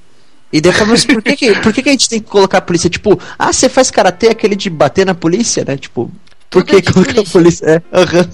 E 0.53 0.61
depois, 0.61 0.89
mas 0.89 1.05
por 1.05 1.23
que, 1.23 1.37
que, 1.37 1.55
por 1.61 1.73
que, 1.73 1.83
que 1.83 1.89
a 1.89 1.93
gente 1.93 2.09
tem 2.09 2.21
que 2.21 2.29
colocar 2.29 2.59
a 2.59 2.63
polícia? 2.63 2.89
Tipo, 2.89 3.21
ah, 3.39 3.53
você 3.53 3.69
faz 3.69 3.91
karatê 3.91 4.29
aquele 4.29 4.57
de 4.57 4.71
bater 4.71 5.05
na 5.05 5.15
polícia, 5.15 5.65
né? 5.65 5.77
Tipo, 5.77 6.11
por 6.51 6.63
Tudo 6.65 6.79
é 6.79 6.83
que 6.83 6.89
de 6.89 6.93
colocar 6.93 7.21
a 7.21 7.25
polícia? 7.25 7.67
É, 7.67 7.83
aham. 7.93 8.29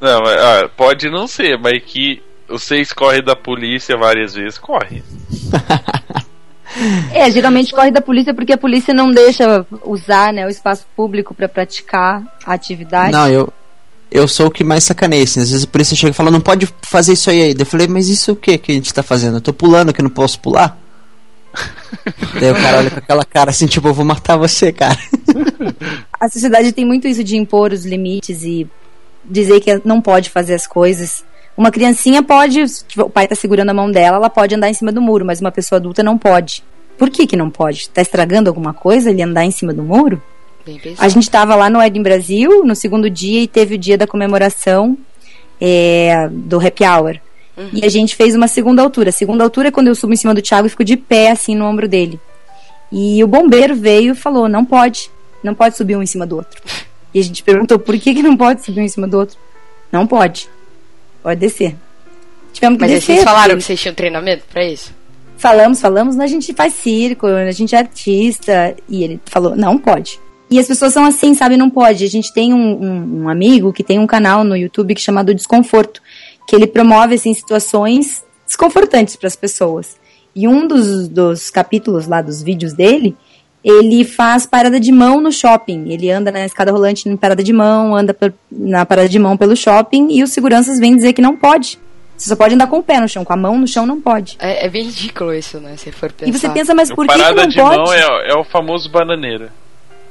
Não, 0.00 0.20
mas, 0.20 0.38
ah, 0.38 0.70
pode 0.74 1.10
não 1.10 1.26
ser, 1.26 1.58
mas 1.58 1.82
que 1.84 2.22
vocês 2.48 2.92
correm 2.92 3.22
da 3.22 3.36
polícia 3.36 3.96
várias 3.96 4.34
vezes, 4.34 4.58
corre. 4.58 5.02
É, 7.12 7.30
geralmente 7.30 7.72
corre 7.72 7.92
da 7.92 8.00
polícia 8.00 8.34
porque 8.34 8.52
a 8.52 8.58
polícia 8.58 8.92
não 8.92 9.08
deixa 9.08 9.64
usar 9.84 10.32
né, 10.32 10.44
o 10.44 10.48
espaço 10.48 10.84
público 10.96 11.32
pra 11.32 11.48
praticar 11.48 12.20
a 12.44 12.52
atividade. 12.52 13.12
Não, 13.12 13.28
eu. 13.28 13.52
Eu 14.14 14.28
sou 14.28 14.46
o 14.46 14.50
que 14.50 14.62
mais 14.62 14.84
sacaneia, 14.84 15.24
assim. 15.24 15.40
Às 15.40 15.50
vezes 15.50 15.64
a 15.64 15.66
polícia 15.66 15.96
chega 15.96 16.12
e 16.12 16.14
fala, 16.14 16.30
não 16.30 16.40
pode 16.40 16.72
fazer 16.82 17.14
isso 17.14 17.28
aí 17.28 17.42
aí. 17.42 17.54
Eu 17.58 17.66
falei, 17.66 17.88
mas 17.88 18.08
isso 18.08 18.30
o 18.30 18.36
que 18.36 18.56
que 18.56 18.70
a 18.70 18.74
gente 18.76 18.94
tá 18.94 19.02
fazendo? 19.02 19.38
Eu 19.38 19.40
tô 19.40 19.52
pulando 19.52 19.92
que 19.92 20.00
eu 20.00 20.04
não 20.04 20.10
posso 20.10 20.38
pular? 20.38 20.78
Daí 22.40 22.52
o 22.52 22.54
cara 22.54 22.78
olha 22.78 22.90
com 22.92 22.98
aquela 23.00 23.24
cara 23.24 23.50
assim, 23.50 23.66
tipo, 23.66 23.88
eu 23.88 23.92
vou 23.92 24.04
matar 24.04 24.36
você, 24.36 24.72
cara. 24.72 24.96
A 26.20 26.28
sociedade 26.28 26.70
tem 26.70 26.84
muito 26.84 27.08
isso 27.08 27.24
de 27.24 27.36
impor 27.36 27.72
os 27.72 27.84
limites 27.84 28.44
e 28.44 28.68
dizer 29.24 29.58
que 29.58 29.82
não 29.84 30.00
pode 30.00 30.30
fazer 30.30 30.54
as 30.54 30.66
coisas. 30.66 31.24
Uma 31.56 31.72
criancinha 31.72 32.22
pode, 32.22 32.68
se 32.68 32.84
o 32.96 33.10
pai 33.10 33.26
tá 33.26 33.34
segurando 33.34 33.70
a 33.70 33.74
mão 33.74 33.90
dela, 33.90 34.18
ela 34.18 34.30
pode 34.30 34.54
andar 34.54 34.70
em 34.70 34.74
cima 34.74 34.92
do 34.92 35.02
muro, 35.02 35.24
mas 35.24 35.40
uma 35.40 35.50
pessoa 35.50 35.78
adulta 35.80 36.04
não 36.04 36.16
pode. 36.16 36.62
Por 36.96 37.10
que 37.10 37.26
que 37.26 37.36
não 37.36 37.50
pode? 37.50 37.88
Tá 37.88 38.00
estragando 38.00 38.48
alguma 38.48 38.72
coisa 38.72 39.10
ele 39.10 39.22
andar 39.22 39.44
em 39.44 39.50
cima 39.50 39.74
do 39.74 39.82
muro? 39.82 40.22
A 40.98 41.08
gente 41.08 41.24
estava 41.24 41.54
lá 41.54 41.68
no 41.68 41.80
Ed 41.82 41.98
em 41.98 42.02
Brasil, 42.02 42.64
no 42.64 42.74
segundo 42.74 43.08
dia, 43.10 43.42
e 43.42 43.48
teve 43.48 43.74
o 43.74 43.78
dia 43.78 43.98
da 43.98 44.06
comemoração 44.06 44.96
é, 45.60 46.28
do 46.30 46.58
happy 46.58 46.84
hour. 46.84 47.16
E 47.72 47.84
a 47.84 47.88
gente 47.88 48.16
fez 48.16 48.34
uma 48.34 48.48
segunda 48.48 48.82
altura. 48.82 49.10
A 49.10 49.12
segunda 49.12 49.44
altura 49.44 49.68
é 49.68 49.70
quando 49.70 49.86
eu 49.88 49.94
subo 49.94 50.12
em 50.12 50.16
cima 50.16 50.34
do 50.34 50.42
Thiago 50.42 50.66
e 50.66 50.70
fico 50.70 50.82
de 50.84 50.96
pé, 50.96 51.30
assim, 51.30 51.54
no 51.54 51.64
ombro 51.64 51.86
dele. 51.86 52.18
E 52.90 53.22
o 53.22 53.28
bombeiro 53.28 53.76
veio 53.76 54.12
e 54.12 54.16
falou, 54.16 54.48
não 54.48 54.64
pode. 54.64 55.10
Não 55.42 55.54
pode 55.54 55.76
subir 55.76 55.94
um 55.96 56.02
em 56.02 56.06
cima 56.06 56.26
do 56.26 56.36
outro. 56.36 56.60
E 57.12 57.20
a 57.20 57.22
gente 57.22 57.42
perguntou, 57.44 57.78
por 57.78 57.96
que, 57.98 58.12
que 58.14 58.22
não 58.22 58.36
pode 58.36 58.64
subir 58.64 58.80
um 58.80 58.84
em 58.84 58.88
cima 58.88 59.06
do 59.06 59.18
outro? 59.18 59.36
Não 59.92 60.06
pode. 60.06 60.48
Pode 61.22 61.38
descer. 61.38 61.76
Tivemos 62.52 62.76
que 62.78 62.84
Mas 62.84 62.90
descer. 62.90 63.12
vocês 63.14 63.24
falaram 63.24 63.50
porque- 63.50 63.56
que 63.58 63.62
vocês 63.66 63.80
tinham 63.80 63.94
treinamento 63.94 64.42
pra 64.52 64.64
isso? 64.64 64.92
Falamos, 65.36 65.80
falamos, 65.80 66.18
a 66.18 66.26
gente 66.26 66.52
faz 66.54 66.74
circo, 66.74 67.26
a 67.26 67.50
gente 67.52 67.74
é 67.74 67.78
artista. 67.78 68.74
E 68.88 69.04
ele 69.04 69.20
falou, 69.26 69.54
não 69.54 69.78
pode. 69.78 70.18
E 70.50 70.58
as 70.58 70.66
pessoas 70.66 70.92
são 70.92 71.04
assim, 71.04 71.34
sabe, 71.34 71.56
não 71.56 71.70
pode. 71.70 72.04
A 72.04 72.08
gente 72.08 72.32
tem 72.32 72.52
um, 72.52 72.58
um- 72.82 73.22
um 73.24 73.28
amigo 73.28 73.72
que 73.72 73.82
tem 73.82 73.98
um 73.98 74.06
canal 74.06 74.44
no 74.44 74.56
YouTube 74.56 74.94
que 74.94 75.00
é 75.00 75.04
chamado 75.04 75.34
Desconforto, 75.34 76.00
que 76.46 76.54
ele 76.54 76.66
promove, 76.66 77.14
assim, 77.14 77.32
situações 77.32 78.24
desconfortantes 78.46 79.16
para 79.16 79.26
as 79.26 79.34
pessoas. 79.36 79.96
E 80.36 80.46
um 80.46 80.66
dos, 80.66 81.08
dos 81.08 81.48
capítulos 81.50 82.06
lá, 82.06 82.20
dos 82.20 82.42
vídeos 82.42 82.72
dele, 82.74 83.16
ele 83.64 84.04
faz 84.04 84.44
parada 84.44 84.78
de 84.78 84.92
mão 84.92 85.20
no 85.20 85.32
shopping. 85.32 85.90
Ele 85.90 86.10
anda 86.10 86.30
na 86.30 86.44
escada 86.44 86.70
rolante 86.70 87.08
em 87.08 87.16
parada 87.16 87.42
de 87.42 87.52
mão, 87.52 87.96
anda 87.96 88.12
per- 88.12 88.34
na 88.52 88.84
parada 88.84 89.08
de 89.08 89.18
mão 89.18 89.36
pelo 89.38 89.56
shopping 89.56 90.08
e 90.10 90.22
os 90.22 90.30
seguranças 90.30 90.78
vêm 90.78 90.94
dizer 90.94 91.14
que 91.14 91.22
não 91.22 91.36
pode. 91.36 91.78
Você 92.16 92.28
só 92.28 92.36
pode 92.36 92.54
andar 92.54 92.66
com 92.68 92.78
o 92.78 92.82
pé 92.82 93.00
no 93.00 93.08
chão, 93.08 93.24
com 93.24 93.32
a 93.32 93.36
mão 93.36 93.58
no 93.58 93.66
chão 93.66 93.86
não 93.86 94.00
pode. 94.00 94.36
É, 94.38 94.66
é 94.66 94.68
bem 94.68 94.84
ridículo 94.84 95.32
isso, 95.34 95.58
né? 95.58 95.76
Se 95.76 95.90
for 95.90 96.12
pensar. 96.12 96.30
E 96.30 96.38
você 96.38 96.48
pensa, 96.50 96.74
mas 96.74 96.90
O 96.90 96.94
por 96.94 97.06
que, 97.06 97.12
que 97.14 97.18
parada 97.18 97.42
não 97.42 97.48
de 97.48 97.56
pode? 97.56 97.76
mão 97.78 97.92
é, 97.92 98.30
é 98.30 98.34
o 98.38 98.44
famoso 98.44 98.90
bananeira. 98.90 99.50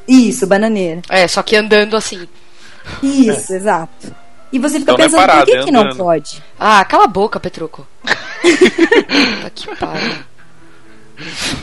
Isso, 0.07 0.45
bananeira. 0.47 1.01
É, 1.09 1.27
só 1.27 1.41
que 1.41 1.55
andando 1.55 1.95
assim. 1.95 2.27
Isso, 3.01 3.53
exato. 3.53 4.13
E 4.51 4.59
você 4.59 4.79
fica 4.79 4.91
Então 4.91 5.03
é 5.03 5.07
pensando, 5.07 5.19
parado, 5.19 5.45
por 5.45 5.51
que, 5.51 5.57
é 5.57 5.63
que 5.63 5.71
não 5.71 5.95
pode? 5.95 6.43
Ah, 6.59 6.83
cala 6.85 7.05
a 7.05 7.07
boca, 7.07 7.39
Petruco. 7.39 7.87
Que 9.55 9.75
pariu. 9.75 10.13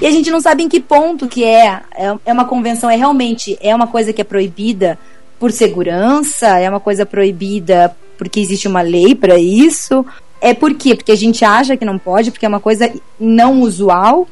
E 0.01 0.07
a 0.07 0.11
gente 0.11 0.31
não 0.31 0.41
sabe 0.41 0.63
em 0.63 0.69
que 0.69 0.81
ponto 0.81 1.29
que 1.29 1.45
é. 1.45 1.81
É, 1.95 2.15
é 2.27 2.33
uma 2.33 2.45
convenção, 2.45 2.91
é 2.91 2.97
realmente 2.97 3.59
é 3.61 3.75
uma 3.75 3.87
coisa 3.87 4.13
que 4.13 4.21
é 4.21 4.25
proibida 4.25 4.99
por 5.39 5.53
segurança, 5.53 6.59
é 6.59 6.69
uma 6.69 6.81
coisa 6.81 7.05
proibida 7.07 7.95
porque 8.19 8.41
existe 8.41 8.69
uma 8.69 8.83
lei 8.83 9.15
para 9.15 9.39
isso. 9.39 10.05
É 10.41 10.53
por 10.53 10.75
quê? 10.75 10.95
Porque 10.95 11.13
a 11.13 11.17
gente 11.17 11.45
acha 11.45 11.77
que 11.77 11.85
não 11.85 11.99
pode, 11.99 12.31
porque 12.31 12.45
é 12.45 12.49
uma 12.49 12.61
coisa 12.61 12.93
não 13.19 13.61
usual. 13.61 14.29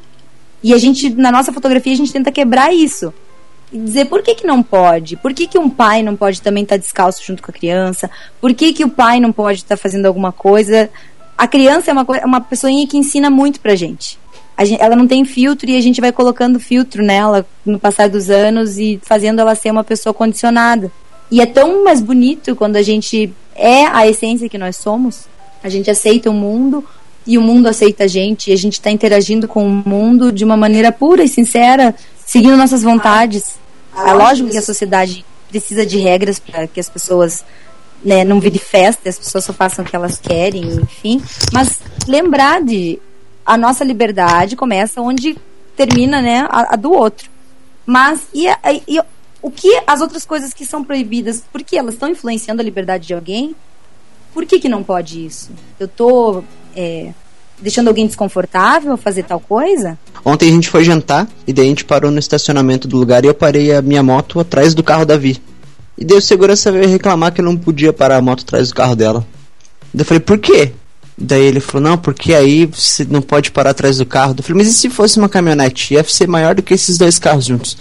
E 0.61 0.73
a 0.73 0.77
gente, 0.77 1.09
na 1.09 1.31
nossa 1.31 1.53
fotografia, 1.53 1.93
a 1.93 1.95
gente 1.95 2.11
tenta 2.11 2.31
quebrar 2.31 2.73
isso. 2.73 3.13
E 3.71 3.77
dizer 3.77 4.05
por 4.05 4.21
que, 4.23 4.33
que 4.35 4.47
não 4.47 4.63
pode? 4.63 5.15
Por 5.17 5.33
que, 5.33 5.45
que 5.47 5.57
um 5.59 5.69
pai 5.69 6.01
não 6.01 6.15
pode 6.15 6.41
também 6.41 6.63
estar 6.63 6.77
descalço 6.77 7.23
junto 7.23 7.43
com 7.43 7.51
a 7.51 7.53
criança? 7.53 8.09
Por 8.41 8.53
que, 8.53 8.73
que 8.73 8.83
o 8.83 8.89
pai 8.89 9.19
não 9.19 9.31
pode 9.31 9.59
estar 9.59 9.77
fazendo 9.77 10.05
alguma 10.07 10.31
coisa? 10.31 10.89
A 11.37 11.47
criança 11.47 11.91
é 11.91 11.93
uma, 11.93 12.05
é 12.17 12.25
uma 12.25 12.41
pessoinha 12.41 12.85
que 12.87 12.97
ensina 12.97 13.29
muito 13.29 13.59
pra 13.59 13.75
gente. 13.75 14.17
A 14.57 14.65
gen- 14.65 14.77
ela 14.81 14.95
não 14.95 15.07
tem 15.07 15.23
filtro 15.23 15.69
e 15.69 15.77
a 15.77 15.81
gente 15.81 16.01
vai 16.01 16.11
colocando 16.11 16.59
filtro 16.59 17.03
nela 17.03 17.45
no 17.65 17.79
passar 17.79 18.09
dos 18.09 18.29
anos 18.29 18.77
e 18.77 18.99
fazendo 19.03 19.39
ela 19.39 19.55
ser 19.55 19.71
uma 19.71 19.83
pessoa 19.83 20.13
condicionada. 20.13 20.91
E 21.31 21.39
é 21.39 21.45
tão 21.45 21.83
mais 21.83 22.01
bonito 22.01 22.55
quando 22.55 22.75
a 22.75 22.81
gente 22.81 23.31
é 23.55 23.85
a 23.85 24.07
essência 24.07 24.49
que 24.49 24.57
nós 24.57 24.77
somos, 24.77 25.27
a 25.63 25.69
gente 25.69 25.89
aceita 25.91 26.29
o 26.29 26.33
mundo 26.33 26.83
e 27.27 27.37
o 27.37 27.41
mundo 27.41 27.67
aceita 27.67 28.05
a 28.05 28.07
gente 28.07 28.49
e 28.49 28.53
a 28.53 28.57
gente 28.57 28.73
está 28.73 28.89
interagindo 28.89 29.47
com 29.47 29.63
o 29.65 29.69
mundo 29.69 30.31
de 30.31 30.43
uma 30.43 30.57
maneira 30.57 30.91
pura 30.91 31.23
e 31.23 31.27
sincera, 31.27 31.93
seguindo 32.29 32.55
nossas 32.55 32.83
vontades. 32.83 33.57
É 34.05 34.13
lógico 34.13 34.51
que 34.51 34.57
a 34.57 34.61
sociedade 34.61 35.25
precisa 35.49 35.83
de 35.83 35.97
regras 35.97 36.37
para 36.37 36.67
que 36.67 36.79
as 36.79 36.87
pessoas 36.87 37.43
né, 38.03 38.23
não 38.23 38.39
vire 38.39 38.59
festa, 38.59 39.09
as 39.09 39.17
pessoas 39.17 39.45
só 39.45 39.51
façam 39.51 39.83
o 39.83 39.87
que 39.87 39.95
elas 39.95 40.19
querem, 40.19 40.63
enfim. 40.75 41.23
Mas 41.51 41.79
lembrar 42.07 42.61
de 42.61 43.01
a 43.43 43.57
nossa 43.57 43.83
liberdade 43.83 44.55
começa 44.55 45.01
onde 45.01 45.35
termina 45.75 46.21
né, 46.21 46.47
a, 46.51 46.73
a 46.73 46.75
do 46.75 46.93
outro. 46.93 47.27
Mas 47.83 48.21
e, 48.31 48.45
e 48.87 49.01
o 49.41 49.49
que 49.49 49.81
as 49.87 49.99
outras 49.99 50.23
coisas 50.23 50.53
que 50.53 50.67
são 50.67 50.83
proibidas, 50.83 51.43
por 51.51 51.63
que 51.63 51.77
elas 51.77 51.95
estão 51.95 52.09
influenciando 52.09 52.61
a 52.61 52.65
liberdade 52.65 53.07
de 53.07 53.13
alguém? 53.15 53.55
Por 54.35 54.45
que, 54.45 54.59
que 54.59 54.69
não 54.69 54.83
pode 54.83 55.25
isso? 55.25 55.49
Eu 55.79 55.87
tô 55.87 56.43
é, 56.75 57.11
deixando 57.61 57.87
alguém 57.87 58.07
desconfortável 58.07 58.95
fazer 58.97 59.23
tal 59.23 59.39
coisa? 59.39 59.97
Ontem 60.23 60.49
a 60.49 60.51
gente 60.51 60.69
foi 60.69 60.83
jantar 60.83 61.27
e 61.47 61.53
daí 61.53 61.65
a 61.65 61.69
gente 61.69 61.85
parou 61.85 62.11
no 62.11 62.19
estacionamento 62.19 62.87
do 62.87 62.97
lugar 62.97 63.23
e 63.23 63.27
eu 63.27 63.33
parei 63.33 63.73
a 63.73 63.81
minha 63.81 64.03
moto 64.03 64.39
atrás 64.39 64.73
do 64.73 64.83
carro 64.83 65.05
da 65.05 65.17
Vi. 65.17 65.41
E 65.97 66.05
daí 66.05 66.17
o 66.17 66.21
segurança 66.21 66.71
veio 66.71 66.87
reclamar 66.87 67.33
que 67.33 67.41
eu 67.41 67.45
não 67.45 67.57
podia 67.57 67.91
parar 67.91 68.17
a 68.17 68.21
moto 68.21 68.41
atrás 68.41 68.69
do 68.69 68.75
carro 68.75 68.95
dela. 68.95 69.25
Daí 69.93 70.01
eu 70.01 70.05
falei, 70.05 70.21
por 70.21 70.37
quê? 70.37 70.71
Daí 71.17 71.43
ele 71.43 71.59
falou, 71.59 71.89
não, 71.89 71.97
porque 71.97 72.33
aí 72.33 72.65
você 72.65 73.05
não 73.09 73.21
pode 73.21 73.51
parar 73.51 73.71
atrás 73.71 73.97
do 73.97 74.05
carro. 74.05 74.33
Eu 74.37 74.43
falei, 74.43 74.63
mas 74.63 74.73
e 74.73 74.73
se 74.73 74.89
fosse 74.89 75.19
uma 75.19 75.27
caminhonete? 75.27 75.93
Ia 75.93 76.03
ser 76.05 76.27
maior 76.27 76.55
do 76.55 76.63
que 76.63 76.73
esses 76.73 76.97
dois 76.97 77.19
carros 77.19 77.45
juntos. 77.45 77.77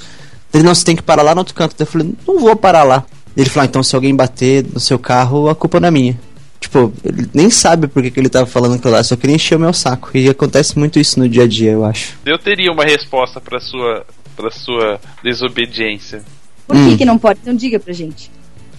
Ele, 0.52 0.64
não, 0.64 0.74
você 0.74 0.84
tem 0.84 0.96
que 0.96 1.02
parar 1.02 1.22
lá 1.22 1.34
no 1.34 1.40
outro 1.40 1.54
canto. 1.54 1.76
Daí 1.78 1.86
eu 1.86 1.90
falei, 1.90 2.12
não 2.26 2.40
vou 2.40 2.56
parar 2.56 2.82
lá. 2.82 3.04
Ele 3.36 3.48
falou, 3.48 3.62
ah, 3.62 3.66
então 3.66 3.82
se 3.84 3.94
alguém 3.94 4.14
bater 4.16 4.66
no 4.72 4.80
seu 4.80 4.98
carro, 4.98 5.48
a 5.48 5.54
culpa 5.54 5.78
não 5.78 5.86
é 5.86 5.90
minha. 5.92 6.18
Tipo, 6.60 6.92
ele 7.04 7.28
nem 7.32 7.50
sabe 7.50 7.86
por 7.86 8.02
que, 8.02 8.10
que 8.10 8.18
ele 8.20 8.28
tava 8.28 8.44
falando 8.46 8.74
aquilo 8.74 8.92
lá, 8.92 9.02
só 9.02 9.16
queria 9.16 9.36
encher 9.36 9.54
o 9.56 9.60
meu 9.60 9.72
saco. 9.72 10.10
E 10.14 10.28
acontece 10.28 10.78
muito 10.78 10.98
isso 10.98 11.18
no 11.18 11.28
dia 11.28 11.44
a 11.44 11.46
dia, 11.46 11.70
eu 11.72 11.84
acho. 11.84 12.14
Eu 12.26 12.38
teria 12.38 12.72
uma 12.72 12.84
resposta 12.84 13.40
pra 13.40 13.60
sua, 13.60 14.04
pra 14.36 14.50
sua 14.50 15.00
desobediência. 15.22 16.22
Por 16.66 16.76
Hum. 16.76 16.90
que, 16.90 16.98
que 16.98 17.04
não 17.04 17.16
pode? 17.16 17.38
Então 17.42 17.54
diga 17.54 17.78
pra 17.78 17.92
gente. 17.92 18.30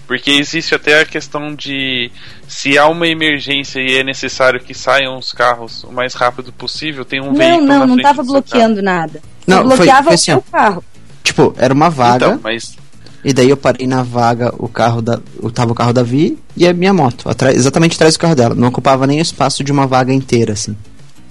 Porque 0.06 0.30
existe 0.32 0.74
até 0.74 1.00
a 1.00 1.06
questão 1.06 1.54
de 1.54 2.10
se 2.48 2.76
há 2.76 2.86
uma 2.88 3.06
emergência 3.06 3.80
e 3.80 3.96
é 3.96 4.02
necessário 4.04 4.60
que 4.60 4.74
saiam 4.74 5.16
os 5.16 5.32
carros 5.32 5.84
o 5.84 5.92
mais 5.92 6.14
rápido 6.14 6.52
possível, 6.52 7.04
tem 7.04 7.20
um 7.20 7.26
não, 7.26 7.34
veículo 7.34 7.66
na 7.66 7.78
não, 7.78 7.86
não 7.86 7.94
frente 7.94 8.02
tava 8.02 8.22
bloqueando 8.24 8.82
nada. 8.82 9.22
Não, 9.46 9.58
foi- 9.58 9.76
bloqueava 9.76 10.02
foi 10.04 10.10
o 10.12 10.14
assim, 10.14 10.24
seu 10.32 10.42
carro. 10.42 10.84
Tipo, 11.22 11.54
era 11.56 11.72
uma 11.72 11.88
vaga, 11.88 12.26
Então, 12.26 12.40
mas 12.42 12.76
e 13.24 13.32
daí 13.32 13.50
eu 13.50 13.56
parei 13.56 13.86
na 13.86 14.02
vaga 14.02 14.52
o 14.58 14.68
carro 14.68 15.02
da. 15.02 15.20
O, 15.38 15.50
tava 15.50 15.72
o 15.72 15.74
carro 15.74 15.92
da 15.92 16.02
Vi 16.02 16.38
e 16.56 16.66
a 16.66 16.72
minha 16.72 16.92
moto, 16.94 17.28
atrás, 17.28 17.56
exatamente 17.56 17.94
atrás 17.96 18.14
do 18.14 18.20
carro 18.20 18.34
dela. 18.34 18.54
Não 18.54 18.68
ocupava 18.68 19.06
nem 19.06 19.18
o 19.18 19.22
espaço 19.22 19.62
de 19.62 19.70
uma 19.72 19.86
vaga 19.86 20.12
inteira, 20.12 20.52
assim. 20.54 20.76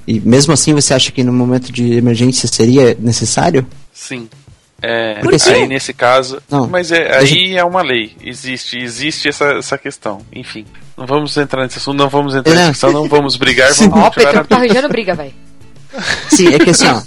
E 0.07 0.19
mesmo 0.19 0.53
assim 0.53 0.73
você 0.73 0.93
acha 0.93 1.11
que 1.11 1.23
no 1.23 1.31
momento 1.33 1.71
de 1.71 1.93
emergência 1.93 2.47
seria 2.47 2.95
necessário? 2.99 3.65
sim. 3.93 4.27
É, 4.81 5.15
Por 5.15 5.33
aí 5.33 5.67
nesse 5.67 5.91
caso. 5.93 6.41
Não. 6.49 6.65
Mas 6.65 6.89
é, 6.89 7.17
aí 7.17 7.25
gente- 7.25 7.57
é 7.57 7.63
uma 7.65 7.81
lei. 7.81 8.15
Existe, 8.23 8.77
existe 8.77 9.27
essa, 9.27 9.45
essa 9.57 9.77
questão. 9.77 10.21
Enfim. 10.31 10.65
Não 10.97 11.05
vamos 11.05 11.35
entrar 11.35 11.63
nesse 11.63 11.79
assunto, 11.79 11.97
não 11.97 12.07
vamos 12.07 12.33
entrar 12.33 12.53
nessa 12.53 12.69
questão, 12.71 12.93
não 12.93 13.05
vamos 13.09 13.35
brigar, 13.35 13.73
vamos 13.75 13.93
Ó, 13.93 14.09
continuar 14.09 14.45
tá 14.45 14.55
arranjando 14.55 14.87
briga, 14.87 15.13
velho. 15.15 15.33
Sim, 16.29 16.53
é 16.53 16.59
que 16.59 16.69
assim, 16.69 16.87
ó. 16.87 17.01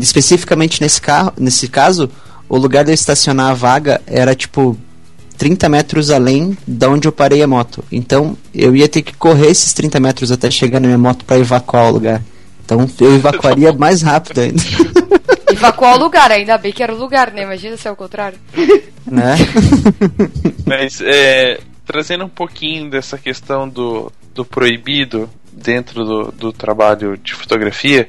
Especificamente 0.00 0.80
nesse 0.80 1.00
carro, 1.00 1.32
nesse 1.38 1.68
caso, 1.68 2.08
o 2.48 2.56
lugar 2.56 2.84
de 2.84 2.90
eu 2.90 2.94
estacionar 2.94 3.50
a 3.50 3.54
vaga 3.54 4.00
era 4.06 4.34
tipo 4.34 4.76
30 5.36 5.68
metros 5.68 6.10
além 6.10 6.56
da 6.66 6.88
onde 6.88 7.06
eu 7.06 7.12
parei 7.12 7.42
a 7.42 7.46
moto. 7.46 7.84
Então 7.90 8.36
eu 8.54 8.74
ia 8.74 8.88
ter 8.88 9.02
que 9.02 9.14
correr 9.14 9.48
esses 9.48 9.72
30 9.72 10.00
metros 10.00 10.32
até 10.32 10.50
chegar 10.50 10.80
na 10.80 10.86
minha 10.88 10.98
moto 10.98 11.24
para 11.24 11.38
evacuar 11.38 11.88
o 11.88 11.92
lugar. 11.92 12.22
Então 12.64 12.88
eu 13.00 13.14
evacuaria 13.14 13.72
mais 13.74 14.02
rápido 14.02 14.40
ainda. 14.40 14.62
Evacuar 15.48 15.94
o 15.94 15.98
lugar, 15.98 16.30
ainda 16.32 16.58
bem 16.58 16.72
que 16.72 16.82
era 16.82 16.92
o 16.92 16.98
lugar, 16.98 17.32
né? 17.32 17.42
Imagina 17.42 17.76
se 17.76 17.86
é 17.86 17.90
o 17.90 17.96
contrário. 17.96 18.36
né? 19.06 19.36
Mas 20.66 21.00
é, 21.00 21.60
trazendo 21.86 22.24
um 22.24 22.28
pouquinho 22.28 22.90
dessa 22.90 23.16
questão 23.16 23.68
do, 23.68 24.12
do 24.34 24.44
proibido 24.44 25.30
dentro 25.52 26.04
do, 26.04 26.32
do 26.32 26.52
trabalho 26.52 27.16
de 27.16 27.32
fotografia, 27.32 28.08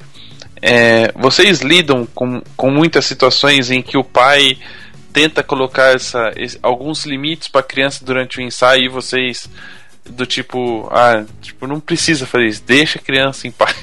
é, 0.61 1.11
vocês 1.15 1.61
lidam 1.61 2.07
com, 2.13 2.41
com 2.55 2.69
muitas 2.71 3.05
situações 3.05 3.69
em 3.71 3.81
que 3.81 3.97
o 3.97 4.03
pai 4.03 4.57
tenta 5.13 5.41
colocar 5.43 5.95
essa, 5.95 6.31
esse- 6.35 6.59
alguns 6.61 7.05
limites 7.05 7.47
para 7.47 7.61
a 7.61 7.63
criança 7.63 8.03
durante 8.05 8.38
o 8.38 8.41
ensaio 8.41 8.84
e 8.85 8.89
vocês 8.89 9.49
do 10.09 10.25
tipo, 10.25 10.88
ah, 10.91 11.25
tipo, 11.41 11.67
não 11.67 11.79
precisa 11.81 12.25
fazer 12.25 12.47
isso, 12.47 12.63
deixa 12.65 12.97
a 12.97 13.01
criança 13.01 13.47
em 13.47 13.51
paz. 13.51 13.75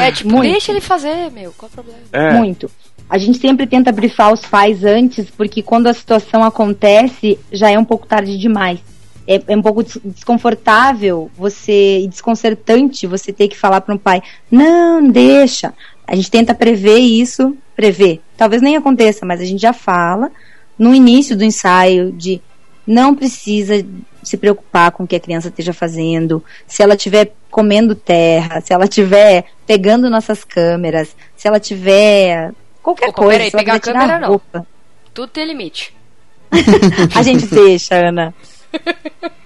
É, 0.00 0.12
tipo, 0.12 0.30
Muito. 0.30 0.50
deixa 0.52 0.70
ele 0.70 0.80
fazer, 0.80 1.30
meu. 1.32 1.52
Qual 1.56 1.68
o 1.68 1.72
problema? 1.72 1.98
É, 2.12 2.32
Muito. 2.34 2.70
A 3.10 3.16
gente 3.18 3.38
sempre 3.38 3.66
tenta 3.66 3.90
brifar 3.90 4.32
os 4.32 4.42
pais 4.42 4.84
antes, 4.84 5.28
porque 5.30 5.62
quando 5.62 5.86
a 5.88 5.94
situação 5.94 6.44
acontece, 6.44 7.38
já 7.50 7.70
é 7.70 7.78
um 7.78 7.84
pouco 7.84 8.06
tarde 8.06 8.36
demais. 8.38 8.78
É, 9.26 9.42
é 9.48 9.56
um 9.56 9.62
pouco 9.62 9.82
des- 9.82 9.98
desconfortável 10.04 11.30
você 11.36 12.00
e 12.00 12.08
desconcertante 12.08 13.06
você 13.06 13.32
ter 13.32 13.48
que 13.48 13.56
falar 13.56 13.80
para 13.80 13.94
um 13.94 13.98
pai: 13.98 14.22
não, 14.50 15.06
deixa. 15.10 15.72
A 16.08 16.16
gente 16.16 16.30
tenta 16.30 16.54
prever 16.54 16.98
isso, 16.98 17.54
prever. 17.76 18.22
Talvez 18.34 18.62
nem 18.62 18.76
aconteça, 18.76 19.26
mas 19.26 19.42
a 19.42 19.44
gente 19.44 19.60
já 19.60 19.74
fala 19.74 20.30
no 20.78 20.94
início 20.94 21.36
do 21.36 21.44
ensaio 21.44 22.10
de 22.12 22.40
não 22.86 23.14
precisa 23.14 23.84
se 24.22 24.38
preocupar 24.38 24.90
com 24.90 25.04
o 25.04 25.06
que 25.06 25.16
a 25.16 25.20
criança 25.20 25.48
esteja 25.48 25.74
fazendo. 25.74 26.42
Se 26.66 26.82
ela 26.82 26.94
estiver 26.94 27.32
comendo 27.50 27.94
terra, 27.94 28.62
se 28.62 28.72
ela 28.72 28.84
estiver 28.84 29.44
pegando 29.66 30.08
nossas 30.08 30.44
câmeras, 30.44 31.14
se 31.36 31.46
ela 31.46 31.60
tiver 31.60 32.52
qualquer 32.82 33.10
Opa, 33.10 33.22
coisa, 33.22 33.32
peraí, 33.32 33.50
se 33.50 33.56
ela 33.56 33.64
pegar 33.64 33.74
a 33.74 33.80
câmera, 33.80 34.18
não. 34.18 34.40
Tudo 35.12 35.28
tem 35.28 35.44
limite. 35.44 35.94
A 37.14 37.22
gente 37.22 37.46
deixa, 37.46 37.96
Ana. 37.96 38.34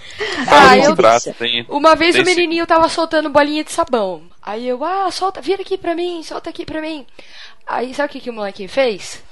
Ah, 0.46 0.76
eu- 0.76 0.94
tem- 1.38 1.64
Uma 1.68 1.96
vez 1.96 2.16
o 2.16 2.22
menininho 2.24 2.66
tava 2.66 2.88
soltando 2.88 3.30
bolinha 3.30 3.64
de 3.64 3.72
sabão. 3.72 4.22
Aí 4.42 4.68
eu, 4.68 4.84
ah, 4.84 5.10
solta, 5.10 5.40
vira 5.40 5.62
aqui 5.62 5.76
pra 5.78 5.94
mim, 5.94 6.22
solta 6.22 6.50
aqui 6.50 6.64
pra 6.64 6.80
mim. 6.80 7.06
Aí 7.66 7.94
sabe 7.94 8.08
o 8.08 8.12
que, 8.12 8.20
que 8.20 8.30
o 8.30 8.32
molequinho 8.32 8.68
fez? 8.68 9.22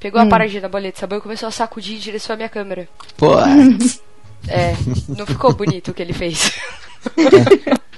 Pegou 0.00 0.20
Hum. 0.20 0.24
a 0.24 0.28
paradinha 0.28 0.60
da 0.62 0.68
bolinha 0.68 0.92
de 0.92 0.98
sabão 0.98 1.18
e 1.18 1.20
começou 1.20 1.48
a 1.48 1.52
sacudir 1.52 1.96
em 1.96 2.00
direção 2.00 2.34
à 2.34 2.36
minha 2.36 2.48
câmera. 2.48 2.88
Pô, 3.16 3.34
É, 4.48 4.74
não 5.08 5.26
ficou 5.26 5.52
bonito 5.52 5.90
o 5.90 5.94
que 5.94 6.02
ele 6.02 6.12
fez. 6.12 6.52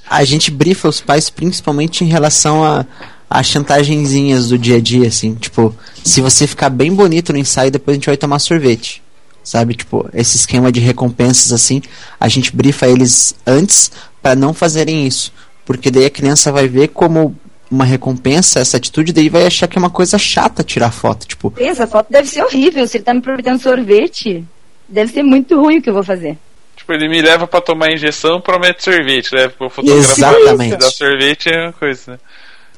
a 0.09 0.25
gente 0.25 0.51
brifa 0.51 0.89
os 0.89 1.01
pais 1.01 1.31
principalmente 1.31 2.05
em 2.05 2.09
relação 2.09 2.65
a, 2.65 2.85
a 3.31 3.43
chantagenzinhas 3.43 4.49
do 4.49 4.59
dia 4.59 4.77
a 4.77 4.81
dia, 4.81 5.09
assim. 5.09 5.35
Tipo, 5.35 5.75
se 6.03 6.21
você 6.21 6.47
ficar 6.47 6.69
bem 6.71 6.93
bonito 6.93 7.33
no 7.33 7.39
ensaio, 7.39 7.71
depois 7.71 7.95
a 7.95 7.97
gente 7.99 8.07
vai 8.07 8.16
tomar 8.16 8.39
sorvete. 8.39 9.03
Sabe? 9.45 9.75
Tipo, 9.75 10.09
esse 10.12 10.37
esquema 10.37 10.73
de 10.73 10.81
recompensas, 10.81 11.53
assim, 11.53 11.83
a 12.19 12.29
gente 12.29 12.57
brifa 12.57 12.89
eles 12.89 13.37
antes 13.47 13.93
para 14.23 14.35
não 14.35 14.55
fazerem 14.55 15.07
isso. 15.07 15.33
Porque 15.66 15.91
daí 15.91 16.07
a 16.07 16.11
criança 16.11 16.51
vai 16.51 16.66
ver 16.66 16.89
como 16.89 17.37
uma 17.71 17.85
recompensa 17.85 18.61
essa 18.61 18.77
atitude, 18.77 19.12
daí 19.12 19.29
vai 19.29 19.47
achar 19.47 19.66
que 19.66 19.77
é 19.77 19.81
uma 19.81 19.91
coisa 19.91 20.16
chata 20.16 20.62
tirar 20.62 20.91
foto. 20.91 21.27
Tipo, 21.27 21.53
Essa 21.57 21.87
foto 21.87 22.07
deve 22.11 22.29
ser 22.29 22.43
horrível. 22.43 22.87
Se 22.87 22.97
ele 22.97 23.05
tá 23.05 23.12
me 23.12 23.21
prometendo 23.21 23.61
sorvete, 23.61 24.45
deve 24.89 25.12
ser 25.12 25.23
muito 25.23 25.61
ruim 25.61 25.79
o 25.79 25.83
que 25.83 25.91
eu 25.91 25.95
vou 25.95 26.03
fazer. 26.03 26.39
Tipo, 26.77 26.93
ele 26.93 27.09
me 27.09 27.21
leva 27.21 27.47
pra 27.47 27.61
tomar 27.61 27.93
injeção, 27.93 28.41
promete 28.41 28.83
sorvete, 28.85 29.35
leva 29.35 29.55
pra 29.57 29.71
fotografar. 29.71 30.35
Exatamente. 30.35 30.73
Se 30.73 30.77
dá 30.79 30.91
sorvete 30.91 31.49
é 31.49 31.62
uma 31.65 31.73
coisa, 31.73 32.12
né? 32.12 32.19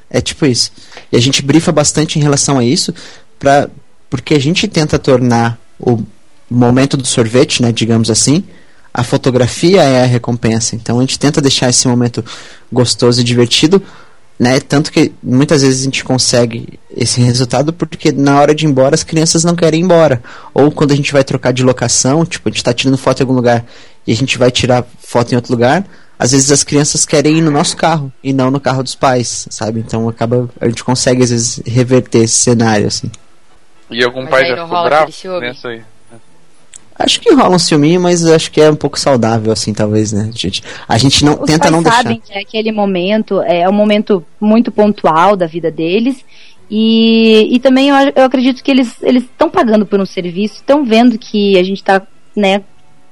É 0.09 0.21
tipo 0.21 0.45
isso. 0.45 0.71
E 1.11 1.17
a 1.17 1.19
gente 1.19 1.41
brifa 1.41 1.71
bastante 1.71 2.17
em 2.17 2.21
relação 2.21 2.57
a 2.57 2.63
isso, 2.63 2.93
pra, 3.37 3.69
porque 4.09 4.33
a 4.33 4.39
gente 4.39 4.67
tenta 4.67 4.97
tornar 4.97 5.59
o 5.79 6.01
momento 6.49 6.97
do 6.97 7.05
sorvete, 7.05 7.61
né, 7.61 7.71
digamos 7.71 8.09
assim, 8.09 8.43
a 8.93 9.03
fotografia 9.03 9.83
é 9.83 10.03
a 10.03 10.07
recompensa. 10.07 10.75
Então 10.75 10.97
a 10.97 11.01
gente 11.01 11.19
tenta 11.19 11.39
deixar 11.39 11.69
esse 11.69 11.87
momento 11.87 12.25
gostoso 12.71 13.21
e 13.21 13.23
divertido, 13.23 13.81
né? 14.39 14.59
Tanto 14.59 14.91
que 14.91 15.11
muitas 15.21 15.61
vezes 15.61 15.81
a 15.81 15.83
gente 15.83 16.03
consegue 16.03 16.79
esse 16.95 17.21
resultado 17.21 17.71
porque 17.71 18.11
na 18.11 18.39
hora 18.39 18.55
de 18.55 18.65
ir 18.65 18.69
embora 18.69 18.95
as 18.95 19.03
crianças 19.03 19.43
não 19.43 19.55
querem 19.55 19.81
ir 19.81 19.83
embora. 19.83 20.21
Ou 20.53 20.71
quando 20.71 20.93
a 20.93 20.95
gente 20.95 21.13
vai 21.13 21.23
trocar 21.23 21.53
de 21.53 21.63
locação, 21.63 22.25
tipo, 22.25 22.47
a 22.47 22.51
gente 22.51 22.57
está 22.57 22.73
tirando 22.73 22.97
foto 22.97 23.19
em 23.19 23.23
algum 23.23 23.35
lugar 23.35 23.65
e 24.05 24.11
a 24.11 24.15
gente 24.15 24.37
vai 24.37 24.49
tirar 24.49 24.83
foto 24.99 25.31
em 25.31 25.35
outro 25.35 25.51
lugar, 25.51 25.85
às 26.17 26.31
vezes 26.31 26.51
as 26.51 26.63
crianças 26.63 27.05
querem 27.05 27.37
ir 27.37 27.41
no 27.41 27.51
nosso 27.51 27.77
carro 27.77 28.11
e 28.23 28.33
não 28.33 28.49
no 28.49 28.59
carro 28.59 28.81
dos 28.81 28.95
pais, 28.95 29.47
sabe? 29.51 29.79
Então 29.79 30.09
acaba 30.09 30.49
a 30.59 30.67
gente 30.67 30.83
consegue 30.83 31.23
às 31.23 31.29
vezes 31.29 31.61
reverter 31.65 32.23
esse 32.23 32.35
cenário 32.35 32.87
assim. 32.87 33.11
E 33.91 34.03
algum 34.03 34.21
Mas 34.21 34.29
pai 34.31 34.47
já 34.47 34.63
ficou 34.63 34.83
bravo 34.83 35.11
nessa 35.39 35.67
aí. 35.69 35.81
Acho 36.99 37.21
que 37.21 37.33
rola 37.33 37.55
um 37.55 37.59
ciúminho, 37.59 38.01
mas 38.01 38.25
acho 38.25 38.51
que 38.51 38.59
é 38.59 38.71
um 38.71 38.75
pouco 38.75 38.99
saudável 38.99 39.51
assim, 39.51 39.73
talvez, 39.73 40.11
né, 40.11 40.31
gente? 40.33 40.63
A 40.87 40.97
gente 40.97 41.23
não 41.23 41.33
Os 41.33 41.45
tenta 41.45 41.69
não 41.69 41.83
deixar. 41.83 42.03
sabem 42.03 42.19
que 42.19 42.33
é 42.33 42.39
aquele 42.39 42.71
momento 42.71 43.41
é 43.41 43.69
um 43.69 43.73
momento 43.73 44.25
muito 44.39 44.71
pontual 44.71 45.35
da 45.35 45.45
vida 45.45 45.69
deles. 45.69 46.25
E, 46.69 47.55
e 47.55 47.59
também 47.59 47.89
eu, 47.89 47.95
eu 48.15 48.23
acredito 48.25 48.63
que 48.63 48.71
eles 48.71 48.95
estão 49.01 49.49
pagando 49.49 49.85
por 49.85 49.99
um 49.99 50.05
serviço, 50.05 50.55
estão 50.55 50.83
vendo 50.83 51.17
que 51.17 51.57
a 51.57 51.63
gente 51.63 51.77
está 51.77 52.01
né, 52.35 52.61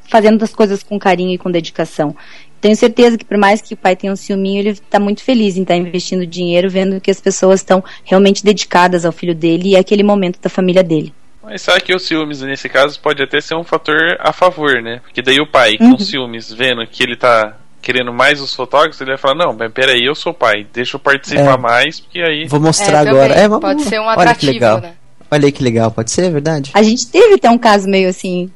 fazendo 0.09 0.43
as 0.43 0.53
coisas 0.53 0.83
com 0.83 0.99
carinho 0.99 1.33
e 1.33 1.37
com 1.37 1.49
dedicação. 1.49 2.15
tenho 2.59 2.75
certeza 2.75 3.17
que 3.17 3.23
por 3.23 3.37
mais 3.37 3.61
que 3.61 3.73
o 3.73 3.77
pai 3.77 3.95
tenha 3.95 4.11
um 4.11 4.15
ciúminho, 4.15 4.59
ele 4.59 4.75
tá 4.89 4.99
muito 4.99 5.23
feliz 5.23 5.57
em 5.57 5.61
estar 5.61 5.75
investindo 5.75 6.25
dinheiro, 6.25 6.69
vendo 6.69 6.99
que 6.99 7.11
as 7.11 7.21
pessoas 7.21 7.61
estão 7.61 7.83
realmente 8.03 8.43
dedicadas 8.43 9.05
ao 9.05 9.11
filho 9.11 9.35
dele 9.35 9.69
e 9.69 9.77
àquele 9.77 10.03
momento 10.03 10.39
da 10.41 10.49
família 10.49 10.83
dele. 10.83 11.13
Mas 11.45 11.61
sabe 11.61 11.81
que 11.81 11.93
o 11.95 11.99
ciúmes, 11.99 12.41
nesse 12.41 12.67
caso, 12.67 12.99
pode 12.99 13.21
até 13.23 13.39
ser 13.39 13.55
um 13.55 13.63
fator 13.63 13.95
a 14.19 14.33
favor, 14.33 14.81
né? 14.81 14.99
Porque 15.03 15.21
daí 15.21 15.39
o 15.39 15.45
pai, 15.49 15.77
com 15.77 15.97
ciúmes, 15.97 16.51
vendo 16.51 16.85
que 16.87 17.03
ele 17.03 17.15
tá 17.15 17.55
querendo 17.81 18.11
mais 18.11 18.41
os 18.41 18.53
fotógrafos, 18.55 18.99
ele 18.99 19.11
vai 19.11 19.17
falar, 19.19 19.35
não, 19.45 19.53
mas 19.53 19.71
peraí, 19.71 20.03
eu 20.03 20.15
sou 20.15 20.33
pai, 20.33 20.65
deixa 20.73 20.95
eu 20.95 20.99
participar 20.99 21.53
É. 21.53 21.57
mais, 21.57 21.99
porque 21.99 22.19
aí... 22.19 22.47
Vou 22.47 22.59
mostrar 22.59 23.05
É, 23.05 23.09
agora. 23.09 23.33
É, 23.35 23.47
vamos- 23.47 23.61
Pode 23.61 23.83
ser 23.83 23.99
um 23.99 24.05
Olha 24.05 24.15
que 24.15 24.21
atrativo, 24.21 24.53
legal. 24.53 24.81
né? 24.81 24.93
Olha 25.29 25.45
aí 25.45 25.51
que 25.51 25.63
legal, 25.63 25.91
pode 25.91 26.09
ser, 26.09 26.23
é 26.25 26.29
verdade. 26.31 26.71
A 26.73 26.81
gente 26.81 27.07
teve 27.07 27.35
até 27.35 27.47
um 27.49 27.57
caso 27.59 27.87
meio 27.87 28.09
assim 28.09 28.49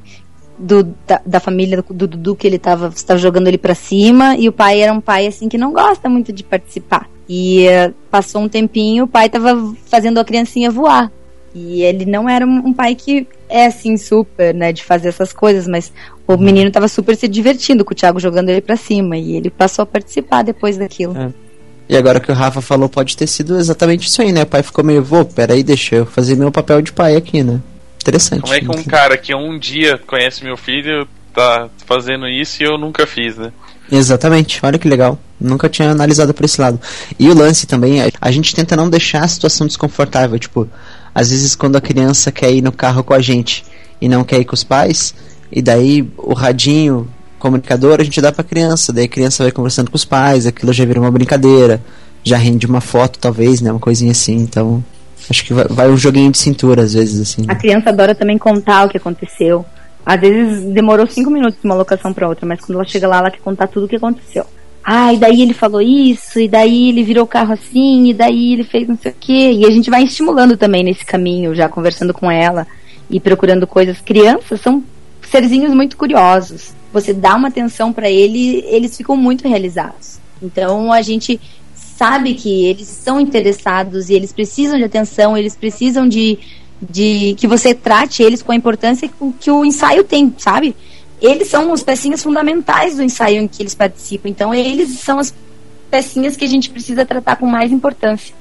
do, 0.58 0.84
da, 1.08 1.22
da 1.26 1.40
família 1.40 1.84
do 1.90 2.08
Dudu 2.08 2.36
que 2.36 2.48
ele 2.48 2.58
tava, 2.58 2.92
tava 3.06 3.20
jogando 3.20 3.48
ele 3.48 3.58
pra 3.58 3.76
cima 3.76 4.36
e 4.36 4.50
o 4.50 4.52
pai 4.52 4.82
era 4.82 4.92
um 4.92 5.00
pai 5.02 5.28
assim 5.28 5.48
que 5.48 5.58
não 5.60 5.72
gosta 5.72 6.10
muito 6.10 6.34
de 6.34 6.44
participar. 6.44 7.08
E 7.28 7.68
eh, 7.68 7.94
passou 8.10 8.42
um 8.42 8.50
tempinho, 8.50 9.04
o 9.04 9.08
pai 9.08 9.30
tava 9.30 9.56
fazendo 9.86 10.20
a 10.20 10.26
criancinha 10.26 10.72
voar. 10.72 11.12
E 11.54 11.82
ele 11.84 12.06
não 12.06 12.30
era 12.30 12.46
um, 12.46 12.72
pai 12.74 12.94
que 12.96 13.28
é 13.50 13.66
assim 13.66 13.98
super, 13.98 14.54
né, 14.54 14.72
de 14.72 14.84
fazer 14.84 15.10
essas 15.10 15.34
coisas, 15.34 15.68
mas 15.68 15.92
o 16.28 16.38
menino 16.38 16.70
tava 16.72 16.88
super 16.88 17.16
se 17.16 17.28
divertindo 17.28 17.84
com 17.84 17.92
o 17.92 17.96
Thiago 17.96 18.20
jogando 18.20 18.50
ele 18.50 18.62
pra 18.62 18.76
cima 18.76 19.18
e 19.18 19.36
ele 19.36 19.50
passou 19.50 19.84
a 19.84 19.86
participar 19.86 20.44
depois 20.44 20.78
daquilo. 20.78 21.18
É. 21.18 21.30
E 21.90 21.98
agora 21.98 22.20
que 22.20 22.32
o 22.32 22.36
Rafa 22.36 22.62
falou, 22.62 22.88
pode 22.88 23.18
ter 23.18 23.26
sido 23.26 23.58
exatamente 23.58 24.08
isso 24.08 24.22
aí, 24.22 24.32
né? 24.32 24.44
O 24.44 24.46
pai 24.46 24.62
ficou 24.62 24.84
meio, 24.84 25.04
vô, 25.04 25.26
peraí, 25.26 25.64
deixa 25.64 25.96
eu 25.96 26.06
fazer 26.06 26.36
meu 26.36 26.52
papel 26.52 26.84
de 26.84 26.92
pai 26.94 27.16
aqui, 27.16 27.42
né? 27.44 27.60
Interessante. 28.00 28.42
Como 28.44 28.54
é 28.54 28.60
que 28.62 28.70
um 28.70 28.84
cara 28.84 29.18
que 29.18 29.34
um 29.34 29.58
dia 29.58 29.98
conhece 30.06 30.44
meu 30.44 30.56
filho 30.56 31.08
tá 31.34 31.68
fazendo 31.88 32.28
isso 32.28 32.62
e 32.62 32.66
eu 32.68 32.78
nunca 32.78 33.08
fiz, 33.08 33.38
né? 33.38 33.52
Exatamente, 33.92 34.60
olha 34.64 34.78
que 34.78 34.88
legal. 34.88 35.18
Nunca 35.42 35.68
tinha 35.68 35.90
analisado 35.90 36.32
por 36.32 36.46
esse 36.46 36.62
lado. 36.62 36.80
E 37.18 37.28
o 37.28 37.34
lance 37.34 37.66
também, 37.66 38.02
a- 38.02 38.12
a 38.22 38.30
gente 38.32 38.54
tenta 38.54 38.76
não 38.76 38.88
deixar 38.88 39.24
a 39.24 39.28
situação 39.28 39.66
desconfortável. 39.66 40.38
Tipo, 40.38 40.70
às 41.20 41.32
vezes 41.32 41.54
quando 41.54 41.76
a 41.76 41.82
criança 41.82 42.32
quer 42.32 42.50
ir 42.50 42.62
no 42.62 42.72
carro 42.72 43.04
com 43.04 43.14
a 43.14 43.20
gente 43.20 43.66
e 44.00 44.08
não 44.08 44.24
quer 44.24 44.40
ir 44.40 44.46
com 44.46 44.54
os 44.54 44.64
pais, 44.64 45.14
e 45.52 45.62
daí 45.62 46.10
o 46.18 46.34
radinho 46.34 47.10
comunicador 47.38 48.00
a 48.00 48.04
gente 48.06 48.22
dá 48.22 48.32
pra 48.32 48.42
criança, 48.42 48.94
daí 48.94 49.04
a 49.04 49.10
criança 49.10 49.44
vai 49.44 49.52
conversando 49.52 49.92
com 49.92 49.98
os 49.98 50.06
pais, 50.06 50.48
aquilo 50.48 50.72
já 50.72 50.86
vira 50.86 50.98
uma 50.98 51.12
brincadeira, 51.12 51.82
já 52.24 52.38
rende 52.38 52.66
uma 52.66 52.80
foto 52.80 53.20
talvez, 53.20 53.60
né? 53.60 53.70
Uma 53.70 53.82
coisinha 53.82 54.12
assim, 54.12 54.38
então. 54.38 54.82
Acho 55.30 55.44
que 55.44 55.54
vai, 55.54 55.66
vai 55.66 55.90
um 55.90 55.98
joguinho 55.98 56.32
de 56.32 56.38
cintura 56.38 56.84
às 56.84 56.94
vezes, 56.94 57.20
assim. 57.20 57.44
A 57.50 57.54
né? 57.54 57.60
criança 57.60 57.90
adora 57.90 58.16
também 58.16 58.38
contar 58.38 58.86
o 58.86 58.90
que 58.90 58.98
aconteceu. 58.98 59.66
Às 60.06 60.22
vezes 60.22 60.64
demorou 60.74 61.06
cinco 61.06 61.30
minutos 61.30 61.60
de 61.62 61.66
uma 61.66 61.76
locação 61.76 62.14
para 62.14 62.30
outra, 62.30 62.46
mas 62.46 62.62
quando 62.62 62.76
ela 62.76 62.88
chega 62.88 63.08
lá, 63.08 63.18
ela 63.18 63.30
quer 63.30 63.42
contar 63.42 63.68
tudo 63.68 63.86
o 63.86 63.90
que 63.90 63.98
aconteceu. 63.98 64.46
Ah, 64.92 65.14
e 65.14 65.18
daí 65.20 65.44
ele 65.44 65.54
falou 65.54 65.82
isso, 65.82 66.40
e 66.40 66.48
daí 66.48 66.90
ele 66.90 67.04
virou 67.04 67.24
o 67.24 67.28
carro 67.28 67.54
assim, 67.54 68.08
e 68.10 68.14
daí 68.14 68.54
ele 68.54 68.64
fez 68.64 68.88
não 68.88 68.98
sei 68.98 69.12
o 69.12 69.16
quê. 69.20 69.52
E 69.52 69.64
a 69.66 69.70
gente 69.70 69.88
vai 69.88 70.04
estimulando 70.04 70.58
também 70.58 70.84
nesse 70.84 71.06
caminho, 71.06 71.54
já 71.54 71.70
conversando 71.70 72.12
com 72.12 72.32
ela 72.32 72.66
e 73.08 73.20
procurando 73.20 73.68
coisas. 73.68 74.02
Crianças 74.02 74.60
são 74.62 74.84
serzinhos 75.22 75.72
muito 75.76 75.96
curiosos. 75.96 76.74
Você 76.92 77.14
dá 77.14 77.36
uma 77.36 77.50
atenção 77.50 77.94
para 77.94 78.10
ele, 78.10 78.64
eles 78.68 78.98
ficam 78.98 79.16
muito 79.16 79.48
realizados. 79.48 80.20
Então 80.42 80.92
a 80.92 81.04
gente 81.04 81.40
sabe 81.76 82.34
que 82.34 82.66
eles 82.66 82.88
são 82.88 83.20
interessados 83.20 84.10
e 84.10 84.16
eles 84.16 84.32
precisam 84.34 84.76
de 84.76 84.86
atenção, 84.86 85.38
eles 85.38 85.56
precisam 85.56 86.08
de, 86.08 86.40
de 86.82 87.36
que 87.38 87.46
você 87.46 87.76
trate 87.76 88.24
eles 88.24 88.42
com 88.42 88.52
a 88.54 88.56
importância 88.56 89.08
que, 89.08 89.14
o- 89.20 89.34
que 89.40 89.52
o 89.52 89.64
ensaio 89.64 90.04
tem, 90.04 90.34
sabe? 90.38 90.76
Eles 91.22 91.50
são 91.50 91.74
as 91.74 91.84
pecinhas 91.84 92.24
fundamentais 92.24 92.96
do 92.96 93.04
ensaio 93.04 93.42
em 93.42 93.48
que 93.48 93.62
eles 93.62 93.76
participam, 93.76 94.30
então 94.30 94.54
eles 94.54 95.00
são 95.00 95.20
as 95.20 95.34
pecinhas 95.92 96.38
que 96.38 96.46
a 96.46 96.48
gente 96.48 96.70
precisa 96.70 97.06
tratar 97.06 97.36
com 97.36 97.46
mais 97.46 97.72
importância. 97.72 98.34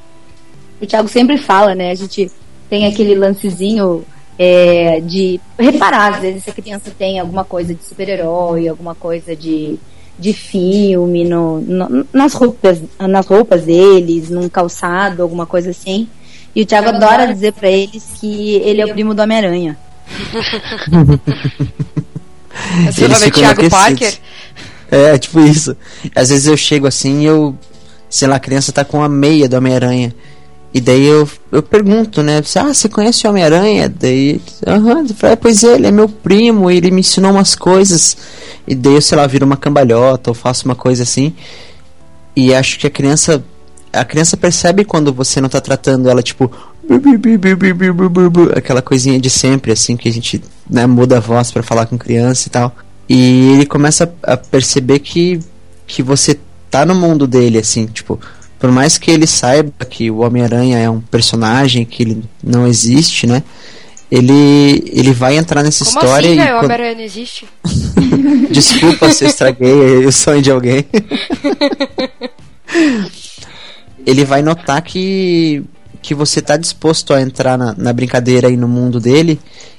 O 0.81 0.87
Thiago 0.87 1.09
sempre 1.09 1.37
fala, 1.39 1.75
né? 1.75 1.91
A 1.91 1.95
gente 1.95 2.31
tem 2.71 2.87
aquele 2.87 3.15
lancezinho 3.17 4.05
é, 4.39 5.01
de 5.01 5.41
reparar, 5.59 6.15
às 6.15 6.21
vezes, 6.21 6.45
se 6.45 6.51
a 6.51 6.53
criança 6.53 6.93
tem 6.97 7.19
alguma 7.19 7.45
coisa 7.45 7.75
de 7.75 7.83
super-herói, 7.83 8.69
alguma 8.69 8.95
coisa 8.95 9.35
de, 9.35 9.77
de 10.17 10.33
filme, 10.33 11.25
no, 11.25 11.61
no- 11.61 12.07
nas, 12.13 12.35
roupas, 12.35 12.81
nas 13.01 13.27
roupas 13.27 13.65
deles, 13.65 14.31
num 14.31 14.49
calçado, 14.49 15.23
alguma 15.23 15.47
coisa 15.47 15.71
assim. 15.71 16.07
E 16.55 16.63
o 16.63 16.67
Thiago 16.67 16.91
adora 16.91 17.27
dizer 17.33 17.53
pra 17.55 17.69
eles 17.69 18.05
que 18.21 18.55
ele 18.57 18.81
é 18.81 18.87
o 18.87 18.93
primo 18.93 19.15
do 19.15 19.23
Homem-Aranha. 19.23 19.77
Você 22.87 23.05
Eles 23.05 23.23
ficam 23.23 23.43
Thiago 23.43 23.71
Parker? 23.71 24.19
É, 24.91 25.19
tipo 25.19 25.41
isso. 25.41 25.77
Às 26.15 26.31
vezes 26.31 26.47
eu 26.47 26.57
chego 26.57 26.87
assim 26.87 27.25
eu. 27.25 27.57
Sei 28.09 28.27
lá, 28.27 28.37
a 28.37 28.41
criança 28.41 28.73
tá 28.73 28.85
com 28.85 29.03
a 29.03 29.09
meia 29.09 29.49
do 29.49 29.57
Homem-Aranha. 29.57 30.15
E 30.73 30.81
daí 30.81 31.05
eu, 31.05 31.29
eu 31.51 31.63
pergunto, 31.63 32.23
né? 32.23 32.43
Ah, 32.57 32.75
você 32.75 32.89
conhece 32.89 33.27
o 33.27 33.31
Homem-Aranha? 33.31 33.89
Daí, 33.89 34.41
aham, 34.67 34.99
uhum. 34.99 35.07
pois 35.41 35.65
é, 35.65 35.75
ele 35.75 35.87
é 35.87 35.91
meu 35.91 36.09
primo, 36.09 36.71
ele 36.71 36.91
me 36.91 37.01
ensinou 37.01 37.33
umas 37.33 37.55
coisas. 37.55 38.17
E 38.67 38.75
daí 38.75 38.95
eu, 38.95 39.01
sei 39.01 39.17
lá, 39.17 39.27
viro 39.27 39.47
uma 39.47 39.57
cambalhota 39.57 40.31
ou 40.31 40.35
faço 40.35 40.67
uma 40.67 40.75
coisa 40.75 41.03
assim. 41.03 41.35
E 42.37 42.55
acho 42.55 42.79
que 42.79 42.87
a 42.87 42.91
criança. 42.91 43.43
A 43.91 44.05
criança 44.05 44.37
percebe 44.37 44.85
quando 44.85 45.13
você 45.13 45.41
não 45.41 45.49
tá 45.49 45.61
tratando 45.61 46.09
ela, 46.09 46.23
tipo. 46.23 46.51
Aquela 48.57 48.81
coisinha 48.81 49.21
de 49.21 49.29
sempre, 49.29 49.73
assim, 49.73 49.97
que 49.97 50.09
a 50.09 50.13
gente 50.13 50.43
né, 50.69 50.87
muda 50.87 51.17
a 51.19 51.21
voz 51.21 51.51
pra 51.51 51.63
falar 51.63 51.87
com 51.87 51.97
criança 51.99 52.49
e 52.49 52.51
tal. 52.51 52.75
E 53.09 53.53
ele 53.53 53.67
começa 53.67 54.13
a 54.23 54.37
perceber 54.37 54.99
que, 54.99 55.41
que 55.87 56.03
você 56.03 56.39
tá 56.71 56.85
no 56.85 56.95
mundo 56.95 57.27
dele, 57.27 57.59
assim, 57.59 57.87
tipo, 57.87 58.21
por 58.59 58.71
mais 58.71 58.99
que 58.99 59.11
ele 59.11 59.27
saiba 59.27 59.73
que 59.89 60.11
o 60.11 60.19
Homem-Aranha 60.19 60.79
é 60.79 60.91
um 60.91 61.01
personagem, 61.01 61.85
que 61.85 62.03
ele 62.03 62.25
não 62.43 62.67
existe, 62.67 63.27
né? 63.27 63.43
Ele, 64.11 64.85
ele 64.93 65.13
vai 65.13 65.37
entrar 65.37 65.63
nessa 65.63 65.85
Como 65.85 65.99
história 65.99 66.29
assim, 66.31 66.39
e. 66.39 66.43
O 66.43 66.47
quando- 66.47 66.65
Homem-Aranha 66.65 66.95
não 66.95 67.03
existe? 67.03 67.47
Desculpa 68.51 69.11
se 69.11 69.25
eu 69.25 69.29
estraguei 69.29 70.05
o 70.07 70.13
sonho 70.13 70.41
de 70.43 70.51
alguém. 70.51 70.85
ele 74.07 74.25
vai 74.25 74.43
notar 74.43 74.81
que, 74.83 75.63
que 76.01 76.15
você 76.15 76.41
tá 76.41 76.57
disposto 76.57 77.13
a 77.13 77.21
entrar 77.21 77.59
na, 77.59 77.75
na 77.77 77.93
brincadeira 77.93 78.49
aí 78.49 78.57
no 78.57 78.69
mundo 78.69 78.99
dele, 79.01 79.39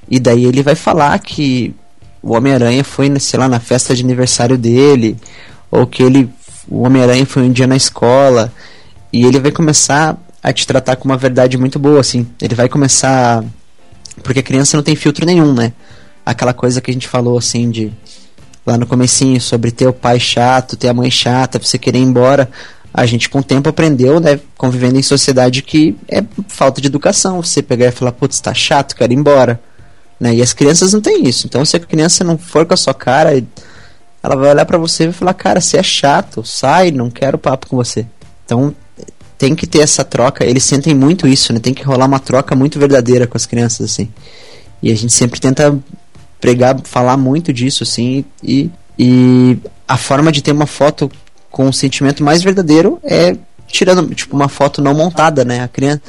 e 0.10 0.20
daí 0.20 0.46
ele 0.46 0.64
vai 0.64 0.76
falar 0.76 1.18
que 1.20 1.74
o 2.22 2.34
Homem-Aranha 2.34 2.84
foi, 2.84 3.18
sei 3.20 3.40
lá, 3.40 3.48
na 3.48 3.60
festa 3.60 3.96
de 3.96 4.04
aniversário 4.04 4.58
dele, 4.58 5.18
ou 5.72 5.86
que 5.86 6.04
ele 6.04 6.30
o 6.70 6.84
Homem-Aranha 6.84 7.26
foi 7.26 7.44
um 7.44 7.52
dia 7.52 7.66
na 7.66 7.76
escola, 7.76 8.54
e 9.12 9.26
ele 9.26 9.40
vai 9.40 9.52
começar 9.52 10.18
a 10.42 10.54
te 10.54 10.66
tratar 10.68 10.96
com 10.96 11.06
uma 11.06 11.18
verdade 11.18 11.58
muito 11.58 11.80
boa, 11.80 12.00
assim. 12.00 12.28
Ele 12.42 12.54
vai 12.54 12.70
começar. 12.70 13.44
Porque 14.24 14.40
a 14.40 14.44
criança 14.44 14.78
não 14.78 14.84
tem 14.84 14.96
filtro 14.96 15.26
nenhum, 15.26 15.54
né? 15.54 15.74
Aquela 16.26 16.54
coisa 16.54 16.80
que 16.80 16.92
a 16.92 16.94
gente 16.94 17.08
falou, 17.08 17.38
assim, 17.38 17.70
de. 17.70 17.92
Lá 18.66 18.78
no 18.78 18.86
comecinho, 18.86 19.42
sobre 19.42 19.72
ter 19.72 19.88
o 19.88 19.94
pai 19.94 20.20
chato, 20.20 20.78
ter 20.78 20.90
a 20.90 20.94
mãe 20.94 21.10
chata, 21.10 21.58
você 21.58 21.78
querer 21.78 21.98
ir 22.00 22.04
embora. 22.04 22.50
A 22.94 23.06
gente 23.06 23.30
com 23.30 23.40
o 23.40 23.44
tempo 23.44 23.70
aprendeu, 23.70 24.20
né? 24.20 24.40
Convivendo 24.58 25.00
em 25.00 25.02
sociedade 25.02 25.64
que 25.64 25.96
é 26.08 26.24
falta 26.48 26.80
de 26.80 26.88
educação. 26.88 27.42
Você 27.42 27.64
pegar 27.64 27.88
e 27.88 27.92
falar, 27.92 28.12
putz, 28.12 28.40
tá 28.40 28.54
chato, 28.54 28.96
quero 28.96 29.12
ir 29.12 29.16
embora. 29.16 29.60
Né? 30.20 30.36
E 30.36 30.42
as 30.42 30.54
crianças 30.54 30.94
não 30.94 31.02
têm 31.02 31.28
isso. 31.28 31.48
Então 31.48 31.64
se 31.64 31.78
a 31.78 31.80
criança 31.80 32.24
não 32.24 32.38
for 32.38 32.66
com 32.66 32.74
a 32.74 32.78
sua 32.78 32.94
cara, 32.94 33.32
ela 34.22 34.36
vai 34.36 34.52
olhar 34.52 34.66
pra 34.66 34.78
você 34.78 35.04
e 35.04 35.08
vai 35.08 35.14
falar, 35.14 35.34
cara, 35.34 35.62
você 35.62 35.78
é 35.78 35.84
chato, 35.84 36.44
sai, 36.44 36.92
não 36.92 37.10
quero 37.10 37.38
papo 37.38 37.68
com 37.68 37.76
você. 37.78 38.06
Então 38.46 38.76
tem 39.38 39.56
que 39.56 39.66
ter 39.66 39.80
essa 39.80 40.04
troca, 40.04 40.46
eles 40.46 40.66
sentem 40.66 40.94
muito 40.94 41.26
isso, 41.26 41.54
né? 41.54 41.60
Tem 41.60 41.74
que 41.74 41.84
rolar 41.84 42.06
uma 42.06 42.20
troca 42.20 42.54
muito 42.56 42.78
verdadeira 42.78 43.26
com 43.26 43.38
as 43.38 43.46
crianças, 43.46 43.90
assim. 43.90 44.12
E 44.84 44.92
a 44.92 44.96
gente 44.96 45.14
sempre 45.14 45.40
tenta 45.40 45.78
pregar, 46.42 46.78
falar 46.84 47.16
muito 47.16 47.54
disso, 47.54 47.84
assim, 47.84 48.26
e, 48.44 48.70
e 48.98 49.58
a 49.88 49.96
forma 49.96 50.30
de 50.30 50.42
ter 50.42 50.52
uma 50.52 50.66
foto 50.66 51.10
com 51.50 51.68
um 51.68 51.72
sentimento 51.72 52.22
mais 52.22 52.44
verdadeiro 52.44 53.00
é 53.02 53.38
tirando, 53.66 54.14
tipo, 54.14 54.36
uma 54.36 54.50
foto 54.50 54.82
não 54.82 54.94
montada, 54.94 55.46
né? 55.46 55.62
A 55.64 55.70
criança, 55.70 56.02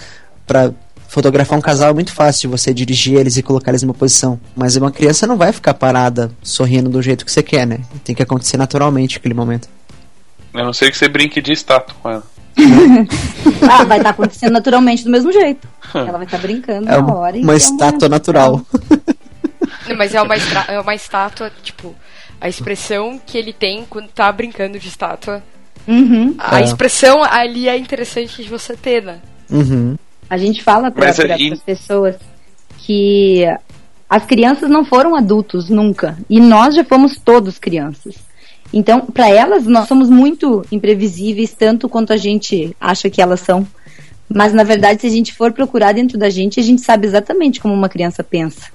pra 0.45 0.73
fotografar 1.11 1.59
um 1.59 1.63
casal 1.63 1.91
é 1.91 1.93
muito 1.93 2.13
fácil 2.13 2.43
de 2.49 2.57
você 2.57 2.73
dirigir 2.73 3.19
eles 3.19 3.37
e 3.37 3.43
colocar 3.43 3.71
eles 3.73 3.83
numa 3.83 3.93
posição. 3.95 4.39
Mas 4.57 4.77
uma 4.77 4.91
criança 4.91 5.27
não 5.27 5.37
vai 5.37 5.53
ficar 5.53 5.75
parada 5.75 6.31
sorrindo 6.43 6.89
do 6.89 7.03
jeito 7.03 7.25
que 7.25 7.33
você 7.33 7.43
quer, 7.43 7.67
né? 7.67 7.81
Tem 8.05 8.15
que 8.15 8.23
acontecer 8.23 8.57
naturalmente 8.57 9.17
aquele 9.19 9.35
momento. 9.35 9.69
A 10.55 10.63
não 10.65 10.73
ser 10.73 10.91
que 10.91 10.97
você 10.97 11.09
brinque 11.09 11.41
de 11.43 11.53
estátua 11.53 11.95
com 12.03 12.11
ela. 12.11 12.23
Ah, 13.71 13.85
vai 13.85 13.99
estar 13.99 14.11
acontecendo 14.11 14.53
naturalmente 14.53 15.05
do 15.05 15.11
mesmo 15.11 15.31
jeito. 15.33 15.69
Ela 15.95 16.13
vai 16.13 16.25
estar 16.25 16.39
brincando 16.39 16.89
É 16.89 16.93
na 16.93 16.99
uma, 16.99 17.15
hora. 17.17 17.37
uma 17.37 17.53
é 17.53 17.57
estátua 17.57 18.09
natural. 18.09 18.61
Não, 19.89 19.97
Mas 19.97 20.15
é 20.15 20.21
uma, 20.23 20.35
estra- 20.37 20.65
é 20.69 20.81
uma 20.81 20.95
estátua, 20.95 21.53
tipo, 21.63 21.95
a 22.41 22.49
expressão 22.49 23.21
que 23.25 23.37
ele 23.39 23.53
tem 23.53 23.85
quando 23.89 24.09
tá 24.09 24.31
brincando 24.33 24.79
de 24.79 24.89
estátua. 24.89 25.43
Uhum. 25.87 26.35
A 26.39 26.61
É. 26.61 26.65
expressão 26.65 27.23
ali 27.23 27.69
é 27.69 27.77
interessante 27.77 28.43
de 28.43 28.49
você 28.49 28.75
ter, 28.77 29.03
né? 29.03 29.19
Uhum. 29.51 29.97
A 30.31 30.39
gente 30.39 30.63
fala 30.63 30.91
para 30.91 31.11
aí- 31.35 31.53
as 31.53 31.61
pessoas 31.61 32.15
que 32.79 33.45
as 34.09 34.25
crianças 34.25 34.71
não 34.71 34.85
foram 34.85 35.15
adultos 35.17 35.69
nunca. 35.69 36.17
E 36.31 36.41
nós 36.41 36.75
já 36.75 36.85
fomos 36.85 37.19
todos 37.19 37.59
crianças. 37.59 38.15
Então, 38.73 39.01
para 39.07 39.29
elas, 39.29 39.67
nós 39.67 39.89
somos 39.89 40.09
muito 40.09 40.65
imprevisíveis, 40.71 41.53
tanto 41.53 41.89
quanto 41.89 42.13
a 42.13 42.17
gente 42.17 42.75
acha 42.81 43.11
que 43.11 43.21
elas 43.21 43.41
são. 43.41 43.67
Mas, 44.33 44.53
na 44.53 44.63
verdade, 44.63 45.01
se 45.01 45.09
a 45.09 45.11
gente 45.11 45.35
for 45.35 45.53
procurar 45.53 45.93
dentro 45.93 46.17
da 46.17 46.31
gente, 46.31 46.61
a 46.61 46.63
gente 46.63 46.81
sabe 46.81 47.05
exatamente 47.07 47.61
como 47.61 47.75
uma 47.75 47.89
criança 47.89 48.23
pensa. 48.23 48.67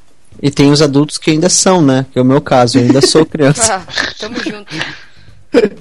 E 0.42 0.52
tem 0.52 0.70
os 0.70 0.82
adultos 0.82 1.18
que 1.18 1.32
ainda 1.32 1.48
são, 1.48 1.82
né? 1.82 2.06
Que 2.12 2.20
é 2.20 2.22
o 2.22 2.26
meu 2.26 2.42
caso, 2.42 2.78
eu 2.78 2.84
ainda 2.84 3.00
sou 3.02 3.24
criança. 3.26 3.76
Ah, 3.76 4.14
tamo 4.20 4.36
junto. 4.44 4.76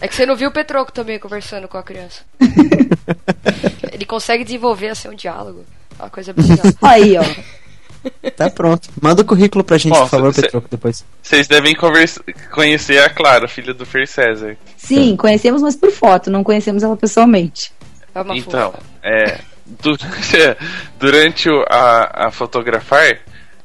É 0.01 0.09
que 0.09 0.15
você 0.15 0.27
não 0.27 0.37
viu 0.37 0.49
o 0.49 0.53
Petroco 0.53 0.93
também 0.93 1.19
conversando 1.19 1.67
com 1.69 1.77
a 1.79 1.83
criança. 1.83 2.23
Ele 3.93 4.05
consegue 4.05 4.45
desenvolver 4.45 4.89
assim 4.89 5.09
um 5.09 5.15
diálogo. 5.15 5.65
Uma 5.99 6.11
coisa 6.11 6.33
bizarra. 6.33 6.73
Aí, 6.83 7.17
ó. 7.17 8.31
tá 8.37 8.51
pronto. 8.51 8.89
Manda 9.01 9.23
o 9.23 9.25
currículo 9.25 9.63
pra 9.65 9.79
gente, 9.79 9.95
Ó, 9.97 10.01
por 10.03 10.09
favor, 10.09 10.35
cê- 10.35 10.43
Petroco, 10.43 10.69
depois. 10.71 11.05
Vocês 11.23 11.47
devem 11.47 11.75
conversa- 11.75 12.23
conhecer 12.53 12.99
a 13.03 13.09
Clara, 13.09 13.49
filha 13.49 13.73
do 13.73 13.87
Fer 13.87 14.07
César. 14.09 14.57
Sim, 14.77 15.17
conhecemos, 15.17 15.63
mas 15.63 15.77
por 15.77 15.91
foto, 15.91 16.31
não 16.31 16.43
conhecemos 16.45 16.83
ela 16.83 16.97
pessoalmente. 16.97 17.73
É 18.15 18.21
uma 18.21 18.37
Então, 18.37 18.73
fofa. 18.73 18.83
é, 19.03 19.39
du- 19.81 19.97
durante 20.99 21.49
o- 21.49 21.65
a, 21.69 22.27
a 22.27 22.31
fotografar, 22.31 23.19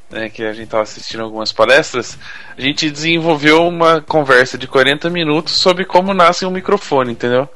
né, 0.10 0.30
que 0.30 0.44
a 0.44 0.54
gente 0.54 0.66
estava 0.66 0.84
assistindo 0.84 1.24
algumas 1.24 1.52
palestras, 1.52 2.18
a 2.58 2.62
gente 2.62 2.90
desenvolveu 2.90 3.68
uma 3.68 4.02
conversa 4.02 4.58
de 4.58 4.68
40 4.68 5.10
minutos 5.10 5.54
sobre 5.54 5.86
como 5.86 6.14
nasce 6.14 6.46
um 6.46 6.52
microfone, 6.52 7.12
entendeu? 7.12 7.48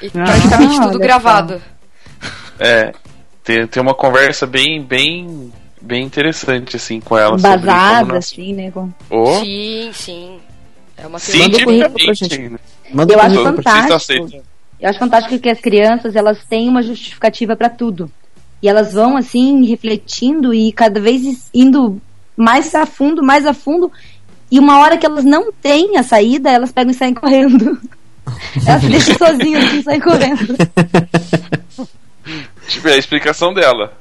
E 0.00 0.10
praticamente 0.10 0.78
Ah, 0.78 0.82
tudo 0.82 0.98
gravado. 0.98 1.62
É, 2.58 2.92
tem, 3.42 3.66
tem 3.66 3.82
uma 3.82 3.94
conversa 3.94 4.46
bem, 4.46 4.82
bem, 4.82 5.52
bem 5.80 6.04
interessante 6.04 6.76
assim 6.76 7.00
com 7.00 7.16
ela. 7.16 7.36
nasce- 8.14 8.34
assim, 8.34 8.52
né? 8.54 8.70
com- 8.70 8.90
Oh, 9.10 9.40
Sim, 9.40 9.90
sim. 9.94 10.40
É 10.96 11.06
uma 11.06 11.18
Manda 11.18 11.56
o 11.56 11.64
currículo 11.64 11.90
pra 11.90 12.14
cientificamente. 12.14 12.50
gente. 12.52 12.94
Manda 12.94 13.12
Eu 13.14 13.20
acho 13.20 13.42
fantástico. 13.42 14.42
Eu 14.78 14.90
acho 14.90 14.98
fantástico 14.98 15.38
que 15.38 15.48
as 15.48 15.60
crianças, 15.60 16.14
elas 16.16 16.44
têm 16.44 16.68
uma 16.68 16.82
justificativa 16.82 17.56
para 17.56 17.70
tudo. 17.70 18.10
E 18.62 18.68
elas 18.68 18.92
vão, 18.92 19.16
assim, 19.16 19.66
refletindo 19.66 20.54
e 20.54 20.72
cada 20.72 21.00
vez 21.00 21.50
indo 21.52 22.00
mais 22.36 22.74
a 22.74 22.86
fundo, 22.86 23.22
mais 23.22 23.44
a 23.44 23.52
fundo. 23.52 23.90
E 24.50 24.58
uma 24.58 24.78
hora 24.78 24.96
que 24.96 25.04
elas 25.04 25.24
não 25.24 25.50
têm 25.52 25.96
a 25.96 26.02
saída, 26.02 26.50
elas 26.50 26.70
pegam 26.70 26.92
e 26.92 26.94
saem 26.94 27.14
correndo. 27.14 27.78
Elas 28.66 28.82
se 28.82 28.88
deixam 28.88 29.18
sozinhas 29.18 29.64
assim, 29.64 29.78
e 29.78 29.82
saem 29.82 30.00
correndo. 30.00 30.56
Tipo, 32.68 32.88
é 32.88 32.92
a 32.92 32.96
explicação 32.96 33.52
dela. 33.52 33.94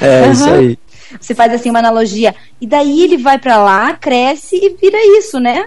É, 0.00 0.30
isso 0.30 0.44
Aham. 0.44 0.58
aí. 0.58 0.78
Você 1.20 1.34
faz 1.34 1.52
assim 1.52 1.70
uma 1.70 1.80
analogia. 1.80 2.34
E 2.60 2.66
daí 2.66 3.02
ele 3.02 3.16
vai 3.16 3.38
pra 3.38 3.56
lá, 3.56 3.94
cresce 3.94 4.56
e 4.56 4.76
vira 4.80 4.98
isso, 5.18 5.40
né? 5.40 5.66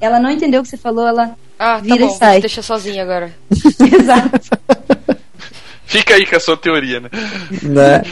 Ela 0.00 0.18
não 0.18 0.30
entendeu 0.30 0.60
o 0.60 0.64
que 0.64 0.68
você 0.70 0.76
falou, 0.76 1.06
ela. 1.06 1.36
Ah, 1.58 1.76
tá 1.76 1.80
Vira 1.80 2.04
e 2.04 2.08
bom, 2.08 2.10
sai. 2.10 2.40
deixa 2.40 2.60
sozinha 2.60 3.02
agora. 3.02 3.32
Exato. 3.52 4.40
Fica 5.86 6.14
aí 6.14 6.26
com 6.26 6.36
a 6.36 6.40
sua 6.40 6.56
teoria, 6.56 7.00
né? 7.00 7.10
Né? 7.62 8.02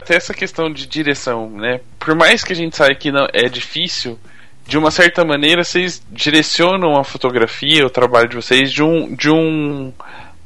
Até 0.00 0.16
essa 0.16 0.34
questão 0.34 0.72
de 0.72 0.86
direção, 0.86 1.50
né? 1.50 1.80
Por 1.98 2.14
mais 2.14 2.44
que 2.44 2.52
a 2.52 2.56
gente 2.56 2.76
saiba 2.76 2.94
que 2.94 3.10
não 3.10 3.26
é 3.32 3.48
difícil, 3.48 4.18
de 4.66 4.78
uma 4.78 4.90
certa 4.90 5.24
maneira 5.24 5.64
vocês 5.64 6.02
direcionam 6.10 6.96
a 6.96 7.04
fotografia, 7.04 7.86
o 7.86 7.90
trabalho 7.90 8.28
de 8.28 8.36
vocês 8.36 8.72
de 8.72 8.82
um, 8.82 9.14
de 9.14 9.30
um 9.30 9.92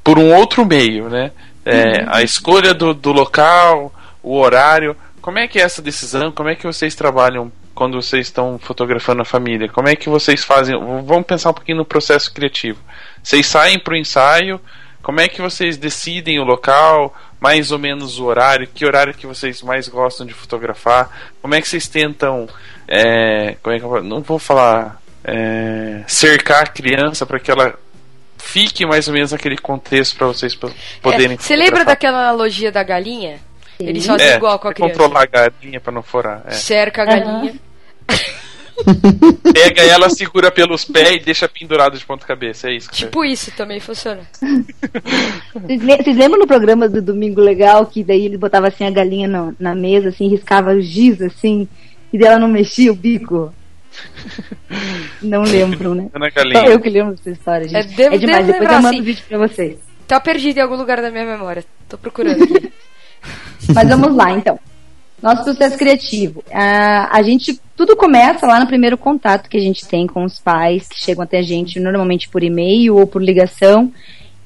por 0.02 0.18
um 0.18 0.34
outro 0.34 0.64
meio, 0.64 1.08
né? 1.08 1.32
É, 1.64 2.06
A 2.08 2.22
escolha 2.22 2.72
do, 2.72 2.94
do 2.94 3.12
local, 3.12 3.92
o 4.22 4.38
horário. 4.38 4.96
Como 5.20 5.38
é 5.38 5.46
que 5.46 5.58
é 5.58 5.62
essa 5.62 5.82
decisão? 5.82 6.32
Como 6.32 6.48
é 6.48 6.54
que 6.54 6.66
vocês 6.66 6.94
trabalham 6.94 7.52
quando 7.74 8.00
vocês 8.00 8.26
estão 8.26 8.58
fotografando 8.58 9.22
a 9.22 9.24
família? 9.24 9.68
Como 9.68 9.88
é 9.88 9.94
que 9.94 10.08
vocês 10.08 10.42
fazem? 10.42 10.78
Vamos 11.04 11.26
pensar 11.26 11.50
um 11.50 11.54
pouquinho 11.54 11.78
no 11.78 11.84
processo 11.84 12.32
criativo. 12.32 12.78
Vocês 13.22 13.46
saem 13.46 13.78
para 13.78 13.92
o 13.92 13.96
ensaio? 13.96 14.60
Como 15.08 15.20
é 15.22 15.26
que 15.26 15.40
vocês 15.40 15.78
decidem 15.78 16.38
o 16.38 16.44
local? 16.44 17.14
Mais 17.40 17.72
ou 17.72 17.78
menos 17.78 18.18
o 18.18 18.26
horário? 18.26 18.66
Que 18.66 18.84
horário 18.84 19.14
que 19.14 19.26
vocês 19.26 19.62
mais 19.62 19.88
gostam 19.88 20.26
de 20.26 20.34
fotografar? 20.34 21.08
Como 21.40 21.54
é 21.54 21.62
que 21.62 21.66
vocês 21.66 21.88
tentam? 21.88 22.46
é, 22.86 23.56
como 23.62 23.74
é 23.74 23.78
que 23.78 23.84
eu 23.86 24.02
não 24.04 24.20
vou 24.20 24.38
falar 24.38 25.00
é, 25.24 26.02
cercar 26.06 26.64
a 26.64 26.66
criança 26.66 27.24
para 27.24 27.40
que 27.40 27.50
ela 27.50 27.74
fique 28.36 28.84
mais 28.84 29.08
ou 29.08 29.14
menos 29.14 29.32
naquele 29.32 29.56
contexto 29.56 30.14
para 30.16 30.26
vocês 30.26 30.54
po- 30.54 30.70
poderem. 31.00 31.36
É, 31.36 31.38
você 31.40 31.56
lembra 31.56 31.86
daquela 31.86 32.18
analogia 32.28 32.70
da 32.70 32.82
galinha? 32.82 33.40
Eles 33.80 34.04
fazem 34.04 34.26
É, 34.26 34.36
igual 34.36 34.58
com 34.58 34.68
a 34.68 34.72
é 34.72 34.74
criança. 34.74 34.92
controlar 34.92 35.22
a 35.22 35.26
galinha 35.26 35.80
para 35.80 35.92
não 35.92 36.02
forar. 36.02 36.42
é. 36.46 36.50
Cerca 36.50 37.00
a 37.02 37.06
galinha. 37.06 37.54
Pega 39.52 39.82
ela, 39.82 40.08
segura 40.08 40.50
pelos 40.50 40.84
pés 40.84 41.16
e 41.16 41.24
deixa 41.24 41.48
pendurado 41.48 41.98
de 41.98 42.04
ponta 42.04 42.26
cabeça. 42.26 42.68
É 42.70 42.74
isso. 42.76 42.88
que 42.90 42.96
Tipo 42.96 43.24
isso 43.24 43.50
também 43.56 43.80
funciona. 43.80 44.20
Vocês 45.54 45.82
le- 45.82 45.96
vocês 45.96 46.16
lembram 46.16 46.38
no 46.40 46.46
programa 46.46 46.88
do 46.88 47.02
Domingo 47.02 47.40
Legal 47.40 47.86
que 47.86 48.04
daí 48.04 48.24
ele 48.24 48.36
botava 48.38 48.68
assim 48.68 48.84
a 48.86 48.90
galinha 48.90 49.26
na, 49.28 49.52
na 49.58 49.74
mesa, 49.74 50.08
assim, 50.10 50.28
riscava 50.28 50.72
o 50.72 50.80
giz, 50.80 51.20
assim, 51.20 51.66
e 52.12 52.18
daí 52.18 52.28
ela 52.28 52.38
não 52.38 52.48
mexia 52.48 52.92
o 52.92 52.96
bico? 52.96 53.52
Não 55.20 55.42
lembro, 55.42 55.94
né? 55.94 56.08
Só 56.52 56.64
eu 56.66 56.80
que 56.80 56.88
lembro 56.90 57.14
dessa 57.16 57.30
história, 57.30 57.64
É, 57.64 57.68
gente. 57.82 57.96
devo- 57.96 58.14
É, 58.14 58.18
demais, 58.18 58.46
depois 58.46 58.60
lembrar, 58.60 58.76
eu 58.76 58.82
mando 58.82 58.94
sim. 58.96 59.00
o 59.00 59.04
vídeo 59.04 59.24
pra 59.28 59.38
vocês. 59.38 59.78
Tá 60.06 60.20
perdido 60.20 60.58
em 60.58 60.60
algum 60.60 60.76
lugar 60.76 61.02
da 61.02 61.10
minha 61.10 61.24
memória. 61.26 61.64
Tô 61.88 61.98
procurando 61.98 62.42
aqui. 62.44 62.72
Mas 63.74 63.88
vamos 63.88 64.14
lá, 64.16 64.30
então. 64.30 64.58
Nosso 65.20 65.42
processo 65.44 65.76
criativo. 65.76 66.44
Ah, 66.52 67.08
a 67.12 67.22
gente, 67.22 67.60
tudo 67.78 67.94
começa 67.94 68.44
lá 68.44 68.58
no 68.58 68.66
primeiro 68.66 68.98
contato 68.98 69.48
que 69.48 69.56
a 69.56 69.60
gente 69.60 69.86
tem 69.86 70.04
com 70.04 70.24
os 70.24 70.40
pais, 70.40 70.88
que 70.88 70.98
chegam 71.00 71.22
até 71.22 71.38
a 71.38 71.42
gente 71.42 71.78
normalmente 71.78 72.28
por 72.28 72.42
e-mail 72.42 72.96
ou 72.96 73.06
por 73.06 73.22
ligação. 73.22 73.92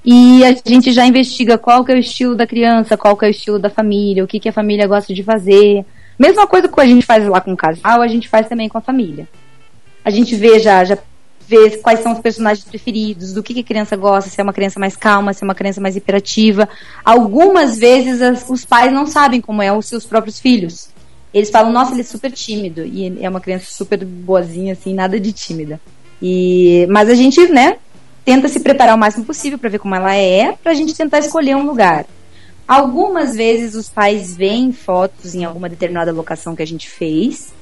E 0.05 0.45
a 0.45 0.53
gente 0.69 0.93
já 0.93 1.07
investiga 1.07 1.57
qual 1.57 1.83
que 1.83 1.91
é 1.93 1.95
o 1.95 1.99
estilo 1.99 2.35
da 2.35 2.47
criança, 2.47 2.95
qual 2.95 3.17
que 3.17 3.25
é 3.25 3.29
o 3.29 3.31
estilo 3.31 3.59
da 3.59 3.71
família, 3.71 4.23
o 4.23 4.27
que, 4.27 4.39
que 4.39 4.51
a 4.51 4.53
família 4.53 4.87
gosta 4.87 5.15
de 5.15 5.23
fazer. 5.23 5.83
Mesma 6.19 6.47
coisa 6.47 6.69
que 6.69 6.79
a 6.79 6.85
gente 6.87 7.07
faz 7.07 7.27
lá 7.27 7.41
com 7.41 7.55
o 7.55 7.57
casal, 7.57 8.03
a 8.03 8.07
gente 8.09 8.29
faz 8.29 8.47
também 8.49 8.69
com 8.69 8.77
a 8.77 8.83
família. 8.83 9.27
A 10.05 10.11
gente 10.11 10.37
vê 10.37 10.59
já, 10.59 10.85
já 10.85 10.99
vê 11.49 11.71
quais 11.79 12.01
são 12.01 12.13
os 12.13 12.19
personagens 12.19 12.67
preferidos, 12.67 13.33
do 13.33 13.43
que, 13.43 13.55
que 13.55 13.61
a 13.61 13.65
criança 13.65 13.97
gosta, 13.97 14.29
se 14.29 14.39
é 14.39 14.45
uma 14.45 14.53
criança 14.53 14.79
mais 14.79 14.95
calma, 14.95 15.33
se 15.33 15.43
é 15.43 15.47
uma 15.47 15.55
criança 15.55 15.81
mais 15.81 15.97
hiperativa. 15.97 16.69
Algumas 17.03 17.79
vezes 17.79 18.21
as- 18.21 18.51
os 18.51 18.63
pais 18.65 18.93
não 18.93 19.07
sabem 19.07 19.41
como 19.41 19.63
é 19.63 19.73
os 19.73 19.87
seus 19.87 20.05
próprios 20.05 20.39
filhos. 20.39 20.92
Eles 21.33 21.51
falam, 21.51 21.73
nossa, 21.73 21.93
ele 21.93 22.03
é 22.03 22.05
super 22.05 22.31
tímido. 22.31 22.85
E 22.85 23.19
é 23.23 23.29
uma 23.29 23.41
criança 23.41 23.67
super 23.71 24.05
boazinha, 24.05 24.75
assim, 24.75 24.95
nada 24.95 25.19
de 25.19 25.33
tímida. 25.33 25.81
E, 26.21 26.87
mas 26.91 27.09
a 27.09 27.15
gente, 27.15 27.41
né, 27.49 27.77
tenta 28.25 28.49
se 28.49 28.61
preparar 28.61 28.95
o 28.95 28.99
máximo 28.99 29.25
possível 29.25 29.59
para 29.59 29.71
ver 29.71 29.79
como 29.79 29.95
ela 29.95 30.15
é, 30.15 30.53
pra 30.53 30.75
gente 30.75 30.95
tentar 30.95 31.19
escolher 31.19 31.57
um 31.57 31.67
lugar. 31.67 32.07
Algumas 32.67 33.35
vezes 33.35 33.75
os 33.75 33.89
pais 33.89 34.37
veem 34.37 34.73
fotos 34.73 35.35
em 35.35 35.45
alguma 35.45 35.69
determinada 35.69 36.13
locação 36.13 36.55
que 36.55 36.63
a 36.63 36.67
gente 36.67 36.89
fez 36.89 37.53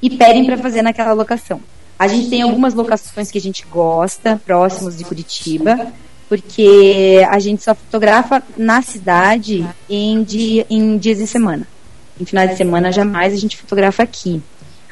e 0.00 0.08
pedem 0.08 0.44
para 0.44 0.56
fazer 0.56 0.82
naquela 0.82 1.12
locação. 1.12 1.60
A 1.98 2.06
gente 2.06 2.28
tem 2.28 2.42
algumas 2.42 2.74
locações 2.74 3.30
que 3.30 3.38
a 3.38 3.40
gente 3.40 3.64
gosta, 3.70 4.40
próximos 4.44 4.96
de 4.96 5.04
Curitiba, 5.04 5.92
porque 6.28 7.24
a 7.28 7.38
gente 7.38 7.62
só 7.62 7.74
fotografa 7.74 8.42
na 8.56 8.82
cidade 8.82 9.66
em, 9.88 10.22
dia, 10.22 10.66
em 10.70 10.96
dias 10.98 11.18
de 11.18 11.26
semana. 11.26 11.66
Em 12.20 12.24
finais 12.24 12.50
de 12.50 12.56
semana, 12.56 12.92
jamais 12.92 13.32
a 13.32 13.36
gente 13.36 13.56
fotografa 13.56 14.02
aqui. 14.02 14.40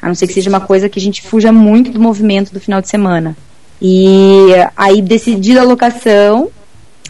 A 0.01 0.07
não 0.07 0.15
ser 0.15 0.27
que 0.27 0.33
seja 0.33 0.49
uma 0.49 0.59
coisa 0.59 0.89
que 0.89 0.99
a 0.99 1.01
gente 1.01 1.21
fuja 1.21 1.51
muito 1.51 1.91
do 1.91 1.99
movimento 1.99 2.53
do 2.53 2.59
final 2.59 2.81
de 2.81 2.89
semana. 2.89 3.37
E 3.81 4.49
aí, 4.75 5.01
decidida 5.01 5.61
a 5.61 5.63
locação, 5.63 6.49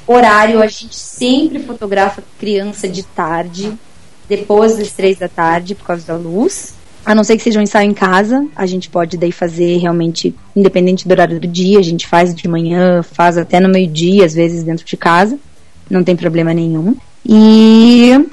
horário, 0.06 0.62
a 0.62 0.68
gente 0.68 0.96
sempre 0.96 1.60
fotografa 1.60 2.24
criança 2.40 2.88
de 2.88 3.04
tarde, 3.04 3.74
depois 4.30 4.78
das 4.78 4.92
três 4.92 5.18
da 5.18 5.28
tarde, 5.28 5.76
por 5.76 5.86
causa 5.86 6.06
da 6.06 6.16
luz. 6.16 6.76
A 7.06 7.14
não 7.14 7.24
ser 7.24 7.36
que 7.36 7.44
seja 7.44 7.60
um 7.60 7.64
ensaio 7.64 7.90
em 7.90 7.94
casa, 7.94 8.48
a 8.56 8.66
gente 8.66 8.90
pode 8.90 9.18
daí 9.18 9.32
fazer 9.32 9.78
realmente, 9.78 10.34
independente 10.56 11.08
do 11.08 11.12
horário 11.12 11.40
do 11.40 11.48
dia, 11.48 11.80
a 11.80 11.84
gente 11.84 12.08
faz 12.08 12.34
de 12.34 12.48
manhã, 12.48 13.04
faz 13.04 13.38
até 13.38 13.60
no 13.60 13.68
meio-dia, 13.68 14.26
às 14.26 14.34
vezes 14.34 14.64
dentro 14.64 14.86
de 14.86 14.96
casa, 14.96 15.38
não 15.90 16.04
tem 16.04 16.16
problema 16.16 16.54
nenhum. 16.54 16.96
E 17.26 18.26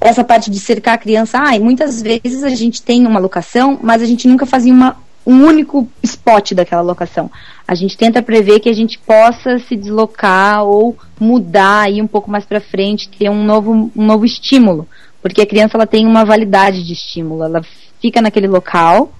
essa 0.00 0.22
parte 0.22 0.50
de 0.50 0.58
cercar 0.58 0.94
a 0.94 0.98
criança, 0.98 1.38
ai, 1.40 1.58
muitas 1.58 2.00
vezes 2.00 2.44
a 2.44 2.50
gente 2.50 2.82
tem 2.82 3.06
uma 3.06 3.18
locação, 3.18 3.78
mas 3.82 4.02
a 4.02 4.06
gente 4.06 4.28
nunca 4.28 4.46
fazia 4.46 4.72
uma, 4.72 4.96
um 5.26 5.44
único 5.44 5.88
spot 6.02 6.52
daquela 6.52 6.82
locação. 6.82 7.30
A 7.66 7.74
gente 7.74 7.96
tenta 7.96 8.22
prever 8.22 8.60
que 8.60 8.68
a 8.68 8.74
gente 8.74 8.98
possa 8.98 9.58
se 9.58 9.74
deslocar 9.74 10.64
ou 10.64 10.96
mudar 11.18 11.82
aí 11.82 12.00
um 12.00 12.06
pouco 12.06 12.30
mais 12.30 12.44
para 12.44 12.60
frente, 12.60 13.08
ter 13.08 13.28
um 13.30 13.44
novo, 13.44 13.90
um 13.96 14.04
novo 14.04 14.24
estímulo, 14.24 14.86
porque 15.20 15.42
a 15.42 15.46
criança 15.46 15.76
ela 15.76 15.86
tem 15.86 16.06
uma 16.06 16.24
validade 16.24 16.84
de 16.84 16.92
estímulo, 16.92 17.42
ela 17.42 17.62
fica 18.00 18.20
naquele 18.22 18.46
local, 18.46 19.12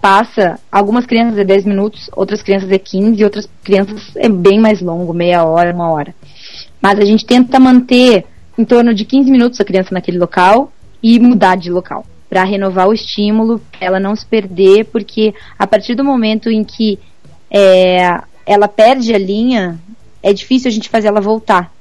passa, 0.00 0.58
algumas 0.72 1.06
crianças 1.06 1.38
é 1.38 1.44
10 1.44 1.66
minutos, 1.66 2.10
outras 2.16 2.42
crianças 2.42 2.70
é 2.70 2.78
15, 2.78 3.22
outras 3.22 3.48
crianças 3.62 4.16
é 4.16 4.28
bem 4.28 4.58
mais 4.58 4.80
longo, 4.80 5.12
meia 5.12 5.44
hora, 5.44 5.74
uma 5.74 5.90
hora. 5.90 6.14
Mas 6.80 6.98
a 6.98 7.04
gente 7.04 7.26
tenta 7.26 7.60
manter 7.60 8.24
em 8.60 8.64
torno 8.64 8.92
de 8.92 9.04
15 9.04 9.30
minutos 9.30 9.60
a 9.60 9.64
criança 9.64 9.88
naquele 9.92 10.18
local 10.18 10.70
e 11.02 11.18
mudar 11.18 11.56
de 11.56 11.70
local 11.70 12.04
para 12.28 12.44
renovar 12.44 12.88
o 12.88 12.92
estímulo, 12.92 13.60
ela 13.80 13.98
não 13.98 14.14
se 14.14 14.24
perder, 14.24 14.84
porque 14.84 15.34
a 15.58 15.66
partir 15.66 15.96
do 15.96 16.04
momento 16.04 16.48
em 16.48 16.62
que 16.62 16.96
é, 17.50 18.20
ela 18.46 18.68
perde 18.68 19.12
a 19.12 19.18
linha, 19.18 19.80
é 20.22 20.32
difícil 20.32 20.68
a 20.68 20.72
gente 20.72 20.88
fazer 20.88 21.08
ela 21.08 21.20
voltar. 21.20 21.72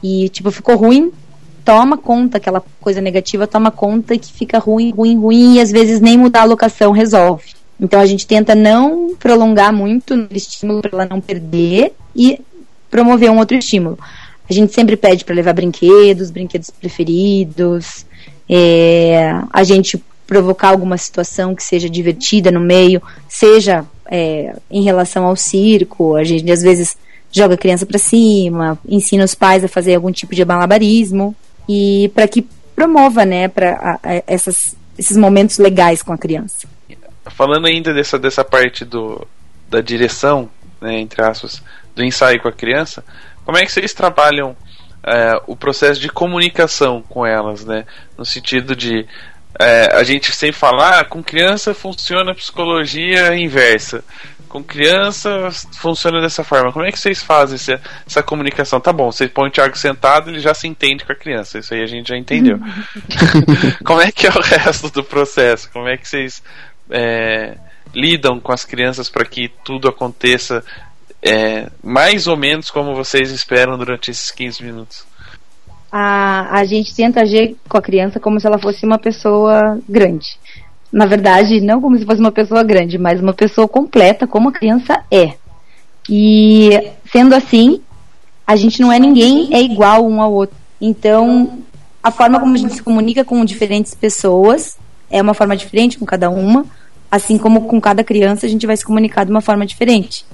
E, 0.00 0.28
tipo, 0.28 0.48
ficou 0.52 0.76
ruim, 0.76 1.10
toma 1.64 1.98
conta, 1.98 2.36
aquela 2.36 2.62
coisa 2.80 3.00
negativa 3.00 3.48
toma 3.48 3.72
conta 3.72 4.16
que 4.16 4.32
fica 4.32 4.60
ruim, 4.60 4.92
ruim, 4.92 5.18
ruim, 5.18 5.54
e 5.56 5.60
às 5.60 5.72
vezes 5.72 6.00
nem 6.00 6.16
mudar 6.16 6.40
a 6.40 6.42
alocação 6.42 6.92
resolve. 6.92 7.56
Então 7.80 7.98
a 7.98 8.06
gente 8.06 8.26
tenta 8.26 8.54
não 8.54 9.16
prolongar 9.18 9.72
muito 9.72 10.16
no 10.16 10.28
estímulo 10.30 10.82
para 10.82 10.90
ela 10.92 11.06
não 11.06 11.20
perder 11.20 11.92
e 12.14 12.40
promover 12.88 13.28
um 13.30 13.38
outro 13.38 13.56
estímulo. 13.56 13.98
A 14.48 14.52
gente 14.52 14.72
sempre 14.72 14.96
pede 14.96 15.24
para 15.24 15.34
levar 15.34 15.52
brinquedos, 15.52 16.30
brinquedos 16.30 16.70
preferidos, 16.70 18.06
é, 18.48 19.32
a 19.50 19.64
gente 19.64 20.02
provocar 20.26 20.68
alguma 20.68 20.96
situação 20.98 21.54
que 21.54 21.62
seja 21.62 21.88
divertida 21.88 22.50
no 22.50 22.60
meio, 22.60 23.02
seja 23.28 23.84
é, 24.06 24.54
em 24.70 24.82
relação 24.82 25.24
ao 25.24 25.36
circo, 25.36 26.16
a 26.16 26.24
gente 26.24 26.50
às 26.50 26.62
vezes 26.62 26.96
joga 27.30 27.54
a 27.54 27.58
criança 27.58 27.84
para 27.84 27.98
cima, 27.98 28.78
ensina 28.88 29.24
os 29.24 29.34
pais 29.34 29.62
a 29.64 29.68
fazer 29.68 29.94
algum 29.94 30.10
tipo 30.10 30.34
de 30.34 30.44
malabarismo 30.44 31.34
e 31.68 32.10
para 32.14 32.26
que 32.28 32.46
promova, 32.74 33.24
né, 33.24 33.48
para 33.48 33.98
esses 34.98 35.16
momentos 35.16 35.58
legais 35.58 36.02
com 36.02 36.12
a 36.12 36.18
criança. 36.18 36.68
Falando 37.26 37.66
ainda 37.66 37.92
dessa, 37.92 38.18
dessa 38.18 38.44
parte 38.44 38.84
do, 38.84 39.26
da 39.68 39.80
direção, 39.80 40.48
né, 40.80 41.00
entre 41.00 41.22
aspas, 41.22 41.62
do 41.94 42.04
ensaio 42.04 42.40
com 42.40 42.48
a 42.48 42.52
criança, 42.52 43.02
como 43.46 43.58
é 43.58 43.64
que 43.64 43.70
vocês 43.70 43.94
trabalham 43.94 44.56
é, 45.04 45.40
o 45.46 45.54
processo 45.54 46.00
de 46.00 46.08
comunicação 46.08 47.00
com 47.00 47.24
elas, 47.24 47.64
né? 47.64 47.86
No 48.18 48.24
sentido 48.24 48.74
de 48.74 49.06
é, 49.56 49.96
a 49.96 50.02
gente 50.02 50.32
sempre 50.32 50.56
fala, 50.56 50.98
ah, 50.98 51.04
com 51.04 51.22
criança 51.22 51.72
funciona 51.72 52.32
a 52.32 52.34
psicologia 52.34 53.36
inversa. 53.36 54.04
Com 54.48 54.64
criança 54.64 55.48
funciona 55.78 56.20
dessa 56.20 56.42
forma. 56.42 56.72
Como 56.72 56.84
é 56.84 56.90
que 56.90 56.98
vocês 56.98 57.22
fazem 57.22 57.54
essa, 57.54 57.80
essa 58.04 58.22
comunicação? 58.22 58.80
Tá 58.80 58.92
bom, 58.92 59.12
você 59.12 59.28
põe 59.28 59.48
o 59.48 59.52
Thiago 59.52 59.78
sentado, 59.78 60.28
ele 60.28 60.40
já 60.40 60.52
se 60.52 60.66
entende 60.66 61.04
com 61.04 61.12
a 61.12 61.16
criança. 61.16 61.58
Isso 61.58 61.72
aí 61.72 61.82
a 61.82 61.86
gente 61.86 62.08
já 62.08 62.16
entendeu. 62.16 62.58
Como 63.86 64.00
é 64.00 64.10
que 64.10 64.26
é 64.26 64.30
o 64.30 64.40
resto 64.40 64.90
do 64.90 65.04
processo? 65.04 65.70
Como 65.70 65.86
é 65.86 65.96
que 65.96 66.08
vocês 66.08 66.42
é, 66.90 67.56
lidam 67.94 68.40
com 68.40 68.52
as 68.52 68.64
crianças 68.64 69.08
para 69.08 69.24
que 69.24 69.48
tudo 69.64 69.88
aconteça 69.88 70.64
é, 71.26 71.68
mais 71.82 72.26
ou 72.28 72.36
menos 72.36 72.70
como 72.70 72.94
vocês 72.94 73.30
esperam 73.30 73.76
durante 73.76 74.10
esses 74.10 74.30
15 74.30 74.62
minutos? 74.62 75.04
A, 75.90 76.58
a 76.58 76.64
gente 76.64 76.94
tenta 76.94 77.22
agir 77.22 77.56
com 77.68 77.76
a 77.76 77.82
criança 77.82 78.20
como 78.20 78.38
se 78.38 78.46
ela 78.46 78.58
fosse 78.58 78.86
uma 78.86 78.98
pessoa 78.98 79.80
grande. 79.88 80.38
Na 80.92 81.04
verdade, 81.04 81.60
não 81.60 81.80
como 81.80 81.98
se 81.98 82.04
fosse 82.04 82.20
uma 82.20 82.30
pessoa 82.30 82.62
grande, 82.62 82.96
mas 82.96 83.20
uma 83.20 83.32
pessoa 83.32 83.66
completa, 83.66 84.26
como 84.26 84.50
a 84.50 84.52
criança 84.52 85.02
é. 85.10 85.32
E 86.08 86.70
sendo 87.10 87.34
assim, 87.34 87.80
a 88.46 88.54
gente 88.54 88.80
não 88.80 88.92
é 88.92 88.98
ninguém, 88.98 89.48
é 89.52 89.60
igual 89.60 90.06
um 90.06 90.22
ao 90.22 90.32
outro. 90.32 90.56
Então, 90.80 91.58
a 92.02 92.10
forma 92.12 92.38
como 92.38 92.54
a 92.54 92.58
gente 92.58 92.74
se 92.74 92.82
comunica 92.82 93.24
com 93.24 93.44
diferentes 93.44 93.94
pessoas 93.94 94.78
é 95.10 95.20
uma 95.20 95.34
forma 95.34 95.56
diferente 95.56 95.98
com 95.98 96.06
cada 96.06 96.30
uma, 96.30 96.64
assim 97.10 97.36
como 97.36 97.62
com 97.62 97.80
cada 97.80 98.04
criança 98.04 98.46
a 98.46 98.48
gente 98.48 98.66
vai 98.66 98.76
se 98.76 98.84
comunicar 98.84 99.24
de 99.24 99.30
uma 99.32 99.40
forma 99.40 99.66
diferente. 99.66 100.24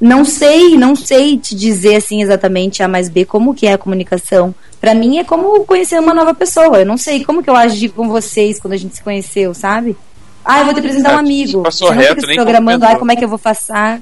Não 0.00 0.24
sei, 0.24 0.76
não 0.78 0.96
sei 0.96 1.36
te 1.36 1.54
dizer 1.54 1.96
assim 1.96 2.22
exatamente 2.22 2.82
A 2.82 2.88
mais 2.88 3.08
B 3.08 3.24
como 3.26 3.54
que 3.54 3.66
é 3.66 3.74
a 3.74 3.78
comunicação. 3.78 4.54
Para 4.80 4.94
mim 4.94 5.18
é 5.18 5.24
como 5.24 5.64
conhecer 5.66 6.00
uma 6.00 6.14
nova 6.14 6.32
pessoa. 6.32 6.78
Eu 6.78 6.86
não 6.86 6.96
sei 6.96 7.22
como 7.22 7.42
que 7.42 7.50
eu 7.50 7.56
agi 7.56 7.88
com 7.88 8.08
vocês 8.08 8.58
quando 8.58 8.72
a 8.72 8.76
gente 8.78 8.96
se 8.96 9.02
conheceu, 9.02 9.52
sabe? 9.52 9.94
Ah, 10.42 10.60
eu 10.60 10.64
vou 10.64 10.74
te 10.74 10.80
apresentar 10.80 11.16
um 11.16 11.18
amigo. 11.18 11.62
Passou 11.62 11.88
Você 11.88 11.94
não 11.94 12.00
reto, 12.00 12.14
fica 12.14 12.20
se 12.22 12.26
nem 12.28 12.36
programando, 12.36 12.86
ah, 12.86 12.96
como 12.96 13.12
é 13.12 13.16
que 13.16 13.22
eu 13.24 13.28
vou 13.28 13.38
passar? 13.38 14.00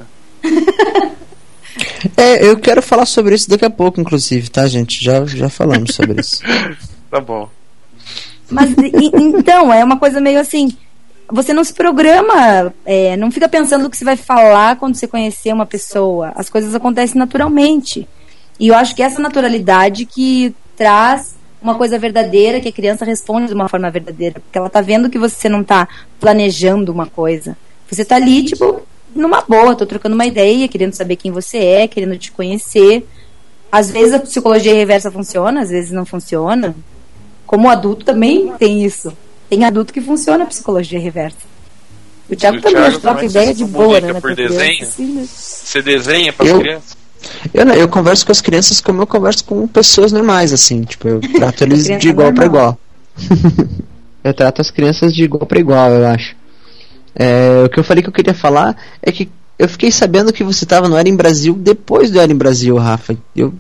É, 2.16 2.44
eu 2.46 2.56
quero 2.58 2.82
falar 2.82 3.06
sobre 3.06 3.34
isso 3.34 3.48
daqui 3.48 3.64
a 3.64 3.70
pouco, 3.70 4.00
inclusive, 4.00 4.48
tá, 4.50 4.66
gente? 4.66 5.02
Já, 5.04 5.24
já 5.26 5.48
falamos 5.48 5.94
sobre 5.94 6.20
isso. 6.20 6.40
Tá 7.10 7.22
bom. 7.22 7.48
Mas 8.50 8.68
e- 8.72 9.10
então, 9.14 9.72
é 9.72 9.82
uma 9.82 9.98
coisa 9.98 10.20
meio 10.20 10.38
assim. 10.38 10.68
Você 11.30 11.52
não 11.52 11.62
se 11.62 11.74
programa, 11.74 12.72
é, 12.86 13.16
não 13.16 13.30
fica 13.30 13.48
pensando 13.48 13.86
o 13.86 13.90
que 13.90 13.96
você 13.96 14.05
vai 14.05 14.16
falar 14.16 14.76
quando 14.76 14.94
você 14.94 15.06
conhecer 15.06 15.52
uma 15.52 15.66
pessoa. 15.66 16.32
As 16.34 16.48
coisas 16.48 16.74
acontecem 16.74 17.18
naturalmente. 17.18 18.09
E 18.59 18.68
eu 18.68 18.74
acho 18.74 18.94
que 18.94 19.02
essa 19.02 19.20
naturalidade 19.20 20.06
que 20.06 20.55
traz 20.76 21.36
uma 21.60 21.74
coisa 21.74 21.98
verdadeira, 21.98 22.60
que 22.60 22.68
a 22.68 22.72
criança 22.72 23.05
responde 23.05 23.48
de 23.48 23.55
uma 23.55 23.68
forma 23.68 23.90
verdadeira. 23.90 24.40
Porque 24.40 24.56
ela 24.56 24.70
tá 24.70 24.80
vendo 24.80 25.10
que 25.10 25.18
você 25.18 25.48
não 25.48 25.62
tá 25.62 25.88
planejando 26.18 26.92
uma 26.92 27.06
coisa. 27.06 27.56
Você 27.90 28.05
tá 28.05 28.16
ali, 28.16 28.44
tipo, 28.44 28.82
numa 29.14 29.42
boa, 29.42 29.74
tô 29.74 29.84
trocando 29.84 30.14
uma 30.14 30.26
ideia, 30.26 30.68
querendo 30.68 30.94
saber 30.94 31.16
quem 31.16 31.32
você 31.32 31.59
é, 31.59 31.88
querendo 31.88 32.16
te 32.16 32.30
conhecer. 32.32 33.06
Às 33.70 33.90
vezes 33.90 34.14
a 34.14 34.20
psicologia 34.20 34.74
reversa 34.74 35.10
funciona, 35.10 35.60
às 35.60 35.70
vezes 35.70 35.90
não 35.90 36.06
funciona. 36.06 36.74
Como 37.46 37.68
adulto 37.68 38.05
também 38.05 38.52
tem 38.59 38.84
isso. 38.84 39.12
Tem 39.48 39.64
adulto 39.64 39.92
que 39.92 40.00
funciona 40.00 40.44
a 40.44 40.46
psicologia 40.46 40.98
reversa. 41.00 41.36
O 42.30 42.36
Thiago 42.36 42.58
O 42.58 42.60
também 42.60 42.82
Thiago 42.82 42.98
troca 42.98 43.14
também 43.16 43.30
ideia 43.30 43.54
de 43.54 43.64
boa, 43.64 44.00
né? 44.00 44.12
por 44.20 44.30
a 44.32 44.34
criança, 44.34 44.54
desenho? 44.58 44.82
assim, 44.82 45.06
né? 45.14 45.26
Você 45.26 45.82
desenha 45.82 46.32
para 46.32 46.44
as 46.46 46.52
Eu- 46.52 46.60
crianças? 46.60 46.98
Eu, 47.52 47.66
não, 47.66 47.74
eu 47.74 47.88
converso 47.88 48.24
com 48.24 48.30
as 48.32 48.40
crianças 48.40 48.80
como 48.80 49.02
eu 49.02 49.06
converso 49.06 49.44
com 49.44 49.66
pessoas 49.66 50.12
normais, 50.12 50.52
assim. 50.52 50.82
Tipo, 50.82 51.08
eu 51.08 51.20
trato 51.34 51.64
eles 51.64 51.84
de 51.84 52.08
igual 52.08 52.32
pra 52.32 52.46
normal. 52.46 52.78
igual. 53.16 53.38
eu 54.22 54.34
trato 54.34 54.60
as 54.60 54.70
crianças 54.70 55.12
de 55.14 55.24
igual 55.24 55.44
pra 55.46 55.58
igual, 55.58 55.90
eu 55.90 56.06
acho. 56.06 56.36
É, 57.14 57.64
o 57.64 57.68
que 57.68 57.80
eu 57.80 57.84
falei 57.84 58.02
que 58.02 58.08
eu 58.08 58.12
queria 58.12 58.34
falar 58.34 58.76
é 59.02 59.10
que 59.10 59.28
eu 59.58 59.68
fiquei 59.68 59.90
sabendo 59.90 60.32
que 60.32 60.44
você 60.44 60.64
tava 60.64 60.88
no 60.88 60.96
Era 60.96 61.08
em 61.08 61.16
Brasil 61.16 61.54
depois 61.54 62.10
do 62.10 62.20
Era 62.20 62.30
em 62.30 62.36
Brasil, 62.36 62.76
Rafa. 62.76 63.16
Eu, 63.34 63.52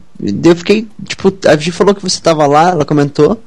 eu 0.44 0.54
fiquei, 0.54 0.86
tipo, 1.06 1.34
a 1.48 1.56
Gi 1.56 1.72
falou 1.72 1.94
que 1.94 2.02
você 2.02 2.20
tava 2.20 2.46
lá, 2.46 2.70
ela 2.70 2.84
comentou. 2.84 3.42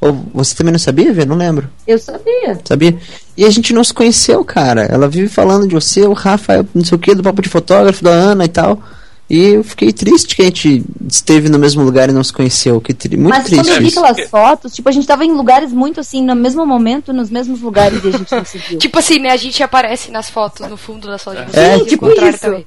Ou 0.00 0.12
você 0.32 0.54
também 0.54 0.72
não 0.72 0.78
sabia, 0.78 1.12
Vê? 1.12 1.24
Não 1.26 1.36
lembro. 1.36 1.68
Eu 1.86 1.98
sabia. 1.98 2.58
Sabia? 2.64 2.96
E 3.36 3.44
a 3.44 3.50
gente 3.50 3.72
não 3.74 3.84
se 3.84 3.92
conheceu, 3.92 4.42
cara. 4.44 4.82
Ela 4.84 5.06
vive 5.08 5.28
falando 5.28 5.68
de 5.68 5.74
você, 5.74 6.02
o 6.06 6.12
Rafa, 6.14 6.66
não 6.74 6.84
sei 6.84 6.96
o 6.96 6.98
que, 6.98 7.14
do 7.14 7.22
papo 7.22 7.42
de 7.42 7.48
fotógrafo, 7.48 8.02
da 8.02 8.10
Ana 8.10 8.44
e 8.44 8.48
tal. 8.48 8.82
E 9.28 9.38
eu 9.54 9.62
fiquei 9.62 9.92
triste 9.92 10.34
que 10.34 10.42
a 10.42 10.46
gente 10.46 10.82
esteve 11.08 11.48
no 11.48 11.56
mesmo 11.58 11.84
lugar 11.84 12.08
e 12.08 12.12
não 12.12 12.24
se 12.24 12.32
conheceu. 12.32 12.80
Que 12.80 12.92
tri... 12.94 13.16
Muito 13.16 13.28
Mas 13.28 13.44
quando 13.48 13.50
triste 13.62 13.70
eu 13.76 13.78
vi 13.82 13.88
isso. 13.88 14.00
aquelas 14.04 14.28
fotos, 14.28 14.72
tipo, 14.74 14.88
a 14.88 14.92
gente 14.92 15.06
tava 15.06 15.24
em 15.24 15.30
lugares 15.32 15.70
muito 15.72 16.00
assim, 16.00 16.20
no 16.24 16.34
mesmo 16.34 16.66
momento, 16.66 17.12
nos 17.12 17.30
mesmos 17.30 17.60
lugares 17.60 18.02
e 18.02 18.08
a 18.08 18.10
gente 18.10 18.32
não 18.34 18.44
se 18.44 18.58
viu. 18.58 18.78
Tipo 18.80 18.98
assim, 18.98 19.18
né? 19.20 19.30
A 19.30 19.36
gente 19.36 19.62
aparece 19.62 20.10
nas 20.10 20.28
fotos, 20.30 20.66
no 20.68 20.76
fundo 20.76 21.06
das 21.06 21.22
fotos 21.22 21.44
de 21.46 21.56
É, 21.58 21.72
vocês. 21.76 21.82
o 21.82 21.86
tipo 21.86 22.08
isso. 22.10 22.38
também. 22.40 22.66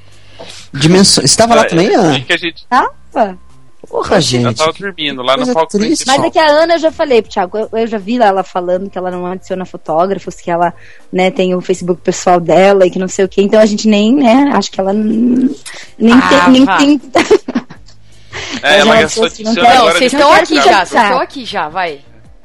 Dimensões. 0.73 1.29
Você 1.29 1.33
estava 1.33 1.55
lá 1.55 1.63
Ah, 1.63 1.65
também, 1.65 1.87
é, 1.89 1.95
Ana? 1.95 2.19
que 2.21 2.31
a 2.33 2.37
gente 2.37 2.65
Tava. 2.69 3.37
Porra, 3.93 4.13
ela 4.13 4.21
gente. 4.21 4.55
tava 4.55 4.73
dormindo 4.73 5.21
lá 5.21 5.37
no 5.37 5.53
palco 5.53 5.77
triste. 5.77 6.03
Mas 6.07 6.23
é 6.23 6.29
que 6.31 6.39
a 6.39 6.47
Ana 6.49 6.73
eu 6.73 6.79
já 6.79 6.91
falei 6.91 7.21
pro 7.21 7.29
Thiago, 7.31 7.57
eu, 7.59 7.69
eu 7.73 7.85
já 7.85 7.99
vi 7.99 8.17
lá 8.17 8.25
ela 8.25 8.43
falando 8.43 8.89
que 8.89 8.97
ela 8.97 9.11
não 9.11 9.23
adiciona 9.27 9.65
fotógrafos, 9.65 10.35
que 10.37 10.49
ela, 10.49 10.73
né, 11.11 11.29
tem 11.29 11.53
o 11.53 11.61
Facebook 11.61 12.01
pessoal 12.01 12.39
dela 12.39 12.87
e 12.87 12.89
que 12.89 12.97
não 12.97 13.07
sei 13.07 13.23
o 13.23 13.29
que, 13.29 13.41
então 13.43 13.59
a 13.59 13.65
gente 13.67 13.87
nem, 13.87 14.15
né, 14.15 14.49
acho 14.55 14.71
que 14.71 14.79
ela 14.79 14.91
nem 14.93 15.47
Ah, 16.11 16.29
tem, 16.29 16.51
nem 16.53 16.65
vá. 16.65 16.77
tem. 16.77 16.99
É, 18.63 18.79
ela 18.79 18.95
gastou 19.01 19.23
falou 19.29 19.35
que 19.35 19.43
não 19.43 19.53
Não, 19.53 19.63
agora. 19.69 19.93
vocês 19.99 20.13
não 20.13 20.19
estão 20.19 20.33
aqui 20.33 20.55
já, 20.55 20.85
vocês 20.85 21.03
estão 21.03 21.19
aqui 21.21 21.45
já, 21.45 21.69
vai. 21.69 21.99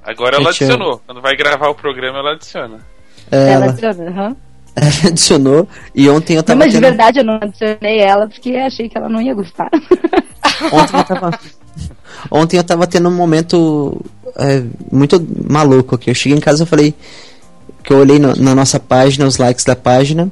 Agora 0.05 0.37
ela 0.37 0.45
eu- 0.45 0.49
adicionou. 0.49 1.01
Quando 1.07 1.21
vai 1.23 1.35
gravar 1.37 1.69
o 1.69 1.75
programa, 1.75 2.19
ela 2.19 2.33
adiciona. 2.33 2.79
É, 3.31 3.37
Ela 3.37 3.51
Ela, 3.53 3.65
adiciona, 3.67 4.11
aham. 4.11 4.37
ela 4.77 4.89
adicionou. 5.07 5.69
E 5.95 6.09
ontem 6.11 6.35
eu 6.35 6.39
Não, 6.39 6.43
tava 6.45 6.59
mas 6.59 6.69
de 6.73 6.75
tendo- 6.75 6.89
verdade 6.89 7.19
eu 7.21 7.25
não 7.25 7.35
adicionei 7.41 8.01
ela 8.01 8.27
porque 8.29 8.55
achei 8.57 8.89
que 8.89 8.99
ela 8.99 9.09
não 9.09 9.21
ia 9.21 9.35
gostar. 9.35 9.71
Ontem 10.73 10.97
eu 10.99 11.05
tava. 11.05 11.41
Ontem 12.31 12.57
eu 12.57 12.65
tava 12.65 12.87
tendo 12.87 13.09
um 13.09 13.15
momento 13.15 14.01
é, 14.37 14.63
muito 14.91 15.25
maluco 15.49 15.95
aqui. 15.95 16.11
Eu 16.11 16.15
cheguei 16.15 16.37
em 16.39 16.41
casa 16.41 16.65
e 16.65 16.67
falei. 16.67 16.95
Que 17.83 17.93
eu 17.93 17.99
olhei 17.99 18.19
no- 18.19 18.37
na 18.37 18.55
nossa 18.55 18.79
página, 18.79 19.27
os 19.27 19.39
likes 19.39 19.65
da 19.65 19.75
página. 19.77 20.31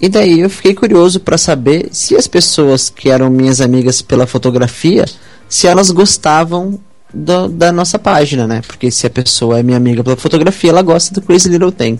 E 0.00 0.08
daí 0.08 0.40
eu 0.40 0.50
fiquei 0.50 0.74
curioso 0.74 1.18
pra 1.20 1.38
saber 1.38 1.88
se 1.92 2.14
as 2.14 2.26
pessoas 2.26 2.90
que 2.90 3.08
eram 3.08 3.30
minhas 3.30 3.60
amigas 3.60 4.02
pela 4.02 4.26
fotografia, 4.26 5.04
se 5.48 5.66
elas 5.66 5.90
gostavam 5.90 6.78
do- 7.12 7.48
da 7.48 7.72
nossa 7.72 7.98
página, 7.98 8.46
né? 8.46 8.60
Porque 8.66 8.90
se 8.90 9.06
a 9.06 9.10
pessoa 9.10 9.58
é 9.58 9.62
minha 9.62 9.76
amiga 9.76 10.04
pela 10.04 10.16
fotografia, 10.16 10.70
ela 10.70 10.82
gosta 10.82 11.14
do 11.14 11.22
Crazy 11.22 11.48
Little 11.48 11.72
Thing. 11.72 11.98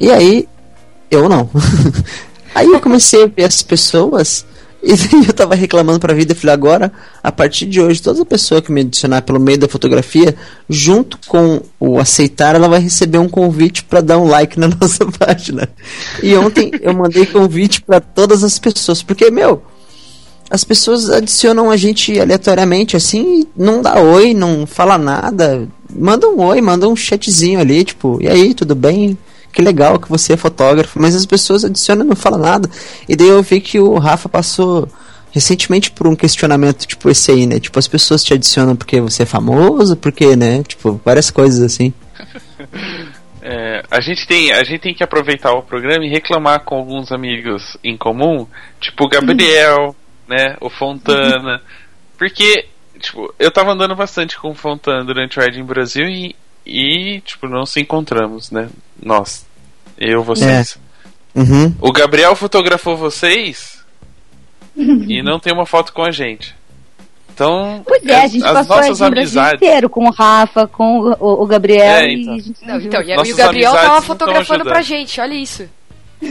E 0.00 0.10
aí, 0.10 0.48
eu 1.10 1.28
não. 1.28 1.50
aí 2.54 2.66
eu 2.66 2.80
comecei 2.80 3.24
a 3.24 3.26
ver 3.26 3.44
as 3.44 3.62
pessoas 3.62 4.44
e 4.82 4.92
eu 5.26 5.32
tava 5.32 5.54
reclamando 5.54 6.00
pra 6.00 6.14
vida. 6.14 6.34
Falei, 6.34 6.54
agora, 6.54 6.92
a 7.22 7.30
partir 7.30 7.66
de 7.66 7.80
hoje, 7.80 8.00
toda 8.00 8.24
pessoa 8.24 8.62
que 8.62 8.72
me 8.72 8.80
adicionar 8.80 9.22
pelo 9.22 9.38
meio 9.38 9.58
da 9.58 9.68
fotografia, 9.68 10.34
junto 10.68 11.18
com 11.26 11.60
o 11.78 11.98
aceitar, 11.98 12.54
ela 12.54 12.68
vai 12.68 12.80
receber 12.80 13.18
um 13.18 13.28
convite 13.28 13.84
pra 13.84 14.00
dar 14.00 14.18
um 14.18 14.26
like 14.26 14.58
na 14.58 14.68
nossa 14.80 15.04
página. 15.06 15.68
E 16.22 16.34
ontem 16.36 16.70
eu 16.80 16.94
mandei 16.94 17.26
convite 17.26 17.82
pra 17.82 18.00
todas 18.00 18.42
as 18.42 18.58
pessoas, 18.58 19.02
porque, 19.02 19.30
meu. 19.30 19.62
As 20.52 20.64
pessoas 20.64 21.08
adicionam 21.08 21.70
a 21.70 21.76
gente 21.76 22.18
aleatoriamente 22.18 22.96
assim, 22.96 23.46
não 23.56 23.80
dá 23.80 24.00
oi, 24.00 24.34
não 24.34 24.66
fala 24.66 24.98
nada. 24.98 25.68
Manda 25.88 26.26
um 26.26 26.42
oi, 26.44 26.60
manda 26.60 26.88
um 26.88 26.96
chatzinho 26.96 27.60
ali, 27.60 27.84
tipo, 27.84 28.18
e 28.20 28.26
aí, 28.26 28.52
tudo 28.52 28.74
bem? 28.74 29.16
Que 29.52 29.62
legal 29.62 29.98
que 29.98 30.08
você 30.08 30.34
é 30.34 30.36
fotógrafo, 30.36 31.00
mas 31.00 31.14
as 31.14 31.26
pessoas 31.26 31.64
adicionam 31.64 32.04
e 32.04 32.08
não 32.08 32.16
falam 32.16 32.40
nada. 32.40 32.68
E 33.08 33.16
daí 33.16 33.28
eu 33.28 33.42
vi 33.42 33.60
que 33.60 33.78
o 33.78 33.98
Rafa 33.98 34.28
passou 34.28 34.88
recentemente 35.32 35.90
por 35.90 36.06
um 36.06 36.16
questionamento 36.16 36.86
tipo 36.86 37.08
esse 37.08 37.30
aí, 37.30 37.46
né? 37.46 37.60
Tipo, 37.60 37.78
as 37.78 37.88
pessoas 37.88 38.22
te 38.24 38.34
adicionam 38.34 38.76
porque 38.76 39.00
você 39.00 39.22
é 39.22 39.26
famoso, 39.26 39.96
porque, 39.96 40.36
né? 40.36 40.62
Tipo, 40.62 41.00
várias 41.04 41.30
coisas 41.30 41.62
assim. 41.62 41.92
É, 43.42 43.82
a, 43.90 44.00
gente 44.02 44.26
tem, 44.26 44.52
a 44.52 44.62
gente 44.62 44.80
tem 44.80 44.94
que 44.94 45.02
aproveitar 45.02 45.52
o 45.52 45.62
programa 45.62 46.04
e 46.04 46.10
reclamar 46.10 46.60
com 46.62 46.76
alguns 46.76 47.10
amigos 47.10 47.76
em 47.82 47.96
comum, 47.96 48.46
tipo 48.78 49.04
o 49.04 49.08
Gabriel, 49.08 49.96
né? 50.28 50.56
O 50.60 50.68
Fontana. 50.68 51.62
Porque, 52.18 52.66
tipo, 52.98 53.34
eu 53.38 53.50
tava 53.50 53.72
andando 53.72 53.96
bastante 53.96 54.38
com 54.38 54.50
o 54.50 54.54
Fontana 54.54 55.04
durante 55.04 55.38
o 55.38 55.42
Ride 55.42 55.58
em 55.58 55.64
Brasil 55.64 56.06
e, 56.06 56.36
e, 56.70 57.20
tipo, 57.22 57.48
não 57.48 57.66
se 57.66 57.80
encontramos, 57.80 58.50
né? 58.50 58.68
Nós. 59.02 59.44
Eu, 59.98 60.22
vocês. 60.22 60.78
Uhum. 61.34 61.74
O 61.80 61.92
Gabriel 61.92 62.34
fotografou 62.34 62.96
vocês 62.96 63.84
e 64.76 65.22
não 65.22 65.38
tem 65.40 65.52
uma 65.52 65.66
foto 65.66 65.92
com 65.92 66.02
a 66.02 66.10
gente. 66.10 66.54
Então, 67.32 67.82
Pois 67.86 68.04
é, 68.04 68.22
a 68.22 68.26
gente 68.26 68.44
as 68.44 68.52
passou 68.52 68.76
nossas 68.76 69.00
amizades. 69.02 69.62
inteiro 69.62 69.88
com 69.88 70.06
o 70.06 70.10
Rafa, 70.12 70.66
com 70.66 71.00
o, 71.00 71.42
o- 71.42 71.46
Gabriel 71.46 71.82
É, 71.82 72.06
e 72.12 72.20
então. 72.22 72.34
a 72.34 72.38
gente 72.38 72.66
Não, 72.66 72.80
então, 72.80 73.00
e, 73.02 73.28
e 73.28 73.32
o 73.32 73.36
Gabriel 73.36 73.72
tava 73.72 74.02
fotografando 74.02 74.64
pra 74.64 74.82
gente, 74.82 75.20
olha 75.20 75.34
isso. 75.34 75.66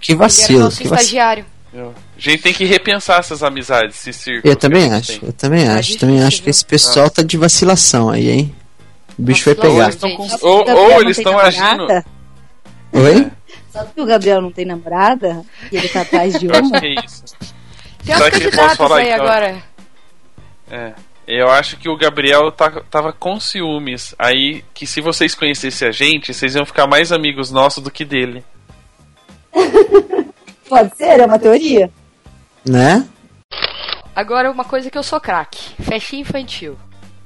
Que 0.00 0.12
Ele 0.12 0.16
era 0.16 0.16
vacilo. 0.16 0.60
nosso 0.60 0.78
Que 0.78 0.88
vacilo. 0.88 1.00
estagiário. 1.00 1.44
Eu- 1.72 1.94
A 2.20 2.22
gente 2.22 2.42
tem 2.42 2.52
que 2.52 2.66
repensar 2.66 3.18
essas 3.18 3.42
amizades, 3.42 3.96
esses 3.96 4.14
círculos. 4.16 4.44
Eu 4.44 4.54
também 4.54 4.92
acho, 4.92 5.18
tem. 5.18 5.20
eu 5.22 5.32
também 5.32 5.64
Tá 5.64 5.78
acho, 5.78 5.96
também 5.96 6.22
acho 6.22 6.42
que 6.42 6.50
esse 6.50 6.62
pessoal 6.62 7.08
tá 7.08 7.22
de 7.22 7.38
vacilação 7.38 8.10
aí, 8.10 8.28
hein? 8.28 8.54
O 9.18 9.22
bicho 9.22 9.46
vai 9.46 9.54
pegar. 9.54 9.90
Ou, 10.42 10.70
ou 10.70 11.00
eles 11.00 11.16
estão 11.16 11.38
agindo. 11.38 11.86
Oi? 12.92 13.30
Sabe 13.72 13.90
que 13.94 14.00
o 14.02 14.04
Gabriel 14.04 14.42
não 14.42 14.52
tem 14.52 14.66
namorada? 14.66 15.42
E 15.72 15.76
ele 15.78 15.88
tá 15.88 16.02
atrás 16.02 16.38
de 16.38 16.44
Eu 16.44 16.52
acho 16.52 16.68
uma? 16.68 16.78
que 16.78 16.86
é 16.88 16.94
isso. 17.02 17.24
Tem 18.04 18.14
as 18.14 18.18
Será 18.18 18.30
que 18.30 18.36
eu 18.36 18.50
posso 18.50 18.50
candidatas 18.50 18.76
falar, 18.76 18.96
aí 18.98 19.10
então? 19.10 19.24
agora. 19.24 19.62
É. 20.70 20.92
Eu 21.26 21.48
acho 21.50 21.78
que 21.78 21.88
o 21.88 21.96
Gabriel 21.96 22.52
tá, 22.52 22.82
tava 22.90 23.14
com 23.14 23.40
ciúmes. 23.40 24.14
Aí, 24.18 24.62
que 24.74 24.86
se 24.86 25.00
vocês 25.00 25.34
conhecessem 25.34 25.88
a 25.88 25.90
gente, 25.92 26.34
vocês 26.34 26.54
iam 26.54 26.66
ficar 26.66 26.86
mais 26.86 27.12
amigos 27.12 27.50
nossos 27.50 27.82
do 27.82 27.90
que 27.90 28.04
dele. 28.04 28.44
Pode 30.68 30.96
ser, 30.96 31.18
é 31.20 31.24
uma 31.24 31.38
teoria. 31.38 31.90
Né? 32.64 33.06
Agora 34.14 34.50
uma 34.50 34.64
coisa 34.64 34.90
que 34.90 34.98
eu 34.98 35.02
sou 35.02 35.20
craque. 35.20 35.74
Festinha 35.82 36.22
infantil. 36.22 36.76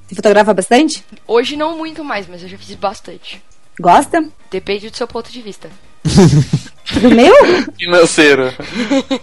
Você 0.07 0.15
fotografa 0.15 0.53
bastante? 0.55 1.05
Hoje 1.27 1.57
não 1.57 1.77
muito 1.77 2.05
mais, 2.05 2.27
mas 2.29 2.43
eu 2.43 2.49
já 2.49 2.59
fiz 2.59 2.75
bastante. 2.75 3.43
Gosta? 3.81 4.29
Depende 4.51 4.91
do 4.91 4.97
seu 4.97 5.07
ponto 5.09 5.31
de 5.33 5.41
vista. 5.43 5.71
Do 7.01 7.11
meu? 7.11 7.35
Financeiro. 7.79 8.53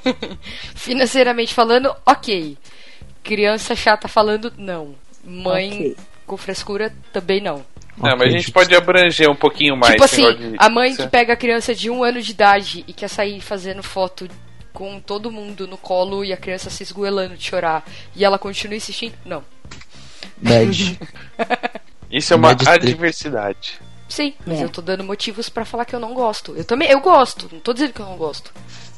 Financeiramente 0.76 1.54
falando, 1.54 1.94
ok. 2.06 2.58
Criança 3.24 3.76
chata 3.76 4.08
falando, 4.08 4.52
não. 4.58 4.96
Mãe 5.24 5.70
Ok. 5.72 5.98
com 6.26 6.38
frescura, 6.38 6.92
também 7.14 7.40
não. 7.40 7.64
Não, 7.98 8.18
mas 8.18 8.22
a 8.34 8.38
gente 8.38 8.52
pode 8.52 8.74
abranger 8.74 9.30
um 9.30 9.36
pouquinho 9.36 9.78
mais. 9.78 9.92
tipo 9.94 10.04
assim, 10.04 10.34
de- 10.36 10.56
a 10.58 10.70
mãe 10.70 10.96
que 10.96 11.08
pega 11.08 11.34
a 11.34 11.38
criança 11.38 11.76
de 11.76 11.90
um 11.90 12.04
ano 12.04 12.20
de 12.22 12.32
idade 12.32 12.84
e 12.88 12.94
quer 12.94 13.08
sair 13.10 13.40
fazendo 13.42 13.84
foto 13.84 14.28
com 14.74 15.00
todo 15.00 15.32
mundo 15.32 15.68
no 15.68 15.78
colo 15.78 16.24
e 16.24 16.32
a 16.34 16.38
criança 16.38 16.70
se 16.70 16.84
esgoelando 16.84 17.36
de 17.38 17.44
chorar 17.44 17.84
e 18.16 18.24
ela 18.26 18.38
continua 18.40 18.76
insistindo, 18.76 19.16
não. 19.26 19.44
Bad. 20.38 21.00
Isso 22.10 22.34
é 22.34 22.36
uma 22.36 22.56
trip. 22.56 22.70
adversidade. 22.72 23.80
Sim, 24.10 24.34
mas 24.46 24.60
É. 24.60 24.64
eu 24.66 24.70
tô 24.70 24.82
dando 24.82 25.04
motivos 25.04 25.48
pra 25.50 25.64
falar 25.64 25.86
que 25.86 25.96
eu 25.96 26.00
não 26.00 26.14
gosto. 26.14 26.54
Eu 26.58 26.66
também, 26.66 26.90
eu 26.90 27.00
gosto, 27.00 27.50
não 27.52 27.60
tô 27.60 27.72
dizendo 27.74 27.94
que 27.94 28.02
eu 28.02 28.06
não 28.06 28.18
gosto. 28.18 28.52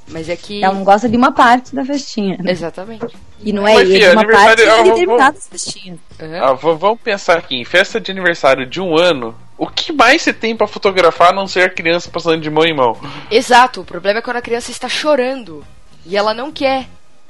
Mas 0.08 0.28
é 0.28 0.36
que. 0.36 0.62
Ela 0.64 0.74
não 0.74 0.84
gosta 0.84 1.08
de 1.08 1.16
uma 1.16 1.32
parte 1.32 1.74
da 1.74 1.86
festinha. 1.86 2.38
né? 2.42 2.52
Exatamente. 2.52 3.16
E 3.42 3.54
não 3.54 3.66
é 3.68 3.76
Mas, 3.76 3.88
filha, 3.88 4.10
de 4.10 4.16
uma 4.16 4.26
parte 4.26 4.36
aniversário- 4.62 4.66
de 4.66 4.90
vou- 4.90 4.94
determinadas 5.00 5.48
festinhas. 5.48 6.00
Aham. 6.20 6.42
Ah, 6.44 6.54
vamos 6.54 7.00
pensar 7.02 7.38
aqui, 7.38 7.56
em 7.56 7.64
festa 7.64 8.02
de 8.02 8.12
aniversário 8.12 8.66
de 8.66 8.82
um 8.82 8.98
ano, 8.98 9.38
o 9.64 9.68
que 9.68 9.92
mais 9.94 10.22
você 10.22 10.34
tem 10.34 10.56
pra 10.56 10.68
fotografar 10.68 11.30
a 11.30 11.34
não 11.34 11.48
ser 11.48 11.62
a 11.62 11.70
criança 11.70 12.10
passando 12.10 12.42
de 12.42 12.50
mão 12.50 12.66
em 12.66 12.76
mão? 12.76 13.00
Exato, 13.32 13.82
o 13.82 13.86
problema 13.86 14.20
é 14.20 14.22
quando 14.22 14.38
a 14.38 14.42
criança 14.42 14.72
está 14.72 14.90
chorando 14.90 15.66
e 16.06 16.18
ela 16.18 16.34
não 16.34 16.52
quer, 16.52 16.88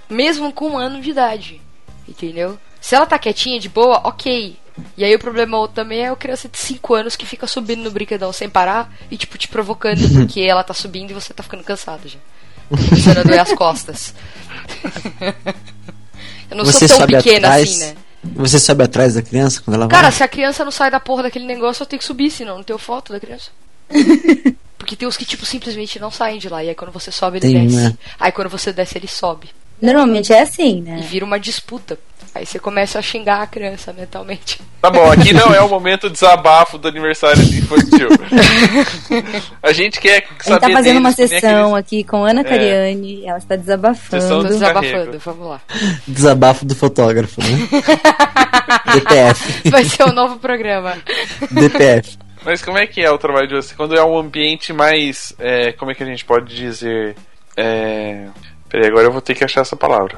mesmo 0.09 0.51
com 0.51 0.71
um 0.71 0.77
ano 0.77 0.99
de 1.01 1.11
idade. 1.11 1.61
Entendeu? 2.07 2.57
Se 2.81 2.95
ela 2.95 3.05
tá 3.05 3.17
quietinha, 3.17 3.59
de 3.59 3.69
boa, 3.69 4.01
ok. 4.03 4.57
E 4.97 5.05
aí 5.05 5.13
o 5.15 5.19
problema 5.19 5.57
outro 5.57 5.75
também 5.75 5.99
é 6.01 6.09
a 6.09 6.15
criança 6.15 6.49
de 6.49 6.57
5 6.57 6.93
anos 6.95 7.15
que 7.15 7.25
fica 7.25 7.45
subindo 7.45 7.83
no 7.83 7.91
brinquedão 7.91 8.33
sem 8.33 8.49
parar 8.49 8.91
e, 9.09 9.15
tipo, 9.17 9.37
te 9.37 9.47
provocando 9.47 10.01
porque 10.11 10.41
ela 10.41 10.63
tá 10.63 10.73
subindo 10.73 11.11
e 11.11 11.13
você 11.13 11.33
tá 11.33 11.43
ficando 11.43 11.63
cansado 11.63 12.09
já. 12.09 12.19
Começando 12.69 13.19
a 13.19 13.23
doer 13.23 13.39
as 13.39 13.53
costas. 13.53 14.15
Eu 16.49 16.57
não 16.57 16.65
Você 16.65 16.87
sou 16.87 16.97
tão 16.97 17.07
pequena 17.07 17.47
atrás. 17.47 17.69
assim, 17.69 17.79
né? 17.79 17.95
Você 18.35 18.59
sobe 18.59 18.83
atrás 18.83 19.15
da 19.15 19.21
criança 19.21 19.61
quando 19.61 19.75
ela 19.75 19.87
Cara, 19.87 20.03
vai? 20.03 20.11
se 20.11 20.23
a 20.23 20.27
criança 20.27 20.63
não 20.63 20.71
sai 20.71 20.89
da 20.89 20.99
porra 20.99 21.23
daquele 21.23 21.45
negócio, 21.45 21.83
eu 21.83 21.87
tenho 21.87 21.99
que 21.99 22.05
subir, 22.05 22.31
senão 22.31 22.55
não 22.55 22.63
tenho 22.63 22.79
foto 22.79 23.11
da 23.11 23.19
criança. 23.19 23.49
Porque 24.77 24.95
tem 24.95 25.07
os 25.07 25.15
que, 25.15 25.25
tipo, 25.25 25.45
simplesmente 25.45 25.99
não 25.99 26.11
saem 26.11 26.39
de 26.39 26.49
lá. 26.49 26.63
E 26.63 26.69
aí 26.69 26.75
quando 26.75 26.91
você 26.91 27.11
sobe, 27.11 27.37
ele 27.37 27.47
Tem, 27.53 27.67
desce. 27.67 27.75
né? 27.75 27.97
Aí 28.19 28.31
quando 28.31 28.49
você 28.49 28.73
desce, 28.73 28.97
ele 28.97 29.07
sobe. 29.07 29.49
Normalmente 29.83 30.31
é 30.33 30.41
assim, 30.41 30.77
E 30.77 30.81
né? 30.81 31.05
vira 31.09 31.25
uma 31.25 31.39
disputa. 31.39 31.99
Aí 32.35 32.47
você 32.47 32.57
começa 32.57 32.97
a 32.97 33.01
xingar 33.01 33.43
a 33.43 33.45
criança 33.47 33.93
mentalmente. 33.93 34.59
Tá 34.81 34.89
bom, 34.89 35.11
aqui 35.11 35.31
não 35.33 35.53
é 35.53 35.61
o 35.61 35.69
momento 35.69 36.09
desabafo 36.09 36.79
do 36.79 36.87
aniversário 36.87 37.43
de 37.45 37.59
infantil. 37.59 38.09
a 39.61 39.71
gente 39.71 39.99
quer 40.01 40.25
A 40.39 40.43
saber 40.43 40.53
gente 40.53 40.59
tá 40.61 40.69
fazendo 40.71 40.97
uma 40.97 41.11
deles, 41.11 41.29
como 41.31 41.37
é 41.37 41.41
sessão 41.41 41.67
eles- 41.67 41.79
aqui 41.85 42.03
com 42.03 42.25
Ana 42.25 42.43
Cariani, 42.43 43.23
ela 43.25 43.37
está 43.37 43.55
desabafando. 43.55 44.47
Desabafando, 44.47 45.19
vamos 45.19 45.47
lá. 45.47 45.61
Desabafo 46.07 46.65
do 46.65 46.73
fotógrafo, 46.75 47.39
né? 47.41 47.67
DPF. 48.95 49.69
Vai 49.69 49.83
ser 49.85 50.03
o 50.03 50.11
novo 50.11 50.37
programa. 50.39 50.97
DPF. 51.51 52.17
Mas 52.43 52.61
como 52.63 52.77
é 52.77 52.85
que 52.87 53.01
é 53.01 53.09
o 53.11 53.17
trabalho 53.17 53.47
de 53.47 53.55
você? 53.55 53.73
Quando 53.75 53.95
é 53.95 54.03
um 54.03 54.17
ambiente 54.17 54.73
mais. 54.73 55.33
é, 55.39 55.71
como 55.73 55.91
é 55.91 55.95
que 55.95 56.03
a 56.03 56.05
gente 56.05 56.25
pode 56.25 56.53
dizer? 56.55 57.15
É... 57.55 58.27
Peraí, 58.73 58.87
agora 58.87 59.05
eu 59.05 59.11
vou 59.11 59.21
ter 59.21 59.35
que 59.35 59.43
achar 59.43 59.61
essa 59.61 59.75
palavra. 59.75 60.17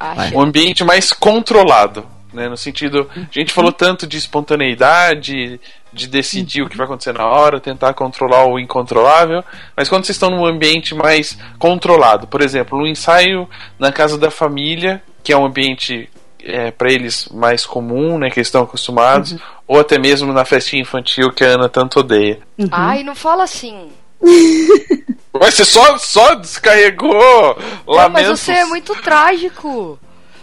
Acha- 0.00 0.36
Um 0.36 0.40
ambiente 0.40 0.82
mais 0.82 1.12
controlado. 1.12 2.04
Né, 2.32 2.48
no 2.48 2.56
sentido, 2.56 3.08
a 3.14 3.26
gente 3.30 3.52
falou 3.52 3.70
tanto 3.70 4.06
de 4.06 4.16
espontaneidade, 4.16 5.60
de 5.92 6.06
decidir 6.08 6.62
o 6.62 6.68
que 6.68 6.76
vai 6.76 6.86
acontecer 6.86 7.12
na 7.12 7.26
hora, 7.26 7.60
tentar 7.60 7.92
controlar 7.94 8.46
o 8.46 8.58
incontrolável, 8.58 9.44
mas 9.76 9.88
quando 9.88 10.04
vocês 10.06 10.16
estão 10.16 10.30
num 10.30 10.44
ambiente 10.46 10.94
mais 10.94 11.38
controlado, 11.58 12.26
por 12.26 12.40
exemplo, 12.40 12.78
um 12.78 12.86
ensaio 12.86 13.46
na 13.78 13.92
casa 13.92 14.16
da 14.18 14.30
família, 14.30 15.00
que 15.22 15.30
é 15.32 15.36
um 15.36 15.44
ambiente 15.44 16.08
é, 16.42 16.70
para 16.72 16.90
eles 16.90 17.28
mais 17.28 17.64
comum, 17.66 18.18
né, 18.18 18.30
que 18.30 18.40
eles 18.40 18.48
estão 18.48 18.62
acostumados, 18.62 19.36
ou 19.68 19.78
até 19.78 19.96
mesmo 19.98 20.32
na 20.32 20.44
festinha 20.44 20.80
infantil 20.82 21.30
que 21.30 21.44
a 21.44 21.48
Ana 21.50 21.68
tanto 21.68 22.00
odeia. 22.00 22.40
Ai, 22.72 23.04
não 23.04 23.14
fala 23.14 23.44
assim. 23.44 23.90
Mas 25.38 25.54
você 25.54 25.64
só, 25.64 25.96
só 25.98 26.34
descarregou 26.34 27.56
Não, 27.86 27.94
lamentos. 27.94 28.28
mas 28.28 28.40
você 28.40 28.52
é 28.52 28.64
muito 28.64 28.94
trágico. 29.00 29.98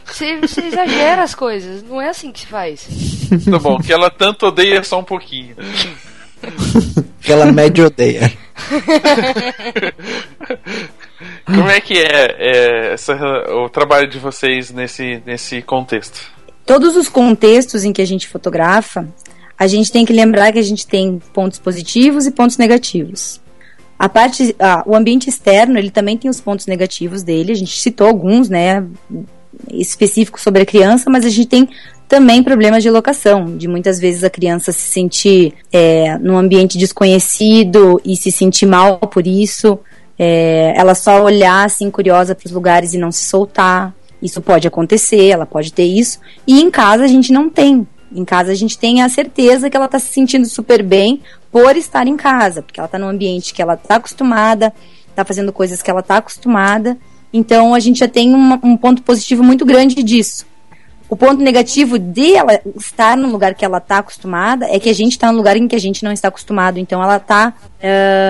Você, 0.06 0.38
você 0.38 0.61
exagera 0.61 1.22
as 1.22 1.36
coisas. 1.36 1.84
Não 1.84 2.02
é 2.02 2.10
assim 2.10 2.32
que 2.32 2.40
se 2.40 2.48
faz. 2.48 2.88
Tá 3.49 3.60
bom, 3.60 3.78
que 3.78 3.94
ela 3.94 4.10
tanto 4.10 4.48
odeia 4.48 4.84
só 4.84 4.99
um 4.99 5.03
pouquinho. 5.03 5.56
Que 7.22 7.32
ela 7.32 7.52
média 7.52 7.86
odeia. 7.86 8.32
Como 11.45 11.70
é 11.70 11.80
que 11.80 11.99
é, 11.99 12.36
é, 12.40 12.94
essa, 12.94 13.14
o 13.53 13.70
trabalho 13.70 14.07
de 14.07 14.18
vocês 14.18 14.72
nesse, 14.72 15.22
nesse 15.26 15.61
contexto? 15.61 16.20
Todos 16.66 16.95
os 16.95 17.10
contextos 17.10 17.84
em 17.84 17.94
que 17.94 18.02
a 18.02 18.06
gente 18.06 18.28
fotografa, 18.28 19.07
a 19.57 19.68
gente 19.68 19.91
tem 19.91 20.06
que 20.06 20.14
lembrar 20.14 20.52
que 20.52 20.60
a 20.60 20.64
gente 20.64 20.88
tem 20.88 21.20
pontos 21.34 21.60
positivos 21.60 22.26
e 22.26 22.32
pontos 22.32 22.57
negativos. 22.57 23.40
A 23.99 24.07
parte, 24.07 24.55
o 24.85 24.95
ambiente 24.95 25.30
externo, 25.30 25.77
ele 25.77 25.91
também 25.91 26.17
tem 26.17 26.31
os 26.31 26.39
pontos 26.39 26.65
negativos 26.65 27.21
dele. 27.21 27.51
A 27.51 27.55
gente 27.55 27.77
citou 27.77 28.07
alguns, 28.07 28.47
né, 28.47 28.85
específicos 29.69 30.41
sobre 30.41 30.61
a 30.61 30.65
criança, 30.65 31.09
mas 31.09 31.26
a 31.26 31.30
gente 31.30 31.47
tem 31.47 31.69
também 32.07 32.41
problemas 32.41 32.81
de 32.81 32.89
locação, 32.89 33.57
de 33.57 33.67
muitas 33.67 33.99
vezes 33.99 34.23
a 34.23 34.30
criança 34.30 34.71
se 34.71 34.88
sentir 34.88 35.53
é, 35.71 36.17
num 36.17 36.38
ambiente 36.38 36.77
desconhecido 36.77 38.01
e 38.03 38.15
se 38.15 38.31
sentir 38.31 38.65
mal 38.65 38.97
por 38.97 39.27
isso, 39.27 39.77
é, 40.17 40.73
ela 40.76 40.95
só 40.95 41.23
olhar 41.23 41.65
assim 41.65 41.91
curiosa 41.91 42.34
para 42.34 42.47
os 42.47 42.51
lugares 42.51 42.93
e 42.93 42.97
não 42.97 43.11
se 43.11 43.23
soltar. 43.26 43.93
Isso 44.21 44.41
pode 44.41 44.67
acontecer, 44.67 45.27
ela 45.27 45.45
pode 45.45 45.71
ter 45.71 45.85
isso. 45.85 46.19
E 46.47 46.61
em 46.61 46.71
casa 46.71 47.05
a 47.05 47.07
gente 47.07 47.31
não 47.31 47.49
tem. 47.49 47.88
Em 48.11 48.26
casa 48.26 48.51
a 48.51 48.55
gente 48.55 48.77
tem 48.77 49.01
a 49.01 49.07
certeza 49.07 49.69
que 49.69 49.77
ela 49.77 49.85
está 49.85 49.99
se 49.99 50.11
sentindo 50.11 50.45
super 50.47 50.81
bem 50.81 51.21
por 51.51 51.76
estar 51.76 52.07
em 52.07 52.15
casa, 52.15 52.61
porque 52.61 52.80
ela 52.80 52.85
está 52.85 52.99
num 52.99 53.09
ambiente 53.09 53.53
que 53.53 53.61
ela 53.61 53.73
está 53.73 53.95
acostumada, 53.95 54.73
está 55.09 55.26
fazendo 55.26 55.51
coisas 55.51 55.81
que 55.81 55.89
ela 55.89 56.01
está 56.01 56.17
acostumada. 56.17 56.97
Então 57.34 57.73
a 57.73 57.80
gente 57.80 57.99
já 57.99 58.07
tem 58.07 58.34
uma- 58.34 58.59
um 58.63 58.76
ponto 58.77 59.01
positivo 59.03 59.43
muito 59.43 59.65
grande 59.65 60.01
disso. 60.03 60.47
O 61.09 61.15
ponto 61.15 61.41
negativo 61.41 61.97
de 61.97 62.35
ela 62.35 62.59
estar 62.76 63.17
no 63.17 63.30
lugar 63.31 63.55
que 63.55 63.65
ela 63.65 63.80
está 63.80 63.97
acostumada 63.97 64.67
é 64.69 64.80
que 64.80 64.89
a 64.89 64.93
gente 64.93 65.13
está 65.13 65.31
no 65.31 65.38
lugar 65.39 65.57
em 65.57 65.67
que 65.67 65.76
a 65.76 65.80
gente 65.80 66.03
não 66.03 66.11
está 66.11 66.27
acostumado. 66.27 66.77
Então 66.77 67.01
ela 67.01 67.17
está 67.17 67.51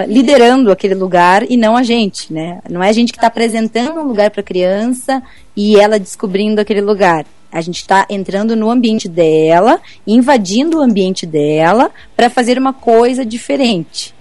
liderando 0.08 0.72
aquele 0.72 0.96
lugar 0.96 1.44
e 1.52 1.58
não 1.58 1.76
a 1.76 1.84
gente, 1.84 2.32
né? 2.32 2.60
Não 2.70 2.82
é 2.82 2.88
a 2.88 2.94
gente 2.94 3.12
que 3.12 3.18
está 3.18 3.28
apresentando 3.28 4.00
um 4.00 4.04
lugar 4.04 4.32
para 4.32 4.40
a 4.40 4.44
criança 4.44 5.22
e 5.58 5.78
ela 5.78 6.00
descobrindo 6.00 6.62
aquele 6.62 6.80
lugar. 6.80 7.26
A 7.52 7.62
gente 7.62 7.78
está 7.78 8.06
entrando 8.10 8.56
no 8.56 8.70
ambiente 8.70 9.08
dela, 9.08 9.82
invadindo 10.06 10.78
o 10.78 10.82
ambiente 10.82 11.26
dela 11.26 11.92
para 12.16 12.30
fazer 12.30 12.58
uma 12.58 12.74
coisa 12.74 13.26
diferente. 13.26 14.14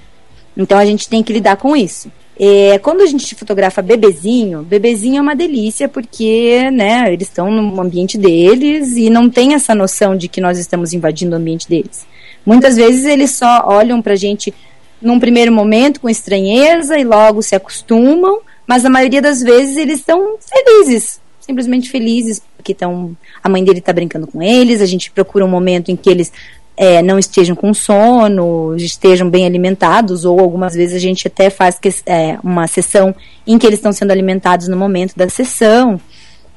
Então 0.56 0.78
a 0.78 0.84
gente 0.84 1.09
tem 1.09 1.22
que 1.22 1.32
lidar 1.32 1.56
com 1.56 1.76
isso. 1.76 2.10
É, 2.40 2.78
quando 2.78 3.00
a 3.00 3.06
gente 3.06 3.34
fotografa 3.34 3.82
bebezinho, 3.82 4.62
bebezinho 4.62 5.18
é 5.18 5.20
uma 5.20 5.34
delícia 5.34 5.88
porque, 5.88 6.70
né, 6.70 7.12
eles 7.12 7.26
estão 7.26 7.50
no 7.50 7.80
ambiente 7.80 8.16
deles 8.16 8.96
e 8.96 9.10
não 9.10 9.28
tem 9.28 9.55
essa 9.55 9.74
noção 9.74 10.16
de 10.16 10.28
que 10.28 10.40
nós 10.40 10.56
estamos 10.56 10.92
invadindo 10.92 11.34
o 11.34 11.38
ambiente 11.38 11.68
deles. 11.68 12.06
Muitas 12.46 12.76
vezes 12.76 13.05
eles 13.05 13.32
só 13.32 13.64
olham 13.66 14.00
pra 14.00 14.14
gente 14.14 14.55
num 15.02 15.18
primeiro 15.18 15.52
momento 15.52 16.00
com 16.00 16.09
estranheza 16.09 16.96
e 16.96 17.05
logo 17.05 17.42
se 17.42 17.56
acostumam, 17.56 18.40
mas 18.66 18.84
a 18.84 18.90
maioria 18.90 19.20
das 19.20 19.42
vezes 19.42 19.76
eles 19.76 19.98
estão 19.98 20.36
felizes, 20.40 21.20
simplesmente 21.40 21.90
felizes 21.90 22.40
porque 22.68 22.72
estão 22.72 23.16
a 23.42 23.48
mãe 23.48 23.64
dele 23.64 23.78
está 23.78 23.92
brincando 23.92 24.26
com 24.26 24.42
eles, 24.42 24.82
a 24.82 24.86
gente 24.86 25.10
procura 25.10 25.44
um 25.44 25.48
momento 25.48 25.90
em 25.90 25.96
que 25.96 26.10
eles 26.10 26.32
é, 26.76 27.02
não 27.02 27.18
estejam 27.18 27.56
com 27.56 27.72
sono, 27.72 28.76
estejam 28.76 29.28
bem 29.28 29.46
alimentados, 29.46 30.24
ou 30.24 30.38
algumas 30.38 30.74
vezes 30.74 30.94
a 30.94 30.98
gente 30.98 31.26
até 31.26 31.50
faz 31.50 31.78
que, 31.78 31.88
é, 32.06 32.38
uma 32.42 32.66
sessão 32.66 33.14
em 33.46 33.58
que 33.58 33.66
eles 33.66 33.78
estão 33.78 33.92
sendo 33.92 34.10
alimentados 34.10 34.68
no 34.68 34.76
momento 34.76 35.16
da 35.16 35.28
sessão. 35.28 36.00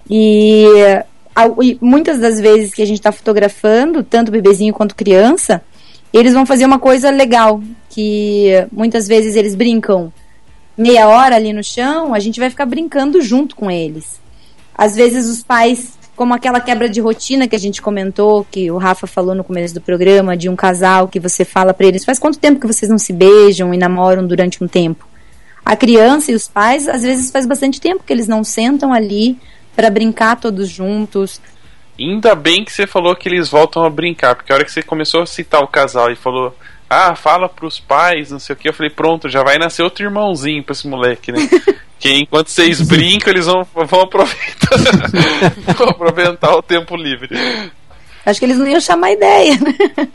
E, 0.09 0.65
e 1.63 1.77
muitas 1.81 2.19
das 2.19 2.39
vezes 2.39 2.73
que 2.73 2.81
a 2.81 2.85
gente 2.85 2.99
está 2.99 3.11
fotografando, 3.11 4.03
tanto 4.03 4.31
bebezinho 4.31 4.73
quanto 4.73 4.95
criança, 4.95 5.61
eles 6.13 6.33
vão 6.33 6.45
fazer 6.45 6.65
uma 6.65 6.77
coisa 6.77 7.09
legal, 7.09 7.61
que 7.89 8.49
muitas 8.71 9.07
vezes 9.07 9.35
eles 9.35 9.55
brincam 9.55 10.11
meia 10.77 11.07
hora 11.07 11.35
ali 11.35 11.53
no 11.53 11.63
chão, 11.63 12.13
a 12.13 12.19
gente 12.19 12.39
vai 12.39 12.49
ficar 12.49 12.65
brincando 12.65 13.21
junto 13.21 13.55
com 13.55 13.71
eles. 13.71 14.21
Às 14.81 14.95
vezes 14.95 15.27
os 15.27 15.43
pais 15.43 15.93
como 16.21 16.35
aquela 16.35 16.61
quebra 16.61 16.87
de 16.87 17.01
rotina 17.01 17.47
que 17.47 17.55
a 17.55 17.59
gente 17.59 17.81
comentou, 17.81 18.45
que 18.51 18.69
o 18.69 18.77
Rafa 18.77 19.07
falou 19.07 19.33
no 19.33 19.43
começo 19.43 19.73
do 19.73 19.81
programa, 19.81 20.37
de 20.37 20.49
um 20.49 20.55
casal 20.55 21.07
que 21.07 21.19
você 21.19 21.43
fala 21.43 21.73
para 21.73 21.87
eles, 21.87 22.05
faz 22.05 22.19
quanto 22.19 22.37
tempo 22.37 22.59
que 22.59 22.67
vocês 22.67 22.91
não 22.91 22.99
se 22.99 23.11
beijam 23.11 23.73
e 23.73 23.77
namoram 23.77 24.27
durante 24.27 24.63
um 24.63 24.67
tempo? 24.67 25.03
A 25.65 25.75
criança 25.75 26.31
e 26.31 26.35
os 26.35 26.47
pais, 26.47 26.87
às 26.87 27.01
vezes 27.01 27.31
faz 27.31 27.47
bastante 27.47 27.81
tempo 27.81 28.03
que 28.05 28.13
eles 28.13 28.27
não 28.27 28.43
sentam 28.43 28.93
ali 28.93 29.35
para 29.75 29.89
brincar 29.89 30.39
todos 30.39 30.69
juntos. 30.69 31.41
Ainda 31.97 32.35
bem 32.35 32.63
que 32.63 32.71
você 32.71 32.85
falou 32.85 33.15
que 33.15 33.27
eles 33.27 33.49
voltam 33.49 33.83
a 33.83 33.89
brincar, 33.89 34.35
porque 34.35 34.51
a 34.51 34.55
hora 34.57 34.63
que 34.63 34.71
você 34.71 34.83
começou 34.83 35.23
a 35.23 35.25
citar 35.25 35.63
o 35.63 35.67
casal 35.67 36.11
e 36.11 36.15
falou, 36.15 36.55
ah, 36.87 37.15
fala 37.15 37.49
pros 37.49 37.79
pais, 37.79 38.29
não 38.29 38.37
sei 38.37 38.53
o 38.53 38.59
que, 38.59 38.69
eu 38.69 38.73
falei, 38.73 38.91
pronto, 38.91 39.27
já 39.27 39.41
vai 39.41 39.57
nascer 39.57 39.81
outro 39.81 40.05
irmãozinho 40.05 40.63
pra 40.63 40.73
esse 40.73 40.87
moleque, 40.87 41.31
né? 41.31 41.49
que 42.01 42.11
enquanto 42.17 42.49
vocês 42.49 42.81
brincam, 42.89 43.31
eles 43.31 43.45
vão, 43.45 43.63
vão 43.63 44.01
aproveitar, 44.01 44.75
vão 45.77 45.89
aproveitar 45.89 46.55
o 46.55 46.63
tempo 46.63 46.95
livre. 46.95 47.29
Acho 48.25 48.39
que 48.39 48.45
eles 48.45 48.57
não 48.57 48.67
iam 48.67 48.81
chamar 48.81 49.11
ideia, 49.11 49.53
né? 49.55 50.07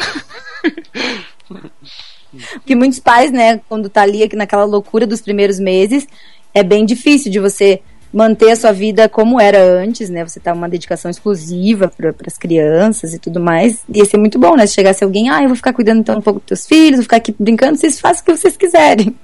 Porque 2.54 2.74
muitos 2.74 2.98
pais, 2.98 3.30
né, 3.30 3.60
quando 3.68 3.88
tá 3.88 4.02
ali 4.02 4.28
naquela 4.34 4.64
loucura 4.64 5.06
dos 5.06 5.20
primeiros 5.20 5.58
meses, 5.58 6.06
é 6.52 6.62
bem 6.62 6.84
difícil 6.84 7.30
de 7.30 7.38
você 7.38 7.80
manter 8.12 8.50
a 8.50 8.56
sua 8.56 8.72
vida 8.72 9.08
como 9.08 9.40
era 9.40 9.62
antes, 9.62 10.10
né? 10.10 10.26
Você 10.26 10.40
tá 10.40 10.52
uma 10.52 10.68
dedicação 10.68 11.10
exclusiva 11.10 11.88
para 11.88 12.14
as 12.26 12.36
crianças 12.36 13.14
e 13.14 13.18
tudo 13.18 13.38
mais. 13.40 13.80
Ia 13.92 14.04
ser 14.04 14.16
muito 14.16 14.38
bom, 14.38 14.56
né? 14.56 14.66
Se 14.66 14.74
chegasse 14.74 15.04
alguém, 15.04 15.28
ah, 15.28 15.42
eu 15.42 15.48
vou 15.48 15.56
ficar 15.56 15.72
cuidando 15.72 16.00
então 16.00 16.18
um 16.18 16.22
pouco 16.22 16.40
dos 16.40 16.46
teus 16.46 16.66
filhos, 16.66 16.96
vou 16.96 17.02
ficar 17.04 17.16
aqui 17.16 17.34
brincando, 17.38 17.78
vocês 17.78 18.00
fazem 18.00 18.22
o 18.22 18.24
que 18.24 18.36
vocês 18.36 18.56
quiserem. 18.56 19.14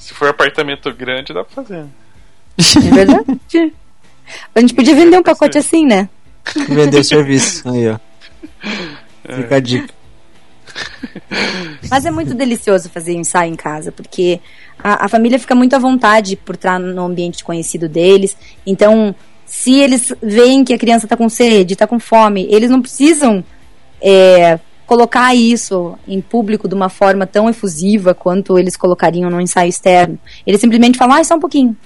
Se 0.00 0.14
for 0.14 0.28
apartamento 0.28 0.92
grande, 0.94 1.34
dá 1.34 1.44
pra 1.44 1.62
fazer. 1.62 1.84
É 2.58 2.90
verdade. 2.90 3.72
A 4.54 4.60
gente 4.60 4.74
podia 4.74 4.94
vender 4.94 5.18
um 5.18 5.22
pacote 5.22 5.58
assim, 5.58 5.84
né? 5.84 6.08
Vender 6.68 7.00
o 7.00 7.04
serviço. 7.04 7.68
Aí, 7.68 7.90
ó. 7.90 7.98
Fica 9.36 9.56
a 9.56 9.60
dica. 9.60 9.94
Mas 11.90 12.06
é 12.06 12.10
muito 12.10 12.32
delicioso 12.32 12.88
fazer 12.88 13.12
ensaio 13.12 13.52
em 13.52 13.56
casa, 13.56 13.92
porque 13.92 14.40
a, 14.82 15.04
a, 15.04 15.08
família 15.08 15.38
fica 15.38 15.54
muito 15.54 15.76
à 15.76 15.78
vontade 15.78 16.34
por 16.34 16.54
estar 16.54 16.78
no 16.78 17.04
ambiente 17.04 17.44
conhecido 17.44 17.86
deles. 17.86 18.36
Então, 18.66 19.14
se 19.44 19.74
eles 19.74 20.14
veem 20.22 20.64
que 20.64 20.72
a 20.72 20.78
criança 20.78 21.04
está 21.06 21.16
com 21.16 21.28
sede, 21.28 21.74
está 21.74 21.86
com 21.86 22.00
fome, 22.00 22.46
eles 22.50 22.70
não 22.70 22.80
precisam 22.80 23.44
é, 24.00 24.58
colocar 24.90 25.32
isso 25.36 25.96
em 26.04 26.20
público 26.20 26.66
de 26.66 26.74
uma 26.74 26.88
forma 26.88 27.24
tão 27.24 27.48
efusiva 27.48 28.12
quanto 28.12 28.58
eles 28.58 28.76
colocariam 28.76 29.30
no 29.30 29.40
ensaio 29.40 29.68
externo. 29.68 30.18
Eles 30.44 30.60
simplesmente 30.60 30.98
falam, 30.98 31.14
ah, 31.14 31.22
só 31.22 31.36
um 31.36 31.38
pouquinho. 31.38 31.76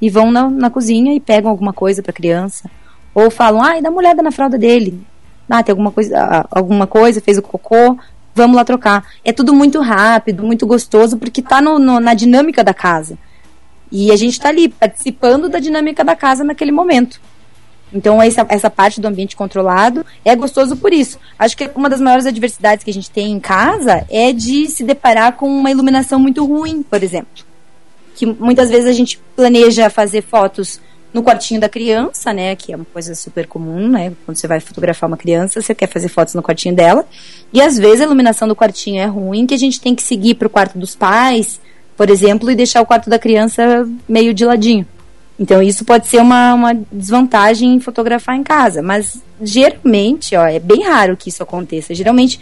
E 0.00 0.08
vão 0.08 0.30
na, 0.30 0.48
na 0.48 0.70
cozinha 0.70 1.12
e 1.12 1.18
pegam 1.18 1.50
alguma 1.50 1.72
coisa 1.72 2.04
para 2.04 2.12
criança. 2.12 2.70
Ou 3.12 3.32
falam, 3.32 3.60
ah, 3.60 3.80
dá 3.80 3.90
uma 3.90 3.98
olhada 3.98 4.22
na 4.22 4.30
fralda 4.30 4.56
dele. 4.56 5.04
Ah, 5.50 5.60
tem 5.60 5.72
alguma 5.72 5.90
coisa, 5.90 6.46
alguma 6.52 6.86
coisa, 6.86 7.20
fez 7.20 7.36
o 7.36 7.42
cocô, 7.42 7.98
vamos 8.32 8.56
lá 8.56 8.64
trocar. 8.64 9.04
É 9.24 9.32
tudo 9.32 9.52
muito 9.52 9.80
rápido, 9.80 10.44
muito 10.44 10.64
gostoso, 10.64 11.18
porque 11.18 11.42
tá 11.42 11.60
no, 11.60 11.80
na 11.98 12.14
dinâmica 12.14 12.62
da 12.62 12.72
casa. 12.72 13.18
E 13.90 14.12
a 14.12 14.16
gente 14.16 14.34
está 14.34 14.50
ali 14.50 14.68
participando 14.68 15.48
da 15.48 15.58
dinâmica 15.58 16.04
da 16.04 16.14
casa 16.14 16.44
naquele 16.44 16.70
momento. 16.70 17.20
Então, 17.92 18.22
essa, 18.22 18.46
essa 18.48 18.70
parte 18.70 19.00
do 19.00 19.08
ambiente 19.08 19.36
controlado 19.36 20.04
é 20.24 20.34
gostoso 20.34 20.76
por 20.76 20.92
isso. 20.92 21.18
Acho 21.38 21.56
que 21.56 21.70
uma 21.74 21.90
das 21.90 22.00
maiores 22.00 22.26
adversidades 22.26 22.84
que 22.84 22.90
a 22.90 22.94
gente 22.94 23.10
tem 23.10 23.32
em 23.32 23.40
casa 23.40 24.06
é 24.10 24.32
de 24.32 24.66
se 24.68 24.82
deparar 24.82 25.34
com 25.34 25.46
uma 25.46 25.70
iluminação 25.70 26.18
muito 26.18 26.44
ruim, 26.44 26.82
por 26.82 27.02
exemplo. 27.02 27.44
Que 28.14 28.26
muitas 28.26 28.70
vezes 28.70 28.88
a 28.88 28.92
gente 28.92 29.20
planeja 29.36 29.90
fazer 29.90 30.22
fotos 30.22 30.80
no 31.12 31.22
quartinho 31.22 31.60
da 31.60 31.68
criança, 31.68 32.32
né? 32.32 32.56
Que 32.56 32.72
é 32.72 32.76
uma 32.76 32.86
coisa 32.86 33.14
super 33.14 33.46
comum, 33.46 33.88
né? 33.88 34.12
Quando 34.24 34.36
você 34.36 34.46
vai 34.46 34.60
fotografar 34.60 35.08
uma 35.08 35.16
criança, 35.16 35.60
você 35.60 35.74
quer 35.74 35.88
fazer 35.88 36.08
fotos 36.08 36.34
no 36.34 36.42
quartinho 36.42 36.74
dela. 36.74 37.04
E 37.52 37.60
às 37.60 37.76
vezes 37.76 38.00
a 38.00 38.04
iluminação 38.04 38.48
do 38.48 38.56
quartinho 38.56 39.00
é 39.00 39.06
ruim, 39.06 39.46
que 39.46 39.54
a 39.54 39.58
gente 39.58 39.80
tem 39.80 39.94
que 39.94 40.02
seguir 40.02 40.34
para 40.34 40.46
o 40.46 40.50
quarto 40.50 40.78
dos 40.78 40.94
pais, 40.94 41.60
por 41.96 42.08
exemplo, 42.08 42.50
e 42.50 42.54
deixar 42.54 42.80
o 42.80 42.86
quarto 42.86 43.10
da 43.10 43.18
criança 43.18 43.86
meio 44.08 44.32
de 44.32 44.44
ladinho. 44.44 44.86
Então 45.42 45.60
isso 45.60 45.84
pode 45.84 46.06
ser 46.06 46.20
uma, 46.20 46.54
uma 46.54 46.72
desvantagem 46.92 47.74
em 47.74 47.80
fotografar 47.80 48.36
em 48.36 48.44
casa, 48.44 48.80
mas 48.80 49.20
geralmente, 49.42 50.36
ó, 50.36 50.46
é 50.46 50.60
bem 50.60 50.84
raro 50.84 51.16
que 51.16 51.30
isso 51.30 51.42
aconteça. 51.42 51.92
Geralmente, 51.96 52.38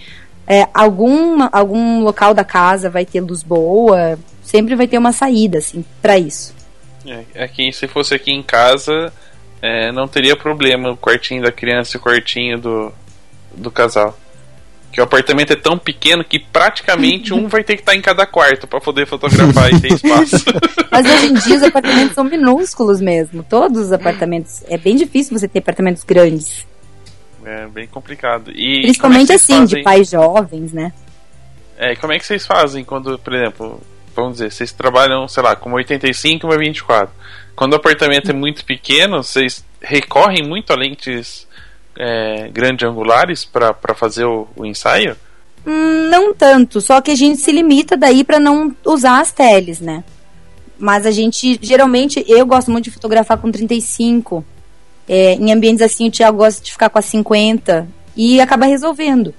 é, 0.46 0.68
algum, 0.74 1.48
algum 1.50 2.02
local 2.02 2.34
da 2.34 2.44
casa 2.44 2.90
vai 2.90 3.06
ter 3.06 3.22
luz 3.22 3.42
boa, 3.42 4.18
sempre 4.42 4.76
vai 4.76 4.86
ter 4.86 4.98
uma 4.98 5.12
saída, 5.12 5.56
assim, 5.56 5.82
para 6.02 6.18
isso. 6.18 6.54
É, 7.06 7.42
aqui, 7.42 7.72
se 7.72 7.88
fosse 7.88 8.14
aqui 8.14 8.32
em 8.32 8.42
casa, 8.42 9.10
é, 9.62 9.90
não 9.90 10.06
teria 10.06 10.36
problema 10.36 10.90
o 10.90 10.96
quartinho 10.96 11.42
da 11.42 11.50
criança 11.50 11.96
e 11.96 11.98
o 11.98 12.02
quartinho 12.02 12.58
do, 12.58 12.92
do 13.56 13.70
casal. 13.70 14.14
Que 14.92 15.00
o 15.00 15.04
apartamento 15.04 15.52
é 15.52 15.56
tão 15.56 15.78
pequeno 15.78 16.24
que 16.24 16.38
praticamente 16.38 17.32
um 17.32 17.46
vai 17.46 17.62
ter 17.62 17.76
que 17.76 17.82
estar 17.82 17.94
em 17.94 18.02
cada 18.02 18.26
quarto 18.26 18.66
para 18.66 18.80
poder 18.80 19.06
fotografar 19.06 19.72
e 19.72 19.80
ter 19.80 19.92
espaço. 19.92 20.44
Mas 20.90 21.06
hoje 21.06 21.26
em 21.26 21.34
dia 21.34 21.56
os 21.56 21.62
apartamentos 21.62 22.14
são 22.14 22.24
minúsculos 22.24 23.00
mesmo. 23.00 23.44
Todos 23.44 23.78
os 23.78 23.92
apartamentos. 23.92 24.64
É 24.68 24.76
bem 24.76 24.96
difícil 24.96 25.38
você 25.38 25.46
ter 25.46 25.60
apartamentos 25.60 26.02
grandes. 26.02 26.66
É 27.44 27.66
bem 27.68 27.86
complicado. 27.86 28.50
E 28.50 28.82
Principalmente 28.82 29.32
é 29.32 29.36
assim, 29.36 29.60
fazem... 29.60 29.78
de 29.78 29.84
pais 29.84 30.10
jovens, 30.10 30.72
né? 30.72 30.92
É, 31.78 31.94
como 31.96 32.12
é 32.12 32.18
que 32.18 32.26
vocês 32.26 32.46
fazem 32.46 32.84
quando, 32.84 33.18
por 33.18 33.32
exemplo, 33.32 33.80
vamos 34.14 34.34
dizer, 34.34 34.50
vocês 34.50 34.72
trabalham, 34.72 35.26
sei 35.26 35.42
lá, 35.42 35.56
com 35.56 35.72
85 35.72 36.44
e 36.44 36.46
uma 36.46 36.58
24. 36.58 37.14
Quando 37.56 37.72
o 37.72 37.76
apartamento 37.76 38.30
é 38.30 38.34
muito 38.34 38.64
pequeno, 38.64 39.22
vocês 39.22 39.64
recorrem 39.80 40.46
muito 40.46 40.72
a 40.72 40.76
lentes 40.76 41.46
é, 41.98 42.48
grande 42.48 42.86
angulares 42.86 43.44
para 43.44 43.94
fazer 43.94 44.24
o, 44.24 44.46
o 44.56 44.64
ensaio? 44.64 45.16
Hum, 45.66 46.08
não 46.08 46.32
tanto, 46.32 46.80
só 46.80 47.00
que 47.00 47.10
a 47.10 47.14
gente 47.14 47.40
se 47.40 47.52
limita 47.52 47.96
daí 47.96 48.24
para 48.24 48.40
não 48.40 48.74
usar 48.84 49.20
as 49.20 49.32
teles, 49.32 49.80
né? 49.80 50.02
Mas 50.78 51.04
a 51.04 51.10
gente, 51.10 51.58
geralmente, 51.60 52.24
eu 52.26 52.46
gosto 52.46 52.70
muito 52.70 52.84
de 52.84 52.90
fotografar 52.90 53.36
com 53.36 53.52
35. 53.52 54.42
É, 55.06 55.34
em 55.34 55.52
ambientes 55.52 55.82
assim, 55.82 56.08
o 56.08 56.10
Thiago 56.10 56.38
gosta 56.38 56.64
de 56.64 56.72
ficar 56.72 56.88
com 56.88 56.98
a 56.98 57.02
50 57.02 57.86
e 58.16 58.40
acaba 58.40 58.64
resolvendo. 58.64 59.34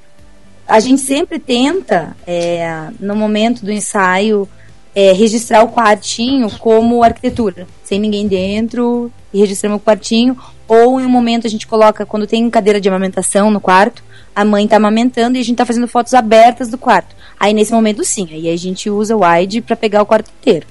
A 0.68 0.80
gente 0.80 1.02
sempre 1.02 1.40
tenta, 1.40 2.16
é, 2.28 2.90
no 3.00 3.16
momento 3.16 3.66
do 3.66 3.72
ensaio, 3.72 4.48
é, 4.94 5.12
registrar 5.14 5.64
o 5.64 5.70
quartinho 5.70 6.50
como 6.60 7.04
arquitetura, 7.04 7.68
sem 7.84 8.00
ninguém 8.00 8.28
dentro, 8.28 9.12
e 9.34 9.40
registramos 9.40 9.78
o 9.78 9.84
quartinho. 9.84 10.38
Ou 10.74 11.02
em 11.02 11.06
um 11.06 11.10
momento 11.10 11.46
a 11.46 11.50
gente 11.50 11.68
coloca, 11.68 12.06
quando 12.06 12.26
tem 12.26 12.50
cadeira 12.50 12.80
de 12.80 12.88
amamentação 12.88 13.52
no 13.52 13.60
quarto, 13.60 14.02
a 14.34 14.46
mãe 14.46 14.64
está 14.64 14.78
amamentando 14.78 15.38
e 15.38 15.42
a 15.42 15.44
gente 15.44 15.56
está 15.56 15.66
fazendo 15.66 15.86
fotos 15.86 16.14
abertas 16.14 16.70
do 16.70 16.78
quarto. 16.78 17.14
Aí 17.38 17.54
nesse 17.54 17.74
momento 17.74 18.06
sim, 18.06 18.30
aí 18.32 18.48
a 18.48 18.56
gente 18.56 18.90
usa 18.90 19.14
o 19.14 19.20
wide 19.22 19.60
para 19.60 19.76
pegar 19.76 20.02
o 20.02 20.06
quarto 20.06 20.32
inteiro. 20.40 20.66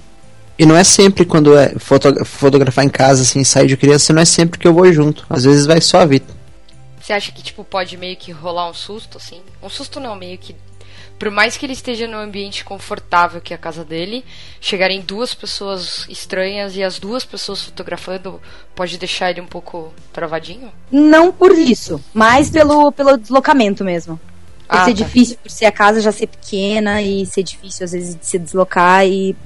E 0.59 0.65
não 0.65 0.75
é 0.75 0.85
sempre 0.85 1.27
quando 1.27 1.55
é 1.55 1.79
foto, 1.79 2.25
fotografar 2.25 2.83
em 2.83 2.89
casa, 2.89 3.21
assim, 3.21 3.41
ensaio 3.41 3.69
de 3.69 3.77
criança, 3.77 4.15
não 4.15 4.23
é 4.23 4.25
sempre 4.25 4.59
que 4.59 4.67
eu 4.67 4.73
vou 4.73 4.91
junto. 4.91 5.27
Às 5.29 5.45
vezes 5.45 5.67
vai 5.67 5.83
só 5.83 5.99
a 5.99 6.07
Vita. 6.07 6.33
Você 6.99 7.13
acha 7.13 7.31
que, 7.31 7.43
tipo, 7.43 7.63
pode 7.63 7.99
meio 7.99 8.17
que 8.17 8.33
rolar 8.33 8.71
um 8.71 8.75
susto, 8.75 9.19
assim? 9.19 9.43
Um 9.63 9.69
susto 9.69 10.01
não, 10.01 10.17
meio 10.17 10.39
que. 10.39 10.57
Por 11.21 11.31
mais 11.31 11.57
que 11.59 11.67
ele 11.67 11.75
esteja 11.75 12.09
num 12.09 12.17
ambiente 12.19 12.65
confortável 12.65 13.41
que 13.43 13.53
é 13.53 13.57
a 13.57 13.59
casa 13.59 13.85
dele, 13.85 14.25
chegarem 14.61 15.03
duas 15.03 15.35
pessoas 15.35 16.07
estranhas 16.09 16.75
e 16.75 16.83
as 16.83 16.99
duas 16.99 17.27
pessoas 17.27 17.63
fotografando 17.63 18.41
pode 18.75 18.97
deixar 18.99 19.31
ele 19.31 19.43
um 19.43 19.47
pouco 19.47 19.93
travadinho? 20.15 20.73
Não 20.91 21.31
por 21.31 21.53
isso, 21.57 22.03
mas 22.15 22.49
pelo, 22.51 22.91
pelo 22.91 23.19
deslocamento 23.19 23.85
mesmo. 23.85 24.19
Por 24.67 24.79
Ah, 24.79 24.85
ser 24.87 24.95
tá. 24.95 25.05
difícil, 25.05 25.37
por 25.43 25.51
ser 25.51 25.67
a 25.67 25.73
casa 25.73 26.01
já 26.01 26.11
ser 26.11 26.27
pequena 26.27 27.03
e 27.03 27.27
ser 27.27 27.43
difícil 27.43 27.85
às 27.85 27.93
vezes 27.93 28.17
de 28.19 28.25
se 28.27 28.39
deslocar 28.39 29.07
e 29.07 29.37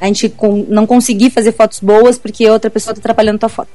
a 0.00 0.06
gente 0.06 0.28
com- 0.28 0.66
não 0.68 0.86
conseguir 0.88 1.30
fazer 1.30 1.52
fotos 1.52 1.78
boas 1.78 2.18
porque 2.18 2.50
outra 2.50 2.68
pessoa 2.68 2.92
tá 2.94 2.98
atrapalhando 2.98 3.38
tua 3.38 3.48
foto. 3.48 3.70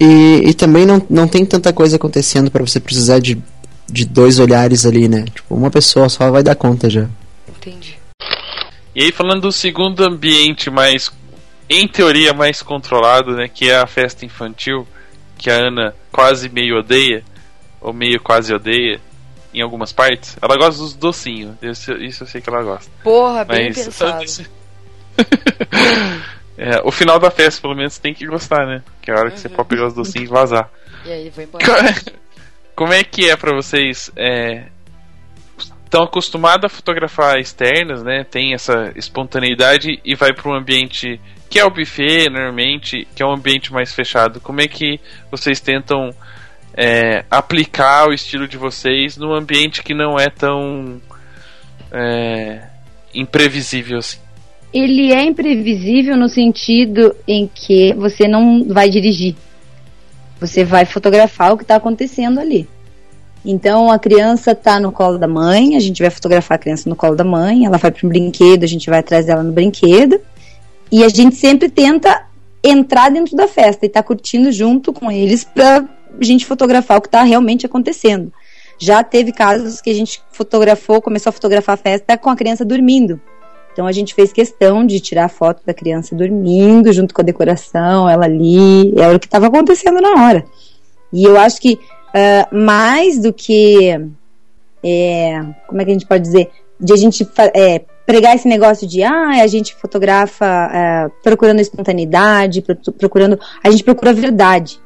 E, 0.00 0.42
e 0.48 0.54
também 0.54 0.84
não, 0.84 1.00
não 1.08 1.28
tem 1.28 1.46
tanta 1.46 1.72
coisa 1.72 1.94
acontecendo 1.96 2.50
pra 2.50 2.64
você 2.66 2.80
precisar 2.80 3.20
de, 3.20 3.40
de 3.88 4.04
dois 4.04 4.38
olhares 4.38 4.86
ali, 4.86 5.08
né? 5.08 5.24
Tipo, 5.24 5.54
uma 5.54 5.70
pessoa 5.70 6.08
só 6.08 6.30
vai 6.30 6.42
dar 6.42 6.54
conta 6.54 6.88
já. 6.88 7.08
Entendi. 7.48 7.98
E 8.94 9.02
aí 9.02 9.12
falando 9.12 9.42
do 9.42 9.52
segundo 9.52 10.04
ambiente 10.04 10.70
mais, 10.70 11.10
em 11.68 11.86
teoria, 11.88 12.32
mais 12.32 12.62
controlado, 12.62 13.32
né? 13.32 13.48
Que 13.48 13.70
é 13.70 13.78
a 13.78 13.86
festa 13.86 14.24
infantil, 14.24 14.86
que 15.36 15.50
a 15.50 15.54
Ana 15.54 15.94
quase 16.10 16.48
meio 16.48 16.78
odeia, 16.78 17.24
ou 17.80 17.92
meio 17.92 18.20
quase 18.20 18.54
odeia, 18.54 19.00
em 19.52 19.60
algumas 19.60 19.92
partes. 19.92 20.36
Ela 20.40 20.56
gosta 20.56 20.80
dos 20.80 20.94
docinhos, 20.94 21.56
isso, 21.62 21.92
isso 21.94 22.22
eu 22.24 22.26
sei 22.26 22.40
que 22.40 22.48
ela 22.48 22.62
gosta. 22.62 22.90
Porra, 23.02 23.44
bem 23.44 23.68
Mas 23.68 23.84
pensado. 23.84 24.24
É, 26.56 26.80
o 26.84 26.92
final 26.92 27.18
da 27.18 27.30
festa, 27.30 27.60
pelo 27.60 27.74
menos, 27.74 27.98
tem 27.98 28.14
que 28.14 28.24
gostar, 28.26 28.64
né? 28.66 28.82
Que 29.02 29.10
é 29.10 29.14
a 29.14 29.18
hora 29.18 29.30
que 29.30 29.40
você 29.40 29.48
pode 29.48 29.68
pegar 29.68 29.88
os 29.88 29.94
docinhos 29.94 30.28
e 30.28 30.32
vazar. 30.32 30.70
E 31.04 31.10
aí, 31.10 31.28
vou 31.30 31.42
embora. 31.42 31.64
Como 32.74 32.92
é 32.92 33.04
que 33.04 33.30
é 33.30 33.36
pra 33.36 33.54
vocês? 33.54 34.10
É, 34.16 34.64
estão 35.84 36.02
acostumados 36.02 36.64
a 36.64 36.68
fotografar 36.68 37.38
externas, 37.38 38.02
né? 38.02 38.24
Tem 38.28 38.52
essa 38.52 38.92
espontaneidade 38.96 40.00
e 40.04 40.16
vai 40.16 40.32
para 40.32 40.50
um 40.50 40.54
ambiente 40.54 41.20
que 41.48 41.60
é 41.60 41.64
o 41.64 41.70
buffet, 41.70 42.28
normalmente, 42.28 43.06
que 43.14 43.22
é 43.22 43.26
um 43.26 43.32
ambiente 43.32 43.72
mais 43.72 43.94
fechado. 43.94 44.40
Como 44.40 44.60
é 44.60 44.66
que 44.66 44.98
vocês 45.30 45.60
tentam 45.60 46.10
é, 46.76 47.24
aplicar 47.30 48.08
o 48.08 48.12
estilo 48.12 48.48
de 48.48 48.56
vocês 48.56 49.16
num 49.16 49.32
ambiente 49.32 49.80
que 49.80 49.94
não 49.94 50.18
é 50.18 50.28
tão 50.28 51.00
é, 51.92 52.60
imprevisível 53.14 53.98
assim? 53.98 54.18
Ele 54.72 55.12
é 55.12 55.22
imprevisível 55.22 56.16
no 56.16 56.28
sentido 56.28 57.14
em 57.28 57.46
que 57.46 57.94
você 57.94 58.26
não 58.26 58.64
vai 58.64 58.90
dirigir. 58.90 59.36
Você 60.40 60.64
vai 60.64 60.84
fotografar 60.84 61.52
o 61.52 61.56
que 61.56 61.64
está 61.64 61.76
acontecendo 61.76 62.40
ali. 62.40 62.68
Então 63.44 63.90
a 63.90 63.98
criança 63.98 64.52
está 64.52 64.80
no 64.80 64.90
colo 64.90 65.18
da 65.18 65.28
mãe, 65.28 65.76
a 65.76 65.80
gente 65.80 66.00
vai 66.00 66.10
fotografar 66.10 66.56
a 66.56 66.58
criança 66.58 66.88
no 66.88 66.96
colo 66.96 67.14
da 67.14 67.24
mãe, 67.24 67.66
ela 67.66 67.76
vai 67.76 67.90
para 67.90 68.06
um 68.06 68.08
brinquedo, 68.08 68.64
a 68.64 68.66
gente 68.66 68.88
vai 68.88 69.00
atrás 69.00 69.26
dela 69.26 69.42
no 69.42 69.52
brinquedo. 69.52 70.18
E 70.90 71.04
a 71.04 71.08
gente 71.08 71.36
sempre 71.36 71.68
tenta 71.68 72.26
entrar 72.62 73.10
dentro 73.10 73.36
da 73.36 73.46
festa 73.46 73.84
e 73.84 73.88
estar 73.88 74.02
curtindo 74.02 74.50
junto 74.50 74.92
com 74.92 75.10
eles 75.10 75.44
para 75.44 75.84
a 76.18 76.24
gente 76.24 76.46
fotografar 76.46 76.98
o 76.98 77.00
que 77.00 77.08
está 77.08 77.22
realmente 77.22 77.66
acontecendo. 77.66 78.32
Já 78.78 79.04
teve 79.04 79.32
casos 79.32 79.80
que 79.80 79.90
a 79.90 79.94
gente 79.94 80.22
fotografou, 80.32 81.02
começou 81.02 81.30
a 81.30 81.32
fotografar 81.32 81.74
a 81.74 81.76
festa 81.76 82.16
com 82.16 82.30
a 82.30 82.36
criança 82.36 82.64
dormindo. 82.64 83.20
Então 83.74 83.88
a 83.88 83.92
gente 83.92 84.14
fez 84.14 84.32
questão 84.32 84.86
de 84.86 85.00
tirar 85.00 85.24
a 85.24 85.28
foto 85.28 85.60
da 85.66 85.74
criança 85.74 86.14
dormindo, 86.14 86.92
junto 86.92 87.12
com 87.12 87.20
a 87.20 87.24
decoração, 87.24 88.08
ela 88.08 88.24
ali, 88.24 88.94
era 88.96 89.16
o 89.16 89.18
que 89.18 89.26
estava 89.26 89.48
acontecendo 89.48 90.00
na 90.00 90.24
hora. 90.24 90.44
E 91.12 91.24
eu 91.24 91.36
acho 91.36 91.60
que 91.60 91.78
ah, 92.14 92.48
mais 92.52 93.18
do 93.20 93.32
que 93.32 94.00
é, 94.82 95.44
como 95.66 95.80
é 95.80 95.84
que 95.84 95.90
a 95.90 95.94
gente 95.94 96.06
pode 96.06 96.22
dizer, 96.22 96.50
de 96.78 96.92
a 96.92 96.96
gente 96.96 97.28
é, 97.52 97.80
pregar 98.06 98.36
esse 98.36 98.46
negócio 98.46 98.86
de 98.86 99.02
ah, 99.02 99.42
a 99.42 99.46
gente 99.48 99.74
fotografa 99.74 100.46
ah, 100.46 101.10
procurando 101.24 101.58
espontaneidade, 101.58 102.62
pro- 102.62 102.92
procurando, 102.92 103.40
a 103.62 103.70
gente 103.72 103.82
procura 103.82 104.12
a 104.12 104.14
verdade. 104.14 104.78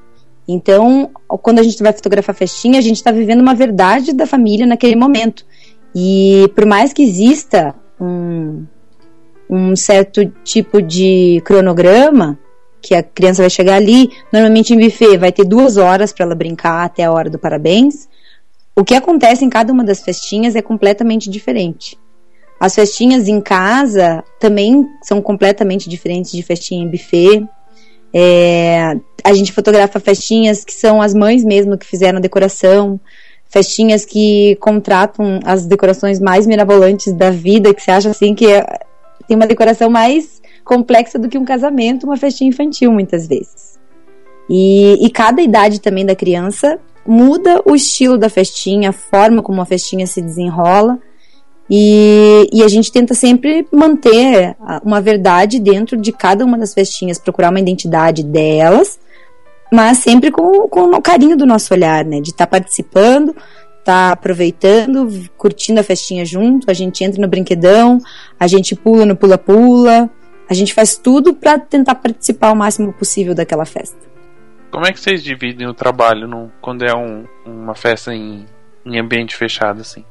Então, 0.50 1.10
quando 1.42 1.58
a 1.58 1.62
gente 1.62 1.82
vai 1.82 1.92
fotografar 1.92 2.34
festinha, 2.34 2.78
a 2.78 2.82
gente 2.82 2.96
está 2.96 3.10
vivendo 3.10 3.42
uma 3.42 3.54
verdade 3.54 4.14
da 4.14 4.24
família 4.24 4.64
naquele 4.64 4.96
momento. 4.96 5.44
E 5.94 6.50
por 6.54 6.64
mais 6.64 6.94
que 6.94 7.02
exista 7.02 7.74
um, 8.00 8.64
um 9.48 9.74
certo 9.74 10.24
tipo 10.44 10.82
de 10.82 11.40
cronograma, 11.44 12.38
que 12.80 12.94
a 12.94 13.02
criança 13.02 13.42
vai 13.42 13.50
chegar 13.50 13.74
ali, 13.74 14.10
normalmente 14.32 14.72
em 14.72 14.78
buffet 14.78 15.16
vai 15.16 15.32
ter 15.32 15.44
duas 15.44 15.76
horas 15.76 16.12
para 16.12 16.24
ela 16.26 16.34
brincar 16.34 16.84
até 16.84 17.04
a 17.04 17.12
hora 17.12 17.28
do 17.28 17.38
parabéns. 17.38 18.08
O 18.76 18.84
que 18.84 18.94
acontece 18.94 19.44
em 19.44 19.50
cada 19.50 19.72
uma 19.72 19.82
das 19.82 20.00
festinhas 20.00 20.54
é 20.54 20.62
completamente 20.62 21.28
diferente. 21.28 21.98
As 22.60 22.74
festinhas 22.74 23.28
em 23.28 23.40
casa 23.40 24.22
também 24.38 24.86
são 25.02 25.20
completamente 25.20 25.88
diferentes 25.88 26.32
de 26.32 26.42
festinha 26.42 26.84
em 26.84 26.88
buffet. 26.88 27.46
É, 28.12 28.96
a 29.22 29.32
gente 29.32 29.52
fotografa 29.52 30.00
festinhas 30.00 30.64
que 30.64 30.72
são 30.72 31.02
as 31.02 31.14
mães 31.14 31.44
mesmo 31.44 31.76
que 31.76 31.86
fizeram 31.86 32.18
a 32.18 32.22
decoração, 32.22 33.00
festinhas 33.48 34.04
que 34.04 34.56
contratam 34.56 35.40
as 35.44 35.66
decorações 35.66 36.20
mais 36.20 36.46
mirabolantes 36.46 37.12
da 37.12 37.30
vida, 37.30 37.74
que 37.74 37.82
você 37.82 37.90
acha 37.90 38.10
assim 38.10 38.34
que 38.34 38.46
é- 38.46 38.80
tem 39.28 39.36
uma 39.36 39.46
decoração 39.46 39.90
mais 39.90 40.40
complexa 40.64 41.18
do 41.18 41.28
que 41.28 41.38
um 41.38 41.44
casamento, 41.44 42.04
uma 42.04 42.16
festinha 42.16 42.48
infantil 42.48 42.90
muitas 42.90 43.28
vezes. 43.28 43.78
E, 44.48 45.04
e 45.04 45.10
cada 45.10 45.42
idade 45.42 45.80
também 45.80 46.06
da 46.06 46.16
criança 46.16 46.80
muda 47.06 47.62
o 47.64 47.74
estilo 47.74 48.16
da 48.16 48.30
festinha, 48.30 48.90
a 48.90 48.92
forma 48.92 49.42
como 49.42 49.60
a 49.60 49.66
festinha 49.66 50.06
se 50.06 50.22
desenrola. 50.22 50.98
E, 51.70 52.48
e 52.50 52.62
a 52.62 52.68
gente 52.68 52.90
tenta 52.90 53.12
sempre 53.12 53.66
manter 53.70 54.56
uma 54.82 55.02
verdade 55.02 55.60
dentro 55.60 55.98
de 55.98 56.10
cada 56.12 56.42
uma 56.42 56.56
das 56.56 56.72
festinhas, 56.72 57.18
procurar 57.18 57.50
uma 57.50 57.60
identidade 57.60 58.22
delas, 58.22 58.98
mas 59.70 59.98
sempre 59.98 60.30
com, 60.30 60.66
com 60.66 60.84
o 60.94 61.02
carinho 61.02 61.36
do 61.36 61.44
nosso 61.44 61.74
olhar, 61.74 62.06
né? 62.06 62.22
De 62.22 62.30
estar 62.30 62.46
participando, 62.46 63.36
estar 63.88 64.12
aproveitando, 64.12 65.08
curtindo 65.36 65.80
a 65.80 65.82
festinha 65.82 66.24
junto. 66.24 66.70
A 66.70 66.74
gente 66.74 67.02
entra 67.02 67.20
no 67.20 67.26
brinquedão, 67.26 67.98
a 68.38 68.46
gente 68.46 68.76
pula 68.76 69.06
no 69.06 69.16
pula-pula, 69.16 70.10
a 70.48 70.54
gente 70.54 70.74
faz 70.74 70.96
tudo 70.96 71.32
para 71.34 71.58
tentar 71.58 71.94
participar 71.94 72.52
o 72.52 72.56
máximo 72.56 72.92
possível 72.92 73.34
daquela 73.34 73.64
festa. 73.64 73.96
Como 74.70 74.84
é 74.86 74.92
que 74.92 75.00
vocês 75.00 75.22
dividem 75.24 75.66
o 75.66 75.72
trabalho 75.72 76.28
num- 76.28 76.50
quando 76.60 76.84
é 76.84 76.94
um- 76.94 77.24
uma 77.46 77.74
festa 77.74 78.14
em, 78.14 78.44
em 78.84 78.98
ambiente 79.00 79.34
fechado 79.34 79.80
assim? 79.80 80.04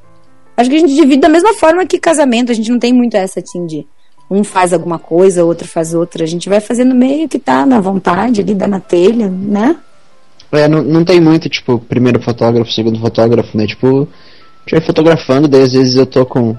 Acho 0.58 0.70
que 0.72 0.76
a 0.76 0.80
gente 0.80 0.96
divide 0.96 1.22
da 1.22 1.30
mesma 1.30 1.54
forma 1.54 1.86
que 1.86 2.00
casamento, 2.00 2.52
a 2.52 2.56
gente 2.56 2.72
não 2.72 2.80
tem 2.80 2.92
muito 2.92 3.16
essa 3.16 3.40
assim 3.40 3.68
de 3.68 3.86
um 4.30 4.44
faz 4.44 4.74
alguma 4.74 4.98
coisa, 4.98 5.46
outro 5.46 5.68
faz 5.68 5.94
outra. 5.94 6.24
A 6.24 6.28
gente 6.28 6.50
vai 6.50 6.60
fazendo 6.60 6.96
meio 6.96 7.30
que 7.30 7.38
tá 7.38 7.64
na 7.66 7.80
vontade 7.80 8.42
ali, 8.42 8.56
dá 8.56 8.68
na 8.68 8.80
telha, 8.80 9.30
né? 9.30 9.76
É, 10.52 10.68
não, 10.68 10.82
não 10.82 11.04
tem 11.04 11.20
muito, 11.20 11.50
tipo, 11.50 11.80
primeiro 11.80 12.22
fotógrafo, 12.22 12.72
segundo 12.72 13.00
fotógrafo, 13.00 13.58
né? 13.58 13.68
Tipo, 13.68 13.88
a 13.88 14.60
gente 14.62 14.72
vai 14.72 14.82
fotografando, 14.82 15.48
daí 15.48 15.64
às 15.64 15.74
vezes 15.74 15.96
eu 15.96 16.06
tô 16.06 16.26
com, 16.26 16.56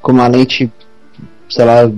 com 0.00 0.12
uma 0.12 0.28
lente, 0.28 0.70
sei 1.48 1.64
lá, 1.64 1.90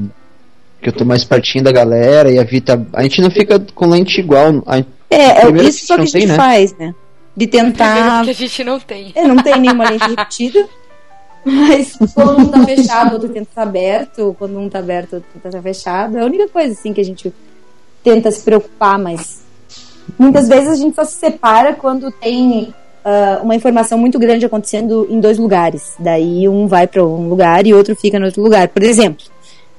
que 0.83 0.89
eu 0.89 0.93
tô 0.93 1.05
mais 1.05 1.25
pertinho 1.25 1.65
da 1.65 1.73
galera 1.73 2.31
e 2.31 2.39
a 2.39 2.45
Vita. 2.45 2.85
A 2.93 3.03
gente 3.03 3.21
não 3.21 3.31
fica 3.31 3.61
com 3.75 3.87
lente 3.87 4.21
igual. 4.21 4.63
A, 4.67 4.79
É, 5.09 5.47
é 5.47 5.63
isso 5.63 5.87
só 5.87 5.95
que 5.95 6.03
a 6.03 6.05
gente 6.05 6.13
tem, 6.13 6.27
né? 6.27 6.35
faz, 6.35 6.77
né? 6.77 6.95
De 7.37 7.47
tentar. 7.47 8.25
que 8.25 8.31
a 8.31 8.35
gente 8.35 8.65
não 8.65 8.81
tem. 8.81 9.13
É, 9.15 9.27
não 9.27 9.37
tem 9.37 9.61
nenhuma 9.61 9.89
lente 9.89 10.09
repetida. 10.09 10.67
Mas 11.45 11.97
quando 12.15 12.41
um 12.41 12.49
tá 12.49 12.65
fechado, 12.65 13.11
o 13.11 13.13
outro 13.15 13.29
tenta 13.29 13.49
estar 13.49 13.63
aberto. 13.63 14.35
Quando 14.39 14.59
um 14.59 14.69
tá 14.69 14.79
aberto, 14.79 15.13
o 15.13 15.17
outro 15.17 15.31
tenta 15.35 15.49
estar 15.49 15.63
fechado. 15.63 16.19
É 16.19 16.23
a 16.23 16.25
única 16.25 16.49
coisa 16.49 16.73
assim 16.73 16.93
que 16.93 17.01
a 17.01 17.05
gente 17.05 17.33
tenta 18.03 18.31
se 18.31 18.43
preocupar, 18.45 18.99
mas 18.99 19.42
muitas 20.19 20.49
vezes 20.49 20.69
a 20.71 20.75
gente 20.77 20.95
só 20.95 21.05
se 21.05 21.15
separa 21.19 21.75
quando 21.75 22.11
tem 22.11 22.73
ah, 23.05 23.41
uma 23.43 23.55
informação 23.55 23.99
muito 23.99 24.19
grande 24.19 24.47
acontecendo 24.47 25.07
em 25.11 25.21
dois 25.21 25.39
lugares. 25.39 25.95
Daí 25.99 26.49
um 26.49 26.67
vai 26.67 26.87
para 26.87 27.05
um 27.05 27.29
lugar 27.29 27.67
e 27.67 27.75
outro 27.75 27.95
fica 27.97 28.19
no 28.19 28.27
outro 28.27 28.43
lugar. 28.43 28.69
Por 28.69 28.83
exemplo, 28.83 29.25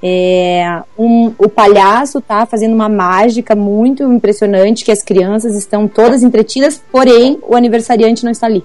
é, 0.01 0.81
um- 0.97 1.31
o 1.37 1.47
palhaço 1.47 2.19
tá 2.19 2.45
fazendo 2.45 2.73
uma 2.73 2.89
mágica 2.89 3.55
muito 3.55 4.03
impressionante 4.03 4.83
que 4.83 4.91
as 4.91 5.01
crianças 5.01 5.55
estão 5.55 5.87
todas 5.87 6.23
entretidas, 6.23 6.81
porém 6.91 7.39
o 7.47 7.55
aniversariante 7.55 8.23
não 8.25 8.31
está 8.31 8.47
ali. 8.47 8.63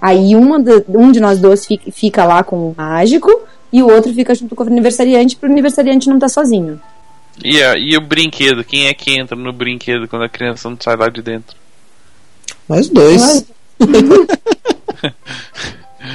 Aí 0.00 0.36
uma 0.36 0.58
um 0.88 1.10
de 1.10 1.18
nós 1.20 1.40
dois 1.40 1.66
fica, 1.66 1.90
fica 1.90 2.24
lá 2.24 2.44
com 2.44 2.56
o 2.56 2.74
mágico 2.76 3.30
e 3.72 3.82
o 3.82 3.90
outro 3.90 4.12
fica 4.14 4.34
junto 4.34 4.54
com 4.54 4.62
o 4.62 4.66
aniversariante 4.66 5.34
para 5.36 5.48
o 5.48 5.52
aniversariante 5.52 6.08
não 6.08 6.16
estar 6.16 6.28
sozinho. 6.28 6.80
E, 7.44 7.62
a- 7.62 7.76
e 7.76 7.96
o 7.96 8.00
brinquedo? 8.00 8.64
Quem 8.64 8.86
é 8.88 8.94
que 8.94 9.16
entra 9.18 9.36
no 9.36 9.52
brinquedo 9.52 10.08
quando 10.08 10.24
a 10.24 10.28
criança 10.28 10.68
não 10.70 10.76
sai 10.80 10.96
lá 10.96 11.08
de 11.08 11.22
dentro? 11.22 11.56
nós 12.68 12.88
dois. 12.88 13.20
Nós- 13.20 13.44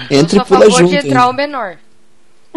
Entra 0.10 0.30
sou 0.30 0.40
e 0.40 0.42
a 0.42 0.46
pula 0.46 0.60
favor 0.62 0.72
junto. 0.80 0.90
de 0.90 0.98
entrar 1.08 1.24
hein? 1.26 1.30
o 1.30 1.34
menor. 1.34 1.78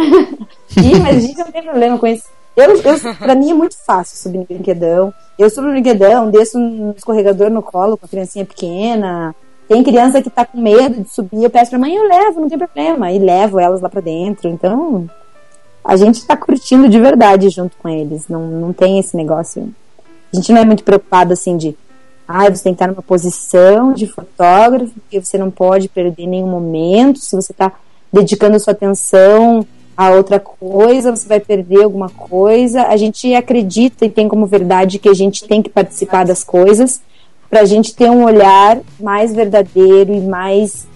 Ih, 0.76 0.98
mas 1.02 1.16
a 1.16 1.20
gente 1.20 1.38
não 1.38 1.52
tem 1.52 1.62
problema 1.62 1.98
com 1.98 2.06
isso. 2.06 2.24
Eu, 2.56 2.76
eu, 2.80 3.14
pra 3.18 3.34
mim 3.34 3.50
é 3.50 3.54
muito 3.54 3.76
fácil 3.84 4.16
subir 4.16 4.38
no 4.38 4.44
brinquedão. 4.44 5.12
Eu 5.38 5.50
subo 5.50 5.66
no 5.66 5.72
brinquedão, 5.72 6.30
desço 6.30 6.58
um 6.58 6.92
escorregador 6.96 7.50
no 7.50 7.62
colo 7.62 7.96
com 7.96 8.06
a 8.06 8.08
criancinha 8.08 8.44
pequena. 8.44 9.34
Tem 9.68 9.82
criança 9.82 10.22
que 10.22 10.30
tá 10.30 10.44
com 10.44 10.60
medo 10.60 11.02
de 11.02 11.08
subir, 11.12 11.42
eu 11.42 11.50
peço 11.50 11.70
pra 11.70 11.78
mãe, 11.78 11.94
eu 11.94 12.06
levo, 12.06 12.40
não 12.40 12.48
tem 12.48 12.58
problema. 12.58 13.10
E 13.10 13.18
levo 13.18 13.58
elas 13.58 13.80
lá 13.80 13.88
pra 13.88 14.00
dentro. 14.00 14.48
Então, 14.48 15.08
a 15.84 15.96
gente 15.96 16.24
tá 16.26 16.36
curtindo 16.36 16.88
de 16.88 16.98
verdade 16.98 17.50
junto 17.50 17.76
com 17.76 17.88
eles. 17.88 18.26
Não, 18.28 18.46
não 18.46 18.72
tem 18.72 18.98
esse 18.98 19.16
negócio. 19.16 19.68
A 20.32 20.36
gente 20.36 20.52
não 20.52 20.60
é 20.60 20.64
muito 20.64 20.82
preocupado 20.82 21.32
assim 21.32 21.56
de. 21.56 21.76
Ah, 22.26 22.48
você 22.48 22.64
tem 22.64 22.72
que 22.72 22.76
estar 22.76 22.86
numa 22.86 23.02
posição 23.02 23.92
de 23.92 24.06
fotógrafo, 24.06 24.94
porque 24.94 25.20
você 25.22 25.36
não 25.36 25.50
pode 25.50 25.88
perder 25.88 26.26
nenhum 26.26 26.48
momento. 26.48 27.18
Se 27.18 27.36
você 27.36 27.52
está 27.52 27.70
dedicando 28.10 28.58
sua 28.58 28.72
atenção 28.72 29.66
a 29.96 30.10
outra 30.10 30.40
coisa, 30.40 31.14
você 31.14 31.28
vai 31.28 31.38
perder 31.38 31.84
alguma 31.84 32.08
coisa. 32.08 32.84
A 32.84 32.96
gente 32.96 33.32
acredita 33.34 34.06
e 34.06 34.10
tem 34.10 34.26
como 34.26 34.46
verdade 34.46 34.98
que 34.98 35.08
a 35.08 35.14
gente 35.14 35.44
tem 35.44 35.62
que 35.62 35.68
participar 35.68 36.24
das 36.24 36.42
coisas 36.42 37.00
para 37.48 37.60
a 37.60 37.64
gente 37.64 37.94
ter 37.94 38.10
um 38.10 38.24
olhar 38.24 38.80
mais 38.98 39.32
verdadeiro 39.32 40.12
e 40.12 40.20
mais 40.20 40.86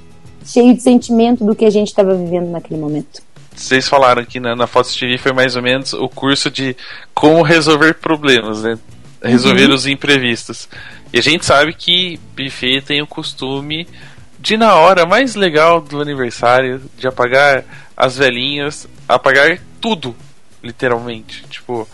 cheio 0.44 0.74
de 0.74 0.82
sentimento 0.82 1.44
do 1.44 1.54
que 1.54 1.64
a 1.64 1.70
gente 1.70 1.88
estava 1.88 2.14
vivendo 2.14 2.48
naquele 2.50 2.80
momento. 2.80 3.22
Vocês 3.58 3.88
falaram 3.88 4.24
que 4.24 4.38
na, 4.38 4.54
na 4.54 4.66
Fotos 4.66 4.94
TV 4.94 5.18
foi 5.18 5.32
mais 5.32 5.56
ou 5.56 5.62
menos 5.62 5.92
o 5.92 6.08
curso 6.08 6.50
de 6.50 6.76
como 7.12 7.42
resolver 7.42 7.94
problemas, 7.94 8.62
né? 8.62 8.78
Resolver 9.22 9.68
os 9.70 9.84
imprevistos. 9.86 10.68
E 11.12 11.18
a 11.18 11.22
gente 11.22 11.44
sabe 11.44 11.72
que 11.74 12.20
buffet 12.36 12.82
tem 12.82 13.02
o 13.02 13.06
costume 13.06 13.88
de 14.38 14.56
na 14.56 14.76
hora 14.76 15.04
mais 15.04 15.34
legal 15.34 15.80
do 15.80 16.00
aniversário, 16.00 16.80
de 16.96 17.08
apagar 17.08 17.64
as 17.96 18.16
velhinhas, 18.16 18.88
apagar 19.08 19.58
tudo, 19.80 20.14
literalmente. 20.62 21.44
Tipo, 21.50 21.88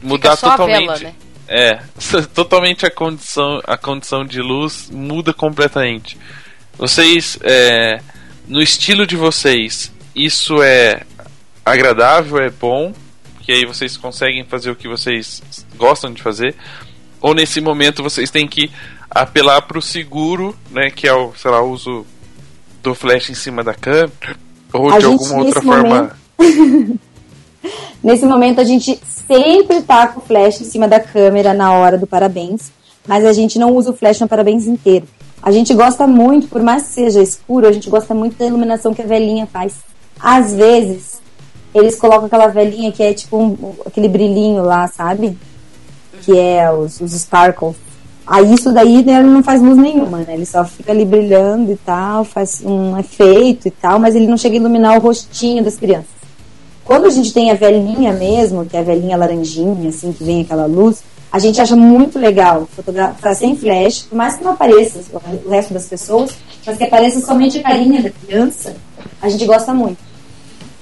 mudar 0.00 0.36
Fica 0.36 0.36
só 0.36 0.46
a 0.46 0.50
totalmente. 0.56 0.86
vela, 0.86 0.98
né? 1.00 1.14
É, 1.48 1.80
totalmente 2.32 2.86
a 2.86 2.90
condição, 2.90 3.60
a 3.66 3.76
condição 3.76 4.24
de 4.24 4.40
luz 4.40 4.88
muda 4.90 5.34
completamente. 5.34 6.16
Vocês, 6.78 7.36
é, 7.42 8.00
no 8.46 8.62
estilo 8.62 9.04
de 9.04 9.16
vocês, 9.16 9.92
isso 10.14 10.62
é 10.62 11.02
agradável, 11.64 12.38
é 12.38 12.50
bom, 12.50 12.92
que 13.40 13.52
aí 13.52 13.64
vocês 13.64 13.96
conseguem 13.96 14.44
fazer 14.44 14.70
o 14.70 14.76
que 14.76 14.88
vocês 14.88 15.42
gostam 15.76 16.12
de 16.12 16.22
fazer, 16.22 16.54
ou 17.20 17.34
nesse 17.34 17.60
momento 17.60 18.02
vocês 18.02 18.30
têm 18.30 18.46
que 18.46 18.70
apelar 19.10 19.62
para 19.62 19.78
o 19.78 19.82
seguro, 19.82 20.56
né, 20.70 20.90
que 20.90 21.06
é 21.06 21.14
o, 21.14 21.32
sei 21.34 21.50
lá, 21.50 21.62
o 21.62 21.70
uso 21.70 22.06
do 22.82 22.94
flash 22.94 23.30
em 23.30 23.34
cima 23.34 23.62
da 23.62 23.74
câmera, 23.74 24.36
ou 24.72 24.90
A 24.90 24.98
de 24.98 25.06
gente, 25.06 25.12
alguma 25.12 25.44
outra 25.44 25.62
forma. 25.62 26.16
Nesse 28.02 28.26
momento 28.26 28.60
a 28.60 28.64
gente 28.64 28.98
sempre 29.06 29.82
tá 29.82 30.08
com 30.08 30.20
o 30.20 30.24
flash 30.24 30.60
em 30.60 30.64
cima 30.64 30.88
da 30.88 30.98
câmera 30.98 31.54
na 31.54 31.72
hora 31.72 31.96
do 31.96 32.06
parabéns, 32.06 32.72
mas 33.06 33.24
a 33.24 33.32
gente 33.32 33.58
não 33.58 33.74
usa 33.74 33.90
o 33.90 33.96
flash 33.96 34.20
no 34.20 34.28
parabéns 34.28 34.66
inteiro. 34.66 35.06
A 35.40 35.50
gente 35.50 35.74
gosta 35.74 36.06
muito, 36.06 36.48
por 36.48 36.62
mais 36.62 36.84
que 36.84 36.88
seja 36.90 37.22
escuro, 37.22 37.66
a 37.66 37.72
gente 37.72 37.88
gosta 37.90 38.14
muito 38.14 38.36
da 38.36 38.46
iluminação 38.46 38.94
que 38.94 39.02
a 39.02 39.06
velhinha 39.06 39.46
faz. 39.46 39.74
Às 40.18 40.52
vezes, 40.54 41.20
eles 41.74 41.96
colocam 41.98 42.26
aquela 42.26 42.46
velhinha 42.48 42.92
que 42.92 43.02
é 43.02 43.12
tipo 43.12 43.36
um- 43.36 43.74
aquele 43.86 44.08
brilhinho 44.08 44.62
lá, 44.62 44.86
sabe? 44.88 45.36
Que 46.22 46.38
é 46.38 46.70
os, 46.72 47.00
os 47.00 47.12
sparkles. 47.12 47.74
Aí 48.24 48.54
isso 48.54 48.72
daí 48.72 49.02
né, 49.04 49.18
ele 49.18 49.28
não 49.28 49.42
faz 49.42 49.60
luz 49.60 49.76
nenhuma, 49.76 50.18
né? 50.18 50.34
Ele 50.34 50.46
só 50.46 50.64
fica 50.64 50.92
ali 50.92 51.04
brilhando 51.04 51.72
e 51.72 51.76
tal, 51.76 52.24
faz 52.24 52.62
um 52.64 52.96
efeito 52.96 53.66
e 53.66 53.70
tal, 53.70 53.98
mas 53.98 54.14
ele 54.14 54.28
não 54.28 54.36
chega 54.36 54.54
a 54.54 54.60
iluminar 54.60 54.96
o 54.96 55.00
rostinho 55.00 55.64
das 55.64 55.76
crianças. 55.76 56.06
Quando 56.84 57.06
a 57.06 57.10
gente 57.10 57.32
tem 57.32 57.50
a 57.50 57.54
velhinha 57.54 58.12
mesmo, 58.12 58.64
que 58.64 58.76
é 58.76 58.80
a 58.80 58.84
velhinha 58.84 59.16
laranjinha, 59.16 59.88
assim, 59.88 60.12
que 60.12 60.22
vem 60.22 60.42
aquela 60.42 60.66
luz, 60.66 61.02
a 61.32 61.38
gente 61.38 61.60
acha 61.60 61.74
muito 61.74 62.18
legal 62.18 62.68
fotografar 62.76 63.34
sem 63.34 63.56
flash, 63.56 64.02
por 64.02 64.16
mais 64.16 64.36
que 64.36 64.44
não 64.44 64.52
apareça 64.52 65.00
o 65.44 65.50
resto 65.50 65.72
das 65.74 65.86
pessoas, 65.86 66.30
mas 66.66 66.76
que 66.76 66.84
apareça 66.84 67.20
somente 67.20 67.58
a 67.58 67.62
carinha 67.62 68.02
da 68.02 68.10
criança, 68.10 68.76
a 69.20 69.28
gente 69.28 69.44
gosta 69.44 69.72
muito. 69.72 69.98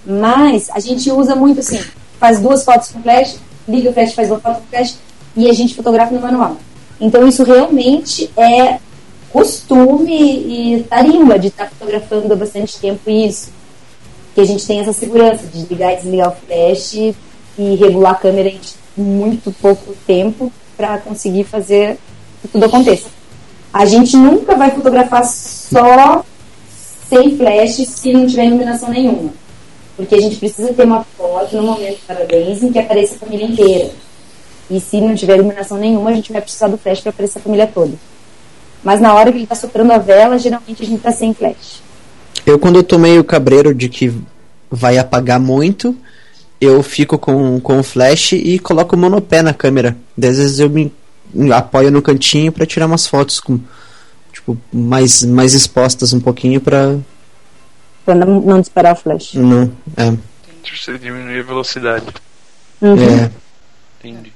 Mas 0.05 0.71
a 0.71 0.81
gente 0.81 1.11
usa 1.11 1.37
muito 1.37 1.61
assim, 1.61 1.81
faz 2.19 2.41
duas 2.41 2.65
fotos 2.65 2.89
com 2.89 3.03
flash, 3.03 3.39
liga 3.69 3.91
o 3.91 3.93
flash, 3.93 4.15
faz 4.15 4.31
uma 4.31 4.41
foto 4.41 4.61
com 4.61 4.67
flash 4.67 4.99
e 5.37 5.49
a 5.49 5.53
gente 5.53 5.75
fotografa 5.75 6.15
no 6.15 6.21
manual. 6.21 6.57
Então 7.01 7.27
isso 7.27 7.43
realmente 7.45 8.31
é 8.37 8.79
costume 9.31 10.77
e 10.77 10.83
tarimba 10.85 11.39
de 11.39 11.49
estar 11.49 11.69
fotografando 11.71 12.33
há 12.33 12.37
bastante 12.37 12.79
tempo 12.79 13.09
isso. 13.09 13.51
Que 14.35 14.41
a 14.41 14.45
gente 14.45 14.67
tem 14.67 14.81
essa 14.81 14.93
segurança 14.93 15.47
de 15.47 15.65
ligar 15.67 15.93
e 15.93 15.97
desligar 15.97 16.29
o 16.29 16.47
flash 16.47 16.95
e 16.95 17.15
regular 17.77 18.13
a 18.13 18.17
câmera 18.17 18.49
em 18.49 18.61
muito 18.97 19.53
pouco 19.53 19.95
tempo 20.07 20.53
para 20.77 20.99
conseguir 20.99 21.45
fazer 21.45 21.99
que 22.43 22.49
tudo 22.49 22.65
aconteça. 22.65 23.09
A 23.73 23.85
gente 23.85 24.17
nunca 24.17 24.57
vai 24.57 24.71
fotografar 24.71 25.25
só 25.25 26.25
sem 27.11 27.37
flash 27.37 27.87
se 27.89 28.13
não 28.13 28.27
tiver 28.27 28.47
iluminação 28.47 28.89
nenhuma. 28.89 29.33
Porque 29.97 30.15
a 30.15 30.21
gente 30.21 30.37
precisa 30.37 30.73
ter 30.73 30.85
uma 30.85 31.05
foto 31.05 31.57
no 31.57 31.63
momento 31.65 31.97
de 31.97 32.03
parabéns 32.07 32.63
em 32.63 32.73
que 32.73 32.79
apareça 32.79 33.17
a 33.17 33.19
família 33.19 33.47
inteira. 33.47 33.91
E 34.71 34.81
se 34.81 35.01
não 35.01 35.15
tiver 35.17 35.37
iluminação 35.37 35.77
nenhuma, 35.77 36.11
a 36.11 36.15
gente 36.15 36.33
vai 36.33 36.41
precisar 36.41 36.69
do 36.69 36.79
flash 36.79 37.01
para 37.01 37.11
aparecer 37.11 37.41
a 37.41 37.43
família 37.43 37.67
toda. 37.67 37.93
Mas 38.85 39.01
na 39.01 39.13
hora 39.13 39.31
que 39.31 39.39
ele 39.39 39.45
está 39.45 39.57
soprando 39.57 39.93
a 39.93 39.99
vela, 39.99 40.39
geralmente 40.39 40.83
a 40.83 40.87
gente 40.87 40.99
está 40.99 41.11
sem 41.11 41.35
flash. 41.35 41.83
Eu, 42.47 42.59
quando 42.59 42.77
eu 42.77 42.83
tô 42.85 42.97
meio 42.99 43.23
cabreiro 43.25 43.75
de 43.75 43.89
que 43.89 44.15
vai 44.71 44.97
apagar 44.97 45.41
muito, 45.41 45.95
eu 46.61 46.83
fico 46.83 47.19
com, 47.19 47.61
com 47.61 47.81
o 47.81 47.83
flash 47.83 48.33
e 48.33 48.59
coloco 48.59 48.95
o 48.95 48.99
monopé 48.99 49.43
na 49.43 49.53
câmera. 49.53 49.97
Às 50.17 50.39
vezes 50.39 50.61
eu 50.61 50.71
me, 50.71 50.93
apoio 51.53 51.91
no 51.91 52.01
cantinho 52.01 52.53
pra 52.53 52.65
tirar 52.65 52.87
umas 52.87 53.07
fotos 53.07 53.41
com 53.41 53.59
tipo 54.55 54.77
mais 54.77 55.23
mais 55.23 55.55
expostas 55.55 56.13
um 56.13 56.21
pouquinho 56.21 56.61
pra 56.61 56.97
Pra 58.05 58.15
não, 58.15 58.41
não 58.41 58.61
disparar 58.61 58.95
o 58.95 58.97
flash. 58.97 59.35
não 59.35 59.71
é, 59.97 60.17
Você 60.75 60.99
diminuir 60.99 61.41
a 61.41 61.43
velocidade. 61.43 62.07
Uhum. 62.81 63.25
é 63.25 63.31
Entendi. 63.99 64.33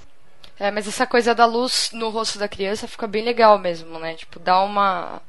É, 0.59 0.70
mas 0.70 0.86
essa 0.86 1.07
coisa 1.07 1.35
da 1.35 1.47
luz 1.47 1.91
no 1.93 2.11
rosto 2.11 2.39
da 2.39 2.47
criança 2.47 2.86
fica 2.86 3.07
bem 3.07 3.24
legal 3.24 3.59
mesmo, 3.59 3.99
né? 3.99 4.15
Tipo, 4.15 4.39
dá 4.39 4.62
uma. 4.62 5.20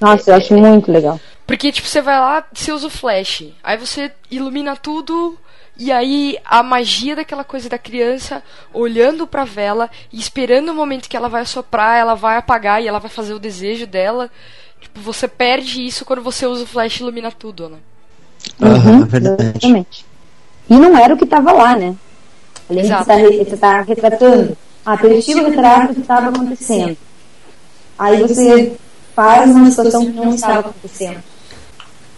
Nossa, 0.00 0.30
eu 0.30 0.34
acho 0.36 0.54
muito 0.54 0.92
legal. 0.92 1.18
Porque, 1.46 1.72
tipo, 1.72 1.88
você 1.88 2.02
vai 2.02 2.18
lá, 2.18 2.44
você 2.52 2.72
usa 2.72 2.88
o 2.88 2.90
flash, 2.90 3.44
aí 3.62 3.76
você 3.76 4.12
ilumina 4.30 4.76
tudo, 4.76 5.38
e 5.76 5.90
aí 5.90 6.38
a 6.44 6.62
magia 6.62 7.16
daquela 7.16 7.42
coisa 7.42 7.68
da 7.68 7.78
criança 7.78 8.42
olhando 8.72 9.26
pra 9.26 9.44
vela 9.44 9.90
e 10.12 10.20
esperando 10.20 10.68
o 10.68 10.74
momento 10.74 11.08
que 11.08 11.16
ela 11.16 11.28
vai 11.28 11.44
soprar, 11.44 11.98
ela 11.98 12.14
vai 12.14 12.36
apagar 12.36 12.82
e 12.82 12.86
ela 12.86 13.00
vai 13.00 13.10
fazer 13.10 13.34
o 13.34 13.40
desejo 13.40 13.86
dela. 13.86 14.30
Tipo, 14.80 15.00
você 15.00 15.26
perde 15.26 15.84
isso 15.84 16.04
quando 16.04 16.22
você 16.22 16.46
usa 16.46 16.62
o 16.62 16.66
flash 16.66 17.00
e 17.00 17.02
ilumina 17.02 17.32
tudo, 17.32 17.68
né? 17.68 17.78
aham, 18.62 18.92
Uhum, 18.92 19.04
verdade. 19.06 19.42
Exatamente. 19.42 20.06
E 20.70 20.74
não 20.74 20.96
era 20.96 21.14
o 21.14 21.16
que 21.16 21.24
estava 21.24 21.52
lá, 21.52 21.76
né? 21.76 21.94
Além 22.70 22.84
Exato. 22.84 23.04
você 23.04 23.42
estar 23.42 23.80
retratando. 23.82 24.56
Ah, 24.86 24.96
perspectiva 24.96 25.40
o 25.40 25.50
retrato 25.50 25.94
que 25.94 26.00
estava 26.00 26.28
acontecendo. 26.28 26.96
Aí 27.98 28.20
você 28.20 28.76
faz 29.14 29.50
uma 29.50 29.70
situação 29.70 30.04
que 30.04 30.12
não 30.12 30.34
estava 30.34 30.60
acontecendo. 30.60 31.22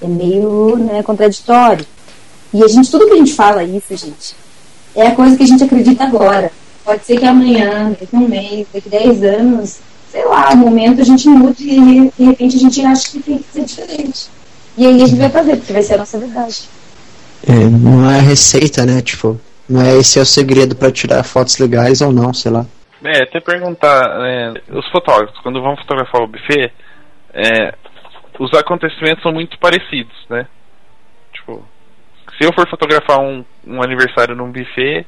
É 0.03 0.07
meio 0.07 0.77
né, 0.77 1.03
contraditório. 1.03 1.87
E 2.57 2.65
a 2.65 2.69
gente, 2.69 2.91
tudo 2.91 3.07
que 3.07 3.12
a 3.12 3.16
gente 3.16 3.35
fala 3.35 3.62
isso, 3.62 3.95
gente, 3.95 4.35
é 4.95 5.09
a 5.09 5.15
coisa 5.15 5.37
que 5.37 5.43
a 5.43 5.47
gente 5.47 5.62
acredita 5.62 6.05
agora. 6.05 6.51
Pode 6.83 7.05
ser 7.05 7.19
que 7.19 7.27
amanhã, 7.27 7.91
daqui 7.91 8.16
a 8.16 8.19
um 8.19 8.27
mês, 8.27 8.66
daqui 8.73 8.89
a 8.97 8.99
10 8.99 9.23
anos, 9.24 9.78
sei 10.11 10.24
lá, 10.24 10.55
no 10.55 10.65
momento 10.65 11.03
a 11.03 11.05
gente 11.05 11.28
mude 11.28 11.69
e 11.69 12.11
de 12.16 12.24
repente 12.24 12.57
a 12.57 12.59
gente 12.59 12.83
acha 12.83 13.11
que 13.11 13.23
tem 13.23 13.39
que 13.39 13.45
ser 13.53 13.65
diferente. 13.66 14.28
E 14.78 14.87
aí 14.87 15.03
a 15.03 15.07
gente 15.07 15.19
vai 15.19 15.28
fazer, 15.28 15.57
porque 15.57 15.73
vai 15.74 15.83
ser 15.83 15.95
a 15.95 15.99
nossa 15.99 16.19
verdade. 16.19 16.62
É, 17.47 17.53
não 17.53 18.11
é 18.11 18.20
receita, 18.20 18.87
né? 18.87 19.03
Tipo, 19.03 19.39
não 19.69 19.83
é 19.83 19.95
esse 19.99 20.19
é 20.19 20.23
o 20.23 20.27
segredo 20.27 20.74
pra 20.74 20.91
tirar 20.91 21.23
fotos 21.24 21.59
legais 21.59 22.01
ou 22.01 22.11
não, 22.11 22.33
sei 22.33 22.53
lá. 22.53 22.65
É, 23.05 23.24
até 23.24 23.39
perguntar, 23.39 24.03
é, 24.27 24.55
os 24.73 24.89
fotógrafos, 24.91 25.39
quando 25.43 25.61
vão 25.61 25.77
fotografar 25.77 26.23
o 26.23 26.27
buffet, 26.27 26.73
é, 27.35 27.74
os 28.39 28.51
acontecimentos 28.55 29.23
são 29.23 29.31
muito 29.31 29.59
parecidos, 29.59 30.16
né? 30.31 30.47
Tipo, 31.35 31.62
se 32.37 32.45
eu 32.45 32.53
for 32.55 32.69
fotografar 32.69 33.19
um, 33.21 33.45
um 33.67 33.83
aniversário 33.83 34.35
num 34.37 34.51
buffet, 34.51 35.07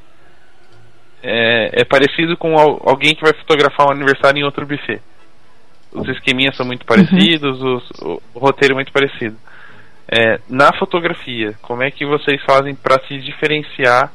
é, 1.21 1.81
é 1.81 1.85
parecido 1.85 2.37
com 2.37 2.57
al- 2.57 2.81
alguém 2.85 3.13
que 3.15 3.21
vai 3.21 3.33
fotografar 3.33 3.87
um 3.87 3.91
aniversário 3.91 4.39
em 4.39 4.43
outro 4.43 4.65
buffet. 4.65 5.01
Os 5.91 6.07
esqueminhas 6.07 6.55
são 6.55 6.65
muito 6.65 6.85
parecidos, 6.85 7.61
os- 7.61 7.89
o, 8.01 8.21
o 8.33 8.39
roteiro 8.39 8.73
é 8.73 8.75
muito 8.75 8.91
parecido. 8.91 9.35
É, 10.11 10.39
na 10.49 10.71
fotografia, 10.77 11.53
como 11.61 11.83
é 11.83 11.91
que 11.91 12.05
vocês 12.05 12.41
fazem 12.43 12.73
para 12.73 12.99
se 13.07 13.17
diferenciar 13.19 14.11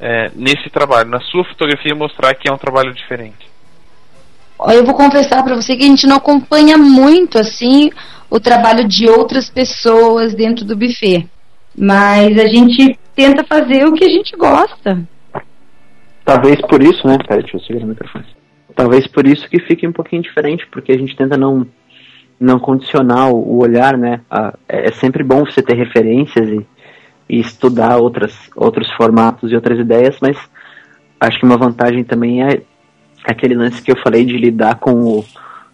é, 0.00 0.30
nesse 0.34 0.68
trabalho, 0.70 1.08
na 1.08 1.20
sua 1.20 1.44
fotografia, 1.44 1.94
mostrar 1.94 2.34
que 2.34 2.48
é 2.48 2.52
um 2.52 2.58
trabalho 2.58 2.92
diferente? 2.92 3.48
Eu 4.68 4.84
vou 4.84 4.94
confessar 4.94 5.42
pra 5.42 5.54
você 5.54 5.76
que 5.76 5.84
a 5.84 5.86
gente 5.88 6.06
não 6.06 6.16
acompanha 6.16 6.76
muito 6.76 7.38
assim 7.38 7.90
o 8.30 8.38
trabalho 8.38 8.86
de 8.86 9.08
outras 9.08 9.48
pessoas 9.50 10.34
dentro 10.34 10.64
do 10.64 10.76
buffet. 10.76 11.28
Mas 11.76 12.38
a 12.38 12.46
gente 12.46 12.98
tenta 13.14 13.44
fazer 13.44 13.86
o 13.86 13.92
que 13.92 14.04
a 14.04 14.08
gente 14.08 14.36
gosta. 14.36 15.02
talvez 16.24 16.60
por 16.62 16.82
isso, 16.82 17.06
né? 17.06 17.18
Peraí, 17.26 17.42
deixa 17.42 17.56
eu 17.56 17.60
segurar 17.60 17.84
o 17.84 17.88
microfone. 17.88 18.24
Talvez 18.74 19.06
por 19.06 19.26
isso 19.26 19.48
que 19.48 19.60
fique 19.60 19.86
um 19.86 19.92
pouquinho 19.92 20.22
diferente, 20.22 20.66
porque 20.70 20.92
a 20.92 20.98
gente 20.98 21.16
tenta 21.16 21.36
não 21.36 21.66
não 22.38 22.58
condicionar 22.58 23.30
o, 23.30 23.36
o 23.36 23.62
olhar, 23.62 23.96
né? 23.96 24.20
A, 24.30 24.54
é, 24.68 24.88
é 24.88 24.92
sempre 24.92 25.22
bom 25.22 25.44
você 25.44 25.62
ter 25.62 25.76
referências 25.76 26.48
e, 26.48 26.66
e 27.28 27.40
estudar 27.40 27.96
outras, 27.96 28.50
outros 28.56 28.90
formatos 28.92 29.52
e 29.52 29.54
outras 29.54 29.78
ideias, 29.78 30.16
mas 30.20 30.36
acho 31.20 31.38
que 31.38 31.46
uma 31.46 31.56
vantagem 31.56 32.04
também 32.04 32.42
é 32.42 32.60
aquele 33.24 33.54
lance 33.54 33.80
que 33.80 33.90
eu 33.90 33.96
falei 34.02 34.24
de 34.24 34.36
lidar 34.36 34.76
com 34.76 34.92
o, 34.92 35.24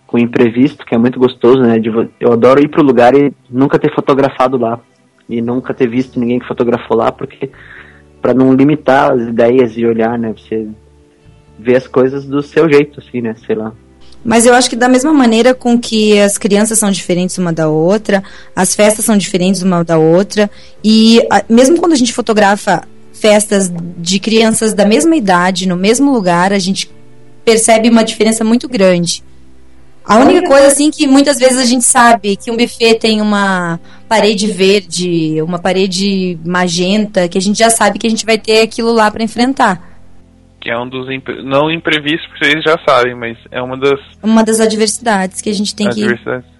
com 0.06 0.16
o 0.16 0.20
imprevisto, 0.20 0.84
que 0.84 0.94
é 0.94 0.98
muito 0.98 1.18
gostoso, 1.18 1.60
né? 1.60 1.78
De, 1.78 1.88
eu 2.20 2.32
adoro 2.32 2.62
ir 2.62 2.68
pro 2.68 2.82
lugar 2.82 3.14
e 3.14 3.32
nunca 3.48 3.78
ter 3.78 3.92
fotografado 3.94 4.56
lá. 4.56 4.78
E 5.30 5.40
nunca 5.40 5.72
ter 5.72 5.88
visto 5.88 6.18
ninguém 6.18 6.38
que 6.38 6.46
fotografou 6.46 6.96
lá, 6.96 7.12
porque 7.12 7.50
para 8.20 8.34
não 8.34 8.52
limitar 8.52 9.12
as 9.12 9.22
ideias 9.22 9.76
e 9.76 9.86
olhar, 9.86 10.18
né? 10.18 10.34
Você 10.36 10.66
vê 11.58 11.76
as 11.76 11.86
coisas 11.86 12.24
do 12.24 12.42
seu 12.42 12.68
jeito, 12.68 13.00
assim, 13.00 13.20
né? 13.20 13.34
Sei 13.46 13.54
lá. 13.54 13.72
Mas 14.24 14.44
eu 14.44 14.52
acho 14.52 14.68
que 14.68 14.76
da 14.76 14.88
mesma 14.88 15.12
maneira 15.12 15.54
com 15.54 15.78
que 15.78 16.18
as 16.20 16.36
crianças 16.36 16.78
são 16.78 16.90
diferentes 16.90 17.38
uma 17.38 17.52
da 17.52 17.68
outra, 17.68 18.22
as 18.54 18.74
festas 18.74 19.04
são 19.04 19.16
diferentes 19.16 19.62
uma 19.62 19.82
da 19.82 19.96
outra, 19.96 20.50
e 20.84 21.20
a, 21.30 21.42
mesmo 21.48 21.78
quando 21.78 21.92
a 21.92 21.96
gente 21.96 22.12
fotografa 22.12 22.82
festas 23.12 23.72
de 23.96 24.18
crianças 24.18 24.74
da 24.74 24.84
mesma 24.84 25.16
idade, 25.16 25.66
no 25.66 25.76
mesmo 25.76 26.12
lugar, 26.12 26.52
a 26.52 26.58
gente 26.58 26.90
percebe 27.44 27.88
uma 27.88 28.04
diferença 28.04 28.44
muito 28.44 28.68
grande. 28.68 29.22
A 30.04 30.18
única 30.18 30.46
coisa 30.48 30.68
assim 30.68 30.90
que 30.90 31.06
muitas 31.06 31.38
vezes 31.38 31.58
a 31.58 31.64
gente 31.64 31.84
sabe 31.84 32.36
que 32.36 32.50
um 32.50 32.56
buffet 32.56 32.94
tem 32.96 33.20
uma 33.20 33.78
parede 34.10 34.48
verde, 34.48 35.40
uma 35.40 35.60
parede 35.60 36.36
magenta, 36.44 37.28
que 37.28 37.38
a 37.38 37.40
gente 37.40 37.56
já 37.56 37.70
sabe 37.70 37.96
que 37.96 38.08
a 38.08 38.10
gente 38.10 38.26
vai 38.26 38.36
ter 38.36 38.62
aquilo 38.62 38.92
lá 38.92 39.08
para 39.08 39.22
enfrentar. 39.22 39.88
Que 40.60 40.68
é 40.68 40.76
um 40.76 40.88
dos 40.88 41.08
impre... 41.08 41.44
não 41.44 41.70
imprevistos, 41.70 42.26
porque 42.26 42.44
vocês 42.44 42.64
já 42.64 42.76
sabem, 42.84 43.14
mas 43.14 43.38
é 43.52 43.62
uma 43.62 43.78
das 43.78 44.00
uma 44.20 44.42
das 44.42 44.58
adversidades 44.58 45.40
que 45.40 45.48
a 45.48 45.54
gente 45.54 45.76
tem 45.76 45.88
que 45.88 46.04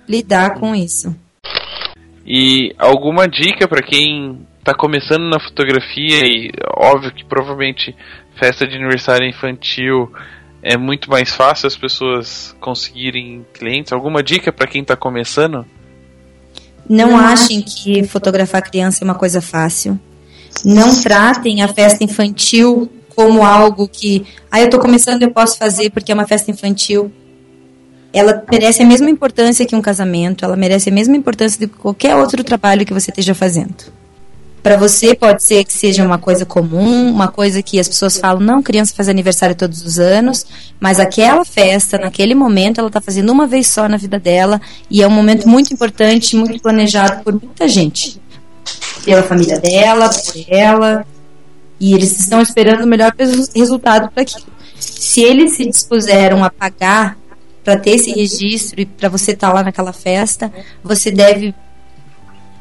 lidar 0.09 0.61
com 0.61 0.77
isso. 0.77 1.13
E 2.25 2.73
alguma 2.79 3.27
dica 3.27 3.67
para 3.67 3.83
quem 3.83 4.47
está 4.61 4.73
começando 4.73 5.25
na 5.25 5.41
fotografia 5.41 6.25
e 6.25 6.53
óbvio 6.77 7.13
que 7.13 7.25
provavelmente 7.25 7.97
festa 8.39 8.65
de 8.65 8.77
aniversário 8.77 9.29
infantil 9.29 10.09
é 10.63 10.77
muito 10.77 11.11
mais 11.11 11.35
fácil 11.35 11.67
as 11.67 11.77
pessoas 11.77 12.57
conseguirem 12.61 13.45
clientes? 13.53 13.93
Alguma 13.93 14.23
dica 14.23 14.53
para 14.53 14.69
quem 14.69 14.83
está 14.83 14.95
começando? 14.95 15.67
Não 16.91 17.17
achem 17.17 17.63
que 17.63 18.03
fotografar 18.03 18.61
criança 18.63 19.03
é 19.03 19.05
uma 19.05 19.15
coisa 19.15 19.41
fácil. 19.41 19.97
Não 20.65 21.01
tratem 21.01 21.63
a 21.63 21.69
festa 21.69 22.03
infantil 22.03 22.91
como 23.15 23.45
algo 23.45 23.87
que, 23.87 24.27
ah, 24.51 24.59
eu 24.59 24.65
estou 24.65 24.81
começando, 24.81 25.23
eu 25.23 25.31
posso 25.31 25.57
fazer 25.57 25.91
porque 25.91 26.11
é 26.11 26.15
uma 26.15 26.27
festa 26.27 26.51
infantil. 26.51 27.13
Ela 28.13 28.45
merece 28.51 28.83
a 28.83 28.87
mesma 28.87 29.09
importância 29.09 29.65
que 29.65 29.77
um 29.77 29.81
casamento, 29.81 30.45
ela 30.45 30.57
merece 30.57 30.89
a 30.89 30.93
mesma 30.93 31.17
importância 31.17 31.61
de 31.61 31.73
qualquer 31.73 32.17
outro 32.17 32.43
trabalho 32.43 32.85
que 32.85 32.93
você 32.93 33.13
esteja 33.13 33.37
fazendo. 33.37 33.85
Para 34.63 34.77
você 34.77 35.15
pode 35.15 35.43
ser 35.43 35.65
que 35.65 35.73
seja 35.73 36.05
uma 36.05 36.19
coisa 36.19 36.45
comum, 36.45 37.11
uma 37.11 37.29
coisa 37.29 37.63
que 37.63 37.81
as 37.81 37.89
pessoas 37.89 38.19
falam, 38.19 38.41
não, 38.41 38.63
criança 38.63 38.95
faz 38.95 39.09
aniversário 39.09 39.55
todos 39.55 39.83
os 39.83 39.99
anos, 39.99 40.45
mas 40.79 41.01
aquela 41.01 41.45
festa, 41.45 41.97
naquele 41.97 42.35
momento, 42.35 42.79
ela 42.79 42.89
está 42.89 43.01
fazendo 43.01 43.33
uma 43.33 43.47
vez 43.47 43.69
só 43.69 43.89
na 43.89 43.97
vida 43.97 44.19
dela 44.19 44.61
e 44.91 45.03
é 45.03 45.07
um 45.07 45.11
momento 45.11 45.49
muito 45.49 45.73
importante, 45.73 46.37
muito 46.37 46.61
planejado 46.61 47.23
por 47.25 47.33
muita 47.33 47.67
gente. 47.67 48.21
Pela 49.05 49.23
família 49.23 49.59
dela, 49.59 50.11
por 50.11 50.45
ela, 50.47 51.07
e 51.81 51.95
eles 51.95 52.21
estão 52.21 52.43
esperando 52.43 52.85
o 52.85 52.87
melhor 52.87 53.15
resultado 53.55 54.11
para 54.11 54.23
aquilo. 54.23 54.47
Se 54.79 55.23
eles 55.23 55.57
se 55.57 55.65
dispuseram 55.65 56.45
a 56.45 56.51
pagar 56.51 57.17
para 57.65 57.79
ter 57.79 57.93
esse 57.93 58.13
registro 58.13 58.83
e 58.83 58.87
para 58.87 59.09
você 59.09 59.33
estar 59.33 59.49
tá 59.49 59.55
lá 59.55 59.63
naquela 59.63 59.93
festa, 59.93 60.53
você 60.85 61.11
deve 61.11 61.55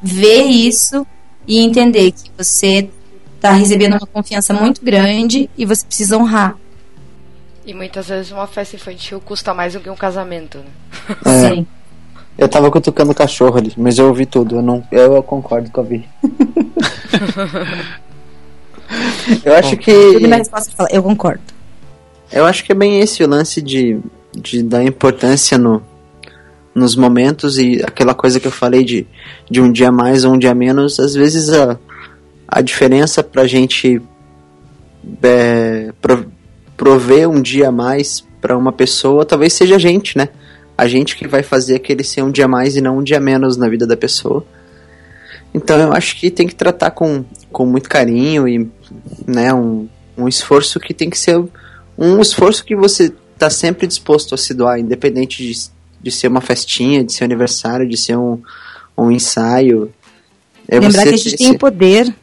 ver 0.01 0.43
isso 0.43 1.05
e 1.49 1.57
entender 1.57 2.11
que 2.11 2.29
você 2.37 2.87
está 3.35 3.51
recebendo 3.53 3.93
uma 3.93 4.05
confiança 4.05 4.53
muito 4.53 4.85
grande 4.85 5.49
e 5.57 5.65
você 5.65 5.83
precisa 5.83 6.15
honrar. 6.15 6.55
E 7.65 7.73
muitas 7.73 8.07
vezes 8.07 8.31
uma 8.31 8.45
festa 8.45 8.75
infantil 8.75 9.19
custa 9.19 9.51
mais 9.51 9.73
do 9.73 9.79
que 9.79 9.89
um 9.89 9.95
casamento, 9.95 10.59
né? 10.59 10.65
É. 11.25 11.49
Sim. 11.49 11.65
Eu 12.37 12.47
tava 12.47 12.69
cutucando 12.69 13.11
o 13.11 13.15
cachorro 13.15 13.57
ali, 13.57 13.73
mas 13.75 13.97
eu 13.97 14.07
ouvi 14.07 14.27
tudo. 14.27 14.57
Eu, 14.57 14.61
não, 14.61 14.83
eu 14.91 15.23
concordo 15.23 15.71
com 15.71 15.81
a 15.81 15.83
Vi. 15.83 16.07
eu 19.43 19.55
acho 19.55 19.75
que. 19.75 20.19
Minha 20.19 20.37
resposta 20.37 20.71
fala, 20.71 20.89
eu 20.91 21.01
concordo. 21.01 21.41
Eu 22.31 22.45
acho 22.45 22.63
que 22.63 22.71
é 22.71 22.75
bem 22.75 22.99
esse 22.99 23.23
o 23.23 23.27
lance 23.27 23.59
de, 23.59 23.99
de 24.33 24.61
dar 24.61 24.83
importância 24.83 25.57
no, 25.57 25.81
nos 26.79 26.95
momentos 26.95 27.59
e 27.59 27.81
aquela 27.83 28.13
coisa 28.13 28.39
que 28.39 28.47
eu 28.47 28.51
falei 28.51 28.83
de, 28.83 29.05
de 29.49 29.61
um 29.61 29.71
dia 29.71 29.91
mais 29.91 30.23
ou 30.23 30.33
um 30.33 30.37
dia 30.37 30.55
menos, 30.55 30.99
às 30.99 31.13
vezes 31.13 31.49
a, 31.49 31.77
a 32.47 32.61
diferença 32.61 33.23
pra 33.23 33.45
gente 33.45 34.01
é, 35.21 35.93
pro, 36.01 36.25
prover 36.75 37.29
um 37.29 37.41
dia 37.41 37.67
a 37.67 37.71
mais 37.71 38.25
para 38.41 38.57
uma 38.57 38.71
pessoa 38.71 39.25
talvez 39.25 39.53
seja 39.53 39.75
a 39.75 39.79
gente, 39.79 40.17
né? 40.17 40.29
A 40.77 40.87
gente 40.87 41.17
que 41.17 41.27
vai 41.27 41.43
fazer 41.43 41.75
aquele 41.75 42.03
ser 42.03 42.23
um 42.23 42.31
dia 42.31 42.47
mais 42.47 42.77
e 42.77 42.81
não 42.81 42.99
um 42.99 43.03
dia 43.03 43.19
menos 43.19 43.57
na 43.57 43.67
vida 43.67 43.85
da 43.85 43.97
pessoa. 43.97 44.45
Então 45.53 45.77
eu 45.77 45.91
acho 45.91 46.15
que 46.15 46.31
tem 46.31 46.47
que 46.47 46.55
tratar 46.55 46.91
com, 46.91 47.25
com 47.51 47.65
muito 47.65 47.89
carinho 47.89 48.47
e 48.47 48.69
né, 49.27 49.53
um, 49.53 49.89
um 50.17 50.27
esforço 50.27 50.79
que 50.79 50.93
tem 50.93 51.09
que 51.09 51.17
ser 51.17 51.43
um 51.97 52.21
esforço 52.21 52.63
que 52.63 52.75
você 52.75 53.11
está 53.33 53.49
sempre 53.49 53.87
disposto 53.87 54.33
a 54.33 54.37
se 54.37 54.53
doar, 54.53 54.79
independente 54.79 55.43
de 55.43 55.69
de 56.01 56.11
ser 56.11 56.27
uma 56.27 56.41
festinha, 56.41 57.03
de 57.03 57.13
ser 57.13 57.23
um 57.23 57.25
aniversário, 57.25 57.87
de 57.87 57.97
ser 57.97 58.17
um, 58.17 58.39
um 58.97 59.11
ensaio. 59.11 59.91
É 60.67 60.79
Lembrar 60.79 61.03
que 61.03 61.09
a 61.09 61.17
gente 61.17 61.37
tem 61.37 61.51
o 61.51 61.57
poder. 61.57 62.13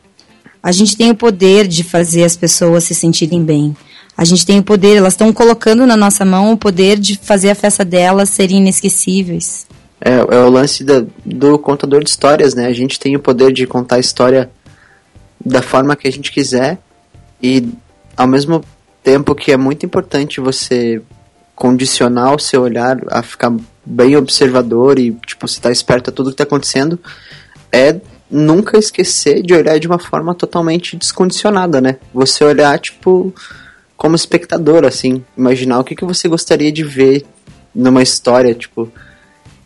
A 0.62 0.72
gente 0.72 0.96
tem 0.96 1.10
o 1.10 1.14
poder 1.14 1.66
de 1.66 1.84
fazer 1.84 2.24
as 2.24 2.36
pessoas 2.36 2.84
se 2.84 2.94
sentirem 2.94 3.44
bem. 3.44 3.76
A 4.16 4.24
gente 4.24 4.46
tem 4.46 4.58
o 4.58 4.62
poder, 4.62 4.96
elas 4.96 5.12
estão 5.12 5.32
colocando 5.32 5.86
na 5.86 5.96
nossa 5.96 6.24
mão 6.24 6.52
o 6.52 6.56
poder 6.56 6.98
de 6.98 7.18
fazer 7.22 7.50
a 7.50 7.54
festa 7.54 7.84
delas 7.84 8.30
serem 8.30 8.58
inesquecíveis. 8.58 9.66
É, 10.00 10.14
é 10.14 10.40
o 10.40 10.50
lance 10.50 10.82
da, 10.82 11.04
do 11.24 11.58
contador 11.58 12.02
de 12.02 12.10
histórias, 12.10 12.54
né? 12.54 12.66
A 12.66 12.72
gente 12.72 12.98
tem 12.98 13.14
o 13.14 13.20
poder 13.20 13.52
de 13.52 13.66
contar 13.66 13.96
a 13.96 14.00
história 14.00 14.50
da 15.44 15.60
forma 15.60 15.94
que 15.94 16.08
a 16.08 16.10
gente 16.10 16.32
quiser 16.32 16.78
e 17.42 17.68
ao 18.16 18.26
mesmo 18.26 18.64
tempo 19.02 19.34
que 19.34 19.52
é 19.52 19.56
muito 19.56 19.84
importante 19.84 20.40
você 20.40 21.00
condicionar 21.56 22.34
o 22.34 22.38
seu 22.38 22.62
olhar 22.62 22.98
a 23.08 23.22
ficar 23.22 23.52
bem 23.84 24.14
observador 24.14 24.98
e, 24.98 25.12
tipo, 25.26 25.48
você 25.48 25.58
tá 25.58 25.72
esperto 25.72 26.10
a 26.10 26.12
tudo 26.12 26.30
que 26.30 26.36
tá 26.36 26.44
acontecendo, 26.44 27.00
é 27.72 27.98
nunca 28.30 28.76
esquecer 28.76 29.42
de 29.42 29.54
olhar 29.54 29.78
de 29.78 29.86
uma 29.86 29.98
forma 29.98 30.34
totalmente 30.34 30.96
descondicionada, 30.96 31.80
né? 31.80 31.96
Você 32.12 32.44
olhar, 32.44 32.78
tipo, 32.78 33.32
como 33.96 34.14
espectador, 34.14 34.84
assim, 34.84 35.24
imaginar 35.36 35.78
o 35.78 35.84
que, 35.84 35.96
que 35.96 36.04
você 36.04 36.28
gostaria 36.28 36.70
de 36.70 36.84
ver 36.84 37.24
numa 37.74 38.02
história, 38.02 38.54
tipo, 38.54 38.92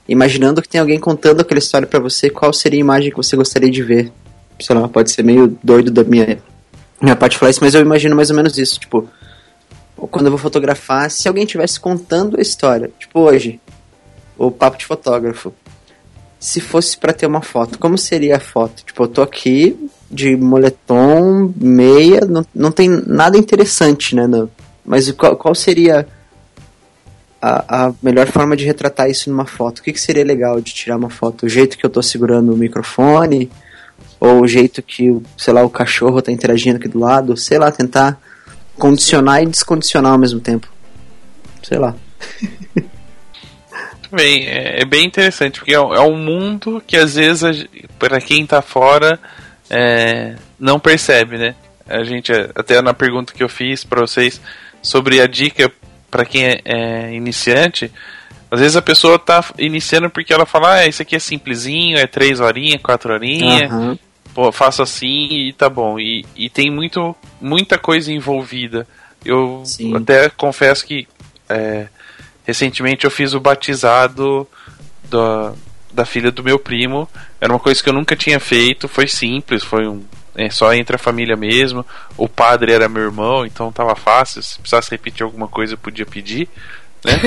imaginando 0.08 0.62
que 0.62 0.68
tem 0.68 0.80
alguém 0.80 0.98
contando 0.98 1.40
aquela 1.40 1.58
história 1.58 1.88
para 1.88 1.98
você, 1.98 2.30
qual 2.30 2.52
seria 2.52 2.78
a 2.78 2.80
imagem 2.80 3.10
que 3.10 3.16
você 3.16 3.34
gostaria 3.34 3.70
de 3.70 3.82
ver? 3.82 4.12
Sei 4.60 4.76
lá, 4.76 4.86
pode 4.86 5.10
ser 5.10 5.24
meio 5.24 5.58
doido 5.62 5.90
da 5.90 6.04
minha, 6.04 6.38
minha 7.00 7.16
parte 7.16 7.36
falar 7.36 7.50
isso, 7.50 7.60
mas 7.62 7.74
eu 7.74 7.80
imagino 7.80 8.14
mais 8.14 8.30
ou 8.30 8.36
menos 8.36 8.56
isso, 8.58 8.78
tipo, 8.78 9.08
ou 10.01 10.09
quando 10.09 10.27
eu 10.27 10.31
vou 10.31 10.39
fotografar, 10.39 11.10
se 11.10 11.28
alguém 11.28 11.44
estivesse 11.44 11.78
contando 11.78 12.39
a 12.39 12.40
história, 12.40 12.90
tipo 12.98 13.20
hoje, 13.20 13.60
o 14.39 14.51
papo 14.51 14.78
de 14.78 14.86
fotógrafo, 14.86 15.52
se 16.39 16.59
fosse 16.59 16.97
para 16.97 17.12
ter 17.12 17.27
uma 17.27 17.43
foto, 17.43 17.78
como 17.78 17.98
seria 17.98 18.39
a 18.39 18.40
foto? 18.40 18.82
Tipo, 18.82 19.05
eu 19.05 19.09
tô 19.09 19.20
aqui 19.20 19.77
de 20.10 20.35
moletom, 20.35 21.52
meia, 21.55 22.22
não, 22.22 22.44
não 22.55 22.72
tem 22.72 22.89
nada 22.89 23.36
interessante, 23.36 24.16
né? 24.16 24.27
Mas 24.82 25.10
qual, 25.12 25.36
qual 25.36 25.55
seria 25.55 26.09
a, 27.43 27.89
a, 27.89 27.93
melhor 28.02 28.27
forma 28.27 28.56
de 28.56 28.64
retratar 28.64 29.10
isso 29.10 29.28
numa 29.28 29.44
foto? 29.44 29.81
O 29.81 29.82
que, 29.82 29.93
que 29.93 30.01
seria 30.01 30.24
legal 30.24 30.62
de 30.62 30.72
tirar 30.72 30.97
uma 30.97 31.10
foto? 31.10 31.44
O 31.44 31.48
jeito 31.48 31.77
que 31.77 31.85
eu 31.85 31.90
tô 31.90 32.02
segurando 32.02 32.55
o 32.55 32.56
microfone? 32.56 33.51
Ou 34.18 34.40
o 34.40 34.48
jeito 34.48 34.82
que, 34.82 35.14
sei 35.36 35.52
lá, 35.52 35.62
o 35.62 35.70
cachorro 35.70 36.22
tá 36.22 36.32
interagindo 36.32 36.78
aqui 36.78 36.89
do 36.89 36.98
lado? 36.98 37.36
Sei 37.36 37.59
lá, 37.59 37.70
tentar 37.70 38.18
condicionar 38.78 39.42
e 39.42 39.47
descondicionar 39.47 40.12
ao 40.12 40.18
mesmo 40.18 40.40
tempo. 40.40 40.68
Sei 41.62 41.78
lá. 41.78 41.94
Bem, 44.12 44.44
é, 44.48 44.80
é, 44.80 44.84
bem 44.84 45.06
interessante, 45.06 45.60
porque 45.60 45.70
é, 45.70 45.76
é 45.76 46.01
um 46.01 46.16
mundo 46.16 46.82
que 46.84 46.97
às 46.97 47.14
vezes, 47.14 47.64
para 47.97 48.20
quem 48.20 48.44
tá 48.44 48.60
fora, 48.60 49.20
é, 49.70 50.34
não 50.59 50.80
percebe, 50.80 51.38
né? 51.38 51.55
A 51.86 52.02
gente, 52.02 52.32
até 52.32 52.82
na 52.82 52.92
pergunta 52.92 53.32
que 53.32 53.40
eu 53.40 53.48
fiz 53.48 53.84
para 53.84 54.01
vocês 54.01 54.40
sobre 54.82 55.20
a 55.20 55.28
dica 55.28 55.70
para 56.10 56.24
quem 56.24 56.44
é, 56.44 56.60
é, 56.64 57.14
iniciante, 57.14 57.88
às 58.51 58.59
vezes 58.59 58.76
a 58.76 58.82
pessoa 58.82 59.16
tá 59.16 59.44
iniciando 59.56 60.10
porque 60.10 60.34
ela 60.34 60.44
fala, 60.44 60.78
ah, 60.78 60.86
isso 60.88 61.02
aqui 61.02 61.14
é 61.14 61.20
simplesinho, 61.20 61.97
é 61.97 62.09
três 62.09 62.40
horinhas, 62.40 62.82
quatro 62.82 63.12
horinhas, 63.12 63.70
uhum 63.70 63.97
pô, 64.40 64.50
faço 64.50 64.82
assim 64.82 65.28
e 65.30 65.52
tá 65.52 65.68
bom. 65.68 66.00
E, 66.00 66.24
e 66.34 66.48
tem 66.48 66.70
muito, 66.70 67.14
muita 67.38 67.76
coisa 67.76 68.10
envolvida 68.10 68.86
Eu 69.22 69.60
Sim. 69.66 69.94
até 69.94 70.30
confesso 70.30 70.86
que 70.86 71.06
é, 71.46 71.88
recentemente 72.46 73.04
eu 73.04 73.10
fiz 73.10 73.34
o 73.34 73.40
batizado 73.40 74.48
da, 75.10 75.52
da 75.92 76.06
filha 76.06 76.30
do 76.30 76.42
meu 76.42 76.58
primo. 76.58 77.06
Era 77.38 77.52
uma 77.52 77.58
coisa 77.58 77.82
que 77.82 77.88
eu 77.90 77.92
nunca 77.92 78.16
tinha 78.16 78.40
feito, 78.40 78.88
foi 78.88 79.06
simples, 79.06 79.62
foi 79.62 79.86
um. 79.86 80.02
É, 80.34 80.48
só 80.48 80.72
entre 80.72 80.96
a 80.96 80.98
família 80.98 81.36
mesmo. 81.36 81.84
O 82.16 82.26
padre 82.26 82.72
era 82.72 82.88
meu 82.88 83.02
irmão, 83.02 83.44
então 83.44 83.70
tava 83.70 83.94
fácil. 83.94 84.42
Se 84.42 84.58
precisasse 84.58 84.90
repetir 84.90 85.22
alguma 85.22 85.48
coisa, 85.48 85.74
eu 85.74 85.78
podia 85.78 86.06
pedir. 86.06 86.48
Né? 87.04 87.12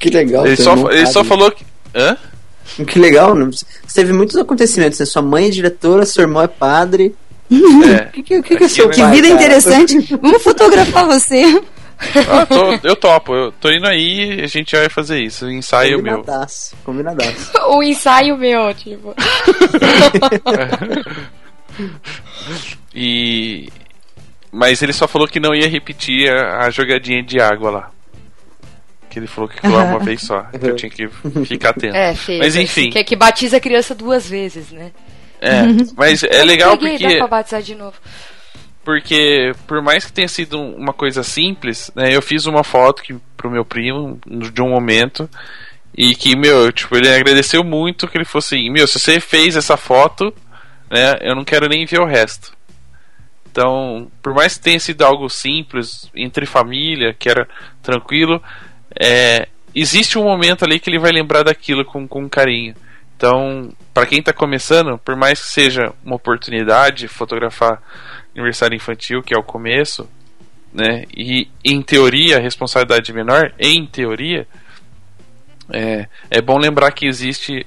Que 0.00 0.10
legal. 0.10 0.44
ele 0.44 0.56
só, 0.56 0.90
ele 0.90 1.06
só 1.06 1.22
falou 1.22 1.48
que. 1.52 1.64
Hã? 1.94 2.18
Que 2.86 2.98
legal. 2.98 3.34
né? 3.34 3.48
Você 3.50 3.64
teve 4.00 4.12
muitos 4.12 4.36
acontecimentos, 4.36 4.98
né? 4.98 5.06
Sua 5.06 5.22
mãe 5.22 5.46
é 5.46 5.50
diretora, 5.50 6.04
seu 6.06 6.22
irmão 6.22 6.42
é 6.42 6.48
padre. 6.48 7.14
É. 7.50 8.06
O 8.08 8.12
que, 8.12 8.22
que, 8.22 8.42
que, 8.42 8.56
que 8.56 8.64
é 8.64 8.68
seu? 8.68 8.88
Que 8.88 9.04
vida 9.06 9.28
cara? 9.28 9.34
interessante. 9.34 9.98
Vamos 10.22 10.42
fotografar 10.42 11.04
você. 11.06 11.60
Ah, 12.28 12.46
tô- 12.46 12.88
eu 12.88 12.96
topo, 12.96 13.32
eu 13.34 13.52
tô 13.52 13.70
indo 13.70 13.86
aí 13.86 14.40
e 14.40 14.42
a 14.42 14.46
gente 14.46 14.74
vai 14.74 14.88
fazer 14.88 15.20
isso. 15.20 15.48
Ensaio 15.48 16.02
meu. 16.02 16.16
Combinadaço, 16.18 16.76
combinadaço. 16.84 17.50
o 17.68 17.82
ensaio 17.84 18.36
meu, 18.38 18.72
tipo. 18.74 19.14
E. 22.94 23.68
Mas 24.50 24.82
ele 24.82 24.92
só 24.92 25.08
falou 25.08 25.26
que 25.28 25.40
não 25.40 25.54
ia 25.54 25.68
repetir 25.68 26.28
a, 26.30 26.66
a 26.66 26.70
jogadinha 26.70 27.22
de 27.22 27.40
água 27.40 27.70
lá. 27.70 27.90
Que 29.12 29.18
ele 29.18 29.26
falou 29.26 29.46
que 29.50 29.60
foi 29.60 29.68
lá 29.70 29.84
uma 29.84 29.98
vez 30.00 30.22
só. 30.22 30.40
Que 30.44 30.70
eu 30.70 30.74
tinha 30.74 30.90
que 30.90 31.06
ficar 31.44 31.68
atento. 31.70 31.94
É, 31.94 32.14
feio. 32.14 32.38
Mas 32.38 32.56
enfim. 32.56 32.88
Que, 32.88 33.04
que 33.04 33.14
batiza 33.14 33.58
a 33.58 33.60
criança 33.60 33.94
duas 33.94 34.26
vezes, 34.26 34.70
né? 34.70 34.90
É, 35.38 35.64
mas 35.94 36.22
é 36.22 36.42
legal 36.44 36.78
peguei, 36.78 36.92
porque. 36.98 37.08
Dá 37.12 37.18
pra 37.18 37.26
batizar 37.28 37.60
de 37.62 37.74
novo. 37.74 37.96
Porque, 38.82 39.52
por 39.66 39.82
mais 39.82 40.06
que 40.06 40.12
tenha 40.12 40.28
sido 40.28 40.58
um- 40.58 40.74
uma 40.76 40.94
coisa 40.94 41.22
simples, 41.22 41.90
né, 41.94 42.16
eu 42.16 42.22
fiz 42.22 42.46
uma 42.46 42.64
foto 42.64 43.02
que, 43.02 43.14
pro 43.36 43.50
meu 43.50 43.64
primo 43.66 44.18
de 44.26 44.62
um 44.62 44.70
momento 44.70 45.28
e 45.96 46.14
que, 46.14 46.34
meu, 46.34 46.72
tipo, 46.72 46.96
ele 46.96 47.08
agradeceu 47.14 47.62
muito 47.62 48.08
que 48.08 48.16
ele 48.16 48.24
fosse 48.24 48.54
assim, 48.56 48.70
meu, 48.70 48.86
se 48.88 48.98
você 48.98 49.20
fez 49.20 49.56
essa 49.56 49.76
foto, 49.76 50.32
né, 50.90 51.16
eu 51.20 51.34
não 51.36 51.44
quero 51.44 51.68
nem 51.68 51.84
ver 51.84 52.00
o 52.00 52.06
resto. 52.06 52.52
Então, 53.50 54.10
por 54.22 54.32
mais 54.34 54.56
que 54.56 54.62
tenha 54.64 54.80
sido 54.80 55.02
algo 55.02 55.28
simples, 55.28 56.10
entre 56.14 56.46
família, 56.46 57.14
que 57.16 57.28
era 57.28 57.46
tranquilo, 57.82 58.42
é, 59.04 59.48
existe 59.74 60.16
um 60.16 60.22
momento 60.22 60.64
ali 60.64 60.78
que 60.78 60.88
ele 60.88 61.00
vai 61.00 61.10
lembrar 61.10 61.42
daquilo 61.42 61.84
com, 61.84 62.06
com 62.06 62.28
carinho. 62.28 62.76
Então, 63.16 63.72
para 63.92 64.06
quem 64.06 64.20
está 64.20 64.32
começando, 64.32 64.96
por 64.98 65.16
mais 65.16 65.40
que 65.40 65.48
seja 65.48 65.92
uma 66.04 66.14
oportunidade 66.14 67.08
fotografar 67.08 67.82
aniversário 68.32 68.76
infantil, 68.76 69.20
que 69.20 69.34
é 69.34 69.38
o 69.38 69.42
começo, 69.42 70.08
né? 70.72 71.04
E 71.14 71.48
em 71.64 71.82
teoria 71.82 72.36
a 72.36 72.40
responsabilidade 72.40 73.12
menor, 73.12 73.52
em 73.58 73.84
teoria, 73.86 74.46
é, 75.72 76.06
é 76.30 76.40
bom 76.40 76.56
lembrar 76.56 76.92
que 76.92 77.06
existe 77.06 77.66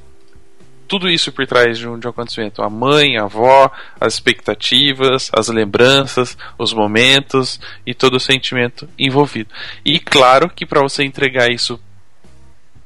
tudo 0.88 1.10
isso 1.10 1.32
por 1.32 1.46
trás 1.48 1.78
de 1.78 1.88
um, 1.88 1.98
de 2.00 2.08
um 2.08 2.10
acontecimento. 2.10 2.62
A 2.62 2.70
mãe, 2.70 3.18
a 3.18 3.24
avó, 3.24 3.72
as 4.00 4.14
expectativas, 4.16 5.30
as 5.34 5.48
lembranças, 5.48 6.38
os 6.58 6.74
momentos 6.74 7.60
e 7.86 7.94
todo 7.94 8.16
o 8.16 8.20
sentimento 8.20 8.88
envolvido. 8.98 9.50
E 9.84 10.00
claro 10.00 10.50
que 10.50 10.66
para 10.66 10.82
você 10.82 11.04
entregar 11.04 11.50
isso 11.52 11.80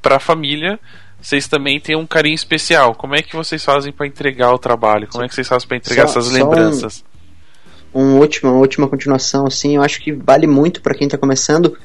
para 0.01 0.15
a 0.15 0.19
família, 0.19 0.79
vocês 1.21 1.47
também 1.47 1.79
têm 1.79 1.95
um 1.95 2.07
carinho 2.07 2.35
especial. 2.35 2.95
Como 2.95 3.15
é 3.15 3.21
que 3.21 3.35
vocês 3.35 3.63
fazem 3.63 3.91
para 3.91 4.07
entregar 4.07 4.53
o 4.53 4.57
trabalho? 4.57 5.07
Como 5.07 5.23
é 5.23 5.27
que 5.27 5.35
vocês 5.35 5.47
fazem 5.47 5.67
para 5.67 5.77
entregar 5.77 6.07
Só- 6.07 6.19
essas 6.19 6.25
só 6.25 6.31
um- 6.31 6.33
lembranças? 6.33 7.03
um 7.93 8.17
última, 8.17 8.51
uma 8.51 8.59
última 8.59 8.87
continuação, 8.87 9.45
assim, 9.47 9.75
eu 9.75 9.81
acho 9.81 9.99
que 9.99 10.11
vale 10.11 10.45
muito 10.47 10.81
para 10.81 10.93
quem 10.95 11.07
está 11.07 11.17
começando 11.17 11.75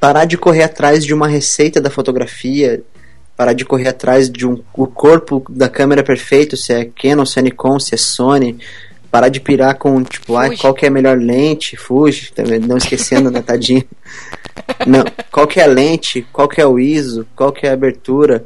parar 0.00 0.24
de 0.24 0.36
correr 0.36 0.64
atrás 0.64 1.04
de 1.04 1.14
uma 1.14 1.28
receita 1.28 1.80
da 1.80 1.88
fotografia, 1.90 2.82
parar 3.40 3.54
de 3.54 3.64
correr 3.64 3.88
atrás 3.88 4.28
de 4.28 4.46
um 4.46 4.62
o 4.74 4.86
corpo 4.86 5.42
da 5.48 5.66
câmera 5.66 6.02
perfeito, 6.02 6.58
se 6.58 6.74
é 6.74 6.84
Canon, 6.84 7.24
se 7.24 7.38
é 7.38 7.42
Nikon, 7.42 7.80
se 7.80 7.94
é 7.94 7.96
Sony, 7.96 8.58
parar 9.10 9.30
de 9.30 9.40
pirar 9.40 9.78
com 9.78 10.04
tipo, 10.04 10.36
ai, 10.36 10.54
qual 10.58 10.74
que 10.74 10.84
é 10.84 10.88
a 10.88 10.90
melhor 10.90 11.16
lente, 11.16 11.74
Fuji, 11.74 12.34
também 12.34 12.58
não 12.58 12.76
esquecendo, 12.76 13.30
né, 13.30 13.40
tadinho. 13.40 13.82
Não, 14.86 15.04
qual 15.32 15.46
que 15.46 15.58
é 15.58 15.64
a 15.64 15.66
lente, 15.66 16.26
qual 16.30 16.46
que 16.46 16.60
é 16.60 16.66
o 16.66 16.78
ISO, 16.78 17.26
qual 17.34 17.50
que 17.50 17.66
é 17.66 17.70
a 17.70 17.72
abertura. 17.72 18.44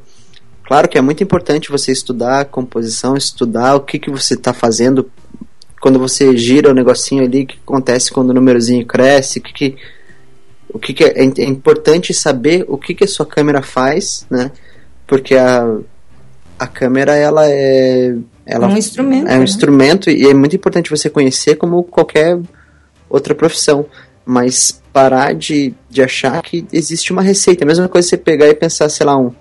Claro 0.64 0.88
que 0.88 0.96
é 0.96 1.00
muito 1.00 1.24
importante 1.24 1.72
você 1.72 1.90
estudar 1.90 2.40
a 2.40 2.44
composição, 2.44 3.16
estudar 3.16 3.74
o 3.74 3.80
que, 3.80 3.98
que 3.98 4.10
você 4.10 4.34
está 4.34 4.52
fazendo 4.52 5.10
quando 5.80 5.98
você 5.98 6.36
gira 6.36 6.70
o 6.70 6.74
negocinho 6.74 7.24
ali, 7.24 7.42
o 7.42 7.46
que 7.48 7.58
acontece 7.66 8.12
quando 8.12 8.30
o 8.30 8.34
númerozinho 8.34 8.86
cresce, 8.86 9.40
o 9.40 9.42
que, 9.42 9.52
que 9.52 9.76
o 10.68 10.78
que, 10.78 10.94
que 10.94 11.04
é, 11.04 11.24
é 11.24 11.24
é 11.24 11.44
importante 11.44 12.14
saber 12.14 12.64
o 12.68 12.78
que, 12.78 12.94
que 12.94 13.04
a 13.04 13.08
sua 13.08 13.26
câmera 13.26 13.60
faz, 13.60 14.24
né? 14.30 14.52
Porque 15.06 15.34
a, 15.34 15.78
a 16.58 16.66
câmera 16.66 17.14
ela 17.14 17.46
é 17.48 18.14
ela 18.46 18.66
um 18.68 18.76
instrumento. 18.76 19.28
é 19.28 19.34
um 19.34 19.38
né? 19.38 19.44
instrumento 19.44 20.10
e 20.10 20.26
é 20.28 20.34
muito 20.34 20.56
importante 20.56 20.90
você 20.90 21.08
conhecer 21.10 21.56
como 21.56 21.82
qualquer 21.82 22.38
outra 23.08 23.34
profissão. 23.34 23.86
Mas 24.26 24.80
parar 24.92 25.34
de, 25.34 25.74
de 25.90 26.02
achar 26.02 26.40
que 26.42 26.66
existe 26.72 27.12
uma 27.12 27.20
receita. 27.20 27.64
A 27.64 27.66
mesma 27.66 27.88
coisa 27.88 28.08
você 28.08 28.16
pegar 28.16 28.48
e 28.48 28.54
pensar, 28.54 28.88
sei 28.88 29.04
lá, 29.04 29.18
um, 29.18 29.32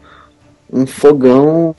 um 0.72 0.86
fogão 0.86 1.74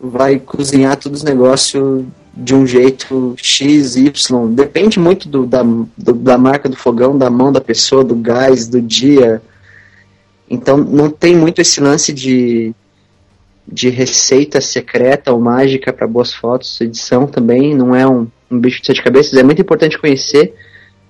vai 0.00 0.38
cozinhar 0.38 0.96
todos 0.96 1.20
os 1.20 1.24
negócios 1.24 2.04
de 2.32 2.54
um 2.54 2.64
jeito 2.64 3.34
X, 3.36 3.96
Y. 3.96 4.48
Depende 4.54 5.00
muito 5.00 5.28
do, 5.28 5.44
da, 5.44 5.62
do- 5.62 6.14
da 6.14 6.38
marca 6.38 6.68
do 6.68 6.76
fogão, 6.76 7.18
da 7.18 7.28
mão 7.28 7.50
da 7.50 7.60
pessoa, 7.60 8.04
do 8.04 8.14
gás, 8.14 8.68
do 8.68 8.80
dia. 8.80 9.42
Então 10.48 10.76
não 10.76 11.10
tem 11.10 11.34
muito 11.36 11.60
esse 11.60 11.80
lance 11.80 12.12
de, 12.12 12.72
de 13.70 13.88
receita 13.88 14.60
secreta 14.60 15.32
ou 15.32 15.40
mágica 15.40 15.92
para 15.92 16.06
boas 16.06 16.34
fotos. 16.34 16.80
Edição 16.80 17.26
também 17.26 17.74
não 17.74 17.94
é 17.94 18.06
um, 18.06 18.26
um 18.50 18.58
bicho 18.58 18.80
de 18.80 18.86
sete 18.86 19.02
cabeças. 19.02 19.34
É 19.38 19.42
muito 19.42 19.62
importante 19.62 19.98
conhecer, 19.98 20.54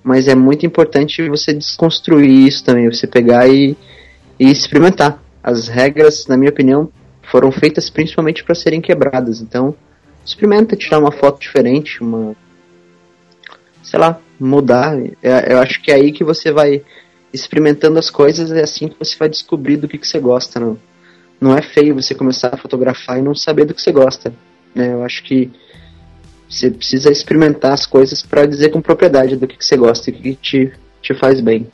mas 0.02 0.28
é 0.28 0.34
muito 0.34 0.66
importante 0.66 1.26
você 1.28 1.52
desconstruir 1.54 2.46
isso 2.46 2.62
também. 2.64 2.90
Você 2.90 3.06
pegar 3.06 3.48
e, 3.48 3.76
e 4.38 4.50
experimentar. 4.50 5.22
As 5.42 5.68
regras, 5.68 6.26
na 6.26 6.36
minha 6.36 6.50
opinião, 6.50 6.90
foram 7.30 7.50
feitas 7.50 7.88
principalmente 7.88 8.44
para 8.44 8.54
serem 8.54 8.80
quebradas. 8.80 9.40
Então, 9.40 9.74
experimenta 10.24 10.76
tirar 10.76 10.98
uma 10.98 11.12
foto 11.12 11.40
diferente, 11.40 12.02
uma. 12.02 12.36
sei 13.82 13.98
lá, 13.98 14.20
mudar. 14.38 14.98
É- 15.22 15.52
Eu 15.52 15.58
acho 15.60 15.80
que 15.82 15.90
é 15.90 15.94
aí 15.94 16.12
que 16.12 16.24
você 16.24 16.52
vai 16.52 16.82
experimentando 17.32 17.98
as 17.98 18.10
coisas, 18.10 18.52
é 18.52 18.62
assim 18.62 18.88
que 18.88 18.98
você 18.98 19.16
vai 19.16 19.28
descobrir 19.28 19.78
do 19.78 19.88
que, 19.88 19.96
que 19.96 20.06
você 20.06 20.18
gosta. 20.18 20.60
Não, 20.60 20.76
não 21.40 21.56
é 21.56 21.62
feio 21.62 21.94
você 21.94 22.14
começar 22.14 22.50
a 22.52 22.56
fotografar 22.56 23.18
e 23.18 23.22
não 23.22 23.34
saber 23.34 23.64
do 23.64 23.74
que 23.74 23.80
você 23.80 23.90
gosta. 23.90 24.32
Né? 24.74 24.92
Eu 24.92 25.02
acho 25.02 25.22
que 25.24 25.50
você 26.48 26.70
precisa 26.70 27.10
experimentar 27.10 27.72
as 27.72 27.86
coisas 27.86 28.22
para 28.22 28.44
dizer 28.44 28.70
com 28.70 28.82
propriedade 28.82 29.36
do 29.36 29.46
que, 29.46 29.56
que 29.56 29.64
você 29.64 29.76
gosta 29.76 30.10
e 30.10 30.12
o 30.12 30.16
que 30.16 30.34
te, 30.34 30.72
te 31.00 31.14
faz 31.14 31.40
bem. 31.40 31.68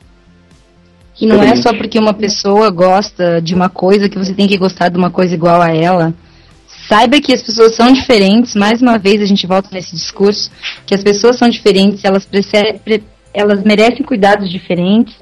E 1.19 1.25
não 1.25 1.41
é 1.41 1.55
só 1.55 1.73
porque 1.73 1.97
uma 1.97 2.13
pessoa 2.13 2.69
gosta 2.69 3.41
de 3.41 3.55
uma 3.55 3.69
coisa 3.69 4.07
que 4.07 4.17
você 4.17 4.33
tem 4.33 4.47
que 4.47 4.57
gostar 4.57 4.89
de 4.89 4.97
uma 4.97 5.09
coisa 5.09 5.33
igual 5.33 5.61
a 5.61 5.73
ela. 5.73 6.13
Saiba 6.87 7.19
que 7.19 7.33
as 7.33 7.41
pessoas 7.41 7.75
são 7.75 7.91
diferentes. 7.91 8.55
Mais 8.55 8.81
uma 8.81 8.99
vez 8.99 9.19
a 9.21 9.25
gente 9.25 9.47
volta 9.47 9.69
nesse 9.71 9.95
discurso 9.95 10.51
que 10.85 10.93
as 10.93 11.03
pessoas 11.03 11.37
são 11.37 11.49
diferentes. 11.49 12.05
Elas 12.05 12.27
elas 13.33 13.63
merecem 13.63 14.05
cuidados 14.05 14.49
diferentes. 14.49 15.15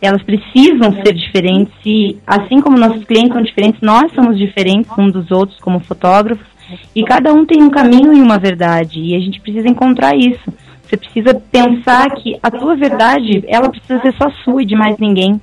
Elas 0.00 0.22
precisam 0.22 0.92
ser 0.92 1.12
diferentes. 1.12 1.74
E 1.84 2.18
assim 2.26 2.60
como 2.60 2.78
nossos 2.78 3.04
clientes 3.04 3.32
são 3.32 3.42
diferentes, 3.42 3.80
nós 3.80 4.12
somos 4.12 4.38
diferentes 4.38 4.90
uns 4.96 5.12
dos 5.12 5.30
outros 5.30 5.58
como 5.60 5.80
fotógrafos. 5.80 6.46
E 6.94 7.02
cada 7.04 7.32
um 7.32 7.44
tem 7.44 7.62
um 7.62 7.70
caminho 7.70 8.12
e 8.12 8.20
uma 8.20 8.38
verdade. 8.38 9.00
E 9.00 9.14
a 9.14 9.18
gente 9.18 9.40
precisa 9.40 9.68
encontrar 9.68 10.16
isso. 10.16 10.52
Você 10.82 10.96
precisa 10.96 11.34
pensar 11.52 12.10
que 12.16 12.36
a 12.42 12.50
tua 12.50 12.74
verdade, 12.76 13.44
ela 13.46 13.68
precisa 13.68 14.00
ser 14.00 14.12
só 14.14 14.28
sua 14.44 14.62
e 14.62 14.66
de 14.66 14.74
mais 14.74 14.98
ninguém. 14.98 15.40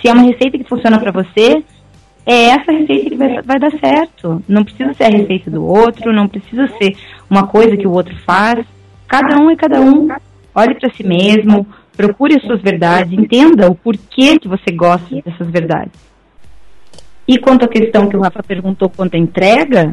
Se 0.00 0.08
é 0.08 0.12
uma 0.12 0.22
receita 0.22 0.58
que 0.58 0.68
funciona 0.68 0.98
para 0.98 1.12
você, 1.12 1.62
é 2.26 2.50
essa 2.50 2.70
receita 2.70 3.10
que 3.10 3.16
vai, 3.16 3.42
vai 3.42 3.58
dar 3.58 3.70
certo. 3.78 4.42
Não 4.48 4.62
precisa 4.62 4.92
ser 4.94 5.04
a 5.04 5.08
receita 5.08 5.50
do 5.50 5.64
outro, 5.64 6.12
não 6.12 6.28
precisa 6.28 6.68
ser 6.78 6.96
uma 7.28 7.46
coisa 7.46 7.76
que 7.76 7.86
o 7.86 7.92
outro 7.92 8.14
faz. 8.26 8.64
Cada 9.08 9.38
um 9.38 9.50
é 9.50 9.56
cada 9.56 9.80
um. 9.80 10.08
Olhe 10.54 10.74
para 10.74 10.90
si 10.90 11.02
mesmo, 11.02 11.66
procure 12.00 12.36
as 12.36 12.42
suas 12.42 12.60
verdades, 12.60 13.12
entenda 13.12 13.70
o 13.70 13.74
porquê 13.74 14.38
que 14.38 14.48
você 14.48 14.72
gosta 14.72 15.14
dessas 15.22 15.48
verdades. 15.48 15.92
E 17.26 17.38
quanto 17.38 17.64
à 17.64 17.68
questão 17.68 18.08
que 18.08 18.16
o 18.16 18.20
Rafa 18.20 18.42
perguntou 18.42 18.88
quanto 18.88 19.14
à 19.14 19.18
entrega, 19.18 19.92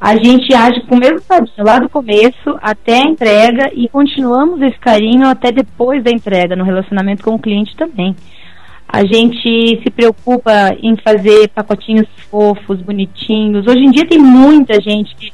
a 0.00 0.16
gente 0.16 0.54
age 0.54 0.82
com 0.82 0.96
o 0.96 0.98
mesmo 0.98 1.22
carinho 1.22 1.52
lá 1.58 1.78
do 1.78 1.88
começo 1.88 2.58
até 2.60 2.98
a 2.98 3.06
entrega 3.06 3.70
e 3.74 3.88
continuamos 3.88 4.60
esse 4.60 4.78
carinho 4.78 5.26
até 5.26 5.50
depois 5.50 6.04
da 6.04 6.10
entrega, 6.10 6.54
no 6.54 6.64
relacionamento 6.64 7.24
com 7.24 7.34
o 7.34 7.38
cliente 7.38 7.74
também. 7.76 8.14
A 8.86 9.04
gente 9.04 9.82
se 9.82 9.90
preocupa 9.90 10.52
em 10.80 10.96
fazer 10.96 11.48
pacotinhos 11.48 12.06
fofos, 12.30 12.80
bonitinhos. 12.80 13.66
Hoje 13.66 13.80
em 13.80 13.90
dia 13.90 14.06
tem 14.06 14.18
muita 14.18 14.80
gente 14.80 15.16
que 15.16 15.32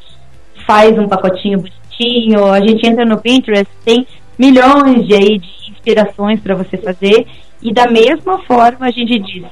faz 0.65 0.97
um 0.99 1.09
pacotinho 1.09 1.59
bonitinho. 1.59 2.47
A 2.47 2.61
gente 2.61 2.87
entra 2.87 3.05
no 3.05 3.21
Pinterest, 3.21 3.71
tem 3.85 4.07
milhões 4.39 5.07
de, 5.07 5.15
aí, 5.15 5.39
de 5.39 5.60
inspirações 5.81 6.41
para 6.41 6.55
você 6.55 6.77
fazer. 6.77 7.27
E 7.63 7.73
da 7.73 7.91
mesma 7.91 8.39
forma 8.45 8.87
a 8.87 8.91
gente 8.91 9.19
diz: 9.19 9.47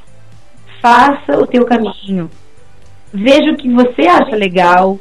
faça 0.81 1.39
o 1.39 1.47
teu 1.47 1.65
caminho. 1.65 2.31
Veja 3.13 3.51
o 3.51 3.57
que 3.57 3.69
você 3.73 4.07
acha 4.07 4.37
legal 4.37 4.99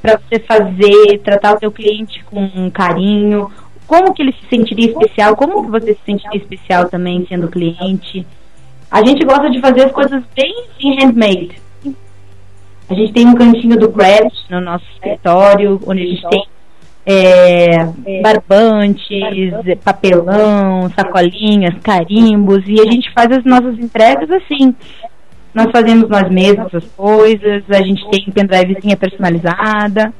para 0.00 0.16
você 0.18 0.38
fazer, 0.40 1.18
tratar 1.24 1.54
o 1.54 1.58
teu 1.58 1.72
cliente 1.72 2.22
com 2.24 2.70
carinho. 2.70 3.50
Como 3.86 4.12
que 4.14 4.22
ele 4.22 4.32
se 4.32 4.48
sentiria 4.48 4.90
especial? 4.90 5.34
Como 5.34 5.64
que 5.64 5.70
você 5.70 5.94
se 5.94 6.00
sentiria 6.04 6.40
especial 6.40 6.88
também 6.88 7.26
sendo 7.28 7.48
cliente? 7.48 8.26
A 8.90 9.04
gente 9.04 9.24
gosta 9.24 9.50
de 9.50 9.60
fazer 9.60 9.86
as 9.86 9.92
coisas 9.92 10.22
bem 10.36 10.54
assim, 10.70 10.94
handmade. 10.98 11.60
A 12.88 12.94
gente 12.94 13.12
tem 13.12 13.26
um 13.26 13.34
cantinho 13.34 13.76
do 13.78 13.90
craft 13.90 14.48
no 14.48 14.60
nosso 14.60 14.84
escritório, 14.94 15.80
onde 15.86 16.02
a 16.02 16.06
gente 16.06 16.28
tem 16.28 16.42
é, 17.10 17.86
barbantes, 18.20 19.08
papelão, 19.82 20.90
sacolinhas, 20.90 21.74
carimbos, 21.82 22.62
e 22.66 22.78
a 22.78 22.84
gente 22.84 23.10
faz 23.14 23.32
as 23.32 23.44
nossas 23.44 23.78
entregas 23.78 24.30
assim. 24.30 24.74
Nós 25.54 25.68
fazemos 25.72 26.06
nós 26.10 26.30
mesmos 26.30 26.74
as 26.74 26.84
coisas, 26.88 27.64
a 27.70 27.82
gente 27.82 28.06
tem 28.10 28.30
pendrivezinha 28.30 28.94
personalizada. 28.94 30.12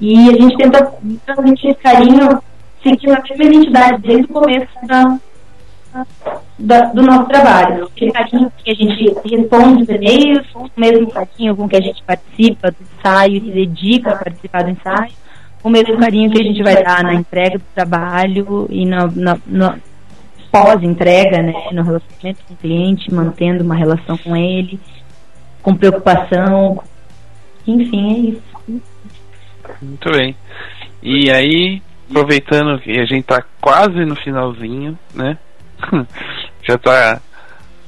E 0.00 0.30
a 0.30 0.32
gente 0.32 0.56
tenta 0.56 0.90
transmitir 1.26 1.70
esse 1.70 1.82
carinho 1.82 2.42
seguindo 2.82 3.12
a 3.12 3.22
mesma 3.28 3.44
identidade 3.44 4.02
desde 4.02 4.24
o 4.24 4.28
começo 4.28 4.86
da, 4.86 5.18
da, 6.58 6.80
do 6.86 7.02
nosso 7.02 7.24
trabalho. 7.26 7.84
Aquele 7.84 8.12
carinho 8.12 8.50
que 8.56 8.70
a 8.70 8.74
gente 8.74 9.14
responde 9.28 9.82
os 9.82 9.88
e-mails, 9.90 10.46
o 10.54 10.70
mesmo 10.76 11.10
carinho 11.10 11.54
com 11.54 11.68
que 11.68 11.76
a 11.76 11.80
gente 11.82 12.02
participa 12.04 12.70
do 12.70 12.76
ensaio 12.80 13.44
se 13.44 13.50
dedica 13.50 14.12
a 14.12 14.16
participar 14.16 14.64
do 14.64 14.70
ensaio, 14.70 15.25
o 15.62 15.70
mesmo 15.70 15.98
carinho 15.98 16.30
que 16.30 16.40
a 16.40 16.44
gente 16.44 16.62
vai 16.62 16.82
dar 16.82 17.02
na 17.02 17.14
entrega 17.14 17.58
do 17.58 17.64
trabalho 17.74 18.66
e 18.70 18.86
na, 18.86 19.06
na, 19.06 19.38
na 19.46 19.78
pós-entrega, 20.50 21.42
né, 21.42 21.52
no 21.72 21.82
relacionamento 21.82 22.44
com 22.46 22.54
o 22.54 22.56
cliente, 22.56 23.12
mantendo 23.12 23.64
uma 23.64 23.74
relação 23.74 24.16
com 24.16 24.36
ele, 24.36 24.80
com 25.62 25.74
preocupação. 25.74 26.82
Enfim, 27.66 28.14
é 28.14 28.18
isso. 28.30 28.82
Muito 29.82 30.10
bem. 30.10 30.36
E 31.02 31.30
aí, 31.30 31.82
aproveitando 32.08 32.80
que 32.80 32.98
a 32.98 33.04
gente 33.04 33.24
tá 33.24 33.44
quase 33.60 34.04
no 34.04 34.16
finalzinho, 34.16 34.98
né? 35.14 35.36
Já 36.62 36.78
tá 36.78 37.20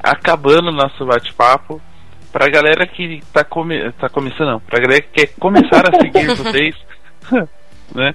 acabando 0.02 0.68
o 0.68 0.74
nosso 0.74 1.04
bate-papo. 1.06 1.80
Pra 2.30 2.48
galera 2.48 2.86
que 2.86 3.22
tá, 3.32 3.42
come 3.42 3.90
tá 3.92 4.08
começando, 4.08 4.48
não, 4.48 4.60
pra 4.60 4.78
galera 4.78 5.00
que 5.00 5.26
quer 5.26 5.34
começar 5.40 5.88
a 5.88 5.98
seguir 5.98 6.26
vocês, 6.36 6.76
né? 7.94 8.12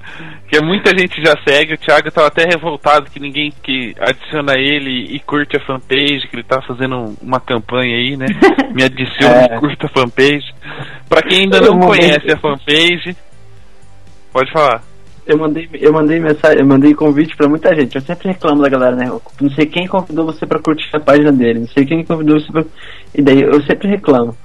Que 0.48 0.62
muita 0.62 0.92
gente 0.98 1.22
já 1.24 1.36
segue. 1.48 1.74
O 1.74 1.78
Thiago 1.78 2.12
tava 2.12 2.28
até 2.28 2.46
revoltado 2.46 3.10
que 3.10 3.20
ninguém 3.20 3.52
que 3.64 3.94
adiciona 4.00 4.54
ele 4.58 5.16
e 5.16 5.20
curte 5.20 5.58
a 5.58 5.66
fanpage, 5.66 6.28
que 6.30 6.36
ele 6.36 6.44
tá 6.44 6.62
fazendo 6.62 7.16
uma 7.22 7.40
campanha 7.40 7.96
aí, 7.96 8.16
né? 8.18 8.28
Me 8.74 8.84
adiciona 8.84 9.48
É. 9.52 9.56
e 9.56 9.60
curta 9.60 9.88
a 9.88 9.90
fanpage. 9.90 10.54
Pra 11.10 11.22
quem 11.22 11.42
ainda 11.42 11.62
não 11.62 11.80
conhece 11.80 12.32
a 12.32 12.38
fanpage, 12.38 13.16
pode 14.32 14.52
falar. 14.52 14.82
Eu 15.26 15.38
mandei, 15.38 15.70
eu 15.74 15.94
mandei 15.94 16.20
mensagem, 16.20 16.60
eu 16.60 16.66
mandei 16.66 16.94
convite 16.94 17.36
pra 17.38 17.48
muita 17.48 17.74
gente. 17.74 17.96
Eu 17.96 18.02
sempre 18.02 18.28
reclamo 18.28 18.62
da 18.62 18.68
galera, 18.68 18.96
né? 18.96 19.10
Não 19.40 19.50
sei 19.52 19.66
quem 19.66 19.88
convidou 19.88 20.26
você 20.26 20.46
pra 20.46 20.60
curtir 20.60 20.90
a 20.94 21.00
página 21.00 21.32
dele, 21.32 21.60
não 21.60 21.68
sei 21.68 21.86
quem 21.86 22.04
convidou 22.04 22.40
você 22.40 22.52
pra. 22.52 22.66
E 23.16 23.22
daí 23.22 23.42
eu 23.42 23.62
sempre 23.64 23.88
reclamo. 23.88 24.36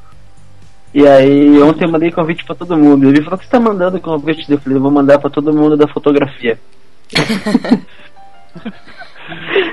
E 0.95 1.07
aí 1.07 1.61
ontem 1.63 1.85
eu 1.85 1.91
mandei 1.91 2.11
convite 2.11 2.45
pra 2.45 2.55
todo 2.55 2.77
mundo. 2.77 3.09
Ele 3.09 3.23
falou 3.23 3.39
que 3.39 3.45
você 3.45 3.51
tá 3.51 3.61
mandando 3.61 4.01
convite. 4.01 4.51
Eu 4.51 4.59
falei, 4.59 4.79
eu 4.79 4.83
vou 4.83 4.91
mandar 4.91 5.19
pra 5.19 5.31
todo 5.31 5.53
mundo 5.53 5.77
da 5.77 5.87
fotografia. 5.89 6.59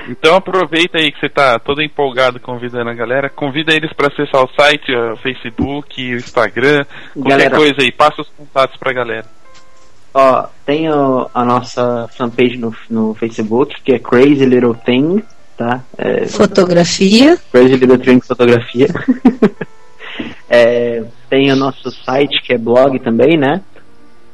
Então 0.08 0.36
aproveita 0.36 0.98
aí 0.98 1.10
que 1.10 1.18
você 1.18 1.28
tá 1.30 1.58
todo 1.58 1.80
empolgado 1.82 2.38
convidando 2.38 2.90
a 2.90 2.94
galera. 2.94 3.30
Convida 3.30 3.74
eles 3.74 3.92
pra 3.92 4.08
acessar 4.08 4.44
o 4.44 4.50
site, 4.54 4.92
o 4.94 5.16
Facebook, 5.16 6.12
o 6.14 6.16
Instagram, 6.18 6.84
qualquer 7.14 7.30
Galera. 7.30 7.56
coisa 7.56 7.74
aí. 7.80 7.90
Passa 7.90 8.20
os 8.20 8.28
contatos 8.36 8.76
pra 8.76 8.92
galera. 8.92 9.24
Ó, 10.12 10.46
tem 10.64 10.90
o- 10.90 11.28
a 11.34 11.44
nossa 11.44 12.06
fanpage 12.16 12.56
no, 12.58 12.74
no 12.90 13.14
Facebook, 13.14 13.74
que 13.82 13.92
é 13.94 13.98
Crazy 13.98 14.44
Little 14.44 14.74
Thing, 14.74 15.22
tá? 15.56 15.80
É, 15.96 16.26
Fotografia. 16.26 17.38
Crazy 17.50 17.76
Little 17.76 17.98
Thing 17.98 18.20
Fotografia. 18.20 18.88
É, 20.48 21.02
tem 21.28 21.52
o 21.52 21.56
nosso 21.56 21.90
site, 22.04 22.40
que 22.42 22.52
é 22.52 22.58
blog 22.58 23.00
também, 23.00 23.36
né? 23.36 23.60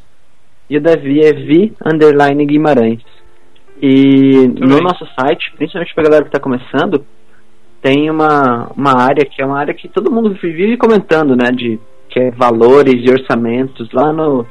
E 0.69 0.77
o 0.77 0.81
Davi 0.81 1.21
é 1.21 1.31
Vi 1.31 1.73
Underline 1.85 2.45
Guimarães. 2.45 3.01
E 3.81 4.47
no 4.59 4.75
bem. 4.75 4.83
nosso 4.83 5.05
site, 5.19 5.53
principalmente 5.57 5.93
pra 5.93 6.03
galera 6.03 6.25
que 6.25 6.31
tá 6.31 6.39
começando, 6.39 7.05
tem 7.81 8.09
uma, 8.09 8.71
uma 8.75 8.99
área 8.99 9.25
que 9.25 9.41
é 9.41 9.45
uma 9.45 9.59
área 9.59 9.73
que 9.73 9.87
todo 9.87 10.11
mundo 10.11 10.35
vive 10.41 10.75
comentando, 10.77 11.35
né? 11.35 11.51
De, 11.51 11.79
que 12.09 12.19
é 12.19 12.31
valores 12.31 12.95
e 13.05 13.11
orçamentos. 13.11 13.91
Lá 13.93 14.11
no, 14.11 14.45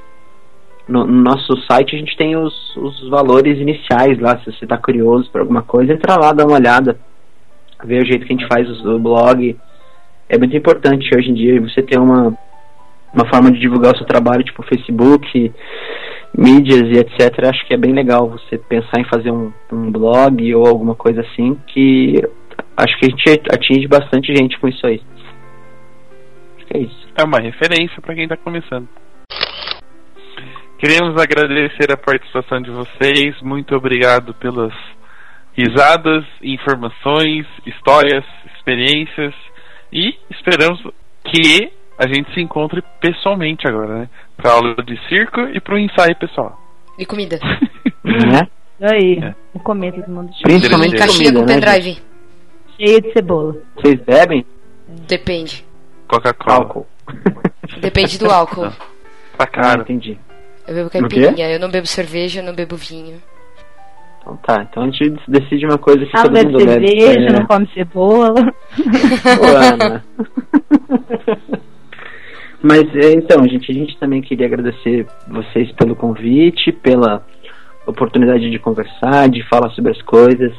no, 0.88 1.04
no 1.06 1.22
nosso 1.22 1.56
site 1.70 1.96
a 1.96 1.98
gente 1.98 2.16
tem 2.16 2.36
os, 2.36 2.54
os 2.76 3.08
valores 3.08 3.58
iniciais 3.58 4.18
lá. 4.18 4.38
Se 4.38 4.52
você 4.52 4.66
tá 4.66 4.78
curioso 4.78 5.30
por 5.30 5.40
alguma 5.40 5.62
coisa, 5.62 5.92
entra 5.92 6.16
lá, 6.16 6.32
dá 6.32 6.44
uma 6.44 6.56
olhada. 6.56 6.98
Ver 7.84 8.02
o 8.02 8.06
jeito 8.06 8.26
que 8.26 8.32
a 8.32 8.36
gente 8.36 8.48
faz 8.48 8.68
o 8.84 8.98
blog. 8.98 9.56
É 10.28 10.38
muito 10.38 10.56
importante 10.56 11.14
hoje 11.14 11.30
em 11.30 11.34
dia 11.34 11.60
você 11.60 11.82
ter 11.82 11.98
uma, 11.98 12.36
uma 13.12 13.28
forma 13.28 13.52
de 13.52 13.60
divulgar 13.60 13.94
o 13.94 13.96
seu 13.96 14.06
trabalho, 14.06 14.42
tipo 14.42 14.62
Facebook, 14.62 15.52
mídias 16.36 16.82
e 16.82 16.98
etc. 16.98 17.46
Acho 17.46 17.66
que 17.66 17.74
é 17.74 17.76
bem 17.76 17.92
legal 17.92 18.28
você 18.28 18.58
pensar 18.58 19.00
em 19.00 19.04
fazer 19.04 19.30
um, 19.30 19.52
um 19.70 19.90
blog 19.90 20.54
ou 20.54 20.66
alguma 20.66 20.94
coisa 20.94 21.20
assim, 21.20 21.58
que 21.66 22.20
acho 22.76 22.98
que 22.98 23.06
a 23.06 23.08
gente 23.08 23.42
atinge 23.52 23.86
bastante 23.86 24.34
gente 24.34 24.58
com 24.58 24.68
isso 24.68 24.86
aí. 24.86 25.00
Acho 26.56 26.66
que 26.66 26.76
é 26.76 26.80
isso. 26.80 27.08
É 27.16 27.22
uma 27.22 27.38
referência 27.38 28.00
pra 28.00 28.14
quem 28.14 28.26
tá 28.26 28.36
começando. 28.36 28.88
Queremos 30.78 31.20
agradecer 31.20 31.90
a 31.92 31.96
participação 31.96 32.60
de 32.60 32.70
vocês. 32.70 33.40
Muito 33.40 33.74
obrigado 33.74 34.34
pelas 34.34 34.74
risadas, 35.56 36.24
informações, 36.42 37.46
histórias, 37.66 38.24
experiências 38.56 39.34
e 39.92 40.14
esperamos 40.30 40.80
que 41.24 41.70
a 41.98 42.06
gente 42.08 42.32
se 42.34 42.40
encontre 42.40 42.82
pessoalmente 43.00 43.66
agora, 43.68 44.00
né? 44.00 44.08
Pra 44.36 44.52
aula 44.52 44.74
de 44.84 44.98
circo 45.08 45.40
e 45.42 45.60
pro 45.60 45.78
ensaio 45.78 46.16
pessoal. 46.16 46.58
E 46.98 47.06
comida. 47.06 47.38
Né? 48.04 48.46
Aí, 48.82 49.18
É. 49.22 49.34
no 49.54 49.60
começo 49.60 49.98
do 50.02 50.10
mundo 50.10 50.30
Principalmente 50.42 50.94
Caixinha 50.96 51.32
comida, 51.32 51.40
com 51.40 51.46
né? 51.46 51.54
pendrive. 51.54 51.90
gente? 51.92 52.02
cheio 52.76 53.00
de 53.00 53.12
cebola. 53.12 53.56
Vocês 53.76 54.00
bebem 54.00 54.44
Depende. 55.08 55.64
Coca-Cola. 56.06 56.56
álcool? 56.58 56.86
Depende 57.80 58.18
do 58.18 58.30
álcool. 58.30 58.68
Tá 58.70 58.76
Ah, 59.38 59.46
caro. 59.46 59.82
entendi. 59.82 60.18
Eu 60.68 60.74
bebo 60.74 60.88
O 60.88 60.90
quê? 60.90 60.98
caipirinha, 61.00 61.48
eu 61.50 61.58
não 61.58 61.70
bebo 61.70 61.86
cerveja, 61.86 62.40
eu 62.40 62.44
não 62.44 62.54
bebo 62.54 62.76
vinho. 62.76 63.22
Então 64.24 64.36
tá, 64.38 64.66
então 64.70 64.82
a 64.84 64.86
gente 64.86 65.14
decide 65.28 65.66
uma 65.66 65.76
coisa 65.76 66.06
que 66.06 66.16
Ah, 66.16 66.22
todo 66.22 66.34
mundo 66.34 66.64
bebe. 66.64 66.88
cerveja, 66.88 67.28
É. 67.28 67.32
não 67.32 67.44
come 67.46 67.68
cebola. 67.74 68.34
Ô, 69.42 69.56
Ana. 69.84 70.02
Mas 72.62 72.84
é, 72.96 73.12
então, 73.12 73.46
gente, 73.46 73.70
a 73.70 73.74
gente 73.74 73.98
também 73.98 74.22
queria 74.22 74.46
agradecer 74.46 75.06
vocês 75.28 75.70
pelo 75.72 75.94
convite, 75.94 76.72
pela 76.72 77.22
oportunidade 77.86 78.50
de 78.50 78.58
conversar, 78.58 79.28
de 79.28 79.46
falar 79.48 79.68
sobre 79.70 79.90
as 79.92 80.00
coisas. 80.00 80.52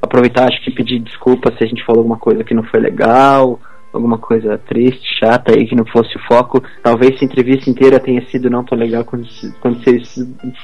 Aproveitar, 0.00 0.48
acho 0.48 0.62
que 0.64 0.70
pedir 0.70 0.98
desculpa 1.00 1.52
se 1.56 1.62
a 1.62 1.66
gente 1.66 1.84
falou 1.84 2.00
alguma 2.00 2.18
coisa 2.18 2.42
que 2.42 2.54
não 2.54 2.62
foi 2.62 2.80
legal, 2.80 3.60
alguma 3.92 4.16
coisa 4.16 4.56
triste, 4.56 5.18
chata 5.20 5.52
aí, 5.52 5.66
que 5.66 5.76
não 5.76 5.84
fosse 5.84 6.16
o 6.16 6.20
foco. 6.26 6.62
Talvez 6.82 7.18
se 7.18 7.24
a 7.24 7.28
entrevista 7.28 7.68
inteira 7.68 8.00
tenha 8.00 8.24
sido 8.30 8.48
não 8.48 8.64
tão 8.64 8.78
legal 8.78 9.04
quando, 9.04 9.26
quando 9.60 9.82
vocês 9.82 10.14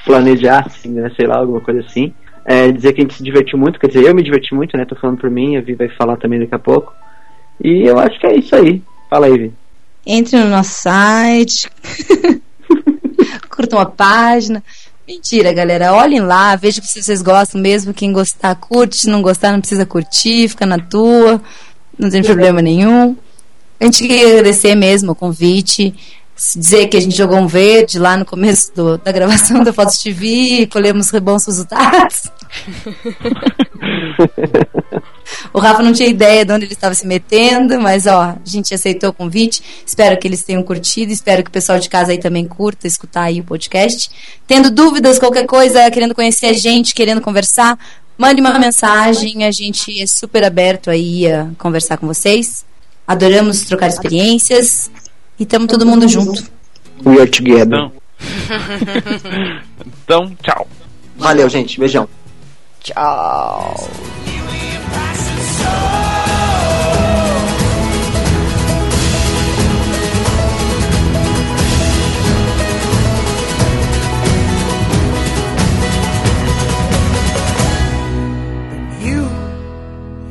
planejassem, 0.07 0.93
né? 0.93 1.11
Sei 1.15 1.27
lá, 1.27 1.39
alguma 1.41 1.61
coisa 1.61 1.81
assim. 1.81 2.15
É, 2.52 2.72
dizer 2.72 2.93
que 2.94 3.01
a 3.01 3.05
gente 3.05 3.14
se 3.16 3.22
divertiu 3.22 3.56
muito, 3.56 3.78
quer 3.78 3.86
dizer, 3.86 4.05
eu 4.05 4.14
me 4.14 4.22
diverti 4.24 4.52
muito, 4.55 4.77
né? 4.77 4.85
Tô 4.85 4.97
falando 4.97 5.18
por 5.18 5.31
mim, 5.31 5.56
a 5.56 5.60
Vi 5.60 5.74
vai 5.74 5.89
falar 5.90 6.16
também 6.16 6.40
daqui 6.40 6.55
a 6.55 6.59
pouco. 6.59 6.93
E 7.62 7.82
eu 7.86 7.97
acho 7.98 8.18
que 8.18 8.27
é 8.27 8.36
isso 8.36 8.56
aí. 8.56 8.82
Fala 9.09 9.27
aí, 9.27 9.39
Vi. 9.39 9.52
Entre 10.05 10.36
no 10.36 10.48
nosso 10.48 10.72
site. 10.82 11.70
Cur- 12.66 12.82
curtam 13.51 13.78
a 13.78 13.86
página. 13.86 14.64
Mentira, 15.06 15.52
galera. 15.52 15.93
Olhem 15.93 16.20
lá, 16.20 16.56
vejam 16.56 16.82
se 16.82 17.01
vocês 17.02 17.22
gostam 17.22 17.60
mesmo. 17.60 17.94
Quem 17.94 18.12
gostar, 18.12 18.55
curte. 18.56 18.97
Se 18.97 19.09
não 19.09 19.22
gostar, 19.22 19.52
não 19.52 19.60
precisa 19.60 19.86
curtir, 19.86 20.48
fica 20.48 20.66
na 20.66 20.78
tua. 20.78 21.40
Não 21.98 22.10
tem 22.10 22.22
problema 22.22 22.60
nenhum. 22.62 23.16
A 23.78 23.85
gente 23.85 24.02
queria 24.06 24.28
agradecer 24.32 24.74
mesmo 24.74 25.12
o 25.12 25.14
convite. 25.14 25.94
Dizer 26.56 26.86
que 26.89 26.97
a 26.97 27.01
gente 27.01 27.14
jogou 27.14 27.39
um 27.39 27.47
verde 27.47 27.98
lá 27.98 28.16
no 28.16 28.24
começo 28.24 28.74
do- 28.74 28.97
da 28.97 29.12
gravação 29.12 29.62
da 29.62 29.72
Fotos 29.74 29.98
TV, 29.98 30.66
colhemos 30.72 31.10
bons 31.22 31.44
resultados. 31.47 32.31
O 35.52 35.59
Rafa 35.59 35.82
não 35.82 35.93
tinha 35.93 36.09
ideia 36.09 36.44
de 36.44 36.52
onde 36.52 36.64
ele 36.64 36.72
estava 36.72 36.94
se 36.94 37.06
metendo, 37.06 37.81
mas 37.81 38.06
ó, 38.06 38.20
a 38.20 38.36
gente 38.44 38.74
aceitou 38.74 39.10
o 39.10 39.12
convite. 39.12 39.62
Espero 39.85 40.18
que 40.18 40.27
eles 40.27 40.43
tenham 40.43 40.62
curtido, 40.62 41.12
espero 41.12 41.43
que 41.43 41.48
o 41.48 41.52
pessoal 41.52 41.78
de 41.78 41.89
casa 41.89 42.12
aí 42.12 42.18
também 42.18 42.47
curta, 42.47 42.86
escutar 42.86 43.22
aí 43.22 43.40
o 43.40 43.44
podcast. 43.44 44.10
Tendo 44.47 44.70
dúvidas, 44.70 45.18
qualquer 45.18 45.47
coisa, 45.47 45.90
querendo 45.90 46.14
conhecer 46.14 46.47
a 46.47 46.52
gente, 46.52 46.94
querendo 46.94 47.20
conversar, 47.20 47.78
mande 48.16 48.40
uma 48.40 48.59
mensagem, 48.59 49.44
a 49.44 49.51
gente 49.51 50.01
é 50.01 50.06
super 50.06 50.44
aberto 50.44 50.90
aí 50.90 51.31
a 51.31 51.48
conversar 51.59 51.97
com 51.97 52.06
vocês. 52.06 52.64
Adoramos 53.06 53.62
trocar 53.62 53.89
experiências 53.89 54.90
e 55.39 55.43
estamos 55.43 55.68
todo 55.68 55.86
mundo 55.86 56.06
junto. 56.06 56.44
We 57.05 57.20
are 57.20 57.31
together. 57.31 57.64
Então, 57.64 57.93
então 60.31 60.36
tchau. 60.43 60.68
Valeu, 61.16 61.48
gente. 61.48 61.78
Beijão. 61.78 62.09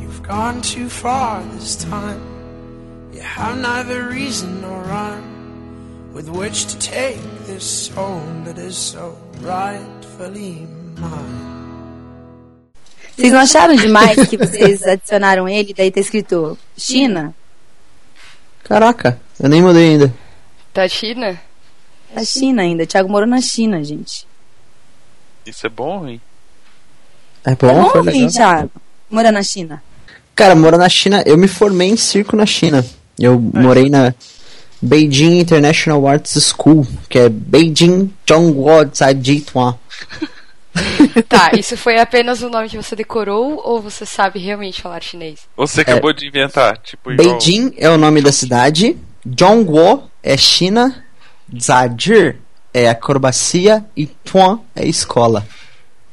You've 0.02 0.24
gone 0.24 0.62
too 0.62 0.90
far 0.90 1.44
this 1.54 1.76
time. 1.76 2.22
You 3.14 3.22
have 3.22 3.58
neither 3.60 4.08
reason 4.08 4.62
nor 4.62 4.82
rhyme 4.84 6.14
with 6.14 6.30
which 6.30 6.66
to 6.66 6.80
take 6.80 7.22
this 7.46 7.64
soul 7.88 8.22
that 8.46 8.58
is 8.58 8.76
so 8.76 9.18
rightfully 9.42 10.68
mine. 10.98 11.59
Vocês 13.20 13.34
não 13.34 13.40
acharam 13.40 13.76
demais 13.76 14.28
que 14.28 14.38
vocês 14.38 14.82
adicionaram 14.84 15.48
ele, 15.48 15.74
daí 15.74 15.92
tá 15.92 16.00
escrito 16.00 16.58
China? 16.78 17.36
Caraca, 18.64 19.20
eu 19.38 19.50
nem 19.50 19.62
mudei 19.62 19.90
ainda. 19.90 20.14
Tá 20.74 20.88
China? 20.88 21.38
A 22.16 22.24
China 22.24 22.62
ainda. 22.62 22.86
Thiago 22.86 23.10
morou 23.10 23.28
na 23.28 23.42
China, 23.42 23.84
gente. 23.84 24.26
Isso 25.46 25.68
é 25.68 25.70
bom, 25.70 26.08
hein? 26.08 26.22
É 27.46 27.56
Tá 27.56 27.68
bom, 27.68 27.90
foi 27.90 28.04
bom, 28.04 28.12
hein, 28.12 28.28
Thiago? 28.28 28.72
Mora 29.10 29.32
na 29.32 29.44
China. 29.44 29.84
Cara, 30.34 30.56
moro 30.56 30.78
na 30.78 30.88
China. 30.88 31.22
Eu 31.26 31.38
me 31.38 31.48
formei 31.48 31.90
em 31.90 31.98
circo 31.98 32.38
na 32.38 32.46
China. 32.46 32.86
Eu 33.18 33.38
morei 33.38 33.90
na 33.90 34.14
Beijing 34.82 35.40
International 35.40 36.08
Arts 36.08 36.54
School, 36.54 36.88
que 37.10 37.20
é 37.20 37.28
Beijing 37.28 38.14
Zhongguo 38.26 38.90
Zhajituan. 38.96 39.78
Tá, 41.28 41.52
isso 41.58 41.76
foi 41.76 42.00
apenas 42.00 42.42
o 42.42 42.50
nome 42.50 42.70
que 42.70 42.78
você 42.78 42.96
decorou 42.96 43.62
ou 43.64 43.82
você 43.82 44.06
sabe 44.06 44.40
realmente 44.40 44.82
falar 44.82 45.02
chinês? 45.02 45.42
Você 45.58 45.82
acabou 45.82 46.14
de 46.14 46.28
inventar, 46.28 46.78
tipo, 46.78 47.12
igual... 47.12 47.38
Beijing 47.38 47.74
é 47.78 47.90
o 47.90 47.98
nome 47.98 48.22
da 48.22 48.32
cidade, 48.32 48.98
Zhongguo 49.40 50.10
é 50.24 50.38
China, 50.38 51.04
Zhajir 51.60 52.38
é 52.74 52.90
acrobacia 52.90 53.84
e 53.96 54.06
Tuan 54.06 54.60
é 54.76 54.86
escola. 54.88 55.46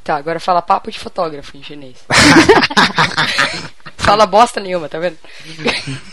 Tá, 0.02 0.16
agora 0.16 0.40
fala 0.40 0.62
papo 0.62 0.90
de 0.90 0.98
fotógrafo 0.98 1.56
em 1.56 1.62
chinês. 1.62 1.96
fala 3.96 4.26
bosta 4.26 4.60
nenhuma, 4.60 4.88
tá 4.88 4.98
vendo? 4.98 5.16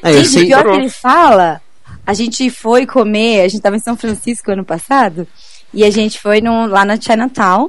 É, 0.00 0.12
eu 0.12 0.24
sei, 0.24 0.46
pior 0.46 0.62
que 0.64 0.76
ele 0.76 0.88
fala, 0.88 1.60
a 2.06 2.14
gente 2.14 2.48
foi 2.50 2.86
comer, 2.86 3.40
a 3.40 3.48
gente 3.48 3.60
tava 3.60 3.74
em 3.76 3.80
São 3.80 3.96
Francisco 3.96 4.52
ano 4.52 4.64
passado, 4.64 5.26
e 5.74 5.84
a 5.84 5.90
gente 5.90 6.20
foi 6.20 6.40
num- 6.40 6.66
lá 6.66 6.84
na 6.84 6.98
Chinatown 7.00 7.68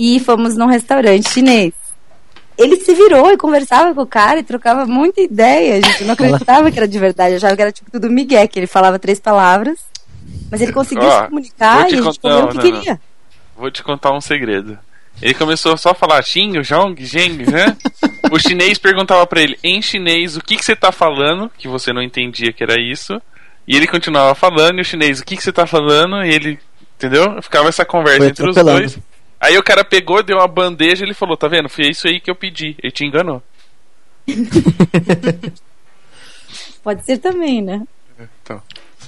e 0.00 0.18
fomos 0.18 0.56
num 0.56 0.66
restaurante 0.66 1.30
chinês. 1.30 1.74
Ele 2.56 2.76
se 2.76 2.94
virou 2.94 3.30
e 3.30 3.36
conversava 3.36 3.94
com 3.94 4.02
o 4.02 4.06
cara 4.06 4.40
e 4.40 4.42
trocava 4.42 4.86
muita 4.86 5.20
ideia. 5.20 5.76
A 5.76 5.80
gente 5.80 6.04
não 6.04 6.14
acreditava 6.14 6.70
que 6.70 6.78
era 6.78 6.88
de 6.88 6.98
verdade, 6.98 7.34
achava 7.36 7.54
que 7.54 7.62
era 7.62 7.72
tipo 7.72 7.90
tudo 7.90 8.10
migué, 8.10 8.46
que 8.46 8.58
ele 8.58 8.66
falava 8.66 8.98
três 8.98 9.18
palavras, 9.20 9.78
mas 10.50 10.60
ele 10.60 10.72
conseguia 10.72 11.06
Ó, 11.08 11.20
se 11.22 11.28
comunicar 11.28 11.80
e 11.90 11.94
a 11.94 12.02
gente 12.02 12.02
contar- 12.20 12.20
comeu 12.20 12.44
o 12.44 12.48
que 12.48 12.56
não, 12.56 12.64
não. 12.64 12.80
queria. 12.80 13.00
Vou 13.56 13.70
te 13.70 13.82
contar 13.82 14.12
um 14.12 14.20
segredo. 14.20 14.78
Ele 15.20 15.34
começou 15.34 15.76
só 15.76 15.90
a 15.90 15.94
falar 15.94 16.22
Xing, 16.22 16.62
Zhong, 16.62 16.94
Zheng, 17.04 17.44
né? 17.50 17.76
O 18.32 18.38
chinês 18.38 18.78
perguntava 18.78 19.26
pra 19.26 19.42
ele 19.42 19.58
em 19.62 19.82
chinês 19.82 20.36
o 20.36 20.40
que, 20.40 20.56
que 20.56 20.64
você 20.64 20.74
tá 20.74 20.90
falando, 20.90 21.50
que 21.58 21.68
você 21.68 21.92
não 21.92 22.02
entendia 22.02 22.52
que 22.52 22.62
era 22.62 22.80
isso. 22.80 23.20
E 23.68 23.76
ele 23.76 23.86
continuava 23.86 24.34
falando, 24.34 24.78
e 24.78 24.80
o 24.80 24.84
chinês, 24.84 25.20
o 25.20 25.24
que, 25.24 25.36
que 25.36 25.42
você 25.42 25.52
tá 25.52 25.66
falando? 25.66 26.24
E 26.24 26.32
ele, 26.32 26.58
entendeu? 26.96 27.40
Ficava 27.42 27.68
essa 27.68 27.84
conversa 27.84 28.18
Foi 28.18 28.28
entre 28.28 28.48
os 28.48 28.56
dois. 28.56 28.98
Aí 29.40 29.56
o 29.56 29.62
cara 29.62 29.82
pegou, 29.84 30.22
deu 30.22 30.36
uma 30.36 30.46
bandeja 30.46 31.02
e 31.02 31.06
ele 31.08 31.14
falou, 31.14 31.36
tá 31.36 31.48
vendo? 31.48 31.68
Foi 31.68 31.88
isso 31.88 32.06
aí 32.06 32.20
que 32.20 32.30
eu 32.30 32.34
pedi. 32.34 32.76
Ele 32.82 32.92
te 32.92 33.04
enganou. 33.04 33.42
Pode 36.82 37.04
ser 37.04 37.18
também, 37.18 37.62
né? 37.62 37.82
Então, 38.42 38.60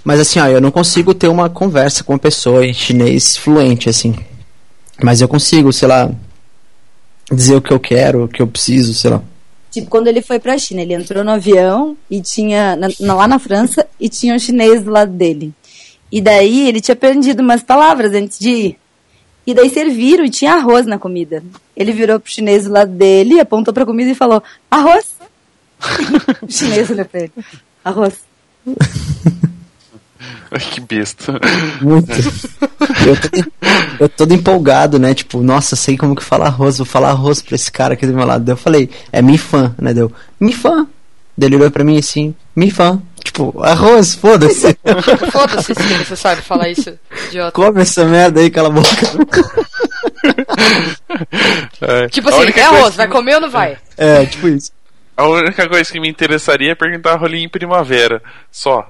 Mas 0.04 0.20
assim, 0.20 0.38
ó, 0.40 0.46
eu 0.46 0.60
não 0.60 0.70
consigo 0.70 1.14
ter 1.14 1.28
uma 1.28 1.48
conversa 1.50 2.02
com 2.04 2.12
uma 2.12 2.18
pessoa 2.18 2.64
em 2.66 2.72
chinês 2.72 3.36
fluente, 3.36 3.88
assim. 3.88 4.14
Mas 5.02 5.20
eu 5.20 5.28
consigo, 5.28 5.72
sei 5.72 5.88
lá, 5.88 6.10
dizer 7.30 7.56
o 7.56 7.62
que 7.62 7.72
eu 7.72 7.80
quero, 7.80 8.24
o 8.24 8.28
que 8.28 8.40
eu 8.42 8.46
preciso, 8.46 8.94
sei 8.94 9.10
lá. 9.10 9.22
Tipo, 9.70 9.88
quando 9.88 10.06
ele 10.08 10.20
foi 10.20 10.38
pra 10.38 10.58
China, 10.58 10.82
ele 10.82 10.94
entrou 10.94 11.24
no 11.24 11.30
avião 11.30 11.96
e 12.10 12.20
tinha, 12.20 12.76
na- 12.76 12.88
na- 13.00 13.14
lá 13.14 13.26
na 13.28 13.38
França, 13.38 13.86
e 13.98 14.08
tinha 14.08 14.34
um 14.34 14.38
chinês 14.38 14.82
do 14.82 14.90
lado 14.90 15.12
dele. 15.12 15.52
E 16.10 16.20
daí 16.20 16.68
ele 16.68 16.80
tinha 16.80 16.92
aprendido 16.94 17.40
umas 17.40 17.62
palavras 17.62 18.12
antes 18.12 18.38
de 18.38 18.50
ir. 18.50 18.78
E 19.46 19.54
daí 19.54 19.68
serviram 19.68 20.24
e 20.24 20.30
tinha 20.30 20.54
arroz 20.54 20.86
na 20.86 20.98
comida. 20.98 21.42
Ele 21.76 21.92
virou 21.92 22.20
pro 22.20 22.30
chinês 22.30 22.64
do 22.64 22.72
lado 22.72 22.92
dele, 22.92 23.40
apontou 23.40 23.74
pra 23.74 23.86
comida 23.86 24.10
e 24.10 24.14
falou: 24.14 24.42
arroz. 24.70 25.06
o 26.42 26.50
chinês 26.50 26.90
olhou 26.90 27.04
pra 27.04 27.20
ele: 27.20 27.32
arroz. 27.84 28.14
ai, 30.50 30.60
que 30.70 30.80
besta. 30.80 31.40
Muito. 31.80 32.12
eu, 32.12 33.16
tô, 33.20 33.28
eu 34.04 34.08
todo 34.08 34.32
empolgado, 34.32 34.98
né? 34.98 35.12
Tipo, 35.14 35.42
nossa, 35.42 35.74
sei 35.74 35.96
como 35.96 36.14
que 36.14 36.22
fala 36.22 36.46
arroz, 36.46 36.78
vou 36.78 36.86
falar 36.86 37.10
arroz 37.10 37.42
pra 37.42 37.56
esse 37.56 37.70
cara 37.70 37.94
aqui 37.94 38.06
do 38.06 38.14
meu 38.14 38.26
lado. 38.26 38.44
Daí 38.44 38.52
eu 38.52 38.58
falei, 38.58 38.88
é 39.10 39.20
mi 39.20 39.36
fã, 39.36 39.74
né? 39.78 39.92
Deu, 39.92 40.12
mi 40.38 40.52
fã. 40.52 40.86
Daí 41.36 41.48
ele 41.48 41.56
olhou 41.56 41.70
pra 41.70 41.82
mim 41.82 41.98
assim, 41.98 42.34
mi 42.54 42.70
fã. 42.70 43.02
Tipo, 43.22 43.62
arroz, 43.62 44.14
foda-se. 44.14 44.76
Foda-se 45.30 45.74
se 45.74 45.94
você 46.04 46.16
sabe 46.16 46.42
falar 46.42 46.68
isso, 46.68 46.98
idiota. 47.28 47.52
Come 47.52 47.80
essa 47.82 48.04
merda 48.04 48.40
aí, 48.40 48.50
cala 48.50 48.68
a 48.68 48.72
boca. 48.72 48.88
É. 51.80 52.08
Tipo 52.08 52.28
assim, 52.28 52.50
é 52.58 52.62
arroz, 52.62 52.90
que 52.92 52.96
vai 52.96 53.06
me- 53.06 53.12
comer 53.12 53.34
ou 53.36 53.40
não 53.42 53.50
vai? 53.50 53.76
É, 53.96 54.24
tipo 54.26 54.48
isso. 54.48 54.70
A 55.16 55.26
única 55.28 55.68
coisa 55.68 55.90
que 55.90 56.00
me 56.00 56.08
interessaria 56.08 56.72
é 56.72 56.74
perguntar 56.74 57.16
rolinho 57.16 57.44
em 57.44 57.48
primavera. 57.48 58.22
Só. 58.50 58.88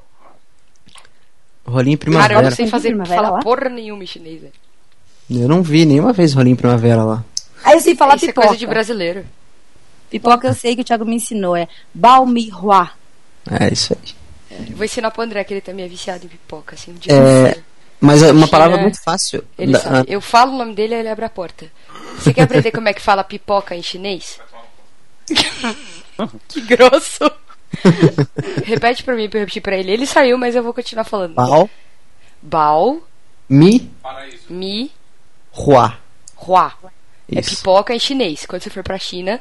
Rolinho 1.67 1.95
em 1.95 1.97
Cara, 1.97 2.11
eu 2.11 2.19
primavera. 2.19 2.43
não 2.43 2.51
sei 2.51 2.67
fazer 2.67 2.89
primavera 2.89 3.17
falar 3.23 3.31
lá? 3.37 3.39
porra 3.41 3.69
nenhuma 3.69 4.03
em 4.03 4.07
chinês, 4.07 4.41
velho. 4.41 4.53
Eu 5.31 5.49
não 5.49 5.63
vi 5.63 5.85
nenhuma 5.85 6.13
vez 6.13 6.33
rolinho 6.35 6.53
em 6.53 6.57
primavera 6.57 7.03
lá. 7.03 7.25
Aí 7.65 7.75
eu 7.75 7.81
sei 7.81 7.95
falar 7.97 8.17
Isso 8.17 8.27
é 8.27 8.29
pipoca. 8.29 8.47
coisa 8.49 8.59
de 8.61 8.67
brasileiro. 8.67 9.25
Pipoca 10.11 10.47
eu 10.49 10.55
sei 10.55 10.75
que 10.77 10.83
o 10.83 10.85
Thiago 10.85 11.05
me 11.05 11.17
ensinou, 11.17 11.57
é 11.57 11.67
balmihua. 11.95 12.91
É 13.51 13.73
isso 13.73 13.97
aí. 14.01 14.15
Eu 14.71 14.77
vou 14.77 14.85
ensinar 14.85 15.11
pro 15.11 15.23
André 15.23 15.43
que 15.45 15.55
ele 15.55 15.61
também 15.61 15.85
é 15.85 15.89
viciado 15.89 16.25
em 16.25 16.29
pipoca, 16.29 16.75
assim, 16.75 16.93
de 16.95 17.11
É, 17.11 17.59
Mas 18.01 18.23
é 18.23 18.27
uma 18.33 18.47
China, 18.47 18.49
palavra 18.49 18.79
muito 18.79 19.01
fácil. 19.03 19.45
Ele 19.59 19.73
Da- 19.73 19.81
sabe. 19.81 20.13
Eu 20.13 20.21
falo 20.21 20.53
o 20.55 20.59
nome 20.59 20.75
dele 20.75 20.95
e 20.95 20.99
ele 20.99 21.09
abre 21.09 21.25
a 21.25 21.31
porta. 21.31 21.71
Você 22.17 22.33
quer 22.35 22.43
aprender 22.43 22.71
como 22.71 22.89
é 22.89 22.93
que 22.95 23.01
fala 23.01 23.23
pipoca 23.25 23.75
em 23.75 23.83
chinês? 23.83 24.39
que 26.49 26.61
grosso! 26.63 27.31
Repete 28.65 29.03
pra 29.03 29.15
mim 29.15 29.29
pra 29.29 29.39
eu 29.39 29.43
repetir 29.43 29.63
pra 29.63 29.77
ele. 29.77 29.93
Ele 29.93 30.07
saiu, 30.07 30.37
mas 30.37 30.55
eu 30.55 30.63
vou 30.63 30.75
continuar 30.75 31.05
falando. 31.05 31.35
Bao, 31.35 31.71
Bao, 32.43 33.03
mi, 33.49 33.91
mi, 34.49 34.91
hua. 35.57 35.97
hua. 36.37 36.73
É 37.35 37.41
Isso. 37.41 37.57
pipoca 37.57 37.95
em 37.95 37.99
chinês. 37.99 38.45
Quando 38.47 38.63
você 38.63 38.69
for 38.71 38.83
pra 38.83 38.99
China, 38.99 39.41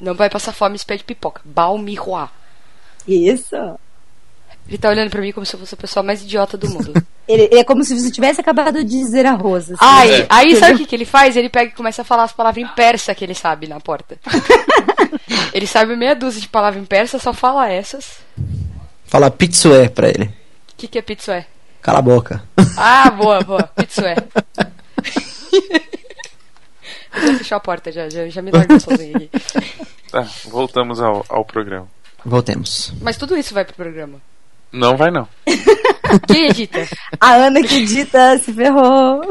não 0.00 0.14
vai 0.14 0.30
passar 0.30 0.52
fome 0.52 0.78
se 0.78 0.86
pede 0.86 1.04
pipoca. 1.04 1.42
Bao 1.44 1.76
mi 1.76 1.98
hua. 1.98 2.30
Isso. 3.06 3.56
Ele 4.68 4.78
tá 4.78 4.88
olhando 4.88 5.10
pra 5.10 5.20
mim 5.20 5.32
como 5.32 5.46
se 5.46 5.54
eu 5.54 5.60
fosse 5.60 5.74
a 5.74 5.78
pessoa 5.78 6.02
mais 6.02 6.22
idiota 6.22 6.56
do 6.56 6.68
mundo. 6.68 6.92
Ele, 7.28 7.58
é 7.58 7.64
como 7.64 7.82
se 7.82 7.98
você 7.98 8.10
tivesse 8.10 8.40
acabado 8.40 8.84
de 8.84 8.84
dizer 8.84 9.26
arroz. 9.26 9.70
assim. 9.70 9.78
Aí, 9.80 10.26
aí 10.28 10.56
sabe 10.56 10.74
o 10.74 10.78
que, 10.78 10.86
que 10.86 10.94
ele 10.94 11.04
faz? 11.04 11.36
Ele 11.36 11.48
pega 11.48 11.72
e 11.72 11.74
começa 11.74 12.02
a 12.02 12.04
falar 12.04 12.22
as 12.22 12.32
palavras 12.32 12.64
em 12.64 12.68
persa 12.68 13.16
que 13.16 13.24
ele 13.24 13.34
sabe 13.34 13.66
na 13.66 13.80
porta. 13.80 14.16
ele 15.52 15.66
sabe 15.66 15.96
meia 15.96 16.14
dúzia 16.14 16.40
de 16.40 16.48
palavras 16.48 16.80
em 16.80 16.86
persa, 16.86 17.18
só 17.18 17.32
fala 17.32 17.68
essas. 17.68 18.18
Fala 19.06 19.28
pitsue 19.28 19.88
pra 19.88 20.08
ele. 20.08 20.26
O 20.72 20.76
que, 20.76 20.86
que 20.86 20.98
é 20.98 21.02
pizza 21.02 21.34
é? 21.34 21.46
Cala 21.82 21.98
a 21.98 22.02
boca. 22.02 22.44
Ah, 22.76 23.10
boa, 23.10 23.42
boa. 23.46 23.70
É. 23.76 24.16
Vou 27.20 27.38
fechar 27.38 27.56
a 27.56 27.60
porta, 27.60 27.90
já, 27.90 28.08
já, 28.08 28.28
já 28.28 28.40
me 28.40 28.52
largo 28.52 28.78
sozinho 28.78 29.16
aqui. 29.16 29.30
Tá, 30.12 30.28
voltamos 30.44 31.00
ao, 31.00 31.24
ao 31.28 31.44
programa. 31.44 31.88
Voltemos. 32.24 32.92
Mas 33.00 33.16
tudo 33.16 33.36
isso 33.36 33.52
vai 33.52 33.64
pro 33.64 33.74
programa. 33.74 34.20
Não 34.76 34.96
vai 34.96 35.10
não. 35.10 35.26
Quem 36.28 36.46
edita? 36.48 36.86
A 37.20 37.32
Ana 37.34 37.62
que 37.62 37.84
dita 37.84 38.38
se 38.38 38.52
ferrou. 38.52 39.22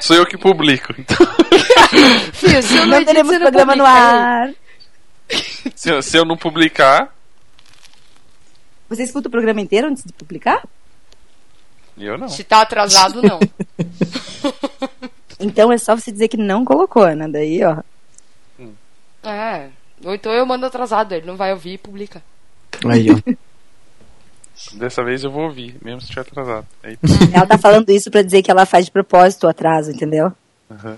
Sou 0.00 0.16
eu 0.16 0.24
que 0.26 0.38
publico. 0.38 0.94
Então, 0.98 1.16
Fio, 2.32 2.62
se 2.62 2.76
eu 2.76 2.80
não, 2.82 2.86
Não 2.88 2.96
edito, 2.96 3.06
teremos 3.12 3.32
não 3.32 3.40
programa 3.40 3.76
no 3.76 3.84
publica. 3.84 4.00
ar. 4.00 4.50
se, 5.74 5.90
eu- 5.90 6.02
se 6.02 6.16
eu 6.16 6.24
não 6.24 6.36
publicar, 6.36 7.12
Você 8.88 9.02
escuta 9.04 9.28
o 9.28 9.30
programa 9.30 9.60
inteiro 9.60 9.88
antes 9.88 10.02
de 10.04 10.12
publicar? 10.12 10.62
eu 11.98 12.16
não. 12.16 12.28
Se 12.28 12.44
tá 12.44 12.62
atrasado, 12.62 13.20
não. 13.22 13.38
Então 15.42 15.72
é 15.72 15.78
só 15.78 15.96
você 15.96 16.12
dizer 16.12 16.28
que 16.28 16.36
não 16.36 16.64
colocou, 16.66 17.02
Ana. 17.02 17.26
Daí, 17.28 17.60
ó. 17.64 17.78
É. 19.26 19.68
Ou 20.04 20.14
então 20.14 20.30
eu 20.32 20.44
mando 20.44 20.66
atrasado, 20.66 21.12
ele 21.12 21.26
não 21.26 21.34
vai 21.36 21.50
ouvir 21.52 21.72
e 21.74 21.78
publica. 21.78 22.22
Aí, 22.86 23.06
ó. 23.10 23.16
Dessa 24.74 25.02
vez 25.02 25.24
eu 25.24 25.30
vou 25.30 25.44
ouvir, 25.44 25.76
mesmo 25.82 26.00
se 26.00 26.04
estiver 26.06 26.22
atrasado. 26.22 26.66
Aí, 26.82 26.98
Ela 27.32 27.46
tá 27.46 27.58
falando 27.58 27.88
isso 27.90 28.10
pra 28.10 28.22
dizer 28.22 28.42
que 28.42 28.50
ela 28.50 28.66
faz 28.66 28.86
de 28.86 28.90
propósito 28.90 29.46
o 29.46 29.50
atraso, 29.50 29.90
entendeu? 29.90 30.32
aham. 30.70 30.96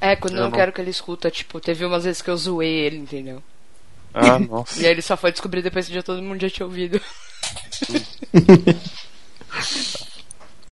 É, 0.00 0.16
quando 0.16 0.32
eu 0.34 0.38
Eu 0.38 0.42
não 0.44 0.50
não- 0.50 0.58
quero 0.58 0.72
que 0.72 0.80
ele 0.80 0.90
escuta, 0.90 1.30
tipo, 1.30 1.60
teve 1.60 1.84
umas 1.84 2.04
vezes 2.04 2.20
que 2.20 2.28
eu 2.28 2.36
zoei 2.36 2.68
ele, 2.80 2.96
entendeu? 2.96 3.42
Ah, 4.12 4.36
nossa. 4.38 4.80
E 4.80 4.84
aí 4.86 4.92
ele 4.92 5.02
só 5.02 5.16
foi 5.16 5.30
descobrir 5.32 5.62
depois 5.62 5.86
que 5.86 5.94
já 5.94 6.02
todo 6.02 6.22
mundo 6.22 6.40
já 6.40 6.50
tinha 6.50 6.66
ouvido. 6.66 7.00